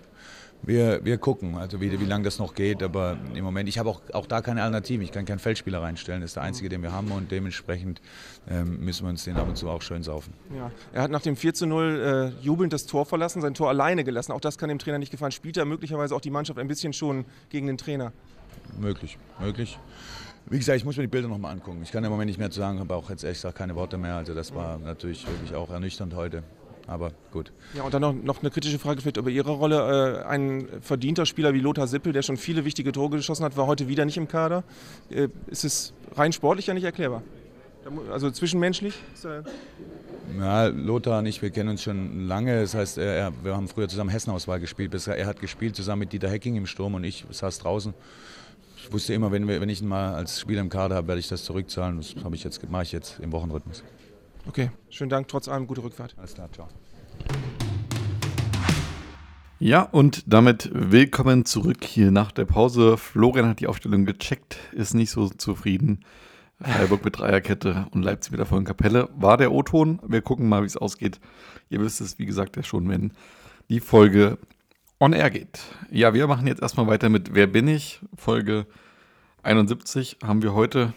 wir, 0.68 1.04
wir 1.06 1.18
gucken, 1.18 1.56
also 1.56 1.80
wie, 1.80 1.98
wie 2.00 2.06
lange 2.06 2.26
das 2.26 2.40
noch 2.40 2.54
geht. 2.54 2.84
Aber 2.84 3.18
im 3.34 3.44
Moment, 3.44 3.70
ich 3.70 3.80
habe 3.80 3.90
auch, 3.90 4.02
auch 4.12 4.26
da 4.26 4.42
keine 4.42 4.62
Alternative. 4.62 5.04
Ich 5.04 5.12
kann 5.12 5.26
keinen 5.26 5.40
Feldspieler 5.40 5.82
reinstellen. 5.82 6.22
Das 6.22 6.32
ist 6.32 6.36
der 6.36 6.44
einzige, 6.44 6.68
den 6.68 6.84
wir 6.84 6.92
haben. 6.92 7.10
Und 7.12 7.32
dementsprechend 7.32 8.02
ähm, 8.50 8.84
müssen 8.84 9.06
wir 9.06 9.10
uns 9.10 9.24
den 9.24 9.38
ab 9.38 9.48
und 9.48 9.58
zu 9.58 9.70
auch 9.70 9.82
schön 9.82 10.04
saufen. 10.04 10.34
Ja. 10.56 10.70
Er 10.92 11.04
hat 11.04 11.12
nach 11.12 11.22
dem 11.22 11.38
4 11.38 11.54
zu 11.54 11.66
0 11.68 12.34
äh, 12.40 12.44
jubelnd 12.44 12.74
das 12.74 12.86
Tor 12.86 13.06
verlassen, 13.06 13.42
sein 13.42 13.54
Tor 13.54 13.70
alleine 13.70 14.04
gelassen. 14.04 14.34
Auch 14.34 14.42
das 14.42 14.58
kann 14.58 14.68
dem 14.68 14.80
Trainer 14.80 15.00
nicht 15.00 15.12
gefallen. 15.12 15.32
Spielt 15.32 15.56
er 15.56 15.66
möglicherweise 15.66 16.14
auch 16.14 16.22
die 16.22 16.32
Mannschaft 16.32 16.60
ein 16.60 16.68
bisschen 16.68 16.92
schon 16.92 17.26
gegen 17.50 17.68
den 17.68 17.78
Trainer? 17.78 18.12
Möglich, 18.78 19.18
möglich. 19.40 19.80
Wie 20.50 20.58
gesagt, 20.58 20.78
ich 20.78 20.86
muss 20.86 20.98
mir 20.98 21.04
die 21.04 21.08
Bilder 21.08 21.28
nochmal 21.30 21.54
angucken. 21.54 21.82
Ich 21.84 21.92
kann 21.92 22.04
im 22.04 22.10
Moment 22.10 22.28
nicht 22.28 22.40
mehr 22.40 22.52
zu 22.52 22.60
sagen, 22.60 22.80
habe 22.80 22.94
auch 22.96 23.10
jetzt 23.10 23.24
ehrlich 23.24 23.38
gesagt 23.38 23.58
keine 23.58 23.76
Worte 23.76 23.98
mehr. 23.98 24.16
Also 24.16 24.34
das 24.34 24.54
war 24.54 24.78
natürlich 24.78 25.26
wirklich 25.28 25.56
auch 25.56 25.70
ernüchternd 25.70 26.14
heute 26.14 26.44
aber 26.88 27.12
gut. 27.32 27.52
Ja, 27.76 27.84
und 27.84 27.94
dann 27.94 28.02
noch, 28.02 28.14
noch 28.14 28.42
eine 28.42 28.50
kritische 28.50 28.80
Frage 28.80 29.02
vielleicht 29.02 29.18
über 29.18 29.30
Ihre 29.30 29.52
Rolle. 29.52 30.22
Äh, 30.22 30.26
ein 30.26 30.68
verdienter 30.82 31.26
Spieler 31.26 31.54
wie 31.54 31.60
Lothar 31.60 31.88
Sippel, 31.88 32.14
der 32.14 32.22
schon 32.22 32.38
viele 32.38 32.66
wichtige 32.66 32.92
Tore 32.92 33.18
geschossen 33.18 33.44
hat, 33.44 33.58
war 33.58 33.68
heute 33.68 33.88
wieder 33.88 34.06
nicht 34.06 34.18
im 34.18 34.28
Kader. 34.28 34.64
Äh, 35.10 35.28
ist 35.48 35.66
es 35.66 35.94
rein 36.16 36.32
sportlich 36.32 36.68
ja 36.68 36.74
nicht 36.74 36.86
erklärbar? 36.86 37.22
Also 38.12 38.32
zwischenmenschlich? 38.32 38.96
Ja, 40.38 40.68
Lothar 40.68 41.20
und 41.20 41.26
ich, 41.26 41.42
wir 41.42 41.50
kennen 41.50 41.70
uns 41.70 41.84
schon 41.84 42.28
lange. 42.28 42.62
Das 42.62 42.74
heißt, 42.74 42.98
er, 42.98 43.32
wir 43.44 43.56
haben 43.56 43.68
früher 43.68 43.88
zusammen 43.88 44.10
Hessenauswahl 44.10 44.60
gespielt. 44.60 44.94
Er 45.08 45.26
hat 45.26 45.40
gespielt 45.40 45.76
zusammen 45.76 46.02
mit 46.02 46.14
Dieter 46.14 46.30
Hecking 46.30 46.56
im 46.56 46.66
Sturm 46.66 46.96
und 46.96 47.04
ich 47.04 47.26
saß 47.30 47.60
draußen. 47.60 47.94
Ich 48.78 48.92
wusste 48.92 49.14
immer, 49.14 49.32
wenn, 49.32 49.48
wir, 49.48 49.60
wenn 49.62 49.70
ich 49.70 49.82
ihn 49.82 49.88
mal 49.88 50.14
als 50.14 50.40
Spieler 50.40 50.62
im 50.62 50.70
Kader 50.70 50.96
habe, 50.96 51.08
werde 51.08 51.20
ich 51.20 51.28
das 51.28 51.44
zurückzahlen. 51.44 51.98
Das 51.98 52.16
ich 52.34 52.44
jetzt, 52.44 52.70
mache 52.70 52.84
ich 52.84 52.92
jetzt 52.92 53.20
im 53.20 53.32
Wochenrhythmus. 53.32 53.84
Okay, 54.48 54.72
schönen 54.90 55.10
Dank, 55.10 55.28
trotz 55.28 55.48
allem 55.48 55.68
gute 55.68 55.84
Rückfahrt. 55.84 56.16
Alles 56.18 56.34
klar, 56.34 56.50
ciao. 56.52 56.68
Ja, 59.60 59.82
und 59.82 60.24
damit 60.32 60.70
willkommen 60.74 61.44
zurück 61.44 61.84
hier 61.84 62.12
nach 62.12 62.32
der 62.32 62.46
Pause. 62.46 62.96
Florian 62.98 63.50
hat 63.50 63.60
die 63.60 63.68
Aufstellung 63.68 64.06
gecheckt, 64.06 64.58
ist 64.72 64.94
nicht 64.94 65.12
so 65.12 65.30
zufrieden. 65.30 66.06
Freiburg 66.62 67.04
mit 67.04 67.20
Dreierkette 67.20 67.88
und 67.92 68.04
Leipzig 68.04 68.32
mit 68.32 68.40
der 68.40 68.46
vollen 68.46 68.66
Kapelle 68.66 69.10
war 69.16 69.38
der 69.38 69.52
O-Ton. 69.52 70.00
Wir 70.08 70.22
gucken 70.22 70.48
mal, 70.48 70.64
wie 70.64 70.68
es 70.68 70.78
ausgeht. 70.78 71.20
Ihr 71.70 71.82
wisst 71.82 72.02
es, 72.02 72.18
wie 72.18 72.26
gesagt, 72.26 72.56
ja 72.56 72.64
schon, 72.64 72.88
wenn 72.90 73.12
die 73.70 73.80
Folge 73.80 74.38
on 75.00 75.14
air 75.14 75.30
geht. 75.30 75.60
Ja, 75.92 76.14
wir 76.14 76.26
machen 76.28 76.48
jetzt 76.48 76.62
erstmal 76.62 76.88
weiter 76.88 77.10
mit 77.10 77.36
Wer 77.36 77.48
bin 77.48 77.68
ich? 77.68 78.00
Folge 78.16 78.66
71 79.44 80.18
haben 80.24 80.42
wir 80.42 80.54
heute 80.54 80.94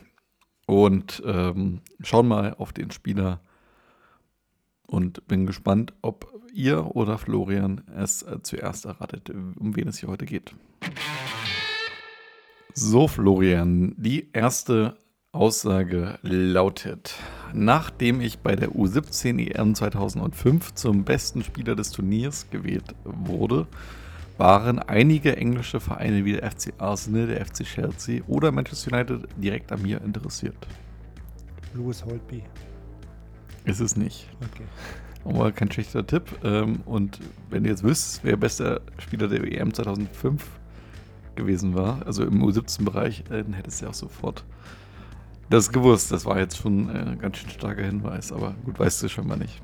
und 0.71 1.21
ähm, 1.27 1.81
schauen 2.01 2.29
mal 2.29 2.55
auf 2.57 2.73
den 2.73 2.93
Spieler 2.93 3.41
und 4.87 5.27
bin 5.27 5.45
gespannt, 5.45 5.93
ob 6.01 6.33
ihr 6.55 6.95
oder 6.95 7.19
Florian 7.19 7.83
es 7.97 8.23
äh, 8.23 8.41
zuerst 8.43 8.85
erratet, 8.85 9.31
um 9.31 9.75
wen 9.75 9.89
es 9.89 9.99
hier 9.99 10.09
heute 10.09 10.27
geht. 10.27 10.55
So, 12.73 13.09
Florian, 13.09 13.97
die 13.97 14.31
erste 14.33 14.97
Aussage 15.33 16.21
lautet, 16.23 17.17
nachdem 17.53 18.21
ich 18.21 18.39
bei 18.39 18.55
der 18.55 18.71
U17 18.71 19.53
EM 19.53 19.75
2005 19.75 20.75
zum 20.75 21.03
besten 21.05 21.43
Spieler 21.43 21.75
des 21.75 21.91
Turniers 21.91 22.49
gewählt 22.51 22.95
wurde, 23.03 23.67
waren 24.41 24.79
einige 24.79 25.37
englische 25.37 25.81
Vereine 25.81 26.25
wie 26.25 26.33
der 26.33 26.51
FC 26.51 26.73
Arsenal, 26.79 27.27
der 27.27 27.45
FC 27.45 27.63
Chelsea 27.63 28.23
oder 28.27 28.51
Manchester 28.51 28.91
United 28.97 29.29
direkt 29.37 29.71
an 29.71 29.83
mir 29.83 30.01
interessiert. 30.01 30.67
Lewis 31.75 32.03
Holtby. 32.03 32.43
Ist 33.67 33.81
es 33.81 33.97
nicht. 33.97 34.31
Okay. 34.41 34.65
Aber 35.27 35.53
kein 35.53 35.71
schlechter 35.71 36.07
Tipp. 36.07 36.25
Ähm, 36.43 36.81
und 36.87 37.21
wenn 37.51 37.65
ihr 37.65 37.71
jetzt 37.73 37.85
wisst, 37.85 38.25
wer 38.25 38.39
bester 38.39 38.81
Spieler 38.99 39.29
der 39.29 39.45
EM 39.45 39.75
2005 39.75 40.43
gewesen 41.37 41.75
war, 41.75 42.01
also 42.07 42.25
im 42.25 42.43
U17-Bereich, 42.43 43.25
äh, 43.31 43.43
dann 43.43 43.53
hättest 43.53 43.83
du 43.83 43.85
ja 43.85 43.91
auch 43.91 43.95
sofort 43.95 44.47
das 45.51 45.71
gewusst. 45.71 46.13
Das 46.13 46.25
war 46.25 46.39
jetzt 46.39 46.57
schon 46.57 46.89
ein 46.89 47.19
ganz 47.19 47.37
schön 47.37 47.51
starker 47.51 47.85
Hinweis, 47.85 48.33
aber 48.33 48.55
gut, 48.65 48.79
weißt 48.79 49.03
du 49.03 49.09
schon 49.11 49.27
mal 49.27 49.37
nicht. 49.37 49.61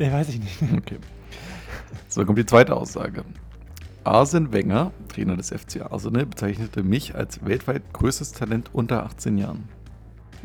Nee, 0.00 0.10
weiß 0.10 0.30
ich 0.30 0.40
nicht. 0.40 0.60
Okay. 0.76 0.98
So, 2.08 2.24
kommt 2.24 2.38
die 2.38 2.46
zweite 2.46 2.74
Aussage. 2.74 3.24
Arsene 4.06 4.52
Wenger, 4.52 4.92
Trainer 5.08 5.36
des 5.36 5.50
FC 5.50 5.82
Arsenal, 5.82 6.26
bezeichnete 6.26 6.84
mich 6.84 7.16
als 7.16 7.44
weltweit 7.44 7.92
größtes 7.92 8.30
Talent 8.30 8.70
unter 8.72 9.04
18 9.04 9.36
Jahren. 9.36 9.68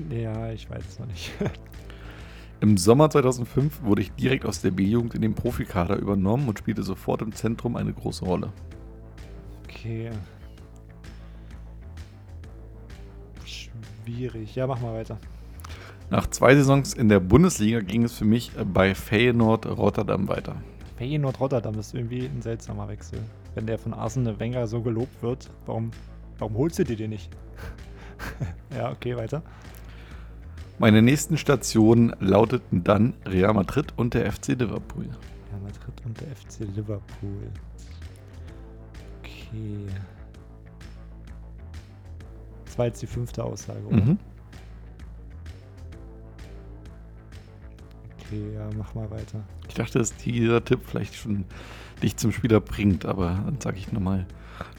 Ja, 0.10 0.52
ich 0.52 0.68
weiß 0.68 0.84
es 0.88 0.98
noch 0.98 1.06
nicht. 1.06 1.32
Im 2.60 2.78
Sommer 2.78 3.12
2005 3.12 3.84
wurde 3.84 4.02
ich 4.02 4.12
direkt 4.14 4.46
aus 4.48 4.62
der 4.62 4.72
B-Jugend 4.72 5.14
in 5.14 5.22
den 5.22 5.36
Profikader 5.36 5.98
übernommen 5.98 6.50
und 6.50 6.58
spielte 6.58 6.82
sofort 6.82 7.22
im 7.22 7.34
Zentrum 7.34 7.76
eine 7.76 7.94
große 7.94 8.26
Rolle. 8.26 8.52
Okay. 9.64 10.10
Schwierig. 13.46 14.56
Ja, 14.56 14.66
mach 14.66 14.82
mal 14.82 14.96
weiter. 14.96 15.20
Nach 16.10 16.26
zwei 16.28 16.56
Saisons 16.56 16.96
in 16.96 17.10
der 17.10 17.20
Bundesliga 17.20 17.82
ging 17.82 18.04
es 18.04 18.14
für 18.14 18.26
mich 18.26 18.52
bei 18.74 18.96
Feyenoord 18.96 19.68
Rotterdam 19.68 20.28
weiter. 20.28 20.56
Feyenoord 20.98 21.40
Rotterdam 21.40 21.78
ist 21.78 21.94
irgendwie 21.94 22.26
ein 22.26 22.42
seltsamer 22.42 22.88
Wechsel 22.88 23.20
wenn 23.56 23.66
der 23.66 23.78
von 23.78 23.94
Arsene 23.94 24.40
Wenger 24.40 24.68
so 24.68 24.82
gelobt 24.82 25.22
wird, 25.22 25.50
warum, 25.66 25.92
warum 26.38 26.56
holst 26.56 26.80
du 26.80 26.84
dir 26.84 26.96
den 26.96 27.10
nicht? 27.10 27.30
ja, 28.76 28.92
okay, 28.92 29.16
weiter. 29.18 29.42
Meine 30.80 31.02
nächsten 31.02 31.38
Stationen 31.38 32.16
lauteten 32.20 32.84
dann 32.84 33.14
Real 33.26 33.54
Madrid 33.54 33.94
und 33.98 34.14
der 34.14 34.32
FC 34.32 34.50
Liverpool. 34.50 35.04
Real 35.06 35.62
Madrid 35.64 36.06
und 36.06 36.20
der 36.20 36.28
FC 36.36 36.76
Liverpool. 36.76 37.52
Okay. 39.20 39.86
Das 42.66 42.78
war 42.78 42.86
jetzt 42.86 43.02
die 43.02 43.08
fünfte 43.08 43.44
Aussage, 43.44 43.86
oder? 43.86 43.98
Mhm. 43.98 44.18
Okay, 48.18 48.54
ja, 48.56 48.70
mach 48.78 48.96
mal 48.96 49.12
weiter. 49.12 49.44
Ich 49.68 49.74
dachte, 49.74 50.00
dass 50.00 50.16
dieser 50.16 50.64
Tipp 50.64 50.80
vielleicht 50.86 51.16
schon 51.16 51.46
dich 52.02 52.18
zum 52.18 52.32
Spieler 52.32 52.60
bringt, 52.60 53.06
aber 53.06 53.42
dann 53.46 53.60
sage 53.60 53.78
ich 53.78 53.92
nochmal 53.92 54.26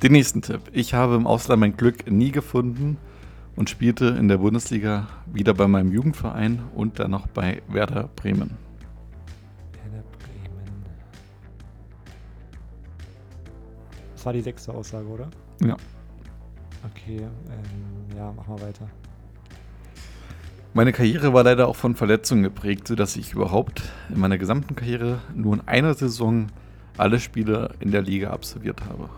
den 0.03 0.13
nächsten 0.13 0.43
Tipp. 0.43 0.61
Ich 0.73 0.95
habe 0.95 1.15
im 1.15 1.27
Ausland 1.27 1.61
mein 1.61 1.77
Glück 1.77 2.11
nie 2.11 2.31
gefunden 2.31 2.99
und 3.57 3.71
spielte 3.71 4.07
in 4.07 4.29
der 4.29 4.39
Bundesliga 4.39 5.09
wieder 5.27 5.55
bei 5.55 5.67
meinem 5.67 5.93
Jugendverein 5.93 6.63
und 6.75 6.99
dann 6.99 7.11
noch 7.11 7.27
bei 7.27 7.63
Werder 7.69 8.09
Bremen. 8.17 8.57
Werder 9.73 10.05
Bremen. 10.19 10.85
Das 14.15 14.27
war 14.27 14.33
die 14.33 14.41
sechste 14.41 14.73
Aussage, 14.73 15.07
oder? 15.07 15.29
Ja. 15.63 15.77
Okay, 16.91 17.19
ähm, 17.19 18.17
ja, 18.17 18.33
mach 18.37 18.47
mal 18.49 18.61
weiter. 18.61 18.89
Meine 20.75 20.93
Karriere 20.93 21.35
war 21.35 21.45
leider 21.45 21.69
auch 21.69 21.77
von 21.77 21.95
Verletzungen 21.95 22.43
geprägt, 22.43 22.89
sodass 22.89 23.17
ich 23.17 23.35
überhaupt 23.35 23.83
in 24.09 24.19
meiner 24.19 24.39
gesamten 24.39 24.75
Karriere 24.75 25.21
nur 25.35 25.53
in 25.55 25.61
einer 25.69 25.93
Saison 25.93 26.47
alle 26.99 27.19
Spiele 27.19 27.71
in 27.81 27.91
der 27.91 28.03
Liga 28.03 28.31
absolviert 28.31 28.85
habe. 28.85 29.09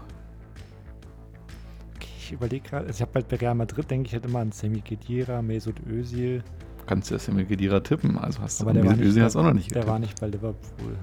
Okay, 1.96 2.08
ich 2.18 2.32
überlege 2.32 2.68
gerade, 2.68 2.86
also 2.86 2.96
ich 2.96 3.02
habe 3.02 3.14
halt 3.14 3.28
bei 3.28 3.36
Real 3.36 3.54
Madrid, 3.54 3.90
denke 3.90 4.08
ich 4.08 4.12
halt 4.12 4.24
immer 4.26 4.40
an 4.40 4.52
Semi 4.52 4.80
Khedira, 4.80 5.42
Mesut 5.42 5.76
Özil. 5.86 6.42
Du 6.78 6.84
kannst 6.86 7.10
ja 7.10 7.18
Semi 7.18 7.44
Khedira 7.44 7.80
tippen, 7.80 8.18
also 8.18 8.40
hast 8.40 8.60
du 8.60 8.66
Mesut 8.66 9.00
Özil 9.00 9.22
hast 9.22 9.36
auch 9.36 9.44
noch 9.44 9.54
nicht 9.54 9.68
getippt. 9.68 9.84
Der 9.84 9.92
war 9.92 9.98
nicht 9.98 10.20
bei 10.20 10.28
Liverpool. 10.28 10.96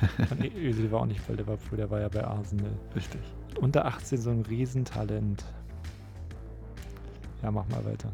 Und 0.30 0.54
Özil 0.54 0.90
war 0.92 1.00
auch 1.00 1.06
nicht 1.06 1.26
bei 1.26 1.34
Liverpool, 1.34 1.78
der 1.78 1.90
war 1.90 2.00
ja 2.00 2.08
bei 2.08 2.24
Arsenal. 2.24 2.72
Richtig. 2.94 3.20
Unter 3.60 3.86
18 3.86 4.18
so 4.18 4.30
ein 4.30 4.42
Riesentalent. 4.42 5.44
Ja, 7.42 7.50
mach 7.50 7.68
mal 7.68 7.84
weiter. 7.84 8.10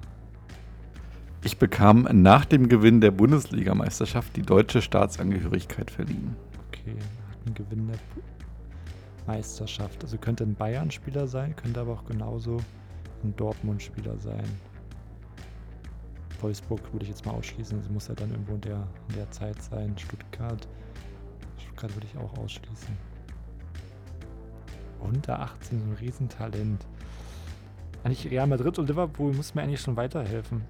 Ich 1.43 1.59
bekam 1.59 2.09
nach 2.11 2.47
dem 2.47 2.71
Gewinn 2.71 3.03
der 3.03 3.11
Bundesligameisterschaft 3.11 4.35
die 4.37 4.43
deutsche 4.43 4.81
Staatsangehörigkeit 4.81 5.91
verliehen. 5.91 6.37
Okay, 6.69 6.97
ein 7.47 7.55
Gewinn 7.55 7.89
der 7.89 7.99
Meisterschaft. 9.27 10.03
Also 10.03 10.19
könnte 10.19 10.45
ein 10.45 10.55
Bayern-Spieler 10.55 11.27
sein, 11.27 11.55
könnte 11.57 11.81
aber 11.81 11.93
auch 11.93 12.05
genauso 12.05 12.59
ein 13.23 13.35
Dortmund-Spieler 13.37 14.19
sein. 14.19 14.45
Wolfsburg 16.41 16.81
würde 16.93 17.05
ich 17.05 17.11
jetzt 17.11 17.25
mal 17.25 17.33
ausschließen, 17.33 17.83
sie 17.83 17.89
muss 17.91 18.09
ja 18.09 18.15
dann 18.15 18.31
irgendwo 18.31 18.55
in 18.55 18.61
der, 18.61 18.87
in 19.09 19.15
der 19.17 19.31
Zeit 19.31 19.61
sein. 19.63 19.97
Stuttgart. 19.97 20.69
Stuttgart 21.59 21.95
würde 21.95 22.07
ich 22.07 22.17
auch 22.19 22.37
ausschließen. 22.39 22.97
Unter 25.01 25.41
18, 25.41 25.81
so 25.81 25.87
ein 25.87 25.93
Riesentalent. 25.95 26.87
Eigentlich 28.05 28.31
Real 28.31 28.47
Madrid 28.47 28.79
und 28.79 28.89
Liverpool 28.89 29.33
muss 29.33 29.55
mir 29.55 29.63
eigentlich 29.63 29.81
schon 29.81 29.97
weiterhelfen. 29.97 30.63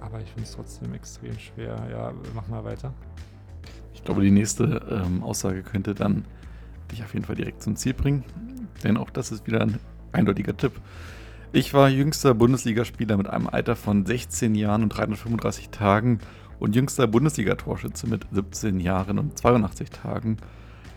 Aber 0.00 0.20
ich 0.20 0.28
finde 0.28 0.44
es 0.44 0.52
trotzdem 0.52 0.94
extrem 0.94 1.36
schwer. 1.38 1.76
Ja, 1.90 2.12
mach 2.34 2.46
mal 2.48 2.64
weiter. 2.64 2.94
Ich 4.00 4.04
glaube, 4.04 4.22
die 4.22 4.30
nächste 4.30 4.80
ähm, 5.04 5.22
Aussage 5.22 5.62
könnte 5.62 5.94
dann 5.94 6.24
dich 6.90 7.04
auf 7.04 7.12
jeden 7.12 7.26
Fall 7.26 7.36
direkt 7.36 7.62
zum 7.62 7.76
Ziel 7.76 7.92
bringen. 7.94 8.24
Denn 8.82 8.96
auch 8.96 9.10
das 9.10 9.30
ist 9.30 9.46
wieder 9.46 9.60
ein 9.60 9.78
eindeutiger 10.12 10.56
Tipp. 10.56 10.72
Ich 11.52 11.74
war 11.74 11.88
jüngster 11.90 12.32
Bundesligaspieler 12.32 13.16
mit 13.16 13.28
einem 13.28 13.46
Alter 13.46 13.76
von 13.76 14.06
16 14.06 14.54
Jahren 14.54 14.82
und 14.84 14.88
335 14.90 15.68
Tagen 15.68 16.18
und 16.58 16.74
jüngster 16.74 17.06
Bundesliga-Torschütze 17.06 18.06
mit 18.08 18.26
17 18.32 18.80
Jahren 18.80 19.18
und 19.18 19.36
82 19.38 19.90
Tagen. 19.90 20.38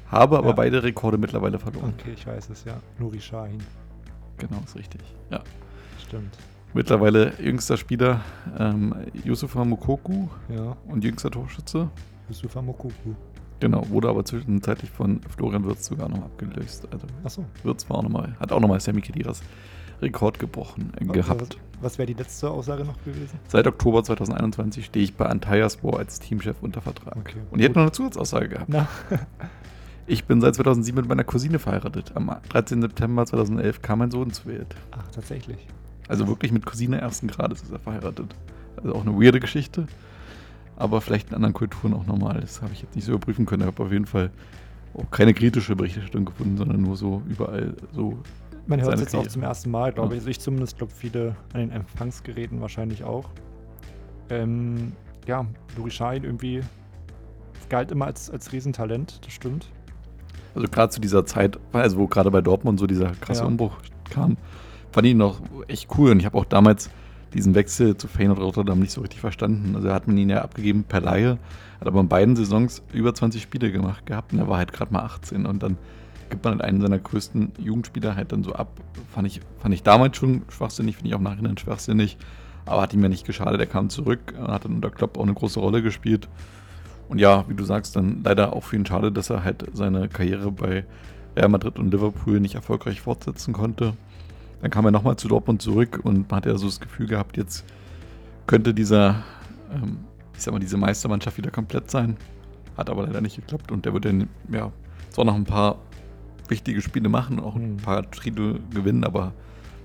Habe 0.10 0.38
aber 0.38 0.50
Ja. 0.50 0.54
beide 0.56 0.84
Rekorde 0.84 1.18
mittlerweile 1.18 1.60
verloren. 1.60 1.94
Okay, 2.00 2.14
ich 2.16 2.26
weiß 2.26 2.50
es 2.52 2.64
ja. 2.66 2.76
Nuri 3.00 3.20
Sahin. 3.20 3.60
Genau, 4.38 4.62
ist 4.66 4.76
richtig. 4.78 5.02
Ja. 5.30 5.42
Stimmt. 6.08 6.38
Mittlerweile 6.74 7.34
jüngster 7.42 7.78
Spieler 7.78 8.22
ähm, 8.58 8.96
Yusufa 9.24 9.66
Mokoku 9.66 10.28
Ja. 10.50 10.78
und 10.88 11.04
jüngster 11.04 11.30
Torschütze. 11.32 11.90
Yusufa 12.34 12.62
Mokuku. 12.62 13.14
Genau, 13.60 13.88
wurde 13.90 14.10
aber 14.10 14.26
zwischenzeitlich 14.26 14.90
von 14.90 15.22
Florian 15.36 15.64
Wirtz 15.64 15.86
sogar 15.86 16.10
noch 16.10 16.18
abgelöst. 16.18 16.88
Also 16.92 17.08
Achso. 17.24 17.46
Wirtz 17.64 17.90
war 17.90 17.98
auch 17.98 18.04
noch 18.04 18.10
mal, 18.10 18.36
hat 18.40 18.52
auch 18.52 18.60
nochmal 18.60 18.80
Sammy 18.80 19.02
Khediras 19.02 19.42
Rekord 20.02 20.40
gebrochen 20.40 20.92
äh, 21.00 21.06
gehabt. 21.06 21.58
Was, 21.80 21.84
was 21.84 21.98
wäre 21.98 22.08
die 22.08 22.14
letzte 22.14 22.50
Aussage 22.50 22.84
noch 22.84 23.02
gewesen? 23.06 23.40
Seit 23.48 23.68
Oktober 23.68 24.04
2021 24.04 24.86
stehe 24.86 25.06
ich 25.06 25.16
bei 25.16 25.28
Antalyaspor 25.28 25.98
als 25.98 26.20
Teamchef 26.20 26.58
unter 26.62 26.82
Vertrag. 26.82 27.16
Okay. 27.16 27.38
Und 27.52 27.60
ihr 27.60 27.66
hättet 27.66 27.76
noch 27.78 27.84
eine 27.84 27.92
Zusatzaussage 27.92 28.50
gehabt. 28.50 28.70
Na, 28.70 28.88
Ich 30.06 30.26
bin 30.26 30.42
seit 30.42 30.56
2007 30.56 30.98
mit 31.00 31.08
meiner 31.08 31.24
Cousine 31.24 31.60
verheiratet. 31.60 32.12
Am 32.16 32.30
13. 32.50 32.82
September 32.82 33.26
2011 33.26 33.82
kam 33.82 34.00
mein 34.00 34.12
Sohn 34.12 34.32
zur 34.32 34.48
Welt. 34.48 34.76
ach, 34.92 35.10
tatsächlich. 35.12 35.66
Also 36.10 36.28
wirklich 36.28 36.52
mit 36.52 36.66
Cousine 36.66 37.00
ersten 37.00 37.28
Grades 37.28 37.62
ist 37.62 37.72
er 37.72 37.80
verheiratet. 37.80 38.36
Also 38.76 38.96
auch 38.96 39.06
eine 39.06 39.14
weirde 39.14 39.40
Geschichte. 39.40 39.88
Aber 40.76 41.02
vielleicht 41.02 41.30
in 41.30 41.36
anderen 41.36 41.54
Kulturen 41.54 41.94
auch 41.94 42.06
normal. 42.06 42.40
Das 42.42 42.62
habe 42.62 42.74
ich 42.74 42.82
jetzt 42.82 42.96
nicht 42.96 43.06
so 43.06 43.14
überprüfen 43.14 43.46
können. 43.46 43.62
Ich 43.62 43.68
habe 43.68 43.84
auf 43.84 43.92
jeden 43.92 44.06
Fall 44.06 44.32
auch 44.96 45.10
keine 45.12 45.34
kritische 45.34 45.76
Berichterstattung 45.76 46.26
gefunden, 46.26 46.58
sondern 46.58 46.82
nur 46.82 46.96
so 46.96 47.22
überall 47.28 47.76
so. 47.94 48.18
Man 48.68 48.82
hört 48.82 48.96
es 48.96 49.02
jetzt 49.02 49.16
auch 49.16 49.28
zum 49.28 49.44
ersten 49.44 49.72
Mal, 49.72 49.92
glaube 49.92 50.10
Ja. 50.10 50.14
ich. 50.16 50.20
Also 50.22 50.30
ich 50.30 50.40
zumindest, 50.40 50.78
glaube 50.78 50.94
viele 50.96 51.36
an 51.54 51.60
den 51.60 51.72
Empfangsgeräten 51.72 52.62
wahrscheinlich 52.62 53.04
auch. 53.04 53.30
Ähm, 54.30 54.94
ja, 55.28 55.46
Sahin 55.90 56.24
irgendwie 56.24 56.62
galt 57.70 57.92
immer 57.92 58.06
als, 58.06 58.30
als 58.30 58.52
Riesentalent, 58.52 59.20
das 59.26 59.34
stimmt. 59.34 59.68
Also 60.56 60.68
gerade 60.68 60.92
zu 60.92 61.02
dieser 61.02 61.26
Zeit, 61.26 61.60
also 61.72 61.98
wo 61.98 62.08
gerade 62.08 62.30
bei 62.32 62.42
Dortmund 62.42 62.80
so 62.80 62.88
dieser 62.88 63.12
krasse 63.12 63.42
Ja. 63.42 63.48
Umbruch 63.48 63.78
kam, 64.10 64.38
fand 64.92 65.06
ich 65.08 65.12
ihn 65.14 65.18
noch 65.18 65.42
echt 65.68 65.90
cool. 65.98 66.12
Und 66.12 66.20
ich 66.20 66.26
habe 66.26 66.38
auch 66.38 66.46
damals 66.46 66.90
diesen 67.34 67.56
Wechsel 67.56 67.98
zu 67.98 68.08
Feyenoord 68.08 68.40
Rotterdam 68.40 68.80
nicht 68.80 68.92
so 68.92 69.02
richtig 69.02 69.20
verstanden. 69.20 69.76
Also 69.76 69.92
hat 69.92 70.08
man 70.08 70.18
ihn 70.18 70.30
ja 70.30 70.42
abgegeben 70.42 70.84
per 70.84 71.02
Laie, 71.02 71.38
hat 71.80 71.88
aber 71.88 72.00
in 72.00 72.08
beiden 72.08 72.36
Saisons 72.36 72.84
über 72.94 73.14
20 73.14 73.42
Spiele 73.42 73.72
gemacht 73.72 74.06
gehabt 74.06 74.34
und 74.34 74.40
er 74.40 74.48
war 74.48 74.58
halt 74.58 74.74
gerade 74.74 74.94
mal 74.94 75.04
18 75.04 75.46
und 75.46 75.64
dann 75.64 75.78
gibt 76.30 76.44
man 76.46 76.54
halt 76.54 76.62
einen 76.64 76.82
seiner 76.82 77.00
größten 77.00 77.52
Jugendspieler 77.60 78.16
halt 78.16 78.32
dann 78.32 78.44
so 78.44 78.54
ab. 78.54 78.70
Fand 79.14 79.28
ich, 79.28 79.42
fand 79.60 79.74
ich 79.74 79.84
damals 79.84 80.18
schon 80.18 80.44
schwachsinnig, 80.50 80.96
finde 80.96 81.10
ich 81.10 81.16
auch 81.16 81.20
im 81.20 81.26
Nachhinein 81.26 81.58
schwachsinnig, 81.58 82.18
aber 82.66 82.82
hat 82.82 82.94
ihm 82.94 83.04
ja 83.04 83.10
nicht 83.10 83.26
geschadet. 83.26 83.60
Er 83.60 83.68
kam 83.68 83.90
zurück, 83.90 84.34
hat 84.40 84.66
dann 84.66 84.76
unter 84.76 84.90
Klopp 84.90 85.18
auch 85.18 85.24
eine 85.24 85.34
große 85.34 85.60
Rolle 85.60 85.82
gespielt. 85.82 86.28
Und 87.10 87.20
ja, 87.20 87.46
wie 87.48 87.54
du 87.54 87.64
sagst, 87.64 87.96
dann 87.96 88.22
leider 88.24 88.54
auch 88.54 88.64
für 88.64 88.76
ihn 88.76 88.86
schade, 88.86 89.12
dass 89.12 89.30
er 89.30 89.44
halt 89.44 89.66
seine 89.74 90.08
Karriere 90.08 90.52
bei 90.52 90.86
Real 91.36 91.50
Madrid 91.50 91.78
und 91.78 91.92
Liverpool 91.92 92.40
nicht 92.40 92.56
erfolgreich 92.56 93.02
fortsetzen 93.02 93.54
konnte. 93.54 93.94
Dann 94.64 94.72
kam 94.72 94.86
er 94.86 94.92
nochmal 94.92 95.18
zu 95.18 95.28
Dortmund 95.28 95.62
zurück 95.62 96.00
und 96.04 96.32
man 96.32 96.38
hat 96.38 96.46
ja 96.46 96.58
so 96.58 96.68
das 96.68 96.80
Gefühl 96.80 97.06
gehabt, 97.06 97.36
jetzt 97.36 97.66
könnte 98.48 98.74
dieser, 98.74 99.22
ähm, 99.74 99.98
ich 100.36 100.42
sag 100.42 100.54
mal, 100.54 100.60
diese 100.60 100.78
Meistermannschaft 100.78 101.38
wieder 101.38 101.52
komplett 101.52 101.92
sein. 101.92 102.16
Hat 102.78 102.90
aber 102.90 103.06
leider 103.06 103.20
nicht 103.20 103.36
geklappt 103.36 103.74
und 103.74 103.86
der 103.86 103.94
wird 103.94 104.06
dann, 104.06 104.30
ja, 104.50 104.72
zwar 105.10 105.26
noch 105.26 105.36
ein 105.36 105.44
paar 105.44 105.80
wichtige 106.48 106.82
Spiele 106.82 107.10
machen, 107.10 107.42
auch 107.42 107.58
ein 107.58 107.74
Mhm. 107.74 107.78
paar 107.78 108.10
Titel 108.10 108.60
gewinnen, 108.74 109.04
aber 109.04 109.34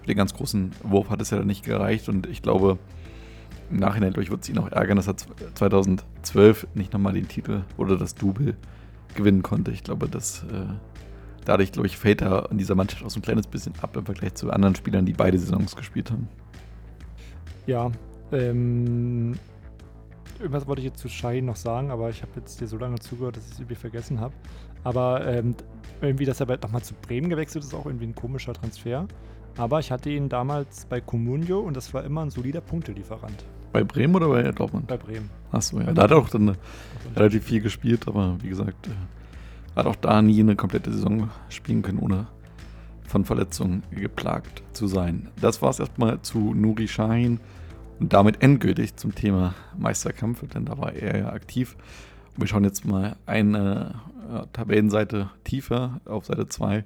für 0.03 0.07
den 0.07 0.16
ganz 0.16 0.33
großen 0.33 0.70
Wurf 0.85 1.11
hat 1.11 1.20
es 1.20 1.31
ja 1.31 1.39
dann 1.39 1.49
nicht 1.49 1.64
gereicht 1.64 2.09
und 2.09 2.29
ich 2.29 2.41
glaube, 2.41 2.79
im 3.72 3.79
Nachhinein, 3.79 4.12
glaube 4.12 4.22
ich, 4.22 4.31
wird 4.31 4.43
es 4.45 4.49
ihn 4.49 4.59
auch 4.59 4.70
ärgern, 4.70 4.97
dass 4.97 5.09
er 5.09 5.16
2012 5.16 6.68
nicht 6.74 6.93
nochmal 6.93 7.14
den 7.14 7.26
Titel 7.26 7.62
oder 7.76 7.97
das 7.97 8.14
Double 8.14 8.57
gewinnen 9.16 9.43
konnte. 9.43 9.72
Ich 9.72 9.83
glaube, 9.83 10.09
dass 10.09 10.45
äh, 10.45 10.66
dadurch, 11.49 11.72
glaube 11.72 11.86
ich, 11.86 11.96
fällt 11.96 12.22
er 12.22 12.51
in 12.51 12.59
dieser 12.59 12.74
Mannschaft 12.74 13.03
auch 13.05 13.11
so 13.11 13.18
ein 13.18 13.22
kleines 13.22 13.46
bisschen 13.46 13.72
ab 13.80 13.96
im 13.96 14.05
Vergleich 14.05 14.34
zu 14.34 14.51
anderen 14.51 14.74
Spielern, 14.74 15.07
die 15.07 15.14
beide 15.14 15.38
Saisons 15.38 15.74
gespielt 15.74 16.11
haben. 16.11 16.28
Ja, 17.66 17.90
ähm, 18.32 19.34
irgendwas 20.38 20.66
wollte 20.66 20.80
ich 20.80 20.86
jetzt 20.86 20.99
zu 21.01 21.09
Schein 21.09 21.46
noch 21.46 21.57
sagen, 21.57 21.90
aber 21.90 22.11
ich 22.11 22.22
habe 22.22 22.32
jetzt 22.36 22.61
dir 22.61 22.66
so 22.66 22.76
lange 22.78 22.99
zugehört, 22.99 23.36
dass 23.36 23.46
ich 23.46 23.53
es 23.53 23.59
irgendwie 23.59 23.74
vergessen 23.74 24.20
habe. 24.20 24.34
Aber 24.84 25.26
ähm, 25.26 25.55
irgendwie, 26.01 26.24
dass 26.24 26.40
er 26.40 26.46
bald 26.46 26.62
nochmal 26.62 26.82
zu 26.82 26.94
Bremen 26.94 27.28
gewechselt 27.28 27.64
ist, 27.64 27.72
ist 27.72 27.78
auch 27.78 27.86
irgendwie 27.86 28.07
ein 28.07 28.14
komischer 28.14 28.53
Transfer. 28.53 29.07
Aber 29.57 29.80
ich 29.80 29.90
hatte 29.90 30.11
ihn 30.11 30.28
damals 30.28 30.84
bei 30.86 31.01
Comunio 31.01 31.61
und 31.61 31.76
das 31.76 31.92
war 31.92 32.05
immer 32.05 32.22
ein 32.24 32.30
solider 32.30 32.61
Punktelieferant 32.61 33.44
Bei 33.72 33.82
Bremen 33.82 34.14
oder 34.14 34.28
bei 34.28 34.42
Dortmund? 34.53 34.86
bei 34.86 34.96
Bremen. 34.96 35.30
Achso, 35.51 35.80
ja. 35.80 35.92
Da 35.92 36.03
hat 36.03 36.11
er 36.12 36.18
auch 36.18 36.28
dann 36.28 36.57
relativ 37.16 37.44
viel 37.44 37.61
gespielt, 37.61 38.07
aber 38.07 38.36
wie 38.40 38.49
gesagt, 38.51 38.86
äh, 38.86 38.90
hat 39.79 39.87
auch 39.87 39.97
da 39.97 40.20
nie 40.22 40.41
eine 40.41 40.57
komplette 40.57 40.93
Saison 40.93 41.31
spielen 41.49 41.83
können, 41.83 42.01
ohne 42.01 42.26
von 43.07 43.24
Verletzungen 43.24 43.83
geplagt 43.91 44.62
zu 44.72 44.87
sein. 44.87 45.29
Das 45.41 45.62
war 45.62 45.70
es 45.70 45.79
erstmal 45.79 46.20
zu 46.20 46.53
Nuri 46.53 46.87
Sahin 46.87 47.41
und 48.01 48.12
damit 48.12 48.43
endgültig 48.43 48.97
zum 48.97 49.14
Thema 49.14 49.55
Meisterkampf, 49.76 50.47
denn 50.49 50.66
da 50.66 50.79
war 50.79 50.93
er 50.93 51.18
ja 51.18 51.33
aktiv. 51.33 51.76
Und 52.35 52.43
wir 52.43 52.47
schauen 52.47 52.64
jetzt 52.64 52.85
mal 52.85 53.16
eine 53.24 54.01
äh, 54.31 54.47
Tabellenseite 54.53 55.31
tiefer, 55.45 56.01
auf 56.05 56.26
Seite 56.26 56.49
2, 56.49 56.85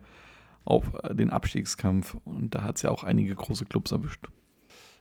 auf 0.65 0.85
äh, 1.03 1.15
den 1.15 1.31
Abstiegskampf. 1.31 2.17
Und 2.25 2.55
da 2.55 2.63
hat 2.63 2.77
es 2.77 2.83
ja 2.83 2.91
auch 2.91 3.05
einige 3.05 3.35
große 3.35 3.65
Clubs 3.65 3.91
erwischt. 3.91 4.27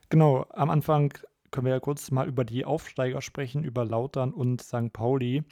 Genau, 0.09 0.45
am 0.49 0.69
Anfang 0.69 1.13
können 1.51 1.65
wir 1.65 1.73
ja 1.73 1.79
kurz 1.79 2.11
mal 2.11 2.27
über 2.27 2.43
die 2.43 2.65
Aufsteiger 2.65 3.21
sprechen, 3.21 3.63
über 3.63 3.85
Lautern 3.85 4.33
und 4.33 4.61
St. 4.61 4.91
Pauli, 4.91 5.43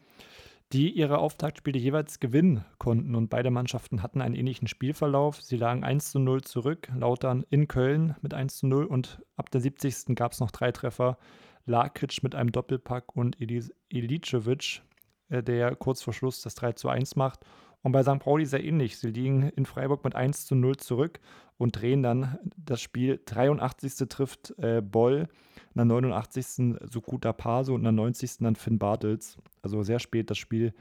die 0.72 0.92
ihre 0.92 1.18
Auftaktspiele 1.18 1.80
jeweils 1.80 2.20
gewinnen 2.20 2.64
konnten 2.78 3.16
und 3.16 3.30
beide 3.30 3.50
Mannschaften 3.50 4.04
hatten 4.04 4.22
einen 4.22 4.36
ähnlichen 4.36 4.68
Spielverlauf. 4.68 5.42
Sie 5.42 5.58
lagen 5.58 5.84
1 5.84 6.12
zu 6.12 6.20
0 6.20 6.42
zurück, 6.42 6.90
Lautern 6.96 7.44
in 7.50 7.68
Köln 7.68 8.16
mit 8.22 8.34
1 8.34 8.58
zu 8.58 8.68
0 8.68 8.86
und 8.86 9.20
ab 9.36 9.50
der 9.50 9.62
70. 9.62 10.16
gab 10.16 10.34
es 10.34 10.40
noch 10.40 10.52
drei 10.52 10.72
Treffer. 10.72 11.18
Lakic 11.66 12.24
mit 12.24 12.36
einem 12.36 12.52
Doppelpack 12.52 13.16
und 13.16 13.40
Elis 13.42 13.72
Ilicevic, 13.90 14.82
äh, 15.30 15.44
der 15.44 15.76
kurz 15.76 16.02
vor 16.02 16.14
Schluss 16.14 16.42
das 16.42 16.56
3 16.56 16.74
zu 16.74 16.90
1 16.90 17.16
macht. 17.16 17.42
Und 17.82 17.94
bei 17.94 18.04
St. 18.04 18.20
Pauli 18.20 18.46
sehr 18.46 18.64
ähnlich. 18.64 18.98
Sie 18.98 19.10
liegen 19.10 19.44
in 19.56 19.66
Freiburg 19.66 20.04
mit 20.04 20.16
1 20.16 20.46
zu 20.46 20.56
0 20.56 20.78
zurück 20.78 21.20
und 21.58 21.80
drehen 21.80 22.04
dann 22.04 22.38
das 22.58 22.82
Spiel. 22.82 23.20
83. 23.26 24.08
trifft 24.10 24.54
äh, 24.60 24.82
Boll, 24.82 25.28
in 25.74 25.76
der 25.76 25.86
89. 25.86 26.78
Sukuta 26.90 27.32
Paso 27.32 27.74
und 27.74 27.82
in 27.82 27.86
der 27.86 27.92
90. 27.94 28.38
dann 28.40 28.56
Finn 28.56 28.80
Bartels. 28.80 29.38
Also 29.62 29.84
sehr 29.84 30.00
spät 30.00 30.30
das 30.30 30.38
Spiel 30.38 30.74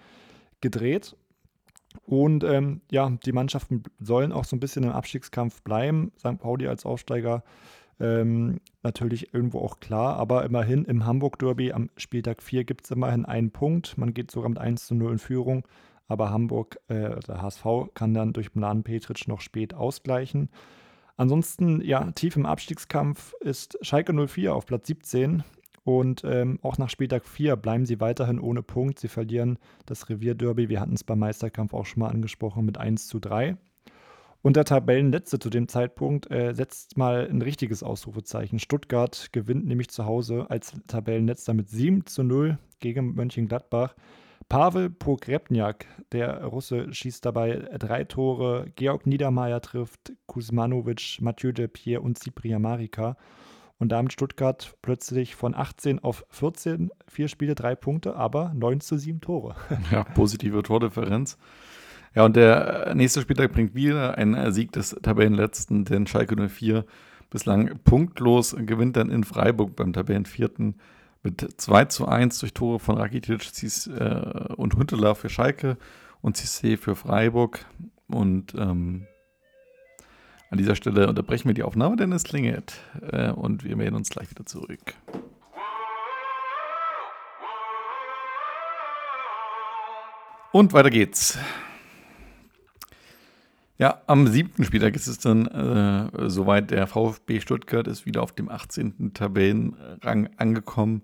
gedreht. 0.60 1.16
Und 2.04 2.44
ähm, 2.44 2.80
ja, 2.90 3.10
die 3.24 3.32
Mannschaften 3.32 3.82
sollen 4.00 4.32
auch 4.32 4.44
so 4.44 4.56
ein 4.56 4.60
bisschen 4.60 4.84
im 4.84 4.90
Abstiegskampf 4.90 5.62
bleiben. 5.62 6.12
St. 6.18 6.38
Pauli 6.38 6.66
als 6.66 6.84
Aufsteiger 6.84 7.42
ähm, 8.00 8.60
natürlich 8.82 9.34
irgendwo 9.34 9.60
auch 9.60 9.80
klar, 9.80 10.16
aber 10.16 10.44
immerhin 10.44 10.84
im 10.84 11.04
Hamburg-Derby 11.04 11.72
am 11.72 11.90
Spieltag 11.96 12.42
4 12.42 12.64
gibt 12.64 12.84
es 12.84 12.90
immerhin 12.90 13.24
einen 13.24 13.50
Punkt. 13.50 13.98
Man 13.98 14.14
geht 14.14 14.30
sogar 14.30 14.48
mit 14.48 14.58
1 14.58 14.86
zu 14.86 14.94
0 14.94 15.12
in 15.12 15.18
Führung, 15.18 15.64
aber 16.08 16.30
Hamburg, 16.30 16.80
äh, 16.88 17.20
der 17.20 17.42
HSV, 17.42 17.64
kann 17.94 18.14
dann 18.14 18.32
durch 18.32 18.54
Mladen 18.54 18.82
Petric 18.82 19.28
noch 19.28 19.40
spät 19.40 19.74
ausgleichen. 19.74 20.48
Ansonsten, 21.16 21.80
ja, 21.80 22.10
tief 22.12 22.36
im 22.36 22.46
Abstiegskampf 22.46 23.34
ist 23.40 23.78
Schalke 23.82 24.12
04 24.12 24.54
auf 24.54 24.66
Platz 24.66 24.86
17 24.86 25.42
und 25.84 26.22
ähm, 26.24 26.58
auch 26.62 26.78
nach 26.78 26.90
Spieltag 26.90 27.24
4 27.24 27.56
bleiben 27.56 27.86
sie 27.86 27.98
weiterhin 27.98 28.38
ohne 28.40 28.62
Punkt. 28.62 28.98
Sie 28.98 29.08
verlieren 29.08 29.58
das 29.86 30.08
Revierderby, 30.08 30.68
wir 30.68 30.80
hatten 30.80 30.92
es 30.92 31.02
beim 31.02 31.18
Meisterkampf 31.18 31.74
auch 31.74 31.86
schon 31.86 32.00
mal 32.00 32.10
angesprochen, 32.10 32.64
mit 32.64 32.78
1 32.78 33.08
zu 33.08 33.18
3. 33.18 33.56
Und 34.42 34.56
der 34.56 34.64
Tabellenletzte 34.64 35.38
zu 35.38 35.50
dem 35.50 35.66
Zeitpunkt 35.66 36.30
äh, 36.30 36.54
setzt 36.54 36.96
mal 36.96 37.26
ein 37.28 37.42
richtiges 37.42 37.82
Ausrufezeichen. 37.82 38.58
Stuttgart 38.58 39.30
gewinnt 39.32 39.66
nämlich 39.66 39.88
zu 39.88 40.04
Hause 40.04 40.46
als 40.48 40.72
Tabellenletzter 40.86 41.54
mit 41.54 41.68
7 41.68 42.06
zu 42.06 42.22
0 42.22 42.58
gegen 42.78 43.14
Mönchengladbach. 43.14 43.96
Pavel 44.48 44.88
Pogrebniak, 44.88 45.86
der 46.12 46.42
Russe, 46.44 46.92
schießt 46.92 47.24
dabei 47.24 47.68
drei 47.78 48.04
Tore. 48.04 48.66
Georg 48.76 49.06
Niedermeyer 49.06 49.60
trifft, 49.60 50.12
Kuzmanovic, 50.26 51.18
Mathieu 51.20 51.52
Delpierre 51.52 52.00
und 52.00 52.18
Cyprien 52.18 52.62
Marika. 52.62 53.16
Und 53.78 53.90
damit 53.92 54.12
Stuttgart 54.12 54.74
plötzlich 54.82 55.36
von 55.36 55.54
18 55.54 56.00
auf 56.00 56.24
14, 56.30 56.90
vier 57.06 57.28
Spiele, 57.28 57.54
drei 57.54 57.76
Punkte, 57.76 58.16
aber 58.16 58.52
9 58.54 58.80
zu 58.80 58.96
7 58.96 59.20
Tore. 59.20 59.54
Ja, 59.92 60.02
positive 60.02 60.62
Tordifferenz. 60.62 61.38
Ja, 62.14 62.24
und 62.24 62.34
der 62.34 62.94
nächste 62.94 63.20
Spieltag 63.20 63.52
bringt 63.52 63.74
wieder 63.74 64.16
einen 64.16 64.50
Sieg 64.52 64.72
des 64.72 64.96
Tabellenletzten, 65.02 65.84
denn 65.84 66.06
Schalke 66.06 66.48
04 66.48 66.84
bislang 67.30 67.78
punktlos 67.84 68.56
gewinnt 68.58 68.96
dann 68.96 69.10
in 69.10 69.24
Freiburg 69.24 69.76
beim 69.76 69.92
Tabellenvierten 69.92 70.76
mit 71.22 71.60
2 71.60 71.86
zu 71.86 72.06
1 72.06 72.38
durch 72.38 72.54
Tore 72.54 72.78
von 72.78 72.96
Rakitic 72.98 73.50
äh, 73.88 74.54
und 74.54 74.74
Huntelaar 74.74 75.14
für 75.14 75.28
Schalke 75.28 75.76
und 76.20 76.36
Cissé 76.36 76.76
für 76.76 76.96
Freiburg. 76.96 77.64
Und 78.08 78.54
ähm, 78.54 79.06
an 80.50 80.58
dieser 80.58 80.76
Stelle 80.76 81.08
unterbrechen 81.08 81.48
wir 81.48 81.54
die 81.54 81.62
Aufnahme, 81.62 81.96
denn 81.96 82.12
es 82.12 82.24
klingelt. 82.24 82.80
Äh, 83.12 83.30
und 83.30 83.64
wir 83.64 83.76
melden 83.76 83.96
uns 83.96 84.08
gleich 84.08 84.30
wieder 84.30 84.46
zurück. 84.46 84.94
Und 90.52 90.72
weiter 90.72 90.90
geht's. 90.90 91.38
Ja, 93.80 94.02
am 94.08 94.26
siebten 94.26 94.64
Spieltag 94.64 94.96
ist 94.96 95.06
es 95.06 95.18
dann 95.18 95.46
äh, 95.46 96.28
soweit. 96.28 96.72
Der 96.72 96.88
VfB 96.88 97.40
Stuttgart 97.40 97.86
ist 97.86 98.06
wieder 98.06 98.24
auf 98.24 98.32
dem 98.32 98.48
18. 98.48 99.14
Tabellenrang 99.14 100.30
angekommen 100.36 101.02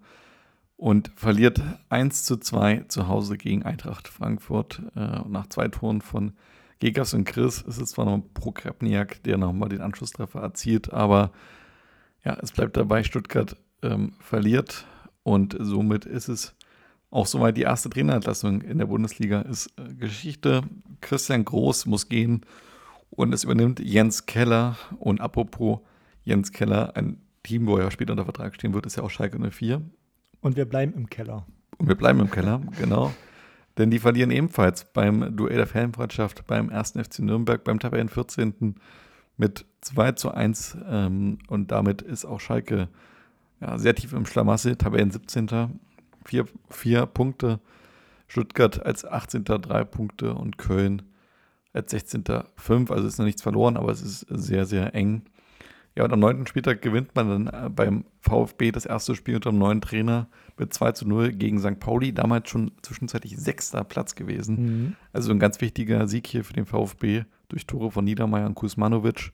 und 0.76 1.12
verliert 1.14 1.62
1 1.88 2.24
zu 2.24 2.36
2 2.36 2.86
zu 2.88 3.06
Hause 3.06 3.38
gegen 3.38 3.62
Eintracht 3.62 4.08
Frankfurt. 4.08 4.82
Äh, 4.96 5.20
nach 5.28 5.46
zwei 5.46 5.68
Toren 5.68 6.00
von 6.00 6.32
Gegas 6.80 7.14
und 7.14 7.26
Chris 7.26 7.62
ist 7.62 7.80
es 7.80 7.90
zwar 7.90 8.06
noch 8.06 8.20
Prokrepniak, 8.34 9.22
der 9.22 9.38
nochmal 9.38 9.68
den 9.68 9.80
Anschlusstreffer 9.80 10.40
erzielt, 10.40 10.92
aber 10.92 11.30
ja, 12.24 12.36
es 12.42 12.50
bleibt 12.50 12.76
dabei, 12.76 13.04
Stuttgart 13.04 13.56
ähm, 13.82 14.14
verliert 14.18 14.84
und 15.22 15.56
somit 15.60 16.06
ist 16.06 16.28
es 16.28 16.56
auch 17.14 17.26
soweit 17.26 17.56
die 17.56 17.62
erste 17.62 17.88
Trainerentlassung 17.88 18.62
in 18.62 18.78
der 18.78 18.86
Bundesliga 18.86 19.42
ist 19.42 19.72
äh, 19.78 19.94
Geschichte. 19.94 20.62
Christian 21.00 21.44
Groß 21.44 21.86
muss 21.86 22.08
gehen 22.08 22.40
und 23.10 23.32
es 23.32 23.44
übernimmt 23.44 23.78
Jens 23.78 24.26
Keller. 24.26 24.76
Und 24.98 25.20
apropos 25.20 25.78
Jens 26.24 26.50
Keller, 26.50 26.96
ein 26.96 27.18
Team, 27.44 27.68
wo 27.68 27.76
er 27.76 27.92
später 27.92 28.12
unter 28.12 28.24
Vertrag 28.24 28.56
stehen 28.56 28.74
wird, 28.74 28.84
ist 28.86 28.96
ja 28.96 29.04
auch 29.04 29.10
Schalke 29.10 29.38
04. 29.38 29.80
Und 30.40 30.56
wir 30.56 30.64
bleiben 30.64 30.92
im 30.94 31.08
Keller. 31.08 31.46
Und 31.78 31.86
wir 31.86 31.94
bleiben 31.94 32.18
im 32.18 32.30
Keller, 32.32 32.60
genau. 32.80 33.14
Denn 33.78 33.92
die 33.92 34.00
verlieren 34.00 34.32
ebenfalls 34.32 34.84
beim 34.92 35.36
Duell 35.36 35.58
der 35.58 35.68
Fanfreundschaft 35.68 36.48
beim 36.48 36.68
1. 36.68 36.94
FC 37.00 37.20
Nürnberg 37.20 37.62
beim 37.62 37.78
Tabellen 37.78 38.08
14. 38.08 38.74
mit 39.36 39.66
2 39.82 40.12
zu 40.12 40.32
1. 40.32 40.78
Ähm, 40.88 41.38
und 41.46 41.70
damit 41.70 42.02
ist 42.02 42.24
auch 42.24 42.40
Schalke 42.40 42.88
ja, 43.60 43.78
sehr 43.78 43.94
tief 43.94 44.12
im 44.14 44.26
Schlamassel, 44.26 44.74
Tabellen 44.74 45.12
17 45.12 45.46
vier, 46.24 46.46
vier 46.70 47.06
Punkte. 47.06 47.60
Stuttgart 48.26 48.84
als 48.84 49.04
18. 49.04 49.44
drei 49.44 49.84
Punkte 49.84 50.34
und 50.34 50.58
Köln 50.58 51.02
als 51.72 51.90
16. 51.90 52.24
fünf. 52.56 52.90
Also 52.90 53.06
ist 53.06 53.18
noch 53.18 53.26
nichts 53.26 53.42
verloren, 53.42 53.76
aber 53.76 53.92
es 53.92 54.02
ist 54.02 54.26
sehr, 54.28 54.66
sehr 54.66 54.94
eng. 54.94 55.22
Ja, 55.96 56.04
und 56.04 56.12
am 56.12 56.18
neunten 56.18 56.46
Spieltag 56.46 56.82
gewinnt 56.82 57.14
man 57.14 57.28
dann 57.28 57.66
äh, 57.66 57.70
beim 57.70 58.04
VfB 58.20 58.72
das 58.72 58.84
erste 58.84 59.14
Spiel 59.14 59.36
unter 59.36 59.50
dem 59.50 59.58
neuen 59.58 59.80
Trainer 59.80 60.28
mit 60.58 60.74
2 60.74 60.92
zu 60.92 61.06
0 61.06 61.32
gegen 61.32 61.60
St. 61.60 61.78
Pauli. 61.78 62.12
Damals 62.12 62.48
schon 62.48 62.72
zwischenzeitlich 62.82 63.36
sechster 63.36 63.84
Platz 63.84 64.16
gewesen. 64.16 64.56
Mhm. 64.56 64.96
Also 65.12 65.30
ein 65.30 65.38
ganz 65.38 65.60
wichtiger 65.60 66.08
Sieg 66.08 66.26
hier 66.26 66.42
für 66.42 66.52
den 66.52 66.66
VfB 66.66 67.24
durch 67.48 67.66
Tore 67.66 67.92
von 67.92 68.04
Niedermeyer 68.04 68.46
und 68.46 68.56
Kuzmanovic. 68.56 69.30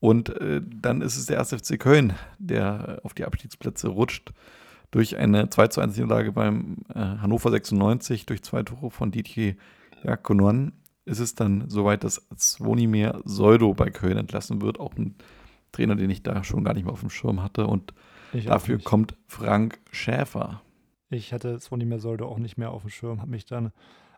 Und 0.00 0.30
äh, 0.40 0.62
dann 0.64 1.02
ist 1.02 1.18
es 1.18 1.26
der 1.26 1.36
erste 1.36 1.58
FC 1.58 1.78
Köln, 1.78 2.14
der 2.38 3.00
auf 3.02 3.12
die 3.12 3.24
Abstiegsplätze 3.24 3.88
rutscht 3.88 4.32
durch 4.94 5.16
eine 5.16 5.50
2 5.50 5.66
zu 5.68 5.80
1 5.80 5.96
Niederlage 5.96 6.30
beim 6.30 6.76
äh, 6.94 7.00
Hannover 7.00 7.50
96 7.50 8.26
durch 8.26 8.44
zwei 8.44 8.62
Tore 8.62 8.92
von 8.92 9.10
Didier 9.10 9.56
Jakonon 10.04 10.72
ist 11.04 11.18
es 11.18 11.34
dann 11.34 11.68
soweit, 11.68 12.04
dass 12.04 12.24
Svonimir 12.38 13.20
Soldo 13.24 13.74
bei 13.74 13.90
Köln 13.90 14.16
entlassen 14.16 14.62
wird. 14.62 14.78
Auch 14.78 14.94
ein 14.94 15.16
Trainer, 15.72 15.96
den 15.96 16.10
ich 16.10 16.22
da 16.22 16.44
schon 16.44 16.62
gar 16.62 16.74
nicht 16.74 16.84
mehr 16.84 16.92
auf 16.92 17.00
dem 17.00 17.10
Schirm 17.10 17.42
hatte. 17.42 17.66
Und 17.66 17.92
ich 18.32 18.46
dafür 18.46 18.78
kommt 18.78 19.16
Frank 19.26 19.80
Schäfer. 19.90 20.62
Ich 21.10 21.32
hatte 21.32 21.58
Svonimir 21.58 21.98
Soldo 21.98 22.28
auch 22.28 22.38
nicht 22.38 22.56
mehr 22.56 22.70
auf 22.70 22.82
dem 22.82 22.90
Schirm. 22.90 23.20
Habe 23.20 23.32
mich 23.32 23.46
dann, 23.46 23.72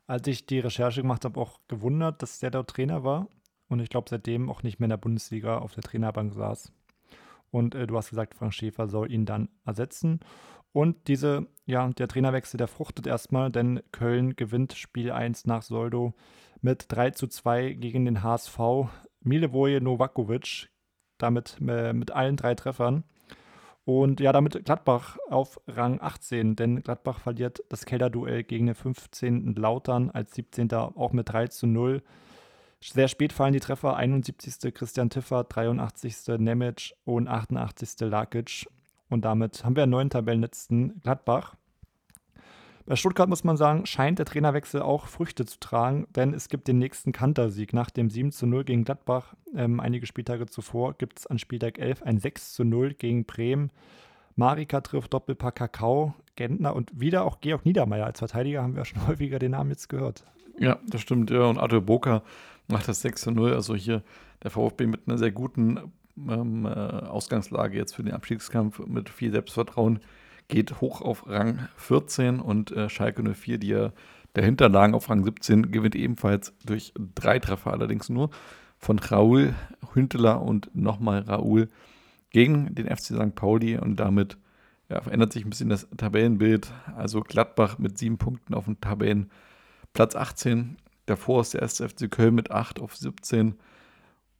als 0.06 0.28
ich 0.28 0.44
die 0.44 0.58
Recherche 0.58 1.00
gemacht 1.00 1.24
habe, 1.24 1.40
auch 1.40 1.58
gewundert, 1.68 2.20
dass 2.20 2.38
der 2.38 2.50
dort 2.50 2.68
Trainer 2.68 3.02
war. 3.02 3.28
Und 3.68 3.80
ich 3.80 3.88
glaube, 3.88 4.10
seitdem 4.10 4.50
auch 4.50 4.62
nicht 4.62 4.78
mehr 4.78 4.86
in 4.86 4.90
der 4.90 4.98
Bundesliga 4.98 5.56
auf 5.56 5.72
der 5.74 5.84
Trainerbank 5.84 6.34
saß. 6.34 6.70
Und 7.50 7.74
äh, 7.74 7.86
du 7.86 7.96
hast 7.96 8.10
gesagt, 8.10 8.34
Frank 8.34 8.52
Schäfer 8.52 8.88
soll 8.88 9.10
ihn 9.10 9.24
dann 9.24 9.48
ersetzen. 9.64 10.20
Und 10.76 11.08
diese, 11.08 11.46
ja, 11.64 11.88
der 11.88 12.06
Trainerwechsel, 12.06 12.58
der 12.58 12.68
fruchtet 12.68 13.06
erstmal, 13.06 13.50
denn 13.50 13.80
Köln 13.92 14.36
gewinnt 14.36 14.74
Spiel 14.74 15.10
1 15.10 15.46
nach 15.46 15.62
Soldo 15.62 16.12
mit 16.60 16.84
3 16.88 17.12
zu 17.12 17.28
2 17.28 17.72
gegen 17.72 18.04
den 18.04 18.22
HSV. 18.22 18.58
Milivoje 19.22 19.80
Novakovic, 19.80 20.68
damit 21.16 21.56
äh, 21.66 21.94
mit 21.94 22.10
allen 22.10 22.36
drei 22.36 22.54
Treffern. 22.54 23.04
Und 23.86 24.20
ja, 24.20 24.34
damit 24.34 24.66
Gladbach 24.66 25.16
auf 25.30 25.58
Rang 25.66 25.98
18, 25.98 26.56
denn 26.56 26.82
Gladbach 26.82 27.20
verliert 27.20 27.62
das 27.70 27.86
Kellerduell 27.86 28.44
gegen 28.44 28.66
den 28.66 28.74
15. 28.74 29.54
Lautern 29.54 30.10
als 30.10 30.34
17. 30.34 30.70
auch 30.74 31.14
mit 31.14 31.32
3 31.32 31.46
zu 31.46 31.66
0. 31.66 32.02
Sehr 32.82 33.08
spät 33.08 33.32
fallen 33.32 33.54
die 33.54 33.60
Treffer, 33.60 33.96
71. 33.96 34.74
Christian 34.74 35.08
Tiffer, 35.08 35.44
83. 35.44 36.36
Nemec 36.36 36.92
und 37.06 37.28
88. 37.28 38.00
Lakic. 38.00 38.66
Und 39.08 39.24
damit 39.24 39.64
haben 39.64 39.76
wir 39.76 39.84
einen 39.84 39.92
neuen 39.92 40.10
Tabellenletzten 40.10 41.00
Gladbach. 41.02 41.54
Bei 42.86 42.94
Stuttgart 42.94 43.28
muss 43.28 43.42
man 43.42 43.56
sagen, 43.56 43.84
scheint 43.84 44.20
der 44.20 44.26
Trainerwechsel 44.26 44.80
auch 44.80 45.06
Früchte 45.06 45.44
zu 45.44 45.58
tragen, 45.58 46.06
denn 46.14 46.32
es 46.32 46.48
gibt 46.48 46.68
den 46.68 46.78
nächsten 46.78 47.10
Kantersieg. 47.10 47.72
Nach 47.72 47.90
dem 47.90 48.10
7 48.10 48.30
zu 48.30 48.46
0 48.46 48.62
gegen 48.62 48.84
Gladbach, 48.84 49.34
ähm, 49.56 49.80
einige 49.80 50.06
Spieltage 50.06 50.46
zuvor, 50.46 50.94
gibt 50.94 51.18
es 51.18 51.26
an 51.26 51.40
Spieltag 51.40 51.80
11 51.80 52.04
ein 52.04 52.18
6 52.18 52.52
zu 52.54 52.62
0 52.62 52.94
gegen 52.94 53.24
Bremen. 53.24 53.72
Marika 54.36 54.82
trifft 54.82 55.12
Doppelpack 55.12 55.56
Kakao, 55.56 56.14
Gentner 56.36 56.76
und 56.76 56.92
wieder 57.00 57.24
auch 57.24 57.40
Georg 57.40 57.64
Niedermeyer 57.64 58.06
als 58.06 58.20
Verteidiger, 58.20 58.62
haben 58.62 58.76
wir 58.76 58.84
schon 58.84 59.04
häufiger 59.08 59.40
den 59.40 59.52
Namen 59.52 59.70
jetzt 59.70 59.88
gehört. 59.88 60.24
Ja, 60.58 60.78
das 60.86 61.00
stimmt. 61.00 61.30
Ja. 61.30 61.46
Und 61.46 61.58
Arthur 61.58 61.80
Boca 61.80 62.22
macht 62.68 62.86
das 62.86 63.02
6 63.02 63.20
zu 63.20 63.30
0. 63.32 63.52
Also 63.52 63.74
hier 63.74 64.04
der 64.44 64.52
VfB 64.52 64.86
mit 64.86 65.08
einer 65.08 65.18
sehr 65.18 65.32
guten 65.32 65.92
ähm, 66.16 66.66
äh, 66.66 66.68
Ausgangslage 66.68 67.76
jetzt 67.76 67.94
für 67.94 68.02
den 68.02 68.14
Abstiegskampf 68.14 68.80
mit 68.86 69.08
viel 69.08 69.32
Selbstvertrauen 69.32 70.00
geht 70.48 70.80
hoch 70.80 71.00
auf 71.00 71.28
Rang 71.28 71.68
14 71.76 72.40
und 72.40 72.70
äh, 72.70 72.88
Schalke 72.88 73.22
04, 73.22 73.58
die 73.58 73.68
ja 73.68 73.92
dahinter 74.34 74.68
lagen 74.68 74.94
auf 74.94 75.08
Rang 75.10 75.24
17, 75.24 75.72
gewinnt 75.72 75.96
ebenfalls 75.96 76.52
durch 76.64 76.92
drei 77.14 77.38
Treffer 77.38 77.72
allerdings 77.72 78.08
nur 78.08 78.30
von 78.78 78.98
Raoul, 78.98 79.54
Hünteler 79.94 80.42
und 80.42 80.70
nochmal 80.74 81.20
Raoul 81.20 81.68
gegen 82.30 82.74
den 82.74 82.86
FC 82.86 83.06
St. 83.06 83.34
Pauli 83.34 83.78
und 83.78 83.96
damit 83.96 84.36
ja, 84.88 85.00
verändert 85.00 85.32
sich 85.32 85.44
ein 85.44 85.50
bisschen 85.50 85.70
das 85.70 85.88
Tabellenbild. 85.96 86.70
Also 86.96 87.22
Gladbach 87.22 87.78
mit 87.78 87.98
sieben 87.98 88.18
Punkten 88.18 88.54
auf 88.54 88.66
dem 88.66 88.80
Tabellenplatz 88.80 90.14
18. 90.14 90.76
Davor 91.06 91.40
ist 91.40 91.54
der 91.54 91.62
erste 91.62 91.88
FC 91.88 92.10
Köln 92.10 92.34
mit 92.34 92.50
8 92.50 92.80
auf 92.80 92.94
17 92.96 93.54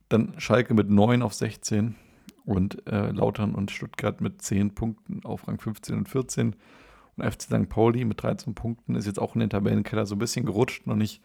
dann 0.09 0.35
Schalke 0.39 0.75
mit 0.75 0.91
9 0.91 1.23
auf 1.23 1.35
16 1.35 1.97
und 2.45 2.87
äh, 2.87 3.11
Lautern 3.11 3.55
und 3.55 3.71
Stuttgart 3.71 4.21
mit 4.21 4.41
10 4.41 4.75
Punkten 4.75 5.25
auf 5.25 5.49
Rang 5.49 5.59
15 5.59 5.97
und 5.97 6.09
14. 6.09 6.57
Und 7.17 7.25
FC 7.25 7.43
St. 7.43 7.69
Pauli 7.69 8.05
mit 8.05 8.23
13 8.23 8.55
Punkten 8.55 8.95
ist 8.95 9.07
jetzt 9.07 9.19
auch 9.19 9.35
in 9.35 9.41
den 9.41 9.51
Tabellenkeller 9.51 10.07
so 10.07 10.15
ein 10.15 10.19
bisschen 10.19 10.47
gerutscht, 10.47 10.87
noch 10.87 10.97
nicht 10.97 11.23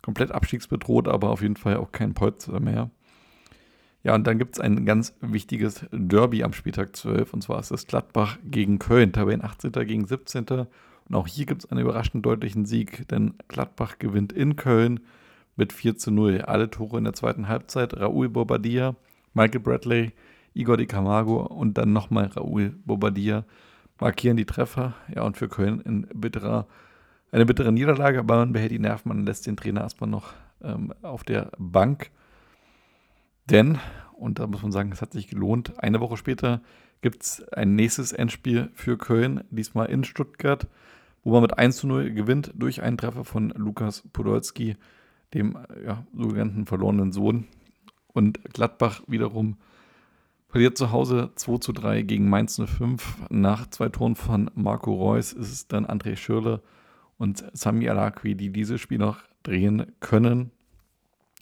komplett 0.00 0.32
abstiegsbedroht, 0.32 1.08
aber 1.08 1.30
auf 1.30 1.42
jeden 1.42 1.56
Fall 1.56 1.76
auch 1.76 1.92
kein 1.92 2.14
Polster 2.14 2.60
mehr. 2.60 2.90
Ja, 4.04 4.14
und 4.14 4.26
dann 4.26 4.38
gibt 4.38 4.56
es 4.56 4.60
ein 4.60 4.84
ganz 4.84 5.14
wichtiges 5.20 5.86
Derby 5.90 6.44
am 6.44 6.52
Spieltag 6.52 6.94
12, 6.94 7.32
und 7.32 7.42
zwar 7.42 7.58
ist 7.58 7.70
das 7.70 7.86
Gladbach 7.86 8.38
gegen 8.44 8.78
Köln, 8.78 9.12
Tabellen 9.12 9.42
18. 9.42 9.72
gegen 9.72 10.06
17. 10.06 10.44
Und 11.06 11.14
auch 11.14 11.26
hier 11.26 11.46
gibt 11.46 11.64
es 11.64 11.70
einen 11.70 11.80
überraschend 11.80 12.24
deutlichen 12.24 12.66
Sieg, 12.66 13.08
denn 13.08 13.34
Gladbach 13.48 13.98
gewinnt 13.98 14.32
in 14.32 14.56
Köln 14.56 15.00
mit 15.56 15.72
4 15.72 15.96
zu 15.96 16.10
0. 16.10 16.42
Alle 16.42 16.70
Tore 16.70 16.98
in 16.98 17.04
der 17.04 17.12
zweiten 17.12 17.48
Halbzeit. 17.48 17.94
Raúl 17.94 18.28
Bobadilla, 18.28 18.96
Michael 19.34 19.60
Bradley, 19.60 20.12
Igor 20.54 20.76
Di 20.76 20.86
Camargo 20.86 21.42
und 21.42 21.78
dann 21.78 21.92
nochmal 21.92 22.26
Raúl 22.26 22.74
Bobadilla 22.84 23.44
markieren 24.00 24.36
die 24.36 24.46
Treffer. 24.46 24.94
Ja, 25.14 25.22
und 25.22 25.36
für 25.36 25.48
Köln 25.48 25.82
ein 25.84 26.06
bitterer, 26.14 26.66
eine 27.32 27.46
bittere 27.46 27.72
Niederlage, 27.72 28.18
aber 28.20 28.36
man 28.36 28.52
behält 28.52 28.72
die 28.72 28.78
Nerven, 28.78 29.08
man 29.08 29.26
lässt 29.26 29.46
den 29.46 29.56
Trainer 29.56 29.82
erstmal 29.82 30.10
noch 30.10 30.32
ähm, 30.62 30.92
auf 31.02 31.24
der 31.24 31.50
Bank. 31.58 32.10
Denn, 33.46 33.78
und 34.14 34.38
da 34.38 34.46
muss 34.46 34.62
man 34.62 34.72
sagen, 34.72 34.90
es 34.92 35.02
hat 35.02 35.12
sich 35.12 35.28
gelohnt, 35.28 35.78
eine 35.78 36.00
Woche 36.00 36.16
später 36.16 36.60
gibt 37.02 37.22
es 37.22 37.46
ein 37.52 37.74
nächstes 37.74 38.12
Endspiel 38.12 38.70
für 38.72 38.96
Köln, 38.96 39.44
diesmal 39.50 39.90
in 39.90 40.04
Stuttgart, 40.04 40.66
wo 41.22 41.32
man 41.32 41.42
mit 41.42 41.58
1 41.58 41.76
zu 41.76 41.86
0 41.86 42.12
gewinnt 42.12 42.52
durch 42.54 42.82
einen 42.82 42.96
Treffer 42.96 43.24
von 43.24 43.50
Lukas 43.50 44.02
Podolski 44.12 44.76
dem 45.34 45.58
ja, 45.84 46.04
sogenannten 46.16 46.66
verlorenen 46.66 47.12
Sohn. 47.12 47.46
Und 48.12 48.42
Gladbach 48.52 49.02
wiederum 49.06 49.56
Verliert 50.54 50.78
zu 50.78 50.92
Hause 50.92 51.32
2 51.34 51.58
zu 51.58 51.72
3 51.72 52.02
gegen 52.02 52.28
Mainz 52.28 52.62
05. 52.64 53.24
Nach 53.28 53.68
zwei 53.70 53.88
Toren 53.88 54.14
von 54.14 54.52
Marco 54.54 54.94
Reus 54.94 55.32
ist 55.32 55.50
es 55.50 55.66
dann 55.66 55.84
André 55.84 56.14
Schürle 56.14 56.62
und 57.18 57.44
Sami 57.54 57.88
Alakwi, 57.88 58.36
die 58.36 58.50
dieses 58.50 58.80
Spiel 58.80 58.98
noch 58.98 59.24
drehen 59.42 59.90
können. 59.98 60.52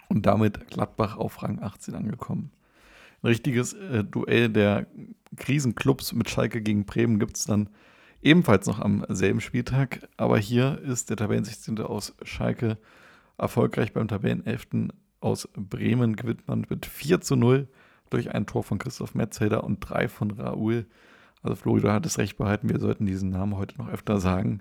Und 0.09 0.25
damit 0.25 0.67
Gladbach 0.69 1.19
auf 1.19 1.43
Rang 1.43 1.61
18 1.61 1.95
angekommen. 1.95 2.53
Ein 3.21 3.27
richtiges 3.27 3.75
äh, 3.75 4.03
Duell 4.03 4.49
der 4.49 4.87
Krisenclubs 5.37 6.15
mit 6.15 6.31
Schalke 6.31 6.63
gegen 6.63 6.87
Bremen 6.87 7.19
gibt 7.19 7.37
es 7.37 7.45
dann 7.45 7.69
ebenfalls 8.23 8.67
noch 8.67 8.79
am 8.79 9.05
selben 9.11 9.43
Spieltag. 9.43 10.09
Aber 10.17 10.39
hier 10.39 10.79
ist 10.79 11.11
der 11.11 11.19
Tabellen 11.19 11.45
16. 11.45 11.81
aus 11.81 12.15
Schalke 12.23 12.79
erfolgreich 13.39 13.93
beim 13.93 14.09
Tabellenelften 14.09 14.93
aus 15.21 15.49
Bremen. 15.55 16.17
Gewinnt 16.17 16.47
man 16.49 16.67
mit 16.69 16.87
4 16.87 17.21
zu 17.21 17.37
0 17.37 17.69
durch 18.11 18.35
ein 18.35 18.47
Tor 18.47 18.63
von 18.63 18.79
Christoph 18.79 19.15
Metzelder 19.15 19.65
und 19.65 19.81
drei 19.81 20.09
von 20.09 20.31
Raoul. 20.31 20.87
Also 21.43 21.57
Florida 21.57 21.93
hat 21.93 22.07
es 22.07 22.19
recht 22.19 22.37
behalten, 22.37 22.69
wir 22.69 22.79
sollten 22.79 23.07
diesen 23.07 23.31
Namen 23.31 23.57
heute 23.57 23.79
noch 23.79 23.89
öfter 23.89 24.21
sagen. 24.21 24.61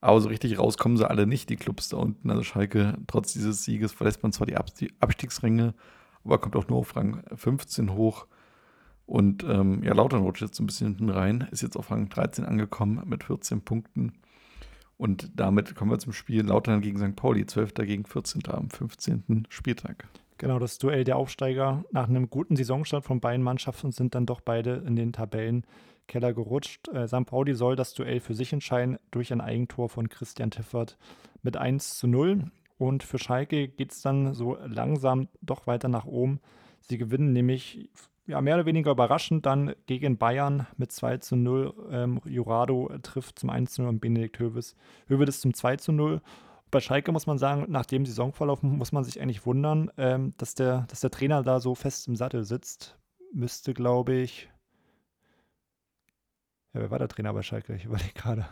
Aber 0.00 0.20
so 0.20 0.28
richtig 0.28 0.58
rauskommen 0.58 0.96
sie 0.96 1.08
alle 1.08 1.26
nicht, 1.26 1.48
die 1.50 1.56
Clubs 1.56 1.88
da 1.88 1.96
unten. 1.96 2.30
Also 2.30 2.42
Schalke, 2.42 2.96
trotz 3.06 3.32
dieses 3.32 3.64
Sieges, 3.64 3.92
verlässt 3.92 4.22
man 4.22 4.32
zwar 4.32 4.46
die 4.46 4.56
Abstiegsränge, 4.56 5.74
aber 6.24 6.38
kommt 6.38 6.56
auch 6.56 6.68
nur 6.68 6.78
auf 6.78 6.96
Rang 6.96 7.22
15 7.34 7.92
hoch. 7.92 8.26
Und 9.06 9.44
ähm, 9.44 9.82
ja, 9.84 9.94
Lautern 9.94 10.22
rutscht 10.22 10.42
jetzt 10.42 10.58
ein 10.60 10.66
bisschen 10.66 10.88
hinten 10.88 11.10
rein, 11.10 11.48
ist 11.50 11.62
jetzt 11.62 11.76
auf 11.76 11.90
Rang 11.90 12.08
13 12.08 12.44
angekommen 12.44 13.02
mit 13.06 13.24
14 13.24 13.62
Punkten. 13.62 14.12
Und 14.98 15.30
damit 15.34 15.74
kommen 15.74 15.90
wir 15.90 15.98
zum 15.98 16.12
Spiel 16.12 16.42
Lautern 16.42 16.80
gegen 16.80 16.98
St. 16.98 17.16
Pauli, 17.16 17.46
12. 17.46 17.74
gegen 17.74 18.04
14. 18.04 18.42
am 18.48 18.70
15. 18.70 19.46
Spieltag. 19.50 20.08
Genau, 20.38 20.58
das 20.58 20.78
Duell 20.78 21.04
der 21.04 21.16
Aufsteiger 21.16 21.84
nach 21.92 22.08
einem 22.08 22.28
guten 22.28 22.56
Saisonstart 22.56 23.04
von 23.04 23.20
beiden 23.20 23.42
Mannschaften 23.42 23.92
sind 23.92 24.14
dann 24.14 24.26
doch 24.26 24.40
beide 24.40 24.82
in 24.86 24.96
den 24.96 25.12
Tabellenkeller 25.12 26.34
gerutscht. 26.34 26.88
Äh, 26.88 27.08
St. 27.08 27.24
Pauli 27.26 27.54
soll 27.54 27.76
das 27.76 27.94
Duell 27.94 28.20
für 28.20 28.34
sich 28.34 28.52
entscheiden 28.52 28.98
durch 29.10 29.32
ein 29.32 29.40
Eigentor 29.40 29.88
von 29.88 30.08
Christian 30.08 30.50
Tiffert 30.50 30.98
mit 31.42 31.56
1 31.56 31.98
zu 31.98 32.06
0. 32.06 32.50
Und 32.78 33.02
für 33.02 33.18
Schalke 33.18 33.68
geht 33.68 33.92
es 33.92 34.02
dann 34.02 34.34
so 34.34 34.58
langsam 34.66 35.28
doch 35.40 35.66
weiter 35.66 35.88
nach 35.88 36.04
oben. 36.04 36.40
Sie 36.82 36.98
gewinnen 36.98 37.32
nämlich 37.32 37.90
ja, 38.26 38.40
mehr 38.40 38.56
oder 38.56 38.66
weniger 38.66 38.90
überraschend 38.90 39.46
dann 39.46 39.74
gegen 39.86 40.18
Bayern 40.18 40.66
mit 40.76 40.92
2 40.92 41.18
zu 41.18 41.36
0. 41.36 41.74
Ähm, 41.90 42.20
Jurado 42.24 42.90
trifft 43.02 43.38
zum 43.38 43.50
1 43.50 43.72
zu 43.72 43.82
0 43.82 43.88
und 43.88 44.00
Benedikt 44.00 44.38
Höves. 44.38 44.76
Höves 45.06 45.40
zum 45.40 45.54
2 45.54 45.76
zu 45.76 45.92
0. 45.92 46.20
Bei 46.70 46.80
Schalke 46.80 47.12
muss 47.12 47.26
man 47.26 47.38
sagen, 47.38 47.66
nach 47.68 47.86
dem 47.86 48.04
Saisonverlauf 48.04 48.62
muss 48.62 48.92
man 48.92 49.04
sich 49.04 49.20
eigentlich 49.20 49.46
wundern, 49.46 49.90
ähm, 49.96 50.32
dass, 50.38 50.54
der, 50.54 50.86
dass 50.88 51.00
der 51.00 51.10
Trainer 51.10 51.42
da 51.42 51.60
so 51.60 51.74
fest 51.74 52.08
im 52.08 52.16
Sattel 52.16 52.44
sitzt. 52.44 52.98
Müsste, 53.32 53.74
glaube 53.74 54.14
ich. 54.14 54.50
Ja, 56.74 56.80
wer 56.80 56.90
war 56.90 56.98
der 56.98 57.08
Trainer 57.08 57.32
bei 57.32 57.42
Schalke? 57.42 57.74
Ich 57.74 57.84
überlege 57.84 58.12
gerade. 58.14 58.46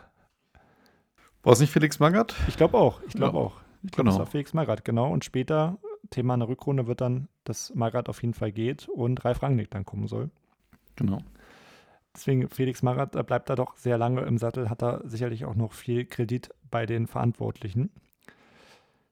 War 1.43 1.53
es 1.53 1.59
nicht 1.59 1.71
Felix 1.71 1.99
Magath? 1.99 2.33
Ich 2.47 2.57
glaube 2.57 2.77
auch. 2.77 3.01
Ich 3.07 3.13
glaube 3.13 3.37
ja. 3.37 3.43
auch. 3.43 3.61
Ich 3.83 3.91
glaube, 3.91 4.09
genau. 4.09 4.15
es 4.15 4.19
war 4.19 4.25
Felix 4.25 4.53
Magath, 4.53 4.83
genau. 4.83 5.11
Und 5.11 5.25
später, 5.25 5.77
Thema 6.09 6.33
einer 6.33 6.47
Rückrunde, 6.47 6.87
wird 6.87 7.01
dann, 7.01 7.27
dass 7.45 7.73
Magath 7.73 8.09
auf 8.09 8.21
jeden 8.21 8.33
Fall 8.33 8.51
geht 8.51 8.89
und 8.89 9.23
Ralf 9.23 9.41
Rangnick 9.41 9.71
dann 9.71 9.85
kommen 9.85 10.07
soll. 10.07 10.29
Genau. 10.95 11.19
Deswegen 12.13 12.47
Felix 12.49 12.81
Magath 12.81 13.11
bleibt 13.27 13.49
da 13.49 13.55
doch 13.55 13.75
sehr 13.77 13.97
lange 13.97 14.21
im 14.21 14.37
Sattel, 14.37 14.69
hat 14.69 14.81
da 14.81 15.01
sicherlich 15.03 15.45
auch 15.45 15.55
noch 15.55 15.73
viel 15.73 16.05
Kredit 16.05 16.49
bei 16.71 16.85
den 16.85 17.07
Verantwortlichen. 17.07 17.89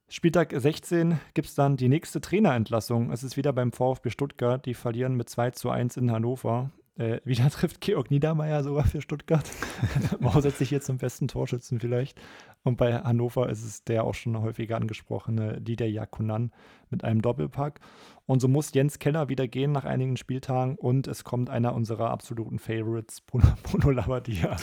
Spieltag 0.08 0.54
16 0.54 1.18
gibt 1.34 1.48
es 1.48 1.54
dann 1.54 1.76
die 1.76 1.88
nächste 1.88 2.20
Trainerentlassung. 2.20 3.10
Es 3.10 3.22
ist 3.24 3.36
wieder 3.36 3.52
beim 3.52 3.72
VfB 3.72 4.10
Stuttgart. 4.10 4.64
Die 4.64 4.74
verlieren 4.74 5.14
mit 5.14 5.28
2 5.28 5.50
zu 5.52 5.70
1 5.70 5.96
in 5.96 6.10
Hannover. 6.10 6.70
Äh, 6.96 7.20
wieder 7.24 7.50
trifft 7.50 7.80
Georg 7.80 8.10
Niedermeyer 8.10 8.62
sogar 8.62 8.84
für 8.84 9.00
Stuttgart. 9.00 9.50
Mausert 10.20 10.56
sich 10.56 10.68
hier 10.68 10.80
zum 10.80 10.98
besten 10.98 11.26
Torschützen 11.26 11.80
vielleicht. 11.80 12.20
Und 12.62 12.76
bei 12.76 12.98
Hannover 12.98 13.48
ist 13.48 13.64
es 13.64 13.84
der 13.84 14.04
auch 14.04 14.14
schon 14.14 14.40
häufiger 14.40 14.76
angesprochene 14.76 15.56
Lieder 15.56 15.86
Jakunan 15.86 16.52
mit 16.90 17.02
einem 17.02 17.20
Doppelpack. 17.20 17.80
Und 18.26 18.40
so 18.40 18.48
muss 18.48 18.72
Jens 18.72 18.98
Keller 18.98 19.28
wieder 19.28 19.46
gehen 19.48 19.72
nach 19.72 19.84
einigen 19.84 20.16
Spieltagen 20.16 20.76
und 20.76 21.06
es 21.06 21.24
kommt 21.24 21.50
einer 21.50 21.74
unserer 21.74 22.10
absoluten 22.10 22.58
Favorites, 22.58 23.20
Bruno, 23.20 23.46
Bruno 23.62 23.90
Labbadia. 23.90 24.56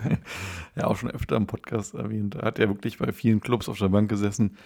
ja, 0.76 0.84
auch 0.84 0.96
schon 0.96 1.10
öfter 1.10 1.36
im 1.36 1.46
Podcast 1.46 1.94
erwähnt. 1.94 2.34
Er 2.34 2.42
hat 2.42 2.58
ja 2.58 2.68
wirklich 2.68 2.98
bei 2.98 3.12
vielen 3.12 3.40
Clubs 3.40 3.68
auf 3.70 3.78
der 3.78 3.88
Bank 3.88 4.10
gesessen, 4.10 4.56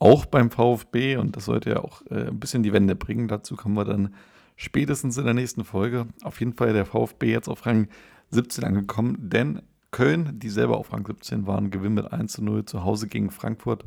auch 0.00 0.26
beim 0.26 0.50
VfB 0.50 1.16
und 1.16 1.36
das 1.36 1.44
sollte 1.44 1.70
ja 1.70 1.80
auch 1.80 2.02
äh, 2.10 2.28
ein 2.28 2.40
bisschen 2.40 2.64
die 2.64 2.72
Wende 2.72 2.96
bringen. 2.96 3.28
Dazu 3.28 3.54
kommen 3.54 3.76
wir 3.76 3.84
dann 3.84 4.14
spätestens 4.56 5.16
in 5.16 5.24
der 5.24 5.34
nächsten 5.34 5.64
Folge. 5.64 6.08
Auf 6.22 6.40
jeden 6.40 6.54
Fall 6.54 6.72
der 6.72 6.84
VfB 6.84 7.30
jetzt 7.30 7.48
auf 7.48 7.64
Rang 7.64 7.88
17 8.30 8.64
angekommen, 8.64 9.16
denn 9.20 9.62
Köln, 9.92 10.38
die 10.38 10.50
selber 10.50 10.76
auf 10.76 10.92
Rang 10.92 11.06
17 11.06 11.46
waren, 11.46 11.70
gewinnen 11.70 11.94
mit 11.94 12.12
1 12.12 12.32
zu 12.32 12.44
0 12.44 12.64
zu 12.64 12.82
Hause 12.82 13.06
gegen 13.06 13.30
Frankfurt. 13.30 13.84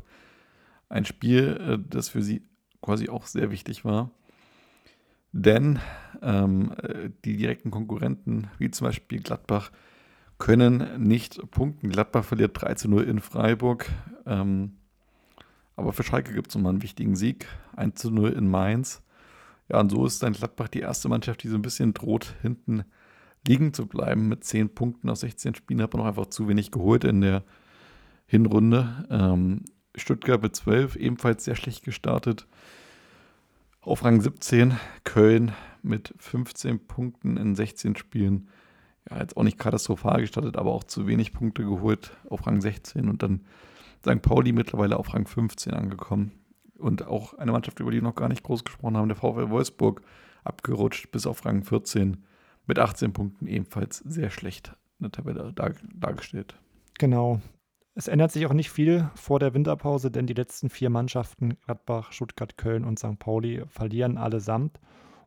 Ein 0.88 1.04
Spiel, 1.04 1.60
äh, 1.60 1.78
das 1.88 2.08
für 2.08 2.22
sie 2.22 2.42
quasi 2.82 3.08
auch 3.08 3.26
sehr 3.26 3.50
wichtig 3.50 3.84
war. 3.84 4.10
Denn 5.32 5.78
ähm, 6.20 6.74
äh, 6.82 7.08
die 7.24 7.38
direkten 7.38 7.70
Konkurrenten, 7.70 8.48
wie 8.58 8.70
zum 8.70 8.86
Beispiel 8.86 9.20
Gladbach, 9.20 9.72
können 10.38 11.02
nicht 11.02 11.40
punkten. 11.50 11.88
Gladbach 11.88 12.24
verliert 12.24 12.60
3 12.60 12.74
zu 12.74 12.88
0 12.90 13.04
in 13.04 13.20
Freiburg. 13.20 13.88
Ähm, 14.26 14.76
aber 15.76 15.92
für 15.92 16.02
Schalke 16.02 16.34
gibt 16.34 16.48
es 16.48 16.54
nochmal 16.54 16.70
einen 16.70 16.82
wichtigen 16.82 17.16
Sieg. 17.16 17.46
1 17.76 17.98
zu 18.00 18.10
0 18.10 18.32
in 18.32 18.48
Mainz. 18.48 19.02
Ja, 19.70 19.80
und 19.80 19.90
so 19.90 20.04
ist 20.04 20.22
dann 20.22 20.34
Gladbach 20.34 20.68
die 20.68 20.80
erste 20.80 21.08
Mannschaft, 21.08 21.42
die 21.42 21.48
so 21.48 21.54
ein 21.54 21.62
bisschen 21.62 21.94
droht, 21.94 22.34
hinten 22.42 22.84
liegen 23.46 23.72
zu 23.72 23.86
bleiben. 23.86 24.28
Mit 24.28 24.44
10 24.44 24.74
Punkten 24.74 25.08
aus 25.08 25.20
16 25.20 25.54
Spielen 25.54 25.80
hat 25.80 25.92
man 25.92 26.02
noch 26.02 26.08
einfach 26.08 26.26
zu 26.26 26.48
wenig 26.48 26.70
geholt 26.70 27.04
in 27.04 27.20
der 27.22 27.42
Hinrunde. 28.26 29.06
Ähm, 29.10 29.64
Stuttgart 29.96 30.42
mit 30.42 30.56
12, 30.56 30.96
ebenfalls 30.96 31.44
sehr 31.44 31.56
schlecht 31.56 31.84
gestartet. 31.84 32.46
Auf 33.80 34.04
Rang 34.04 34.20
17 34.20 34.78
Köln 35.04 35.52
mit 35.82 36.14
15 36.18 36.86
Punkten 36.86 37.36
in 37.36 37.54
16 37.54 37.96
Spielen. 37.96 38.48
Ja, 39.10 39.18
jetzt 39.18 39.36
auch 39.36 39.42
nicht 39.42 39.58
katastrophal 39.58 40.20
gestartet, 40.20 40.56
aber 40.56 40.72
auch 40.72 40.84
zu 40.84 41.06
wenig 41.06 41.32
Punkte 41.32 41.64
geholt 41.64 42.16
auf 42.28 42.46
Rang 42.46 42.60
16 42.60 43.08
und 43.08 43.22
dann 43.22 43.44
St. 44.00 44.22
Pauli 44.22 44.52
mittlerweile 44.52 44.96
auf 44.96 45.12
Rang 45.14 45.26
15 45.26 45.74
angekommen. 45.74 46.32
Und 46.78 47.06
auch 47.06 47.34
eine 47.34 47.52
Mannschaft, 47.52 47.78
über 47.80 47.90
die 47.90 47.98
wir 47.98 48.02
noch 48.02 48.14
gar 48.14 48.28
nicht 48.28 48.42
groß 48.42 48.64
gesprochen 48.64 48.96
haben, 48.96 49.08
der 49.08 49.16
VfL 49.16 49.50
Wolfsburg, 49.50 50.02
abgerutscht 50.44 51.12
bis 51.12 51.26
auf 51.26 51.44
Rang 51.44 51.62
14 51.62 52.24
mit 52.66 52.78
18 52.78 53.12
Punkten 53.12 53.46
ebenfalls 53.46 53.98
sehr 53.98 54.30
schlecht 54.30 54.74
in 54.98 55.04
der 55.04 55.12
Tabelle 55.12 55.52
dar 55.52 55.74
dargestellt. 55.94 56.56
Genau, 56.98 57.40
es 57.94 58.08
ändert 58.08 58.32
sich 58.32 58.46
auch 58.46 58.52
nicht 58.54 58.70
viel 58.70 59.10
vor 59.14 59.38
der 59.38 59.52
Winterpause, 59.52 60.10
denn 60.10 60.26
die 60.26 60.34
letzten 60.34 60.70
vier 60.70 60.88
Mannschaften, 60.88 61.58
Gladbach, 61.66 62.12
Stuttgart, 62.12 62.56
Köln 62.56 62.84
und 62.84 62.98
St. 62.98 63.18
Pauli, 63.18 63.64
verlieren 63.68 64.16
allesamt. 64.16 64.80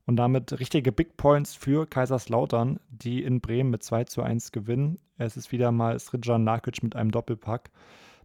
Und 0.07 0.17
damit 0.17 0.59
richtige 0.59 0.91
Big 0.91 1.17
Points 1.17 1.55
für 1.55 1.87
Kaiserslautern, 1.87 2.79
die 2.89 3.23
in 3.23 3.41
Bremen 3.41 3.71
mit 3.71 3.83
2 3.83 4.05
zu 4.05 4.21
1 4.21 4.51
gewinnen. 4.51 4.99
Es 5.17 5.37
ist 5.37 5.51
wieder 5.51 5.71
mal 5.71 5.97
Sridjan 5.99 6.43
Nakic 6.43 6.83
mit 6.83 6.95
einem 6.95 7.11
Doppelpack, 7.11 7.71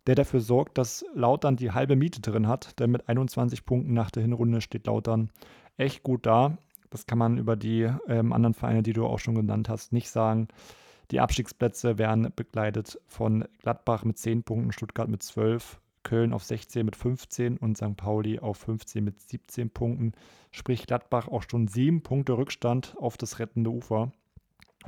der 0.06 0.14
dafür 0.14 0.40
sorgt, 0.40 0.76
dass 0.76 1.04
Lautern 1.14 1.56
die 1.56 1.72
halbe 1.72 1.96
Miete 1.96 2.20
drin 2.20 2.48
hat. 2.48 2.78
Denn 2.80 2.90
mit 2.90 3.08
21 3.08 3.64
Punkten 3.64 3.94
nach 3.94 4.10
der 4.10 4.22
Hinrunde 4.22 4.60
steht 4.60 4.86
Lautern 4.86 5.30
echt 5.76 6.02
gut 6.02 6.26
da. 6.26 6.58
Das 6.90 7.06
kann 7.06 7.18
man 7.18 7.38
über 7.38 7.56
die 7.56 7.88
ähm, 8.08 8.32
anderen 8.32 8.54
Vereine, 8.54 8.82
die 8.82 8.92
du 8.92 9.06
auch 9.06 9.18
schon 9.18 9.34
genannt 9.34 9.68
hast, 9.68 9.92
nicht 9.92 10.10
sagen. 10.10 10.48
Die 11.10 11.20
Abstiegsplätze 11.20 11.98
werden 11.98 12.32
begleitet 12.34 13.00
von 13.06 13.44
Gladbach 13.58 14.04
mit 14.04 14.18
10 14.18 14.44
Punkten, 14.44 14.72
Stuttgart 14.72 15.08
mit 15.08 15.22
12, 15.22 15.80
Köln 16.02 16.32
auf 16.32 16.44
16 16.44 16.84
mit 16.84 16.96
15 16.96 17.58
und 17.58 17.76
St. 17.76 17.96
Pauli 17.96 18.38
auf 18.38 18.58
15 18.58 19.02
mit 19.04 19.20
17 19.20 19.70
Punkten. 19.70 20.12
Sprich 20.50 20.86
Gladbach 20.86 21.28
auch 21.28 21.42
schon 21.48 21.66
7 21.68 22.02
Punkte 22.02 22.38
Rückstand 22.38 22.94
auf 22.98 23.16
das 23.16 23.38
rettende 23.38 23.70
Ufer. 23.70 24.12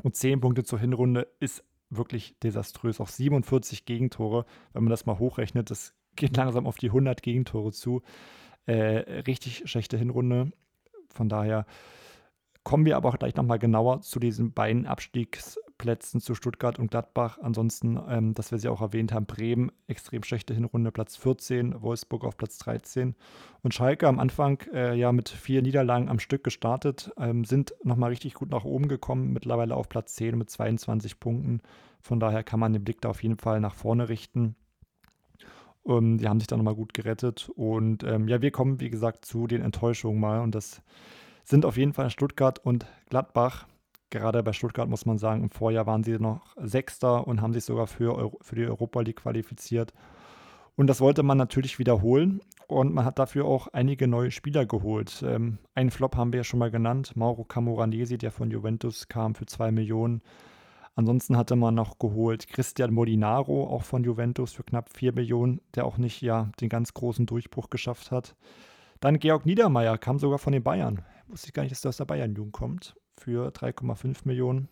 Und 0.03 0.17
10 0.17 0.41
Punkte 0.41 0.65
zur 0.65 0.79
Hinrunde 0.79 1.29
ist 1.41 1.65
wirklich 1.91 2.39
desaströs. 2.43 3.01
Auch 3.01 3.09
47 3.09 3.85
Gegentore, 3.85 4.47
wenn 4.73 4.85
man 4.85 4.91
das 4.91 5.07
mal 5.07 5.19
hochrechnet, 5.19 5.71
das 5.71 5.93
geht 6.17 6.37
langsam 6.37 6.67
auf 6.67 6.79
die 6.79 6.89
100 6.89 7.23
Gegentore 7.23 7.73
zu. 7.73 8.03
Äh, 8.67 9.21
richtig 9.27 9.69
schlechte 9.69 9.99
Hinrunde. 9.99 10.53
Von 11.09 11.29
daher 11.29 11.67
kommen 12.63 12.87
wir 12.87 12.97
aber 12.97 13.11
auch 13.11 13.19
gleich 13.19 13.35
nochmal 13.35 13.59
genauer 13.59 14.01
zu 14.03 14.21
diesen 14.21 14.53
beiden 14.53 14.87
Abstiegs- 14.87 15.59
Plätzen 15.83 16.21
zu 16.21 16.37
Stuttgart 16.37 16.79
und 16.79 16.93
Gladbach. 16.93 17.39
Ansonsten, 17.43 17.99
ähm, 18.09 18.35
dass 18.35 18.53
wir 18.53 18.59
sie 18.59 18.69
auch 18.69 18.81
erwähnt 18.81 19.13
haben, 19.13 19.27
Bremen, 19.27 19.73
extrem 19.89 20.23
schlechte 20.23 20.55
Hinrunde, 20.55 20.93
Platz 20.93 21.17
14, 21.17 21.83
Wolfsburg 21.83 22.25
auf 22.25 22.37
Platz 22.37 22.57
13. 22.59 23.17
Und 23.63 23.75
Schalke 23.75 24.07
am 24.07 24.21
Anfang 24.21 24.61
äh, 24.73 24.95
ja 24.95 25.11
mit 25.11 25.29
vier 25.29 25.61
Niederlagen 25.61 26.09
am 26.09 26.21
Stück 26.21 26.45
gestartet, 26.45 27.11
ähm, 27.19 27.45
sind 27.45 27.75
nochmal 27.83 28.11
richtig 28.11 28.35
gut 28.35 28.51
nach 28.51 28.63
oben 28.63 28.87
gekommen, 28.87 29.33
mittlerweile 29.33 29.75
auf 29.75 29.89
Platz 29.89 30.15
10 30.15 30.39
mit 30.39 30.51
22 30.51 31.19
Punkten. 31.19 31.61
Von 32.01 32.21
daher 32.21 32.45
kann 32.45 32.61
man 32.61 32.73
den 32.73 32.85
Blick 32.85 33.01
da 33.01 33.09
auf 33.09 33.25
jeden 33.25 33.39
Fall 33.39 33.59
nach 33.59 33.75
vorne 33.75 34.09
richten. 34.09 34.55
Ähm, 35.85 36.19
die 36.19 36.29
haben 36.29 36.39
sich 36.39 36.47
da 36.47 36.57
nochmal 36.57 36.77
gut 36.77 36.95
gerettet. 36.95 37.51
Und 37.57 38.05
ähm, 38.05 38.29
ja, 38.29 38.41
wir 38.41 38.53
kommen, 38.53 38.79
wie 38.79 38.91
gesagt, 38.91 39.25
zu 39.25 39.49
den 39.49 39.63
Enttäuschungen 39.63 40.21
mal. 40.21 40.43
Und 40.43 40.55
das 40.55 40.81
sind 41.43 41.65
auf 41.65 41.77
jeden 41.77 41.93
Fall 41.93 42.09
Stuttgart 42.09 42.61
und 42.65 42.87
Gladbach. 43.11 43.67
Gerade 44.13 44.43
bei 44.43 44.53
Stuttgart 44.53 44.91
muss 44.91 45.07
man 45.07 45.17
sagen, 45.17 45.43
im 45.43 45.51
Vorjahr 45.51 45.87
waren 45.87 46.05
sie 46.05 46.19
noch 46.19 46.55
Sechster 46.57 47.27
und 47.27 47.41
haben 47.41 47.55
sich 47.55 47.65
sogar 47.65 47.87
für, 47.87 48.15
Euro, 48.15 48.39
für 48.43 48.57
die 48.57 48.67
Europa 48.67 49.01
League 49.01 49.17
qualifiziert. 49.17 49.95
Und 50.77 50.87
das 50.89 51.01
wollte 51.01 51.23
man 51.23 51.39
natürlich 51.39 51.79
wiederholen. 51.79 52.43
Und 52.69 52.93
man 52.93 53.07
hat 53.07 53.19
dafür 53.19 53.47
auch 53.47 53.69
einige 53.69 54.07
neue 54.07 54.31
Spieler 54.31 54.67
geholt. 54.67 55.25
Ähm, 55.27 55.57
einen 55.75 55.91
Flop 55.91 56.15
haben 56.15 56.31
wir 56.35 56.41
ja 56.41 56.45
schon 56.45 56.59
mal 56.59 56.71
genannt. 56.71 57.17
Mauro 57.17 57.45
Camoranesi, 57.45 58.19
der 58.19 58.33
von 58.33 58.51
Juventus 58.51 59.09
kam 59.09 59.35
für 59.35 59.47
zwei 59.47 59.73
Millionen. 59.73 60.21
Ansonsten 60.95 61.39
hatte 61.39 61.57
man 61.57 61.75
noch 61.75 61.99
geholt 61.99 62.49
Christian 62.49 62.93
Molinaro, 62.93 63.67
auch 63.67 63.83
von 63.83 64.05
Juventus 64.05 64.53
für 64.53 64.63
knapp 64.63 64.91
4 64.95 65.15
Millionen, 65.15 65.63
der 65.75 65.87
auch 65.87 65.97
nicht 65.97 66.21
ja 66.21 66.51
den 66.61 66.69
ganz 66.69 66.93
großen 66.93 67.25
Durchbruch 67.25 67.71
geschafft 67.71 68.11
hat. 68.11 68.37
Dann 69.01 69.19
Georg 69.19 69.47
Niedermeyer 69.47 69.97
kam 69.97 70.19
sogar 70.19 70.39
von 70.39 70.53
den 70.53 70.63
Bayern. 70.63 71.03
Wusste 71.29 71.47
ich 71.47 71.55
gar 71.55 71.63
nicht, 71.63 71.73
dass 71.73 71.81
der 71.81 71.89
aus 71.89 71.97
der 71.97 72.05
Bayern-Jugend 72.05 72.53
kommt. 72.53 72.95
Für 73.23 73.53
3,5 73.53 74.23
Millionen. 74.25 74.69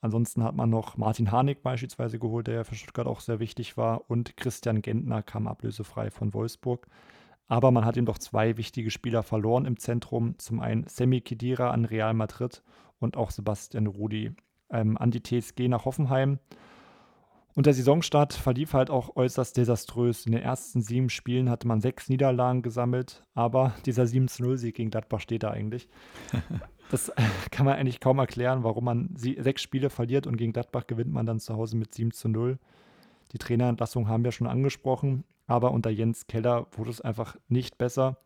Ansonsten 0.00 0.44
hat 0.44 0.54
man 0.54 0.70
noch 0.70 0.96
Martin 0.96 1.32
Harnik 1.32 1.64
beispielsweise 1.64 2.20
geholt, 2.20 2.46
der 2.46 2.54
ja 2.54 2.64
für 2.64 2.76
Stuttgart 2.76 3.08
auch 3.08 3.18
sehr 3.18 3.40
wichtig 3.40 3.76
war. 3.76 4.08
Und 4.08 4.36
Christian 4.36 4.80
Gentner 4.80 5.24
kam 5.24 5.48
ablösefrei 5.48 6.12
von 6.12 6.32
Wolfsburg. 6.32 6.86
Aber 7.48 7.72
man 7.72 7.84
hat 7.84 7.96
ihm 7.96 8.06
doch 8.06 8.18
zwei 8.18 8.56
wichtige 8.56 8.92
Spieler 8.92 9.24
verloren 9.24 9.64
im 9.64 9.76
Zentrum. 9.76 10.38
Zum 10.38 10.60
einen 10.60 10.86
Semi 10.86 11.20
Khedira 11.20 11.72
an 11.72 11.84
Real 11.84 12.14
Madrid 12.14 12.62
und 13.00 13.16
auch 13.16 13.32
Sebastian 13.32 13.88
Rudi 13.88 14.36
ähm, 14.70 14.96
an 14.96 15.10
die 15.10 15.24
TSG 15.24 15.66
nach 15.66 15.84
Hoffenheim. 15.84 16.38
Und 17.56 17.66
der 17.66 17.74
Saisonstart 17.74 18.34
verlief 18.34 18.72
halt 18.72 18.88
auch 18.88 19.16
äußerst 19.16 19.56
desaströs. 19.56 20.26
In 20.26 20.32
den 20.32 20.42
ersten 20.42 20.80
sieben 20.80 21.10
Spielen 21.10 21.50
hatte 21.50 21.66
man 21.66 21.80
sechs 21.80 22.08
Niederlagen 22.08 22.62
gesammelt, 22.62 23.24
aber 23.34 23.74
dieser 23.84 24.04
7-0-Sieg 24.04 24.76
gegen 24.76 24.90
Gladbach 24.90 25.18
steht 25.18 25.42
da 25.42 25.50
eigentlich. 25.50 25.88
Das 26.90 27.12
kann 27.50 27.64
man 27.64 27.76
eigentlich 27.76 28.00
kaum 28.00 28.18
erklären, 28.18 28.64
warum 28.64 28.84
man 28.84 29.10
sechs 29.16 29.62
Spiele 29.62 29.90
verliert 29.90 30.26
und 30.26 30.36
gegen 30.36 30.52
Gladbach 30.52 30.86
gewinnt 30.86 31.12
man 31.12 31.24
dann 31.24 31.40
zu 31.40 31.56
Hause 31.56 31.76
mit 31.76 31.94
7 31.94 32.10
zu 32.10 32.28
0. 32.28 32.58
Die 33.32 33.38
Trainerentlassung 33.38 34.08
haben 34.08 34.24
wir 34.24 34.32
schon 34.32 34.48
angesprochen, 34.48 35.24
aber 35.46 35.70
unter 35.70 35.90
Jens 35.90 36.26
Keller 36.26 36.66
wurde 36.72 36.90
es 36.90 37.00
einfach 37.00 37.36
nicht 37.48 37.78
besser. 37.78 38.18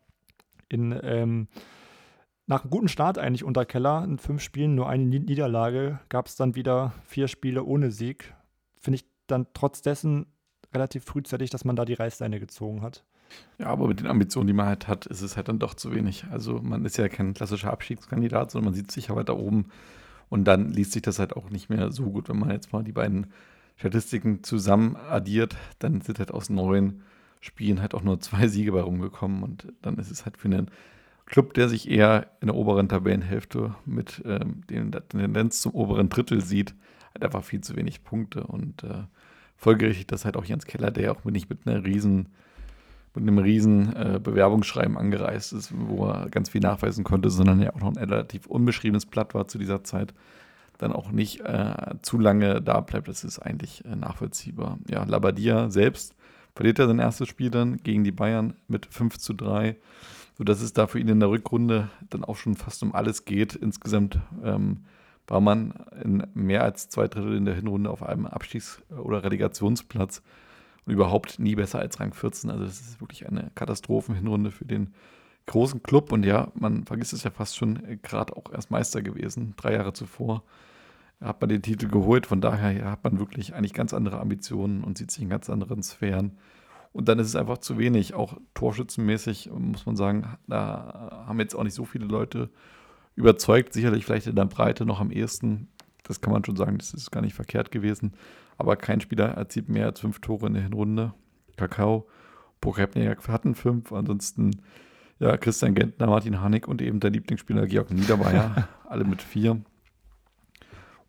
In 0.69 0.99
ähm, 1.03 1.49
nach 2.47 2.63
einem 2.63 2.71
guten 2.71 2.89
Start 2.89 3.19
eigentlich 3.19 3.45
unter 3.45 3.65
Keller, 3.65 4.05
in 4.05 4.19
fünf 4.19 4.43
Spielen 4.43 4.75
nur 4.75 4.89
eine 4.89 5.05
Niederlage, 5.05 6.01
gab 6.09 6.27
es 6.27 6.37
dann 6.37 6.55
wieder 6.55 6.93
vier 7.05 7.29
Spiele 7.29 7.65
ohne 7.65 7.91
Sieg. 7.91 8.35
Finde 8.81 8.97
ich 8.97 9.07
dann 9.27 9.47
trotz 9.55 9.83
dessen 9.83 10.27
relativ 10.75 11.05
frühzeitig, 11.05 11.51
dass 11.51 11.65
man 11.65 11.77
da 11.77 11.85
die 11.85 11.95
Reißleine 11.95 12.41
gezogen 12.41 12.83
hat. 12.83 13.05
Ja, 13.59 13.67
aber 13.67 13.87
mit 13.87 14.01
den 14.01 14.07
Ambitionen, 14.07 14.49
die 14.49 14.53
man 14.53 14.67
halt 14.67 14.89
hat, 14.89 15.07
ist 15.07 15.23
es 15.23 15.37
halt 15.37 15.49
dann 15.49 15.59
doch 15.59 15.75
zu 15.75 15.95
wenig. 15.95 16.25
Also 16.31 16.61
man 16.61 16.85
ist 16.85 16.97
ja 16.97 17.09
kein 17.09 17.35
klassischer 17.35 17.73
Abstiegskandidat, 17.73 18.51
sondern 18.51 18.73
man 18.73 18.75
sieht 18.75 18.91
sich 18.91 19.09
ja 19.09 19.17
weiter 19.17 19.37
oben. 19.37 19.67
Und 20.29 20.45
dann 20.45 20.73
liest 20.73 20.93
sich 20.93 21.03
das 21.03 21.19
halt 21.19 21.37
auch 21.37 21.51
nicht 21.51 21.71
mehr 21.71 21.93
so 21.93 22.11
gut, 22.11 22.29
wenn 22.29 22.39
man 22.39 22.51
jetzt 22.51 22.73
mal 22.73 22.83
die 22.83 22.93
beiden 22.93 23.29
Statistiken 23.77 24.43
zusammen 24.43 24.97
addiert, 24.97 25.57
dann 25.79 26.01
sind 26.01 26.19
halt 26.19 26.33
aus 26.33 26.51
neun 26.51 27.03
Spielen 27.41 27.83
halt 27.83 27.95
auch 27.95 28.03
nur 28.03 28.21
zwei 28.21 28.49
Siege 28.49 28.73
bei 28.73 28.81
rumgekommen. 28.81 29.43
Und 29.43 29.73
dann 29.83 29.99
ist 29.99 30.11
es 30.11 30.25
halt 30.25 30.37
für 30.37 30.49
einen 30.49 30.71
Club, 31.27 31.55
der 31.55 31.69
sich 31.69 31.91
eher 31.91 32.29
in 32.41 32.49
der 32.49 32.57
oberen 32.57 32.89
Tabellenhälfte 32.89 33.75
mit 33.85 34.23
ähm, 34.25 34.63
der 34.69 35.09
Tendenz 35.09 35.61
zum 35.61 35.73
oberen 35.73 36.09
Drittel 36.09 36.41
sieht, 36.41 36.75
hat 37.15 37.25
einfach 37.25 37.45
viel 37.45 37.61
zu 37.61 37.77
wenig 37.77 38.03
Punkte. 38.03 38.45
Und 38.45 38.83
äh, 38.83 39.05
folgerichtig, 39.57 40.07
dass 40.07 40.25
halt 40.25 40.37
auch 40.37 40.45
Jens 40.45 40.67
Keller, 40.67 40.91
der 40.91 41.13
auch 41.13 41.25
nicht 41.25 41.49
mit 41.49 41.67
einer 41.67 41.85
riesen, 41.85 42.29
mit 43.15 43.23
einem 43.23 43.39
riesen 43.39 43.95
äh, 43.95 44.21
Bewerbungsschreiben 44.23 44.99
angereist 44.99 45.53
ist, 45.53 45.73
wo 45.75 46.07
er 46.07 46.29
ganz 46.31 46.51
viel 46.51 46.61
nachweisen 46.61 47.05
konnte, 47.05 47.31
sondern 47.31 47.61
ja 47.61 47.75
auch 47.75 47.81
noch 47.81 47.89
ein 47.89 47.97
relativ 47.97 48.47
unbeschriebenes 48.47 49.07
Blatt 49.07 49.35
war 49.35 49.47
zu 49.47 49.59
dieser 49.59 49.85
Zeit, 49.85 50.15
dann 50.79 50.93
auch 50.93 51.11
nicht 51.13 51.41
äh, 51.41 51.95
zu 52.03 52.19
lange 52.19 52.61
da 52.61 52.81
bleibt. 52.81 53.09
Das 53.09 53.23
ist 53.25 53.39
eigentlich 53.39 53.85
äh, 53.85 53.95
nachvollziehbar. 53.95 54.79
Ja, 54.91 55.05
Labadia 55.05 55.71
selbst 55.71 56.15
verliert 56.55 56.79
er 56.79 56.89
sein 56.89 56.99
erstes 56.99 57.29
Spiel 57.29 57.51
dann 57.51 57.79
gegen 57.79 58.05
die 58.05 58.13
Bayern 58.13 58.55
mit 58.69 58.87
5 58.87 59.19
zu 59.19 59.33
3 59.33 59.77
sodass 60.37 60.61
es 60.61 60.73
da 60.73 60.87
für 60.87 60.99
ihn 60.99 61.09
in 61.09 61.21
der 61.21 61.31
Rückrunde 61.31 61.91
dann 62.11 62.25
auch 62.25 62.37
schon 62.37 62.57
fast 62.57 62.83
um 62.83 62.95
alles 62.95 63.25
geht. 63.25 63.55
Insgesamt 63.55 64.19
ähm, 64.43 64.85
war 65.27 65.41
man 65.41 65.75
in 66.03 66.27
mehr 66.35 66.63
als 66.63 66.89
zwei 66.89 67.09
Drittel 67.09 67.37
in 67.37 67.45
der 67.45 67.55
Hinrunde 67.55 67.91
auf 67.91 68.03
einem 68.03 68.27
Abstiegs- 68.27 68.83
oder 68.91 69.23
Relegationsplatz 69.25 70.23
und 70.87 70.93
überhaupt 70.93 71.39
nie 71.39 71.55
besser 71.55 71.79
als 71.79 72.01
Rang 72.01 72.13
14. 72.13 72.51
Also 72.51 72.65
das 72.65 72.81
ist 72.81 73.01
wirklich 73.01 73.27
eine 73.27 73.51
Katastrophenhinrunde 73.55 74.51
für 74.51 74.65
den 74.65 74.95
großen 75.47 75.83
Club 75.83 76.13
und 76.13 76.25
ja, 76.25 76.51
man 76.55 76.85
vergisst 76.85 77.13
es 77.13 77.23
ja 77.23 77.31
fast 77.31 77.57
schon, 77.57 77.85
äh, 77.85 77.97
gerade 77.97 78.37
auch 78.37 78.53
erst 78.53 78.71
Meister 78.71 79.03
gewesen, 79.03 79.55
drei 79.57 79.75
Jahre 79.75 79.93
zuvor 79.93 80.43
hat 81.21 81.41
man 81.41 81.49
den 81.49 81.63
Titel 81.63 81.89
geholt, 81.89 82.27
von 82.27 82.41
daher 82.41 82.91
hat 82.91 83.05
man 83.05 83.19
wirklich 83.19 83.55
eigentlich 83.55 83.73
ganz 83.73 83.95
andere 83.95 84.21
Ambitionen 84.21 84.85
und 84.85 84.99
sieht 84.99 85.11
sich 85.11 85.23
in 85.23 85.31
ganz 85.31 85.49
anderen 85.49 85.83
Sphären. 85.83 86.39
Und 86.93 87.09
dann 87.09 87.19
ist 87.19 87.29
es 87.29 87.37
einfach 87.37 87.59
zu 87.59 87.79
wenig. 87.79 88.15
Auch 88.15 88.37
torschützenmäßig 88.55 89.51
muss 89.53 89.87
man 89.87 89.97
sagen, 89.97 90.37
da 90.47 91.25
haben 91.27 91.41
jetzt 91.41 91.55
auch 91.55 91.65
nicht 91.65 91.75
so 91.75 91.85
viele 91.85 92.07
Leute 92.07 92.51
überzeugt. 93.17 93.73
Sicherlich 93.73 94.05
vielleicht 94.05 94.27
in 94.27 94.37
der 94.37 94.45
Breite 94.45 94.87
noch 94.87 95.01
am 95.01 95.11
ehesten. 95.11 95.69
Das 96.05 96.21
kann 96.21 96.33
man 96.33 96.45
schon 96.45 96.57
sagen, 96.57 96.79
das 96.79 96.95
ist 96.95 97.11
gar 97.11 97.21
nicht 97.21 97.35
verkehrt 97.35 97.73
gewesen. 97.73 98.13
Aber 98.57 98.77
kein 98.77 99.01
Spieler 99.01 99.29
erzielt 99.31 99.69
mehr 99.69 99.87
als 99.87 100.01
fünf 100.01 100.21
Tore 100.21 100.47
in 100.47 100.55
der 100.55 100.63
Hinrunde. 100.63 101.15
Kakao, 101.57 102.07
Pokrepniak 102.61 103.27
hatten 103.29 103.55
fünf. 103.55 103.93
Ansonsten 103.93 104.63
ja, 105.19 105.37
Christian 105.37 105.75
Gentner, 105.75 106.07
Martin 106.07 106.41
Hanig 106.41 106.67
und 106.67 106.83
eben 106.83 107.01
der 107.01 107.11
Lieblingsspieler 107.11 107.67
Georg 107.67 107.91
Niedermeyer, 107.91 108.69
alle 108.89 109.05
mit 109.05 109.23
vier. 109.23 109.53
Und 109.53 109.65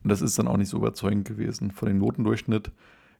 das 0.04 0.22
ist 0.22 0.38
dann 0.38 0.48
auch 0.48 0.58
nicht 0.58 0.70
so 0.70 0.78
überzeugend 0.78 1.28
gewesen. 1.28 1.72
Von 1.72 1.88
dem 1.88 1.98
Notendurchschnitt 1.98 2.72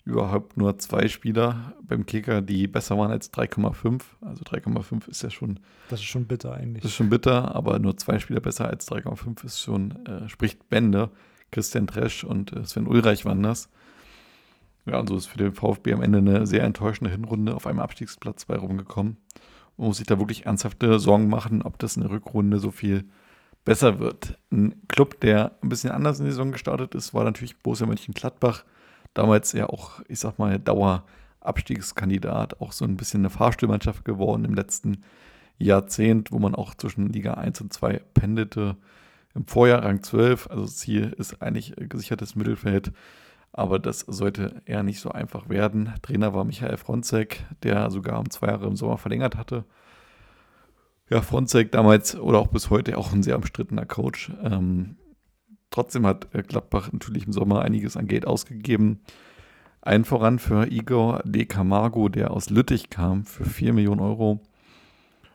überhaupt 0.06 0.56
nur 0.56 0.78
zwei 0.78 1.08
Spieler 1.08 1.74
beim 1.82 2.06
Kicker, 2.06 2.42
die 2.42 2.68
besser 2.68 2.98
waren 2.98 3.10
als 3.10 3.34
3,5. 3.34 4.02
Also 4.22 4.44
3,5 4.44 5.10
ist 5.10 5.24
ja 5.24 5.32
schon. 5.32 5.60
Das 5.90 6.00
ist 6.00 6.06
schon 6.06 6.26
bitter 6.26 6.54
eigentlich. 6.54 6.84
Das 6.84 6.92
ist 6.92 6.98
schon 6.98 7.10
bitter, 7.10 7.56
aber 7.56 7.80
nur 7.80 7.98
zwei 7.98 8.20
Spieler 8.20 8.40
besser 8.40 8.70
als 8.70 8.88
3,5 8.88 9.44
ist 9.44 9.62
schon, 9.62 10.06
äh, 10.06 10.30
spricht 10.30 10.70
Bände. 10.70 11.10
Christian 11.52 11.88
Tresch 11.88 12.24
und 12.24 12.54
äh, 12.54 12.66
Sven 12.66 12.86
Ulreich 12.88 13.26
waren 13.26 13.42
das. 13.42 13.70
Ja, 14.86 15.00
und 15.00 15.10
so 15.10 15.16
ist 15.16 15.26
für 15.26 15.38
den 15.38 15.54
VfB 15.54 15.94
am 15.94 16.02
Ende 16.02 16.20
eine 16.20 16.46
sehr 16.46 16.64
enttäuschende 16.64 17.12
Hinrunde 17.12 17.56
auf 17.56 17.66
einem 17.66 17.80
Abstiegsplatz 17.80 18.46
bei 18.46 18.56
rumgekommen. 18.56 19.18
Man 19.78 19.88
muss 19.88 19.98
sich 19.98 20.08
da 20.08 20.20
wirklich 20.20 20.46
ernsthafte 20.46 21.00
Sorgen 21.00 21.28
machen, 21.28 21.64
ob 21.64 21.80
das 21.80 21.98
in 21.98 22.04
der 22.04 22.12
Rückrunde 22.12 22.60
so 22.60 22.72
viel 22.72 23.06
besser 23.66 24.00
wird. 24.00 24.38
Ein 24.52 24.76
Club, 24.88 25.20
der 25.22 25.58
ein 25.62 25.70
bisschen 25.70 25.92
anders 25.92 26.20
in 26.20 26.26
die 26.26 26.32
Saison 26.32 26.52
gestartet 26.52 26.96
ist, 26.96 27.14
war 27.14 27.24
natürlich 27.24 27.58
Borussia 27.58 27.88
Mönchengladbach 27.88 28.64
damals 29.16 29.54
ja 29.54 29.68
auch, 29.68 30.02
ich 30.08 30.20
sag 30.20 30.38
mal, 30.38 30.60
Dauerabstiegskandidat, 30.60 32.62
auch 32.62 32.72
so 32.72 32.86
ein 32.86 32.98
bisschen 32.98 33.22
eine 33.22 33.32
Fahrstuhlmannschaft 33.32 34.06
geworden 34.06 34.46
im 34.46 34.54
letzten 34.54 35.04
Jahrzehnt, 35.58 36.32
wo 36.32 36.38
man 36.38 36.54
auch 36.54 36.76
zwischen 36.76 37.12
Liga 37.12 37.34
1 37.34 37.62
und 37.62 37.74
2 37.74 38.02
pendelte. 38.14 38.78
Im 39.34 39.48
Vorjahr 39.48 39.84
Rang 39.84 40.04
12, 40.04 40.50
also 40.50 40.66
Ziel 40.66 41.16
ist 41.18 41.42
eigentlich 41.42 41.74
gesichertes 41.78 42.36
Mittelfeld, 42.36 42.92
aber 43.58 43.80
das 43.80 44.02
sollte 44.02 44.62
eher 44.66 44.84
nicht 44.84 45.00
so 45.00 45.10
einfach 45.12 45.50
werden. 45.50 45.94
Trainer 46.02 46.34
war 46.34 46.44
Michael 46.46 46.78
Fronzek, 46.78 47.46
der 47.64 47.90
sogar 47.90 48.20
um 48.20 48.30
zwei 48.30 48.48
Jahre 48.48 48.68
im 48.68 48.76
Sommer 48.76 48.98
verlängert 48.98 49.36
hatte. 49.38 49.66
Ja, 51.10 51.22
Fronzek 51.22 51.72
damals 51.72 52.16
oder 52.16 52.40
auch 52.40 52.48
bis 52.48 52.70
heute 52.70 52.98
auch 52.98 53.14
ein 53.14 53.24
sehr 53.24 53.38
umstrittener 53.38 53.86
Coach. 53.86 54.32
Ähm, 54.44 54.98
Trotzdem 55.76 56.06
hat 56.06 56.30
Gladbach 56.48 56.94
natürlich 56.94 57.26
im 57.26 57.34
Sommer 57.34 57.62
einiges 57.62 57.98
an 57.98 58.08
Geld 58.08 58.26
ausgegeben. 58.26 59.02
Ein 59.82 60.06
voran 60.06 60.40
für 60.40 60.72
Igor 60.72 61.22
De 61.26 61.46
Camargo, 61.46 62.08
der 62.08 62.32
aus 62.32 62.50
Lüttich 62.50 62.90
kam, 62.90 63.26
für 63.26 63.44
4 63.44 63.74
Millionen 63.74 64.00
Euro. 64.00 64.40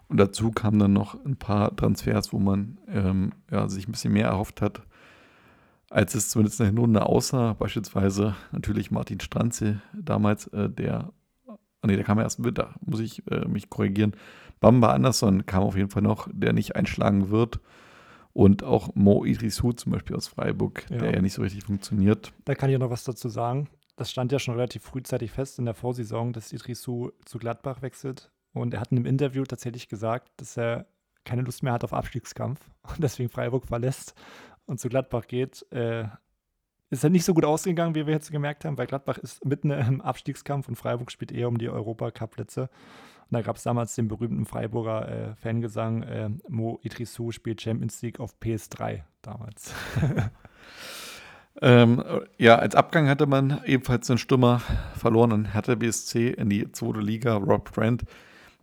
Und 0.09 0.17
dazu 0.17 0.51
kamen 0.51 0.79
dann 0.79 0.95
noch 0.95 1.23
ein 1.27 1.37
paar 1.37 1.77
Transfers, 1.77 2.33
wo 2.33 2.39
man 2.39 2.79
ähm, 2.89 3.33
ja, 3.51 3.69
sich 3.69 3.87
ein 3.87 3.93
bisschen 3.93 4.15
mehr 4.15 4.29
erhofft 4.29 4.63
hat, 4.63 4.81
als 5.91 6.15
es 6.15 6.31
zumindest 6.31 6.61
in 6.61 6.65
der 6.65 6.73
Hinrunde 6.73 7.05
aussah. 7.05 7.55
Beispielsweise 7.55 8.37
natürlich 8.53 8.91
Martin 8.91 9.21
Stranze 9.21 9.83
damals, 9.93 10.47
äh, 10.49 10.71
der, 10.71 11.13
ah, 11.47 11.57
nee, 11.87 11.97
der 11.97 12.05
kam 12.05 12.19
erst 12.19 12.39
im 12.39 12.47
Winter, 12.47 12.75
muss 12.81 13.01
ich 13.01 13.27
äh, 13.31 13.47
mich 13.47 13.69
korrigieren. 13.69 14.15
Bamba 14.61 14.93
Andersson 14.93 15.47
kam 15.47 15.65
auf 15.65 15.77
jeden 15.77 15.91
Fall 15.91 16.03
noch, 16.03 16.29
der 16.33 16.53
nicht 16.53 16.77
einschlagen 16.77 17.31
wird. 17.31 17.61
Und 18.33 18.63
auch 18.63 18.95
Mo 18.95 19.25
Idrissou 19.25 19.73
zum 19.73 19.91
Beispiel 19.91 20.15
aus 20.15 20.29
Freiburg, 20.29 20.87
ja. 20.89 20.99
der 20.99 21.15
ja 21.15 21.21
nicht 21.21 21.33
so 21.35 21.43
richtig 21.43 21.65
funktioniert. 21.65 22.33
Da 22.45 22.55
kann 22.55 22.71
ich 22.71 22.79
noch 22.79 22.91
was 22.91 23.03
dazu 23.03 23.29
sagen. 23.29 23.69
Das 23.97 24.11
stand 24.11 24.31
ja 24.31 24.39
schon 24.39 24.55
relativ 24.55 24.85
frühzeitig 24.85 25.33
fest 25.33 25.59
in 25.59 25.65
der 25.65 25.75
Vorsaison, 25.75 26.33
dass 26.33 26.53
Idrissou 26.53 27.11
zu 27.25 27.39
Gladbach 27.39 27.83
wechselt. 27.83 28.31
Und 28.53 28.73
er 28.73 28.81
hat 28.81 28.93
in 28.93 28.99
einem 28.99 29.07
Interview 29.07 29.43
tatsächlich 29.43 29.89
gesagt, 29.89 30.31
dass 30.37 30.57
er 30.57 30.87
keine 31.25 31.43
Lust 31.43 31.63
mehr 31.63 31.73
hat 31.73 31.85
auf 31.85 31.93
Abstiegskampf 31.93 32.61
und 32.83 33.03
deswegen 33.03 33.29
Freiburg 33.29 33.67
verlässt 33.67 34.15
und 34.67 34.81
zu 34.81 34.89
Gladbach 34.89 35.27
geht. 35.27 35.67
Äh, 35.71 36.05
ist 36.91 37.05
halt 37.05 37.13
nicht 37.13 37.25
so 37.25 37.35
gut 37.35 37.45
ausgegangen, 37.45 37.95
wie 37.95 38.07
wir 38.07 38.15
jetzt 38.15 38.33
gemerkt 38.33 38.65
haben, 38.65 38.77
weil 38.77 38.87
Gladbach 38.87 39.19
ist 39.19 39.45
mitten 39.45 39.71
im 39.71 40.01
Abstiegskampf 40.01 40.69
und 40.69 40.75
Freiburg 40.75 41.13
spielt 41.13 41.31
eher 41.31 41.49
um 41.49 41.57
die 41.57 41.69
Europacup-Plätze. 41.69 42.63
Und 42.63 43.37
da 43.37 43.43
gab 43.43 43.57
es 43.57 43.63
damals 43.63 43.95
den 43.95 44.09
berühmten 44.09 44.45
Freiburger 44.45 45.09
äh, 45.09 45.35
Fangesang, 45.37 46.03
äh, 46.03 46.31
Mo 46.49 46.81
Idrissou 46.83 47.31
spielt 47.31 47.63
Champions 47.63 48.03
League 48.03 48.19
auf 48.19 48.35
PS3 48.43 49.03
damals. 49.23 49.73
ähm, 51.63 52.03
ja, 52.39 52.57
als 52.57 52.75
Abgang 52.75 53.09
hatte 53.09 53.27
man 53.27 53.61
ebenfalls 53.67 54.09
den 54.09 54.19
Stürmer 54.19 54.61
verloren 54.97 55.31
an 55.31 55.53
Hertha 55.53 55.77
BSC 55.77 56.31
in 56.31 56.51
die 56.51 56.73
zweite 56.73 56.99
Liga, 56.99 57.37
Rob 57.37 57.71
Brand, 57.73 58.03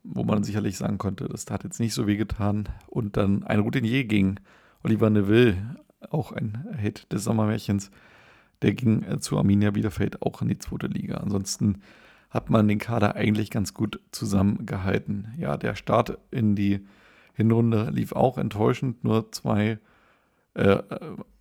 wo 0.03 0.25
man 0.25 0.43
sicherlich 0.43 0.77
sagen 0.77 0.97
konnte, 0.97 1.29
das 1.29 1.49
hat 1.49 1.63
jetzt 1.63 1.79
nicht 1.79 1.93
so 1.93 2.05
weh 2.05 2.17
getan. 2.17 2.67
Und 2.87 3.15
dann 3.15 3.43
ein 3.45 3.61
Routinier 3.61 4.03
gegen 4.03 4.35
Oliver 4.83 5.09
Neville, 5.09 5.77
auch 6.09 6.31
ein 6.31 6.65
Hit 6.77 7.11
des 7.11 7.23
Sommermärchens, 7.23 7.91
der 8.61 8.73
ging 8.73 9.03
äh, 9.03 9.19
zu 9.19 9.37
Arminia 9.37 9.71
Bielefeld 9.71 10.21
auch 10.21 10.41
in 10.41 10.47
die 10.47 10.59
zweite 10.59 10.87
Liga. 10.87 11.17
Ansonsten 11.17 11.81
hat 12.29 12.49
man 12.49 12.67
den 12.67 12.79
Kader 12.79 13.15
eigentlich 13.15 13.49
ganz 13.51 13.73
gut 13.73 13.99
zusammengehalten. 14.11 15.33
Ja, 15.37 15.57
der 15.57 15.75
Start 15.75 16.17
in 16.31 16.55
die 16.55 16.85
Hinrunde 17.33 17.89
lief 17.91 18.11
auch 18.11 18.37
enttäuschend. 18.37 19.03
Nur 19.03 19.31
zwei, 19.31 19.79
äh, 20.55 20.79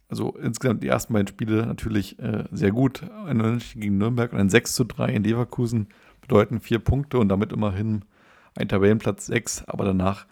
also 0.08 0.36
insgesamt 0.36 0.82
die 0.82 0.88
ersten 0.88 1.12
beiden 1.12 1.28
Spiele 1.28 1.66
natürlich 1.66 2.18
äh, 2.18 2.44
sehr 2.52 2.70
gut. 2.70 3.02
Ein 3.26 3.40
Unentschieden 3.40 3.80
gegen 3.80 3.98
Nürnberg 3.98 4.32
und 4.32 4.38
ein 4.38 4.50
6 4.50 4.74
zu 4.74 4.84
3 4.84 5.12
in 5.12 5.24
Leverkusen 5.24 5.88
bedeuten 6.20 6.60
vier 6.60 6.78
Punkte 6.78 7.18
und 7.18 7.28
damit 7.28 7.52
immerhin 7.52 8.04
ein 8.54 8.68
Tabellenplatz 8.68 9.26
6. 9.26 9.64
Aber 9.66 9.84
danach 9.84 10.26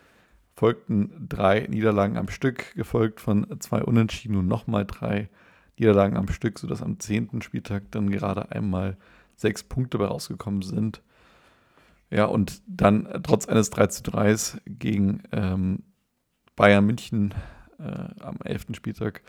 folgten 0.55 1.27
drei 1.29 1.67
Niederlagen 1.69 2.17
am 2.17 2.29
Stück, 2.29 2.75
gefolgt 2.75 3.21
von 3.21 3.47
zwei 3.61 3.83
Unentschieden 3.83 4.37
und 4.37 4.47
nochmal 4.47 4.85
drei 4.85 5.29
Niederlagen 5.79 6.17
am 6.17 6.29
Stück, 6.29 6.59
sodass 6.59 6.83
am 6.83 7.01
zehnten 7.01 7.43
Spieltag 7.43 7.91
dann 7.91 8.11
gerade 8.11 8.53
einmal 8.53 8.97
sechs 9.35 9.65
Punkte 9.65 9.99
bei 9.99 10.07
rausgekommen 10.07 10.63
sind. 10.63 11.03
Ja, 12.11 12.27
und 12.27 12.63
dann 12.67 13.07
äh, 13.07 13.21
trotz 13.21 13.47
eines 13.49 13.71
3 13.71 13.87
zu 13.89 14.03
3 14.05 14.37
gegen 14.67 15.23
ähm, 15.33 15.83
Bayern 16.55 16.87
München 16.87 17.35
äh, 17.79 18.23
am 18.23 18.37
11. 18.45 18.67
Spieltag 18.73 19.23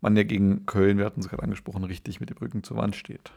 man 0.00 0.16
ja 0.16 0.24
gegen 0.24 0.66
Köln, 0.66 0.98
wir 0.98 1.06
hatten 1.06 1.20
es 1.20 1.28
gerade 1.28 1.42
angesprochen, 1.42 1.84
richtig 1.84 2.20
mit 2.20 2.28
dem 2.28 2.36
Rücken 2.36 2.62
zur 2.62 2.76
Wand 2.76 2.94
steht. 2.94 3.32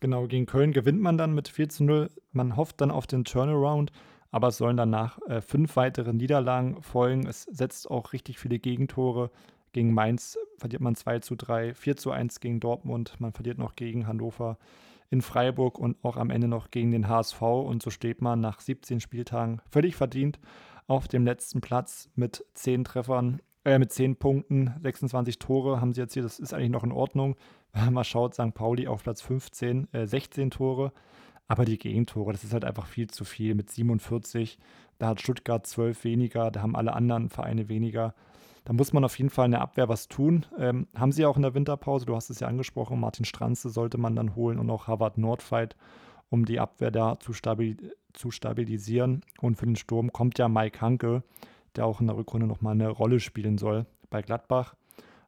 Genau, 0.00 0.26
gegen 0.26 0.46
Köln 0.46 0.72
gewinnt 0.72 1.00
man 1.00 1.16
dann 1.16 1.34
mit 1.34 1.48
4 1.48 1.68
zu 1.68 1.84
0. 1.84 2.10
Man 2.32 2.56
hofft 2.56 2.80
dann 2.80 2.90
auf 2.90 3.06
den 3.06 3.24
Turnaround, 3.24 3.92
aber 4.30 4.48
es 4.48 4.58
sollen 4.58 4.76
danach 4.76 5.18
äh, 5.28 5.40
fünf 5.40 5.76
weitere 5.76 6.12
Niederlagen 6.12 6.82
folgen. 6.82 7.26
Es 7.26 7.42
setzt 7.42 7.90
auch 7.90 8.12
richtig 8.12 8.38
viele 8.38 8.58
Gegentore. 8.58 9.30
Gegen 9.72 9.92
Mainz 9.92 10.38
verliert 10.58 10.80
man 10.80 10.94
2 10.94 11.18
zu 11.18 11.34
3, 11.34 11.74
4 11.74 11.96
zu 11.96 12.10
1 12.10 12.40
gegen 12.40 12.60
Dortmund, 12.60 13.14
man 13.18 13.32
verliert 13.32 13.58
noch 13.58 13.76
gegen 13.76 14.06
Hannover 14.06 14.58
in 15.10 15.22
Freiburg 15.22 15.78
und 15.78 16.02
auch 16.02 16.16
am 16.16 16.30
Ende 16.30 16.48
noch 16.48 16.70
gegen 16.70 16.90
den 16.90 17.08
HSV. 17.08 17.42
Und 17.42 17.82
so 17.82 17.90
steht 17.90 18.22
man 18.22 18.40
nach 18.40 18.60
17 18.60 19.00
Spieltagen 19.00 19.60
völlig 19.70 19.96
verdient 19.96 20.38
auf 20.86 21.08
dem 21.08 21.24
letzten 21.24 21.60
Platz 21.60 22.08
mit 22.14 22.44
10 22.54 22.84
Treffern, 22.84 23.40
äh, 23.64 23.78
mit 23.78 23.92
10 23.92 24.16
Punkten, 24.16 24.74
26 24.82 25.38
Tore 25.38 25.80
haben 25.80 25.92
sie 25.92 26.00
jetzt 26.00 26.14
hier. 26.14 26.22
Das 26.22 26.38
ist 26.38 26.54
eigentlich 26.54 26.70
noch 26.70 26.84
in 26.84 26.92
Ordnung. 26.92 27.36
Wenn 27.72 27.92
man 27.92 28.04
schaut, 28.04 28.34
St. 28.34 28.54
Pauli 28.54 28.86
auf 28.86 29.02
Platz 29.02 29.20
15, 29.22 29.92
äh, 29.92 30.06
16 30.06 30.50
Tore. 30.50 30.92
Aber 31.48 31.64
die 31.64 31.78
Gegentore, 31.78 32.32
das 32.32 32.44
ist 32.44 32.52
halt 32.52 32.64
einfach 32.64 32.86
viel 32.86 33.08
zu 33.08 33.24
viel 33.24 33.54
mit 33.54 33.70
47. 33.70 34.58
Da 34.98 35.08
hat 35.08 35.20
Stuttgart 35.20 35.66
12 35.66 36.04
weniger, 36.04 36.50
da 36.50 36.62
haben 36.62 36.76
alle 36.76 36.94
anderen 36.94 37.28
Vereine 37.28 37.68
weniger. 37.68 38.14
Da 38.64 38.72
muss 38.72 38.92
man 38.92 39.04
auf 39.04 39.16
jeden 39.16 39.30
Fall 39.30 39.46
in 39.46 39.52
der 39.52 39.60
Abwehr 39.60 39.88
was 39.88 40.08
tun. 40.08 40.44
Ähm, 40.58 40.88
haben 40.96 41.12
sie 41.12 41.24
auch 41.24 41.36
in 41.36 41.42
der 41.42 41.54
Winterpause, 41.54 42.04
du 42.04 42.16
hast 42.16 42.30
es 42.30 42.40
ja 42.40 42.48
angesprochen, 42.48 42.98
Martin 42.98 43.24
Stranze 43.24 43.70
sollte 43.70 43.96
man 43.96 44.16
dann 44.16 44.34
holen 44.34 44.58
und 44.58 44.68
auch 44.70 44.88
Harvard 44.88 45.18
Nordfight, 45.18 45.76
um 46.30 46.44
die 46.44 46.58
Abwehr 46.58 46.90
da 46.90 47.20
zu, 47.20 47.32
stabil 47.32 47.76
zu 48.12 48.32
stabilisieren. 48.32 49.22
Und 49.40 49.56
für 49.56 49.66
den 49.66 49.76
Sturm 49.76 50.12
kommt 50.12 50.38
ja 50.38 50.48
Mike 50.48 50.80
Hanke, 50.80 51.22
der 51.76 51.86
auch 51.86 52.00
in 52.00 52.08
der 52.08 52.16
Rückrunde 52.16 52.48
nochmal 52.48 52.72
eine 52.72 52.88
Rolle 52.88 53.20
spielen 53.20 53.56
soll 53.56 53.86
bei 54.10 54.20
Gladbach. 54.20 54.74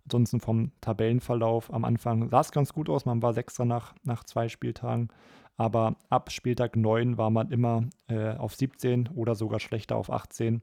Ansonsten 0.06 0.40
vom 0.40 0.72
Tabellenverlauf 0.80 1.72
am 1.72 1.84
Anfang 1.84 2.30
sah 2.30 2.40
es 2.40 2.50
ganz 2.50 2.72
gut 2.72 2.88
aus. 2.88 3.04
Man 3.04 3.22
war 3.22 3.34
Sechster 3.34 3.66
nach, 3.66 3.94
nach 4.04 4.24
zwei 4.24 4.48
Spieltagen. 4.48 5.10
Aber 5.58 5.96
ab 6.08 6.30
Spieltag 6.30 6.76
9 6.76 7.18
war 7.18 7.30
man 7.30 7.50
immer 7.50 7.82
äh, 8.06 8.36
auf 8.36 8.54
17 8.54 9.08
oder 9.08 9.34
sogar 9.34 9.58
schlechter 9.58 9.96
auf 9.96 10.10
18. 10.10 10.62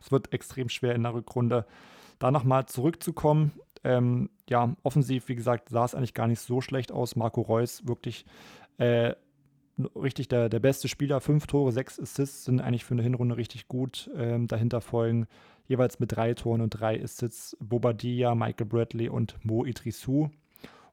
Es 0.00 0.12
wird 0.12 0.32
extrem 0.34 0.68
schwer 0.68 0.94
in 0.94 1.02
der 1.02 1.14
Rückrunde, 1.14 1.64
da 2.18 2.30
nochmal 2.30 2.66
zurückzukommen. 2.66 3.52
Ähm, 3.84 4.28
ja, 4.48 4.76
offensiv, 4.82 5.28
wie 5.28 5.34
gesagt, 5.34 5.70
sah 5.70 5.86
es 5.86 5.94
eigentlich 5.94 6.14
gar 6.14 6.26
nicht 6.26 6.40
so 6.40 6.60
schlecht 6.60 6.92
aus. 6.92 7.16
Marco 7.16 7.40
Reus 7.40 7.86
wirklich 7.86 8.26
äh, 8.76 9.14
richtig 9.96 10.28
der, 10.28 10.50
der 10.50 10.60
beste 10.60 10.88
Spieler. 10.88 11.22
Fünf 11.22 11.46
Tore, 11.46 11.72
sechs 11.72 11.98
Assists 11.98 12.44
sind 12.44 12.60
eigentlich 12.60 12.84
für 12.84 12.92
eine 12.92 13.02
Hinrunde 13.02 13.38
richtig 13.38 13.66
gut. 13.66 14.10
Ähm, 14.14 14.46
dahinter 14.46 14.82
folgen 14.82 15.26
jeweils 15.66 16.00
mit 16.00 16.12
drei 16.12 16.34
Toren 16.34 16.60
und 16.60 16.70
drei 16.70 17.02
Assists 17.02 17.56
Bobadilla, 17.60 18.34
Michael 18.34 18.66
Bradley 18.66 19.08
und 19.08 19.42
Mo 19.42 19.64
Idrissou. 19.64 20.28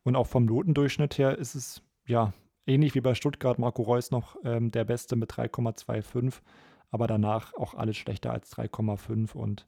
Und 0.03 0.15
auch 0.15 0.27
vom 0.27 0.45
Notendurchschnitt 0.45 1.17
her 1.17 1.37
ist 1.37 1.55
es 1.55 1.81
ja 2.07 2.33
ähnlich 2.69 2.95
wie 2.95 3.01
bei 3.01 3.15
Stuttgart 3.15 3.59
Marco 3.59 3.81
Reus 3.81 4.11
noch 4.11 4.37
ähm, 4.45 4.71
der 4.71 4.85
Beste 4.85 5.15
mit 5.15 5.31
3,25 5.31 6.35
aber 6.91 7.07
danach 7.07 7.53
auch 7.53 7.73
alles 7.75 7.97
schlechter 7.97 8.31
als 8.31 8.55
3,5 8.55 9.33
und 9.33 9.65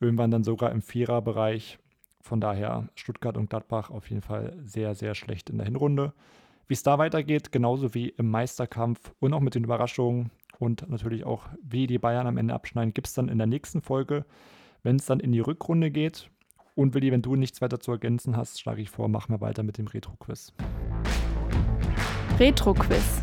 irgendwann 0.00 0.30
dann 0.30 0.44
sogar 0.44 0.70
im 0.70 0.82
Viererbereich. 0.82 1.78
Von 2.20 2.40
daher 2.40 2.88
Stuttgart 2.94 3.36
und 3.36 3.50
Gladbach 3.50 3.90
auf 3.90 4.08
jeden 4.08 4.22
Fall 4.22 4.56
sehr, 4.62 4.94
sehr 4.94 5.14
schlecht 5.14 5.50
in 5.50 5.58
der 5.58 5.66
Hinrunde. 5.66 6.12
Wie 6.68 6.74
es 6.74 6.82
da 6.82 6.98
weitergeht, 6.98 7.50
genauso 7.50 7.94
wie 7.94 8.10
im 8.10 8.30
Meisterkampf 8.30 9.12
und 9.18 9.32
auch 9.32 9.40
mit 9.40 9.54
den 9.54 9.64
Überraschungen 9.64 10.30
und 10.58 10.88
natürlich 10.88 11.24
auch, 11.24 11.48
wie 11.62 11.86
die 11.86 11.98
Bayern 11.98 12.26
am 12.26 12.36
Ende 12.36 12.54
abschneiden, 12.54 12.94
gibt 12.94 13.08
es 13.08 13.14
dann 13.14 13.28
in 13.28 13.38
der 13.38 13.48
nächsten 13.48 13.82
Folge. 13.82 14.24
Wenn 14.84 14.96
es 14.96 15.06
dann 15.06 15.20
in 15.20 15.32
die 15.32 15.40
Rückrunde 15.40 15.90
geht 15.90 16.30
und 16.76 16.94
Willi, 16.94 17.10
wenn 17.10 17.22
du 17.22 17.34
nichts 17.34 17.60
weiter 17.60 17.80
zu 17.80 17.90
ergänzen 17.90 18.36
hast, 18.36 18.60
schlage 18.60 18.82
ich 18.82 18.90
vor, 18.90 19.08
machen 19.08 19.34
wir 19.34 19.40
weiter 19.40 19.64
mit 19.64 19.78
dem 19.78 19.88
Retro-Quiz. 19.88 20.54
Retro-Quiz. 22.38 23.22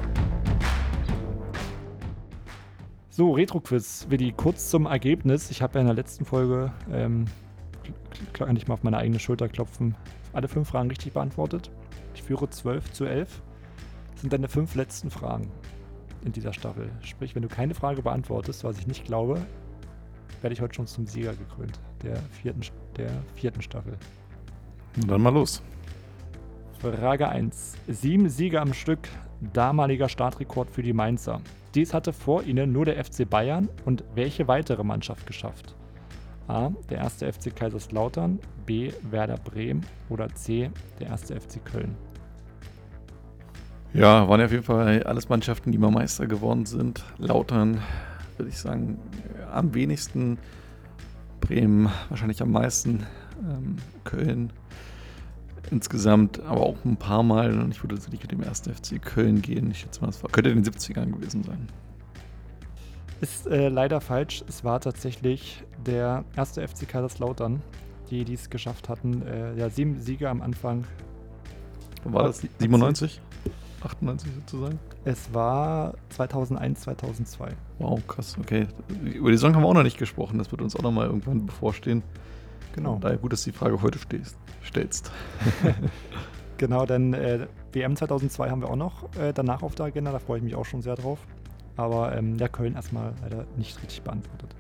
So, 3.10 3.32
Retro-Quiz, 3.32 4.06
Willi, 4.10 4.32
kurz 4.32 4.70
zum 4.70 4.86
Ergebnis. 4.86 5.50
Ich 5.50 5.62
habe 5.62 5.74
ja 5.74 5.82
in 5.82 5.88
der 5.88 5.96
letzten 5.96 6.26
Folge, 6.26 6.72
ähm, 6.92 7.26
kann 8.34 8.56
ich 8.56 8.68
mal 8.68 8.76
auf 8.76 8.84
meine 8.84 8.98
eigene 8.98 9.20
Schulter 9.20 9.50
klopfen, 9.50 9.96
alle 10.32 10.48
fünf 10.48 10.70
Fragen 10.70 10.90
richtig 10.90 11.14
beantwortet. 11.14 11.72
Ich 12.14 12.22
führe 12.22 12.50
12 12.50 12.92
zu 12.92 13.06
11. 13.06 13.42
Das 14.12 14.22
sind 14.22 14.32
deine 14.32 14.48
fünf 14.48 14.76
letzten 14.76 15.10
Fragen 15.10 15.52
in 16.24 16.32
dieser 16.32 16.54
Staffel. 16.54 16.90
Sprich, 17.02 17.34
wenn 17.36 17.42
du 17.42 17.50
keine 17.50 17.74
Frage 17.74 18.04
beantwortest, 18.04 18.64
was 18.64 18.78
ich 18.78 18.88
nicht 18.88 19.06
glaube, 19.06 19.42
werde 20.42 20.54
ich 20.54 20.62
heute 20.62 20.76
schon 20.76 20.88
zum 20.88 21.08
Sieger 21.08 21.34
gekrönt, 21.34 21.80
der 22.04 22.16
vierten, 22.42 22.62
der 22.96 23.10
vierten 23.34 23.62
Staffel. 23.62 23.98
dann 24.96 25.22
mal 25.22 25.34
los. 25.34 25.62
Frage 26.80 27.28
1. 27.28 27.74
Sieben 27.90 28.30
Siege 28.30 28.62
am 28.62 28.74
Stück, 28.74 29.10
damaliger 29.52 30.08
Startrekord 30.08 30.72
für 30.72 30.82
die 30.82 30.94
Mainzer. 30.94 31.42
Dies 31.76 31.94
hatte 31.94 32.14
vor 32.14 32.44
ihnen 32.44 32.72
nur 32.72 32.86
der 32.86 33.04
FC 33.04 33.30
Bayern 33.30 33.68
und 33.84 34.06
welche 34.16 34.48
weitere 34.48 34.86
Mannschaft 34.86 35.28
geschafft? 35.28 35.76
A. 36.48 36.72
Der 36.90 37.00
erste 37.00 37.32
FC 37.34 37.54
Kaiserslautern, 37.54 38.40
B. 38.66 38.94
Werder 39.12 39.36
Bremen 39.36 39.86
oder 40.08 40.30
C. 40.30 40.72
Der 41.02 41.08
erste 41.08 41.38
FC 41.38 41.64
Köln. 41.66 41.98
Ja, 43.94 44.30
waren 44.30 44.40
ja 44.40 44.46
auf 44.46 44.52
jeden 44.54 44.64
Fall 44.64 45.04
alles 45.04 45.28
Mannschaften, 45.28 45.74
die 45.74 45.78
mal 45.78 45.92
Meister 45.92 46.28
geworden 46.28 46.66
sind. 46.66 47.04
Lautern, 47.18 47.82
würde 48.38 48.52
ich 48.52 48.58
sagen, 48.58 48.98
am 49.52 49.74
wenigsten. 49.74 50.38
Bremen 51.42 51.90
wahrscheinlich 52.08 52.42
am 52.42 52.52
meisten. 52.52 53.06
Ähm, 53.42 53.76
Köln 54.06 54.54
insgesamt, 55.72 56.42
aber 56.42 56.62
auch 56.62 56.78
ein 56.86 56.98
paar 56.98 57.24
Mal. 57.24 57.60
Und 57.60 57.72
ich 57.72 57.84
würde 57.84 57.96
tatsächlich 57.96 58.22
mit 58.22 58.32
dem 58.32 58.44
ersten 58.44 58.74
FC 58.74 59.02
Köln 59.02 59.42
gehen. 59.42 59.72
Ich 59.72 59.80
schätze 59.80 60.02
mal, 60.02 60.10
es 60.10 60.22
könnte 60.32 60.50
in 60.50 60.64
den 60.64 60.74
70ern 60.74 61.12
gewesen 61.12 61.44
sein. 61.44 61.68
Ist 63.22 63.48
äh, 63.48 63.68
leider 63.68 64.00
falsch. 64.00 64.44
Es 64.48 64.64
war 64.64 64.80
tatsächlich 64.80 65.64
der 65.86 66.24
erste 66.36 66.66
FC 66.66 66.88
Kaiserslautern, 66.88 67.62
die 68.10 68.24
dies 68.24 68.50
geschafft 68.50 68.88
hatten. 68.88 69.22
Äh, 69.24 69.58
ja, 69.58 69.70
sieben 69.70 70.00
Siege 70.00 70.30
am 70.30 70.42
Anfang. 70.42 70.86
War 72.06 72.24
das 72.24 72.42
97? 72.60 73.22
98 73.84 74.32
sozusagen? 74.34 74.80
Es 75.06 75.34
war 75.34 75.94
2001, 76.10 76.82
2002. 76.82 77.50
Wow, 77.80 78.06
krass, 78.08 78.38
okay. 78.40 78.68
Über 79.04 79.32
die 79.32 79.38
Saison 79.38 79.56
haben 79.56 79.64
wir 79.64 79.68
auch 79.68 79.74
noch 79.74 79.84
nicht 79.84 79.98
gesprochen. 79.98 80.38
Das 80.38 80.52
wird 80.52 80.62
uns 80.62 80.76
auch 80.76 80.82
noch 80.82 80.92
mal 80.92 81.08
irgendwann 81.08 81.46
bevorstehen. 81.46 82.04
Genau. 82.76 82.98
Daher 83.02 83.18
gut, 83.18 83.34
dass 83.34 83.44
du 83.44 83.52
die 83.52 83.58
Frage 83.58 83.82
heute 83.82 84.00
stehst, 84.00 84.38
stellst. 84.64 85.12
genau, 86.58 86.86
denn 86.86 87.14
äh, 87.14 87.48
WM 87.74 87.96
2002 87.96 88.50
haben 88.50 88.62
wir 88.62 88.70
auch 88.70 88.76
noch 88.76 89.04
äh, 89.18 89.34
danach 89.34 89.64
auf 89.64 89.76
der 89.76 89.88
Agenda. 89.88 90.12
Da 90.12 90.20
freue 90.20 90.38
ich 90.38 90.44
mich 90.44 90.56
auch 90.56 90.66
schon 90.66 90.82
sehr 90.82 90.96
drauf. 90.96 91.20
Aber 91.78 92.16
ähm, 92.16 92.38
ja, 92.38 92.48
Köln 92.48 92.76
erstmal 92.76 93.14
leider 93.22 93.46
nicht 93.56 93.82
richtig 93.82 94.02
beantwortet. 94.02 94.56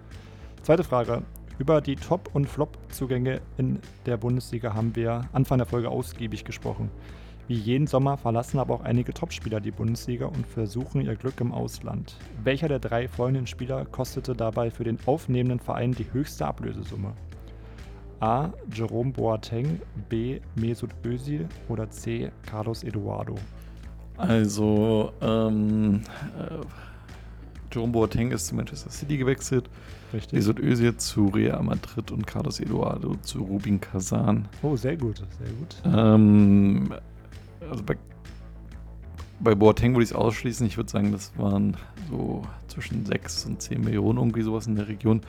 Zweite 0.63 0.83
Frage. 0.83 1.23
Über 1.57 1.81
die 1.81 1.97
Top- 1.97 2.29
und 2.33 2.47
Flop-Zugänge 2.47 3.41
in 3.57 3.79
der 4.05 4.15
Bundesliga 4.15 4.73
haben 4.73 4.95
wir 4.95 5.23
Anfang 5.33 5.57
der 5.57 5.67
Folge 5.67 5.89
ausgiebig 5.89 6.45
gesprochen. 6.45 6.89
Wie 7.49 7.55
jeden 7.55 7.87
Sommer 7.87 8.15
verlassen 8.15 8.59
aber 8.59 8.75
auch 8.75 8.83
einige 8.83 9.13
Topspieler 9.13 9.59
die 9.59 9.71
Bundesliga 9.71 10.27
und 10.27 10.47
versuchen 10.47 11.01
ihr 11.01 11.15
Glück 11.15 11.41
im 11.41 11.51
Ausland. 11.51 12.15
Welcher 12.43 12.69
der 12.69 12.79
drei 12.79 13.07
folgenden 13.09 13.47
Spieler 13.47 13.85
kostete 13.85 14.35
dabei 14.35 14.71
für 14.71 14.83
den 14.85 14.99
aufnehmenden 15.05 15.59
Verein 15.59 15.91
die 15.91 16.13
höchste 16.13 16.45
Ablösesumme? 16.45 17.13
A. 18.19 18.49
Jerome 18.73 19.11
Boateng, 19.11 19.79
B. 20.09 20.39
Mesut 20.55 20.91
Özil 21.05 21.47
oder 21.67 21.89
C. 21.89 22.31
Carlos 22.45 22.83
Eduardo? 22.83 23.35
Also, 24.17 25.13
ähm, 25.21 26.01
äh, 26.37 27.73
Jerome 27.73 27.93
Boateng 27.93 28.31
ist 28.31 28.47
zu 28.47 28.55
Manchester 28.55 28.89
City 28.89 29.17
gewechselt, 29.17 29.69
Richtig. 30.13 30.33
Mesut 30.33 30.59
Özil 30.59 30.97
zu 30.97 31.27
Real 31.27 31.61
Madrid 31.61 32.11
und 32.11 32.25
Carlos 32.25 32.59
Eduardo 32.59 33.15
zu 33.21 33.43
Rubin 33.43 33.79
Kazan. 33.79 34.47
Oh, 34.63 34.75
sehr 34.75 34.97
gut, 34.97 35.17
sehr 35.17 35.53
gut. 35.53 35.75
Ähm, 35.85 36.93
also 37.69 37.83
bei, 37.83 37.95
bei 39.39 39.55
Boateng 39.55 39.93
würde 39.93 40.03
ich 40.03 40.09
es 40.09 40.15
ausschließen. 40.15 40.65
Ich 40.65 40.77
würde 40.77 40.89
sagen, 40.89 41.11
das 41.11 41.31
waren 41.37 41.77
so 42.09 42.41
zwischen 42.67 43.05
6 43.05 43.45
und 43.45 43.61
10 43.61 43.81
Millionen, 43.81 44.17
irgendwie 44.17 44.41
sowas 44.41 44.65
in 44.65 44.75
der 44.75 44.87
Region. 44.87 45.21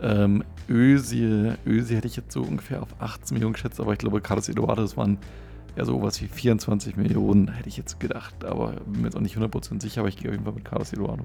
Ähm, 0.00 0.44
Özil, 0.68 1.56
Özil 1.66 1.96
hätte 1.96 2.06
ich 2.06 2.16
jetzt 2.16 2.32
so 2.32 2.42
ungefähr 2.42 2.82
auf 2.82 2.88
18 2.98 3.34
Millionen 3.34 3.52
geschätzt, 3.54 3.80
aber 3.80 3.92
ich 3.92 3.98
glaube, 3.98 4.20
Carlos 4.20 4.48
Eduardo, 4.48 4.82
das 4.82 4.96
waren 4.96 5.18
ja 5.76 5.84
sowas 5.84 6.20
wie 6.22 6.26
24 6.26 6.96
Millionen, 6.96 7.52
hätte 7.52 7.68
ich 7.68 7.76
jetzt 7.76 8.00
gedacht. 8.00 8.44
Aber 8.44 8.72
bin 8.86 9.02
mir 9.02 9.08
jetzt 9.08 9.16
auch 9.16 9.20
nicht 9.20 9.36
100% 9.36 9.80
sicher, 9.80 10.00
aber 10.00 10.08
ich 10.08 10.16
gehe 10.16 10.28
auf 10.28 10.34
jeden 10.34 10.44
Fall 10.44 10.54
mit 10.54 10.64
Carlos 10.64 10.92
Eduardo. 10.92 11.24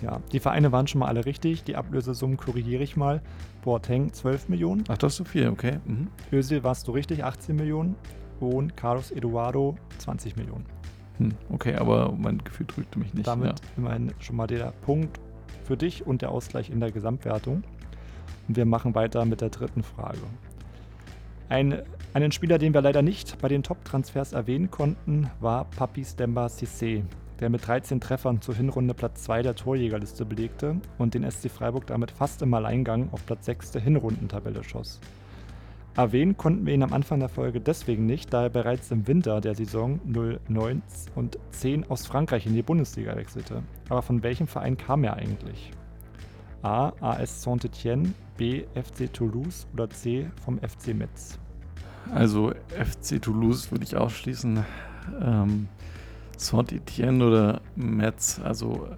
Ja, 0.00 0.20
die 0.32 0.38
Vereine 0.38 0.70
waren 0.70 0.86
schon 0.86 1.00
mal 1.00 1.08
alle 1.08 1.26
richtig. 1.26 1.64
Die 1.64 1.74
Ablösesummen 1.74 2.36
korrigiere 2.36 2.82
ich 2.82 2.96
mal. 2.96 3.20
Boateng 3.62 4.12
12 4.12 4.48
Millionen. 4.48 4.84
Ach, 4.88 4.96
das 4.96 5.12
ist 5.12 5.18
so 5.18 5.24
viel, 5.24 5.48
okay. 5.48 5.80
Mhm. 5.86 6.08
Özil 6.32 6.62
warst 6.62 6.86
du 6.86 6.92
richtig, 6.92 7.24
18 7.24 7.56
Millionen. 7.56 7.96
Und 8.38 8.76
Carlos 8.76 9.10
Eduardo 9.10 9.76
20 9.98 10.36
Millionen. 10.36 10.64
Hm, 11.16 11.32
okay, 11.50 11.74
aber 11.74 12.14
mein 12.16 12.38
Gefühl 12.38 12.66
trügte 12.66 13.00
mich 13.00 13.12
nicht. 13.12 13.26
Damit 13.26 13.58
ja. 13.58 13.66
immerhin 13.76 14.12
schon 14.20 14.36
mal 14.36 14.46
der 14.46 14.72
Punkt 14.82 15.18
für 15.64 15.76
dich 15.76 16.06
und 16.06 16.22
der 16.22 16.30
Ausgleich 16.30 16.70
in 16.70 16.78
der 16.78 16.92
Gesamtwertung. 16.92 17.64
Und 18.48 18.56
wir 18.56 18.64
machen 18.64 18.94
weiter 18.94 19.24
mit 19.24 19.40
der 19.40 19.50
dritten 19.50 19.82
Frage. 19.82 20.18
Ein, 21.50 21.82
einen 22.14 22.32
Spieler, 22.32 22.58
den 22.58 22.74
wir 22.74 22.82
leider 22.82 23.02
nicht 23.02 23.38
bei 23.40 23.48
den 23.48 23.62
Top-Transfers 23.62 24.32
erwähnen 24.32 24.70
konnten, 24.70 25.30
war 25.40 25.64
Papis 25.64 26.16
Demba 26.16 26.46
Cissé, 26.46 27.04
der 27.40 27.50
mit 27.50 27.66
13 27.66 28.00
Treffern 28.00 28.40
zur 28.40 28.54
Hinrunde 28.54 28.94
Platz 28.94 29.22
2 29.24 29.42
der 29.42 29.54
Torjägerliste 29.54 30.24
belegte 30.24 30.80
und 30.98 31.14
den 31.14 31.30
SC 31.30 31.50
Freiburg 31.50 31.86
damit 31.86 32.10
fast 32.10 32.42
im 32.42 32.52
Alleingang 32.52 33.08
auf 33.12 33.24
Platz 33.24 33.46
6 33.46 33.70
der 33.72 33.82
Hinrundentabelle 33.82 34.64
schoss. 34.64 35.00
Erwähnen 35.96 36.36
konnten 36.36 36.64
wir 36.64 36.74
ihn 36.74 36.82
am 36.84 36.92
Anfang 36.92 37.18
der 37.18 37.28
Folge 37.28 37.60
deswegen 37.60 38.06
nicht, 38.06 38.32
da 38.32 38.44
er 38.44 38.50
bereits 38.50 38.90
im 38.92 39.08
Winter 39.08 39.40
der 39.40 39.54
Saison 39.54 39.98
09 40.04 40.82
und 41.16 41.38
10 41.50 41.90
aus 41.90 42.06
Frankreich 42.06 42.46
in 42.46 42.54
die 42.54 42.62
Bundesliga 42.62 43.16
wechselte. 43.16 43.62
Aber 43.88 44.02
von 44.02 44.22
welchem 44.22 44.46
Verein 44.46 44.76
kam 44.76 45.02
er 45.02 45.14
eigentlich? 45.14 45.72
A. 46.62 46.92
AS 47.00 47.42
Saint-Étienne, 47.42 48.12
B. 48.36 48.64
FC 48.74 49.12
Toulouse 49.12 49.66
oder 49.72 49.88
C. 49.90 50.30
vom 50.44 50.58
FC 50.58 50.94
Metz? 50.94 51.38
Also 52.12 52.52
FC 52.70 53.20
Toulouse 53.20 53.70
würde 53.70 53.84
ich 53.84 53.96
ausschließen. 53.96 54.64
Ähm, 55.20 55.68
Saint-Etienne 56.36 57.24
oder 57.24 57.60
Metz, 57.76 58.40
also 58.42 58.88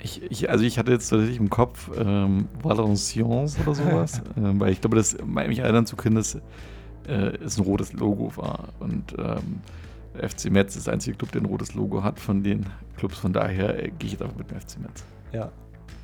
ich, 0.00 0.22
ich, 0.30 0.50
also 0.50 0.64
ich 0.64 0.78
hatte 0.78 0.92
jetzt 0.92 1.08
tatsächlich 1.08 1.38
im 1.38 1.50
Kopf 1.50 1.90
ähm, 1.96 2.48
Valenciennes 2.62 3.58
oder 3.60 3.74
sowas, 3.74 4.22
ähm, 4.36 4.60
weil 4.60 4.72
ich 4.72 4.80
glaube, 4.80 4.96
dass 4.96 5.16
mich 5.24 5.58
erinnern 5.58 5.86
zu 5.86 5.96
können, 5.96 6.16
dass 6.16 6.36
äh, 7.06 7.36
es 7.44 7.58
ein 7.58 7.64
rotes 7.64 7.92
Logo 7.92 8.36
war 8.36 8.68
und 8.80 9.14
ähm, 9.18 9.60
FC 10.14 10.50
Metz 10.50 10.76
ist 10.76 10.86
der 10.86 10.94
einzige 10.94 11.16
Club, 11.16 11.32
der 11.32 11.42
ein 11.42 11.46
rotes 11.46 11.74
Logo 11.74 12.02
hat 12.02 12.18
von 12.18 12.42
den 12.42 12.66
Clubs, 12.96 13.18
von 13.18 13.32
daher 13.32 13.82
äh, 13.82 13.90
gehe 13.90 14.06
ich 14.06 14.12
jetzt 14.12 14.22
einfach 14.22 14.36
mit 14.36 14.50
dem 14.50 14.60
FC 14.60 14.78
Metz. 14.80 15.04
Ja. 15.32 15.50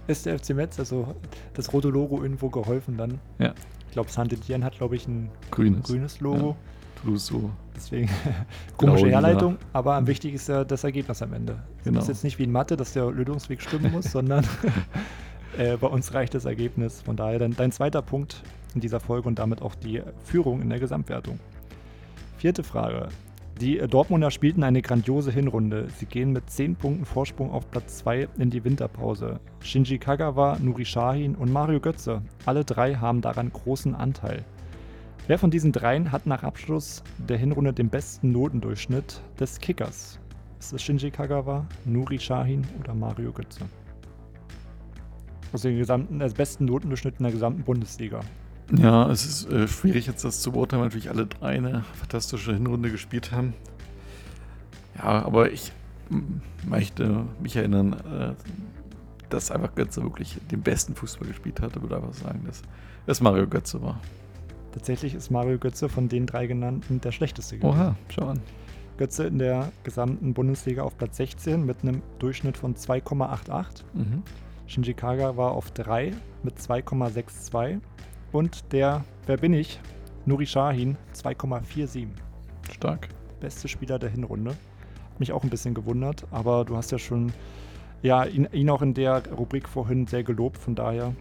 Ist 0.07 0.27
der 0.27 0.39
FC 0.39 0.51
Metz, 0.51 0.79
also 0.79 1.15
das 1.55 1.73
rote 1.73 1.89
Logo 1.89 2.23
irgendwo 2.23 2.51
geholfen 2.51 2.97
dann? 2.97 3.19
Ja. 3.39 3.55
Ich 3.87 3.93
glaube, 3.93 4.11
Saint-Etienne 4.11 4.65
hat, 4.65 4.77
glaube 4.77 4.97
ich, 4.97 5.07
ein 5.09 5.31
Grünes. 5.51 5.85
grünes 5.87 6.21
Logo. 6.21 6.49
Ja. 6.51 6.57
Toulouse 7.03 7.27
so. 7.27 7.51
Deswegen 7.75 8.09
komische 8.77 9.05
Blau, 9.05 9.13
Herleitung, 9.13 9.57
aber 9.73 9.95
am 9.95 10.07
wichtigsten 10.07 10.37
ist 10.37 10.49
ja 10.49 10.65
das 10.65 10.85
Ergebnis 10.85 11.23
am 11.23 11.33
Ende. 11.33 11.63
Es 11.79 11.85
Genau. 11.85 12.01
ist 12.01 12.09
jetzt 12.09 12.25
nicht 12.25 12.39
wie 12.39 12.45
in 12.45 12.53
Mathe, 12.53 12.77
dass 12.77 12.93
der 12.93 13.11
Lösungsweg 13.11 13.61
stimmen 13.63 13.93
muss, 13.93 14.05
sondern 14.13 14.45
äh, 15.59 15.77
bei 15.77 15.87
uns 15.87 16.13
reicht 16.15 16.35
das 16.35 16.45
Ergebnis. 16.45 17.01
Von 17.03 17.17
daher 17.17 17.39
dann 17.39 17.55
dein 17.57 17.73
zweiter 17.73 18.03
Punkt 18.03 18.43
in 18.75 18.81
dieser 18.81 19.01
Folge 19.01 19.29
und 19.29 19.39
damit 19.39 19.63
auch 19.63 19.75
die 19.75 20.03
Führung 20.25 20.61
in 20.61 20.69
der 20.71 20.81
Gesamtwertung. 20.81 21.39
Vierte 22.39 22.63
Frage. 22.63 23.09
Die 23.61 23.79
Dortmunder 23.79 24.33
spielten 24.33 24.65
eine 24.65 24.83
grandiose 24.83 25.31
Hinrunde. 25.31 25.87
Sie 25.97 26.07
gehen 26.07 26.33
mit 26.33 26.51
10 26.51 26.75
Punkten 26.75 27.05
Vorsprung 27.05 27.53
auf 27.53 27.71
Platz 27.71 27.99
2 27.99 28.27
in 28.37 28.51
die 28.51 28.65
Winterpause. 28.65 29.39
Shinji 29.61 29.99
Kagawa, 29.99 30.59
Nuri 30.61 30.85
Sahin 30.85 31.37
und 31.37 31.53
Mario 31.53 31.79
Götze. 31.79 32.21
Alle 32.47 32.65
drei 32.65 32.97
haben 32.97 33.21
daran 33.21 33.53
großen 33.53 33.95
Anteil. 33.95 34.45
Wer 35.29 35.39
von 35.39 35.53
diesen 35.53 35.71
dreien 35.71 36.11
hat 36.11 36.27
nach 36.27 36.43
Abschluss 36.43 37.05
der 37.17 37.39
Hinrunde 37.39 37.73
den 37.73 37.89
besten 37.89 38.33
Notendurchschnitt 38.33 39.21
des 39.39 39.61
Kickers? 39.61 40.19
Ist 40.59 40.73
es 40.73 40.83
Shinji 40.83 41.13
Kagawa, 41.13 41.65
Nuri 41.85 42.19
Sahin 42.19 42.67
oder 42.81 42.93
Mario 42.93 43.31
Götze? 43.33 43.61
Also 45.53 45.69
den 45.69 45.79
gesamten, 45.79 46.19
den 46.19 46.33
besten 46.33 46.65
Notendurchschnitt 46.65 47.15
in 47.19 47.23
der 47.23 47.33
gesamten 47.33 47.63
Bundesliga. 47.63 48.21
Ja, 48.73 49.11
es 49.11 49.27
ist 49.27 49.51
äh, 49.51 49.69
schwierig 49.69 50.07
jetzt 50.07 50.25
das 50.25 50.41
zu 50.41 50.53
beurteilen, 50.53 50.81
weil 50.81 50.89
natürlich 50.89 51.11
alle 51.11 51.27
drei 51.27 51.57
eine 51.57 51.85
fantastische 51.95 52.55
Hinrunde 52.55 52.91
gespielt 52.91 53.31
haben. 53.31 53.55
Ja, 54.97 55.25
aber 55.25 55.51
ich 55.51 55.73
möchte 56.67 57.27
mich 57.43 57.57
erinnern, 57.57 57.93
äh, 57.93 58.35
dass 59.29 59.51
einfach 59.51 59.75
Götze 59.75 60.03
wirklich 60.03 60.39
den 60.51 60.63
besten 60.63 60.95
Fußball 60.95 61.29
gespielt 61.29 61.61
hatte. 61.61 61.83
würde 61.83 61.97
einfach 61.97 62.15
sagen, 62.15 62.43
dass 62.47 62.63
es 63.07 63.21
Mario 63.21 63.47
Götze 63.47 63.83
war. 63.83 64.01
Tatsächlich 64.73 65.15
ist 65.15 65.31
Mario 65.31 65.59
Götze 65.59 65.89
von 65.89 66.09
den 66.09 66.27
drei 66.27 66.47
genannten 66.47 67.01
der 67.01 67.13
schlechteste 67.13 67.59
gewesen. 67.59 67.79
Oha, 67.79 67.97
schau 68.09 68.29
an. 68.29 68.41
Götze 68.97 69.27
in 69.27 69.39
der 69.39 69.73
gesamten 69.83 70.35
Bundesliga 70.35 70.83
auf 70.83 70.97
Platz 70.97 71.17
16 71.17 71.65
mit 71.65 71.83
einem 71.83 72.03
Durchschnitt 72.19 72.57
von 72.57 72.75
2,88. 72.75 73.83
Mhm. 73.93 74.23
Shinji 74.67 74.95
Kaga 74.95 75.37
war 75.37 75.51
auf 75.51 75.71
3 75.73 76.13
mit 76.43 76.59
2,62 76.59 77.81
und 78.35 78.73
der, 78.73 79.05
wer 79.27 79.37
bin 79.37 79.55
ich? 79.55 79.79
Nuri 80.27 80.45
Sahin 80.45 80.97
2,47. 81.15 82.09
Stark. 82.73 83.09
Beste 83.39 83.69
Spieler 83.69 83.99
der 84.01 84.11
Hinrunde. 84.11 84.51
Hat 84.51 85.21
mich 85.21 85.33
auch 85.33 85.45
ein 85.45 85.51
bisschen 85.51 85.73
gewundert, 85.73 86.27
aber 86.33 86.65
du 86.65 86.77
hast 86.77 86.91
ja 86.91 86.99
schon 86.99 87.33
ja, 88.03 88.25
ihn, 88.25 88.49
ihn 88.53 88.71
auch 88.71 88.83
in 88.83 88.93
der 88.93 89.23
Rubrik 89.31 89.69
vorhin 89.69 90.09
sehr 90.09 90.25
gelobt, 90.25 90.59
von 90.59 90.75
daher 90.75 91.15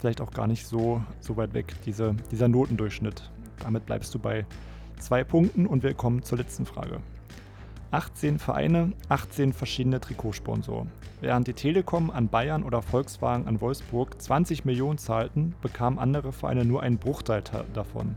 vielleicht 0.00 0.20
auch 0.20 0.32
gar 0.32 0.48
nicht 0.48 0.66
so, 0.66 1.00
so 1.20 1.36
weit 1.36 1.54
weg, 1.54 1.74
diese, 1.86 2.16
dieser 2.32 2.48
Notendurchschnitt. 2.48 3.30
Damit 3.60 3.86
bleibst 3.86 4.12
du 4.12 4.18
bei 4.18 4.44
zwei 4.98 5.22
Punkten 5.22 5.64
und 5.66 5.84
wir 5.84 5.94
kommen 5.94 6.22
zur 6.22 6.38
letzten 6.38 6.66
Frage. 6.66 7.00
18 7.92 8.38
Vereine, 8.38 8.92
18 9.08 9.52
verschiedene 9.52 10.00
Trikotsponsoren. 10.00 10.90
Während 11.20 11.46
die 11.46 11.54
Telekom 11.54 12.10
an 12.10 12.28
Bayern 12.28 12.62
oder 12.62 12.82
Volkswagen 12.82 13.46
an 13.46 13.60
Wolfsburg 13.60 14.20
20 14.20 14.64
Millionen 14.64 14.98
zahlten, 14.98 15.54
bekamen 15.62 15.98
andere 15.98 16.32
Vereine 16.32 16.64
nur 16.64 16.82
einen 16.82 16.98
Bruchteil 16.98 17.42
davon. 17.74 18.16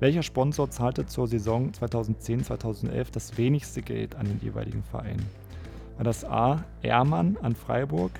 Welcher 0.00 0.22
Sponsor 0.22 0.70
zahlte 0.70 1.06
zur 1.06 1.28
Saison 1.28 1.72
2010-2011 1.72 3.12
das 3.12 3.36
wenigste 3.36 3.82
Geld 3.82 4.16
an 4.16 4.26
den 4.26 4.40
jeweiligen 4.40 4.82
Verein? 4.82 5.20
War 5.96 6.04
das 6.04 6.24
A. 6.24 6.64
Ehrmann 6.82 7.36
an 7.42 7.54
Freiburg, 7.54 8.12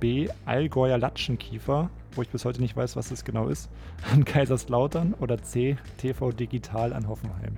B. 0.00 0.28
Allgäuer 0.44 0.98
Latschenkiefer, 0.98 1.90
wo 2.14 2.22
ich 2.22 2.28
bis 2.30 2.44
heute 2.44 2.60
nicht 2.60 2.76
weiß, 2.76 2.96
was 2.96 3.08
das 3.08 3.24
genau 3.24 3.48
ist, 3.48 3.68
an 4.12 4.24
Kaiserslautern 4.24 5.14
oder 5.20 5.42
C. 5.42 5.76
TV 5.98 6.32
Digital 6.32 6.92
an 6.92 7.08
Hoffenheim? 7.08 7.56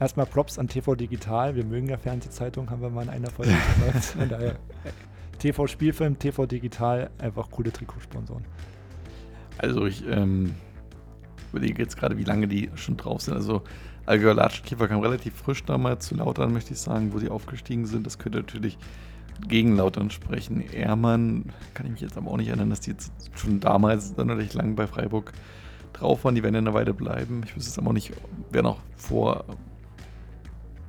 Erstmal 0.00 0.26
Props 0.26 0.58
an 0.58 0.68
TV 0.68 0.94
Digital. 0.94 1.56
Wir 1.56 1.64
mögen 1.64 1.88
ja 1.88 1.96
Fernsehzeitung, 1.96 2.70
haben 2.70 2.82
wir 2.82 2.90
mal 2.90 3.02
in 3.02 3.10
einer 3.10 3.30
Folge 3.30 3.52
gesagt. 3.52 4.04
Von 4.18 4.28
daher 4.28 4.56
TV 5.38 5.66
Spielfilm, 5.66 6.18
TV 6.18 6.46
Digital, 6.46 7.10
einfach 7.18 7.50
coole 7.50 7.72
Trikotsponsoren. 7.72 8.44
Also 9.58 9.86
ich 9.86 10.04
ähm, 10.08 10.54
überlege 11.50 11.82
jetzt 11.82 11.96
gerade, 11.96 12.16
wie 12.16 12.24
lange 12.24 12.46
die 12.46 12.70
schon 12.76 12.96
drauf 12.96 13.22
sind. 13.22 13.34
Also 13.34 13.62
Allgäuer 14.06 14.34
Latschenkiefer 14.34 14.88
kam 14.88 15.00
relativ 15.00 15.34
frisch 15.34 15.64
damals 15.64 16.06
zu 16.06 16.14
Lautern, 16.14 16.52
möchte 16.52 16.72
ich 16.72 16.80
sagen, 16.80 17.12
wo 17.12 17.18
sie 17.18 17.28
aufgestiegen 17.28 17.84
sind. 17.86 18.06
Das 18.06 18.18
könnte 18.18 18.38
natürlich 18.38 18.78
gegen 19.48 19.76
Lautern 19.76 20.10
sprechen. 20.10 20.60
Ehrmann 20.72 21.46
kann 21.74 21.86
ich 21.86 21.92
mich 21.92 22.00
jetzt 22.00 22.16
aber 22.16 22.30
auch 22.30 22.36
nicht 22.36 22.48
erinnern, 22.48 22.70
dass 22.70 22.80
die 22.80 22.90
jetzt 22.92 23.12
schon 23.34 23.60
damals 23.60 24.14
sonderlich 24.16 24.54
lang 24.54 24.76
bei 24.76 24.86
Freiburg 24.86 25.32
drauf 25.92 26.24
waren. 26.24 26.34
Die 26.34 26.42
werden 26.42 26.54
ja 26.54 26.60
eine 26.60 26.74
Weile 26.74 26.94
bleiben. 26.94 27.42
Ich 27.44 27.54
wüsste 27.54 27.70
es 27.70 27.78
aber 27.78 27.88
auch 27.88 27.94
nicht, 27.94 28.12
wer 28.50 28.62
noch 28.62 28.78
vor 28.96 29.44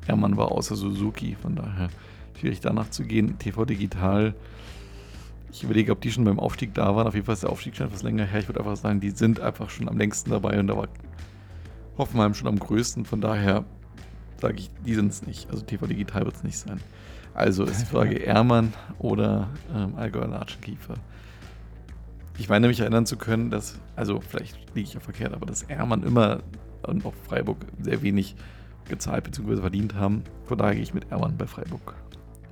Ehrmann 0.09 0.37
war, 0.37 0.51
außer 0.51 0.75
Suzuki. 0.75 1.37
Von 1.41 1.55
daher 1.55 1.89
schwierig 2.39 2.59
danach 2.59 2.89
zu 2.89 3.03
gehen. 3.03 3.37
TV 3.37 3.65
Digital 3.65 4.33
Ich 5.51 5.63
überlege, 5.63 5.91
ob 5.91 6.01
die 6.01 6.11
schon 6.11 6.25
beim 6.25 6.39
Aufstieg 6.39 6.73
da 6.73 6.95
waren. 6.95 7.07
Auf 7.07 7.13
jeden 7.13 7.25
Fall 7.25 7.33
ist 7.33 7.43
der 7.43 7.49
Aufstieg 7.49 7.75
schon 7.75 7.87
etwas 7.87 8.03
länger 8.03 8.25
her. 8.25 8.39
Ich 8.39 8.47
würde 8.47 8.59
einfach 8.59 8.77
sagen, 8.77 8.99
die 8.99 9.11
sind 9.11 9.39
einfach 9.39 9.69
schon 9.69 9.87
am 9.87 9.97
längsten 9.97 10.31
dabei 10.31 10.59
und 10.59 10.67
da 10.67 10.77
war 10.77 10.87
Hoffenheim 11.97 12.33
schon 12.33 12.47
am 12.47 12.59
größten. 12.59 13.05
Von 13.05 13.21
daher 13.21 13.65
sage 14.41 14.55
ich, 14.57 14.69
die 14.85 14.95
sind 14.95 15.11
es 15.11 15.25
nicht. 15.25 15.49
Also 15.49 15.63
TV 15.63 15.87
Digital 15.87 16.25
wird 16.25 16.35
es 16.35 16.43
nicht 16.43 16.57
sein. 16.57 16.79
Also 17.33 17.63
ist 17.63 17.81
die 17.81 17.85
Frage 17.93 18.25
Ermann 18.25 18.73
oder 18.97 19.49
ähm, 19.75 19.95
Allgäuer 19.95 20.27
Latschenkiefer. 20.27 20.95
Ich 22.37 22.47
meine 22.47 22.67
mich 22.67 22.79
erinnern 22.79 23.05
zu 23.05 23.17
können, 23.17 23.49
dass, 23.49 23.77
also 23.97 24.21
vielleicht 24.21 24.55
liege 24.73 24.87
ich 24.87 24.93
ja 24.93 25.01
verkehrt, 25.01 25.33
aber 25.33 25.45
dass 25.45 25.63
Ermann 25.63 26.03
immer 26.03 26.39
und 26.83 27.05
auch 27.05 27.13
Freiburg 27.27 27.57
sehr 27.81 28.01
wenig 28.01 28.35
gezahlt 28.89 29.23
bzw. 29.23 29.57
verdient 29.57 29.95
haben. 29.95 30.23
Von 30.45 30.57
daher 30.57 30.73
gehe 30.73 30.83
ich 30.83 30.93
mit 30.93 31.11
Ermann 31.11 31.37
bei 31.37 31.47
Freiburg. 31.47 31.95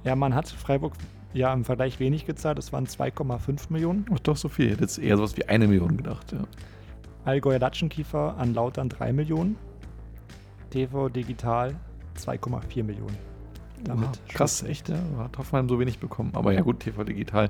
Ermann 0.03 0.33
hat 0.33 0.47
Freiburg 0.47 0.93
ja 1.33 1.53
im 1.53 1.65
Vergleich 1.65 1.99
wenig 1.99 2.25
gezahlt. 2.25 2.57
Das 2.57 2.71
waren 2.71 2.85
2,5 2.85 3.71
Millionen. 3.71 4.05
Ach 4.13 4.19
doch, 4.19 4.37
so 4.37 4.49
viel. 4.49 4.67
Ich 4.67 4.71
hätte 4.73 4.81
jetzt 4.83 4.99
eher 4.99 5.17
sowas 5.17 5.37
wie 5.37 5.45
eine 5.45 5.67
Million 5.67 5.97
gedacht, 5.97 6.31
ja. 6.31 6.39
Allgäuer 7.25 7.59
Latschenkiefer 7.59 8.37
an 8.37 8.53
Lautern 8.53 8.89
3 8.89 9.11
Millionen. 9.11 9.57
TV 10.69 11.09
Digital 11.09 11.75
2,4 12.17 12.83
Millionen. 12.83 13.17
Damit 13.83 14.09
wow, 14.09 14.27
krass, 14.29 14.63
echt, 14.63 14.89
ja. 14.89 14.97
Hat 15.17 15.37
Hoffenheim 15.37 15.69
so 15.69 15.79
wenig 15.79 15.99
bekommen. 15.99 16.31
Aber 16.33 16.51
ja 16.53 16.61
gut, 16.61 16.79
TV 16.79 17.03
Digital 17.03 17.49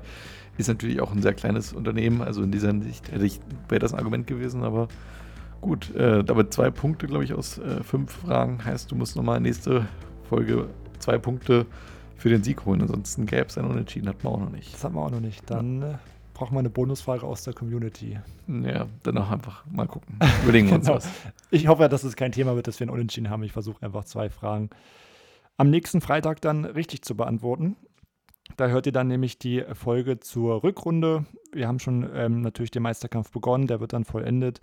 ist 0.58 0.68
natürlich 0.68 1.00
auch 1.00 1.12
ein 1.12 1.22
sehr 1.22 1.32
kleines 1.32 1.72
Unternehmen. 1.72 2.20
Also 2.22 2.42
in 2.42 2.50
dieser 2.50 2.68
Hinsicht 2.68 3.10
hätte 3.10 3.24
ich, 3.24 3.40
wäre 3.68 3.78
das 3.78 3.92
ein 3.92 3.98
Argument 3.98 4.26
gewesen, 4.26 4.62
aber 4.62 4.88
gut. 5.60 5.94
Äh, 5.94 6.24
damit 6.24 6.52
zwei 6.52 6.70
Punkte, 6.70 7.06
glaube 7.06 7.24
ich, 7.24 7.34
aus 7.34 7.58
äh, 7.58 7.82
fünf 7.82 8.12
Fragen. 8.12 8.64
Heißt, 8.64 8.90
du 8.90 8.96
musst 8.96 9.16
nochmal 9.16 9.40
nächste 9.40 9.86
Folge 10.28 10.68
zwei 10.98 11.18
Punkte 11.18 11.66
für 12.16 12.28
den 12.28 12.42
Sieg 12.42 12.64
holen. 12.64 12.82
Ansonsten 12.82 13.26
gäbe 13.26 13.46
es 13.46 13.58
einen 13.58 13.70
Unentschieden, 13.70 14.08
hat 14.08 14.22
man 14.24 14.32
auch 14.32 14.40
noch 14.40 14.50
nicht. 14.50 14.74
Das 14.74 14.84
haben 14.84 14.94
wir 14.94 15.02
auch 15.02 15.10
noch 15.10 15.20
nicht. 15.20 15.48
Dann 15.50 15.82
ja. 15.82 15.90
äh, 15.92 15.94
brauchen 16.34 16.54
wir 16.54 16.60
eine 16.60 16.70
Bonusfrage 16.70 17.24
aus 17.24 17.44
der 17.44 17.54
Community. 17.54 18.18
Ja, 18.46 18.86
danach 19.02 19.30
einfach 19.30 19.64
mal 19.66 19.86
gucken. 19.86 20.18
Überlegen 20.42 20.68
wir 20.68 20.76
uns 20.76 20.86
genau. 20.86 20.96
was. 20.96 21.08
Ich 21.50 21.66
hoffe, 21.68 21.88
dass 21.88 22.04
es 22.04 22.16
kein 22.16 22.32
Thema 22.32 22.54
wird, 22.54 22.66
dass 22.66 22.78
wir 22.80 22.84
einen 22.84 22.94
Unentschieden 22.94 23.30
haben. 23.30 23.42
Ich 23.42 23.52
versuche 23.52 23.82
einfach 23.82 24.04
zwei 24.04 24.30
Fragen 24.30 24.70
am 25.56 25.70
nächsten 25.70 26.00
Freitag 26.00 26.40
dann 26.40 26.64
richtig 26.64 27.02
zu 27.02 27.16
beantworten. 27.16 27.76
Da 28.56 28.68
hört 28.68 28.86
ihr 28.86 28.92
dann 28.92 29.08
nämlich 29.08 29.38
die 29.38 29.64
Folge 29.74 30.20
zur 30.20 30.62
Rückrunde. 30.62 31.26
Wir 31.52 31.68
haben 31.68 31.78
schon 31.78 32.08
ähm, 32.14 32.40
natürlich 32.40 32.70
den 32.70 32.82
Meisterkampf 32.82 33.30
begonnen, 33.30 33.66
der 33.66 33.80
wird 33.80 33.92
dann 33.92 34.04
vollendet. 34.04 34.60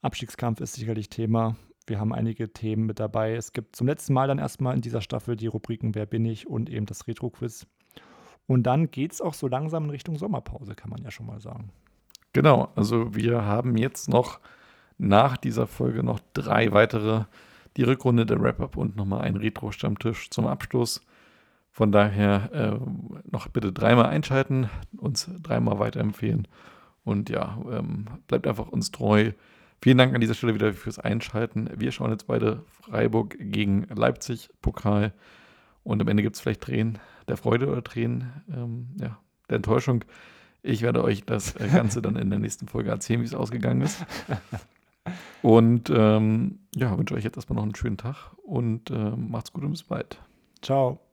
Abstiegskampf 0.00 0.60
ist 0.60 0.74
sicherlich 0.74 1.08
Thema. 1.08 1.56
Wir 1.86 1.98
haben 1.98 2.12
einige 2.12 2.52
Themen 2.52 2.86
mit 2.86 3.00
dabei. 3.00 3.34
Es 3.34 3.52
gibt 3.52 3.74
zum 3.74 3.86
letzten 3.86 4.12
Mal 4.12 4.28
dann 4.28 4.38
erstmal 4.38 4.74
in 4.74 4.80
dieser 4.80 5.00
Staffel 5.00 5.34
die 5.36 5.46
Rubriken 5.46 5.94
Wer 5.94 6.06
bin 6.06 6.24
ich 6.24 6.46
und 6.46 6.70
eben 6.70 6.86
das 6.86 7.08
Retro-Quiz. 7.08 7.66
Und 8.46 8.62
dann 8.64 8.90
geht 8.90 9.12
es 9.12 9.20
auch 9.20 9.34
so 9.34 9.48
langsam 9.48 9.84
in 9.84 9.90
Richtung 9.90 10.16
Sommerpause, 10.16 10.74
kann 10.74 10.90
man 10.90 11.02
ja 11.02 11.10
schon 11.10 11.26
mal 11.26 11.40
sagen. 11.40 11.70
Genau, 12.32 12.70
also 12.76 13.14
wir 13.14 13.44
haben 13.44 13.76
jetzt 13.76 14.08
noch 14.08 14.38
nach 14.98 15.36
dieser 15.36 15.66
Folge 15.66 16.02
noch 16.02 16.20
drei 16.32 16.72
weitere, 16.72 17.24
die 17.76 17.82
Rückrunde 17.82 18.26
der 18.26 18.40
Wrap-Up 18.40 18.76
und 18.76 18.96
nochmal 18.96 19.22
ein 19.22 19.36
Retro-Stammtisch 19.36 20.30
zum 20.30 20.46
Abschluss. 20.46 21.00
Von 21.70 21.92
daher 21.92 22.50
äh, 22.52 23.30
noch 23.30 23.48
bitte 23.48 23.72
dreimal 23.72 24.06
einschalten, 24.06 24.68
uns 24.96 25.30
dreimal 25.42 25.78
weiterempfehlen 25.78 26.48
und 27.04 27.30
ja, 27.30 27.58
ähm, 27.70 28.06
bleibt 28.26 28.46
einfach 28.46 28.68
uns 28.68 28.90
treu. 28.90 29.32
Vielen 29.80 29.98
Dank 29.98 30.14
an 30.14 30.20
dieser 30.20 30.34
Stelle 30.34 30.54
wieder 30.54 30.72
fürs 30.72 30.98
Einschalten. 30.98 31.70
Wir 31.76 31.92
schauen 31.92 32.10
jetzt 32.10 32.26
beide 32.26 32.64
Freiburg 32.66 33.36
gegen 33.38 33.86
Leipzig 33.94 34.50
Pokal 34.60 35.12
und 35.84 36.02
am 36.02 36.08
Ende 36.08 36.22
gibt 36.22 36.36
es 36.36 36.40
vielleicht 36.40 36.62
Tränen 36.62 36.98
der 37.28 37.36
Freude 37.36 37.68
oder 37.68 37.84
Tränen 37.84 38.32
ähm, 38.52 38.88
ja, 39.00 39.18
der 39.48 39.56
Enttäuschung. 39.56 40.04
Ich 40.62 40.82
werde 40.82 41.04
euch 41.04 41.24
das 41.24 41.54
äh, 41.56 41.68
Ganze 41.68 42.02
dann 42.02 42.16
in 42.16 42.30
der 42.30 42.38
nächsten 42.40 42.66
Folge 42.66 42.90
erzählen, 42.90 43.20
wie 43.20 43.26
es 43.26 43.34
ausgegangen 43.34 43.82
ist. 43.82 44.04
Und 45.42 45.90
ähm, 45.90 46.58
ja, 46.74 46.96
wünsche 46.98 47.14
euch 47.14 47.24
jetzt 47.24 47.36
erstmal 47.36 47.56
noch 47.56 47.62
einen 47.62 47.74
schönen 47.74 47.96
Tag 47.96 48.32
und 48.42 48.90
äh, 48.90 49.10
macht's 49.16 49.52
gut 49.52 49.64
und 49.64 49.70
bis 49.70 49.84
bald. 49.84 50.20
Ciao. 50.60 51.07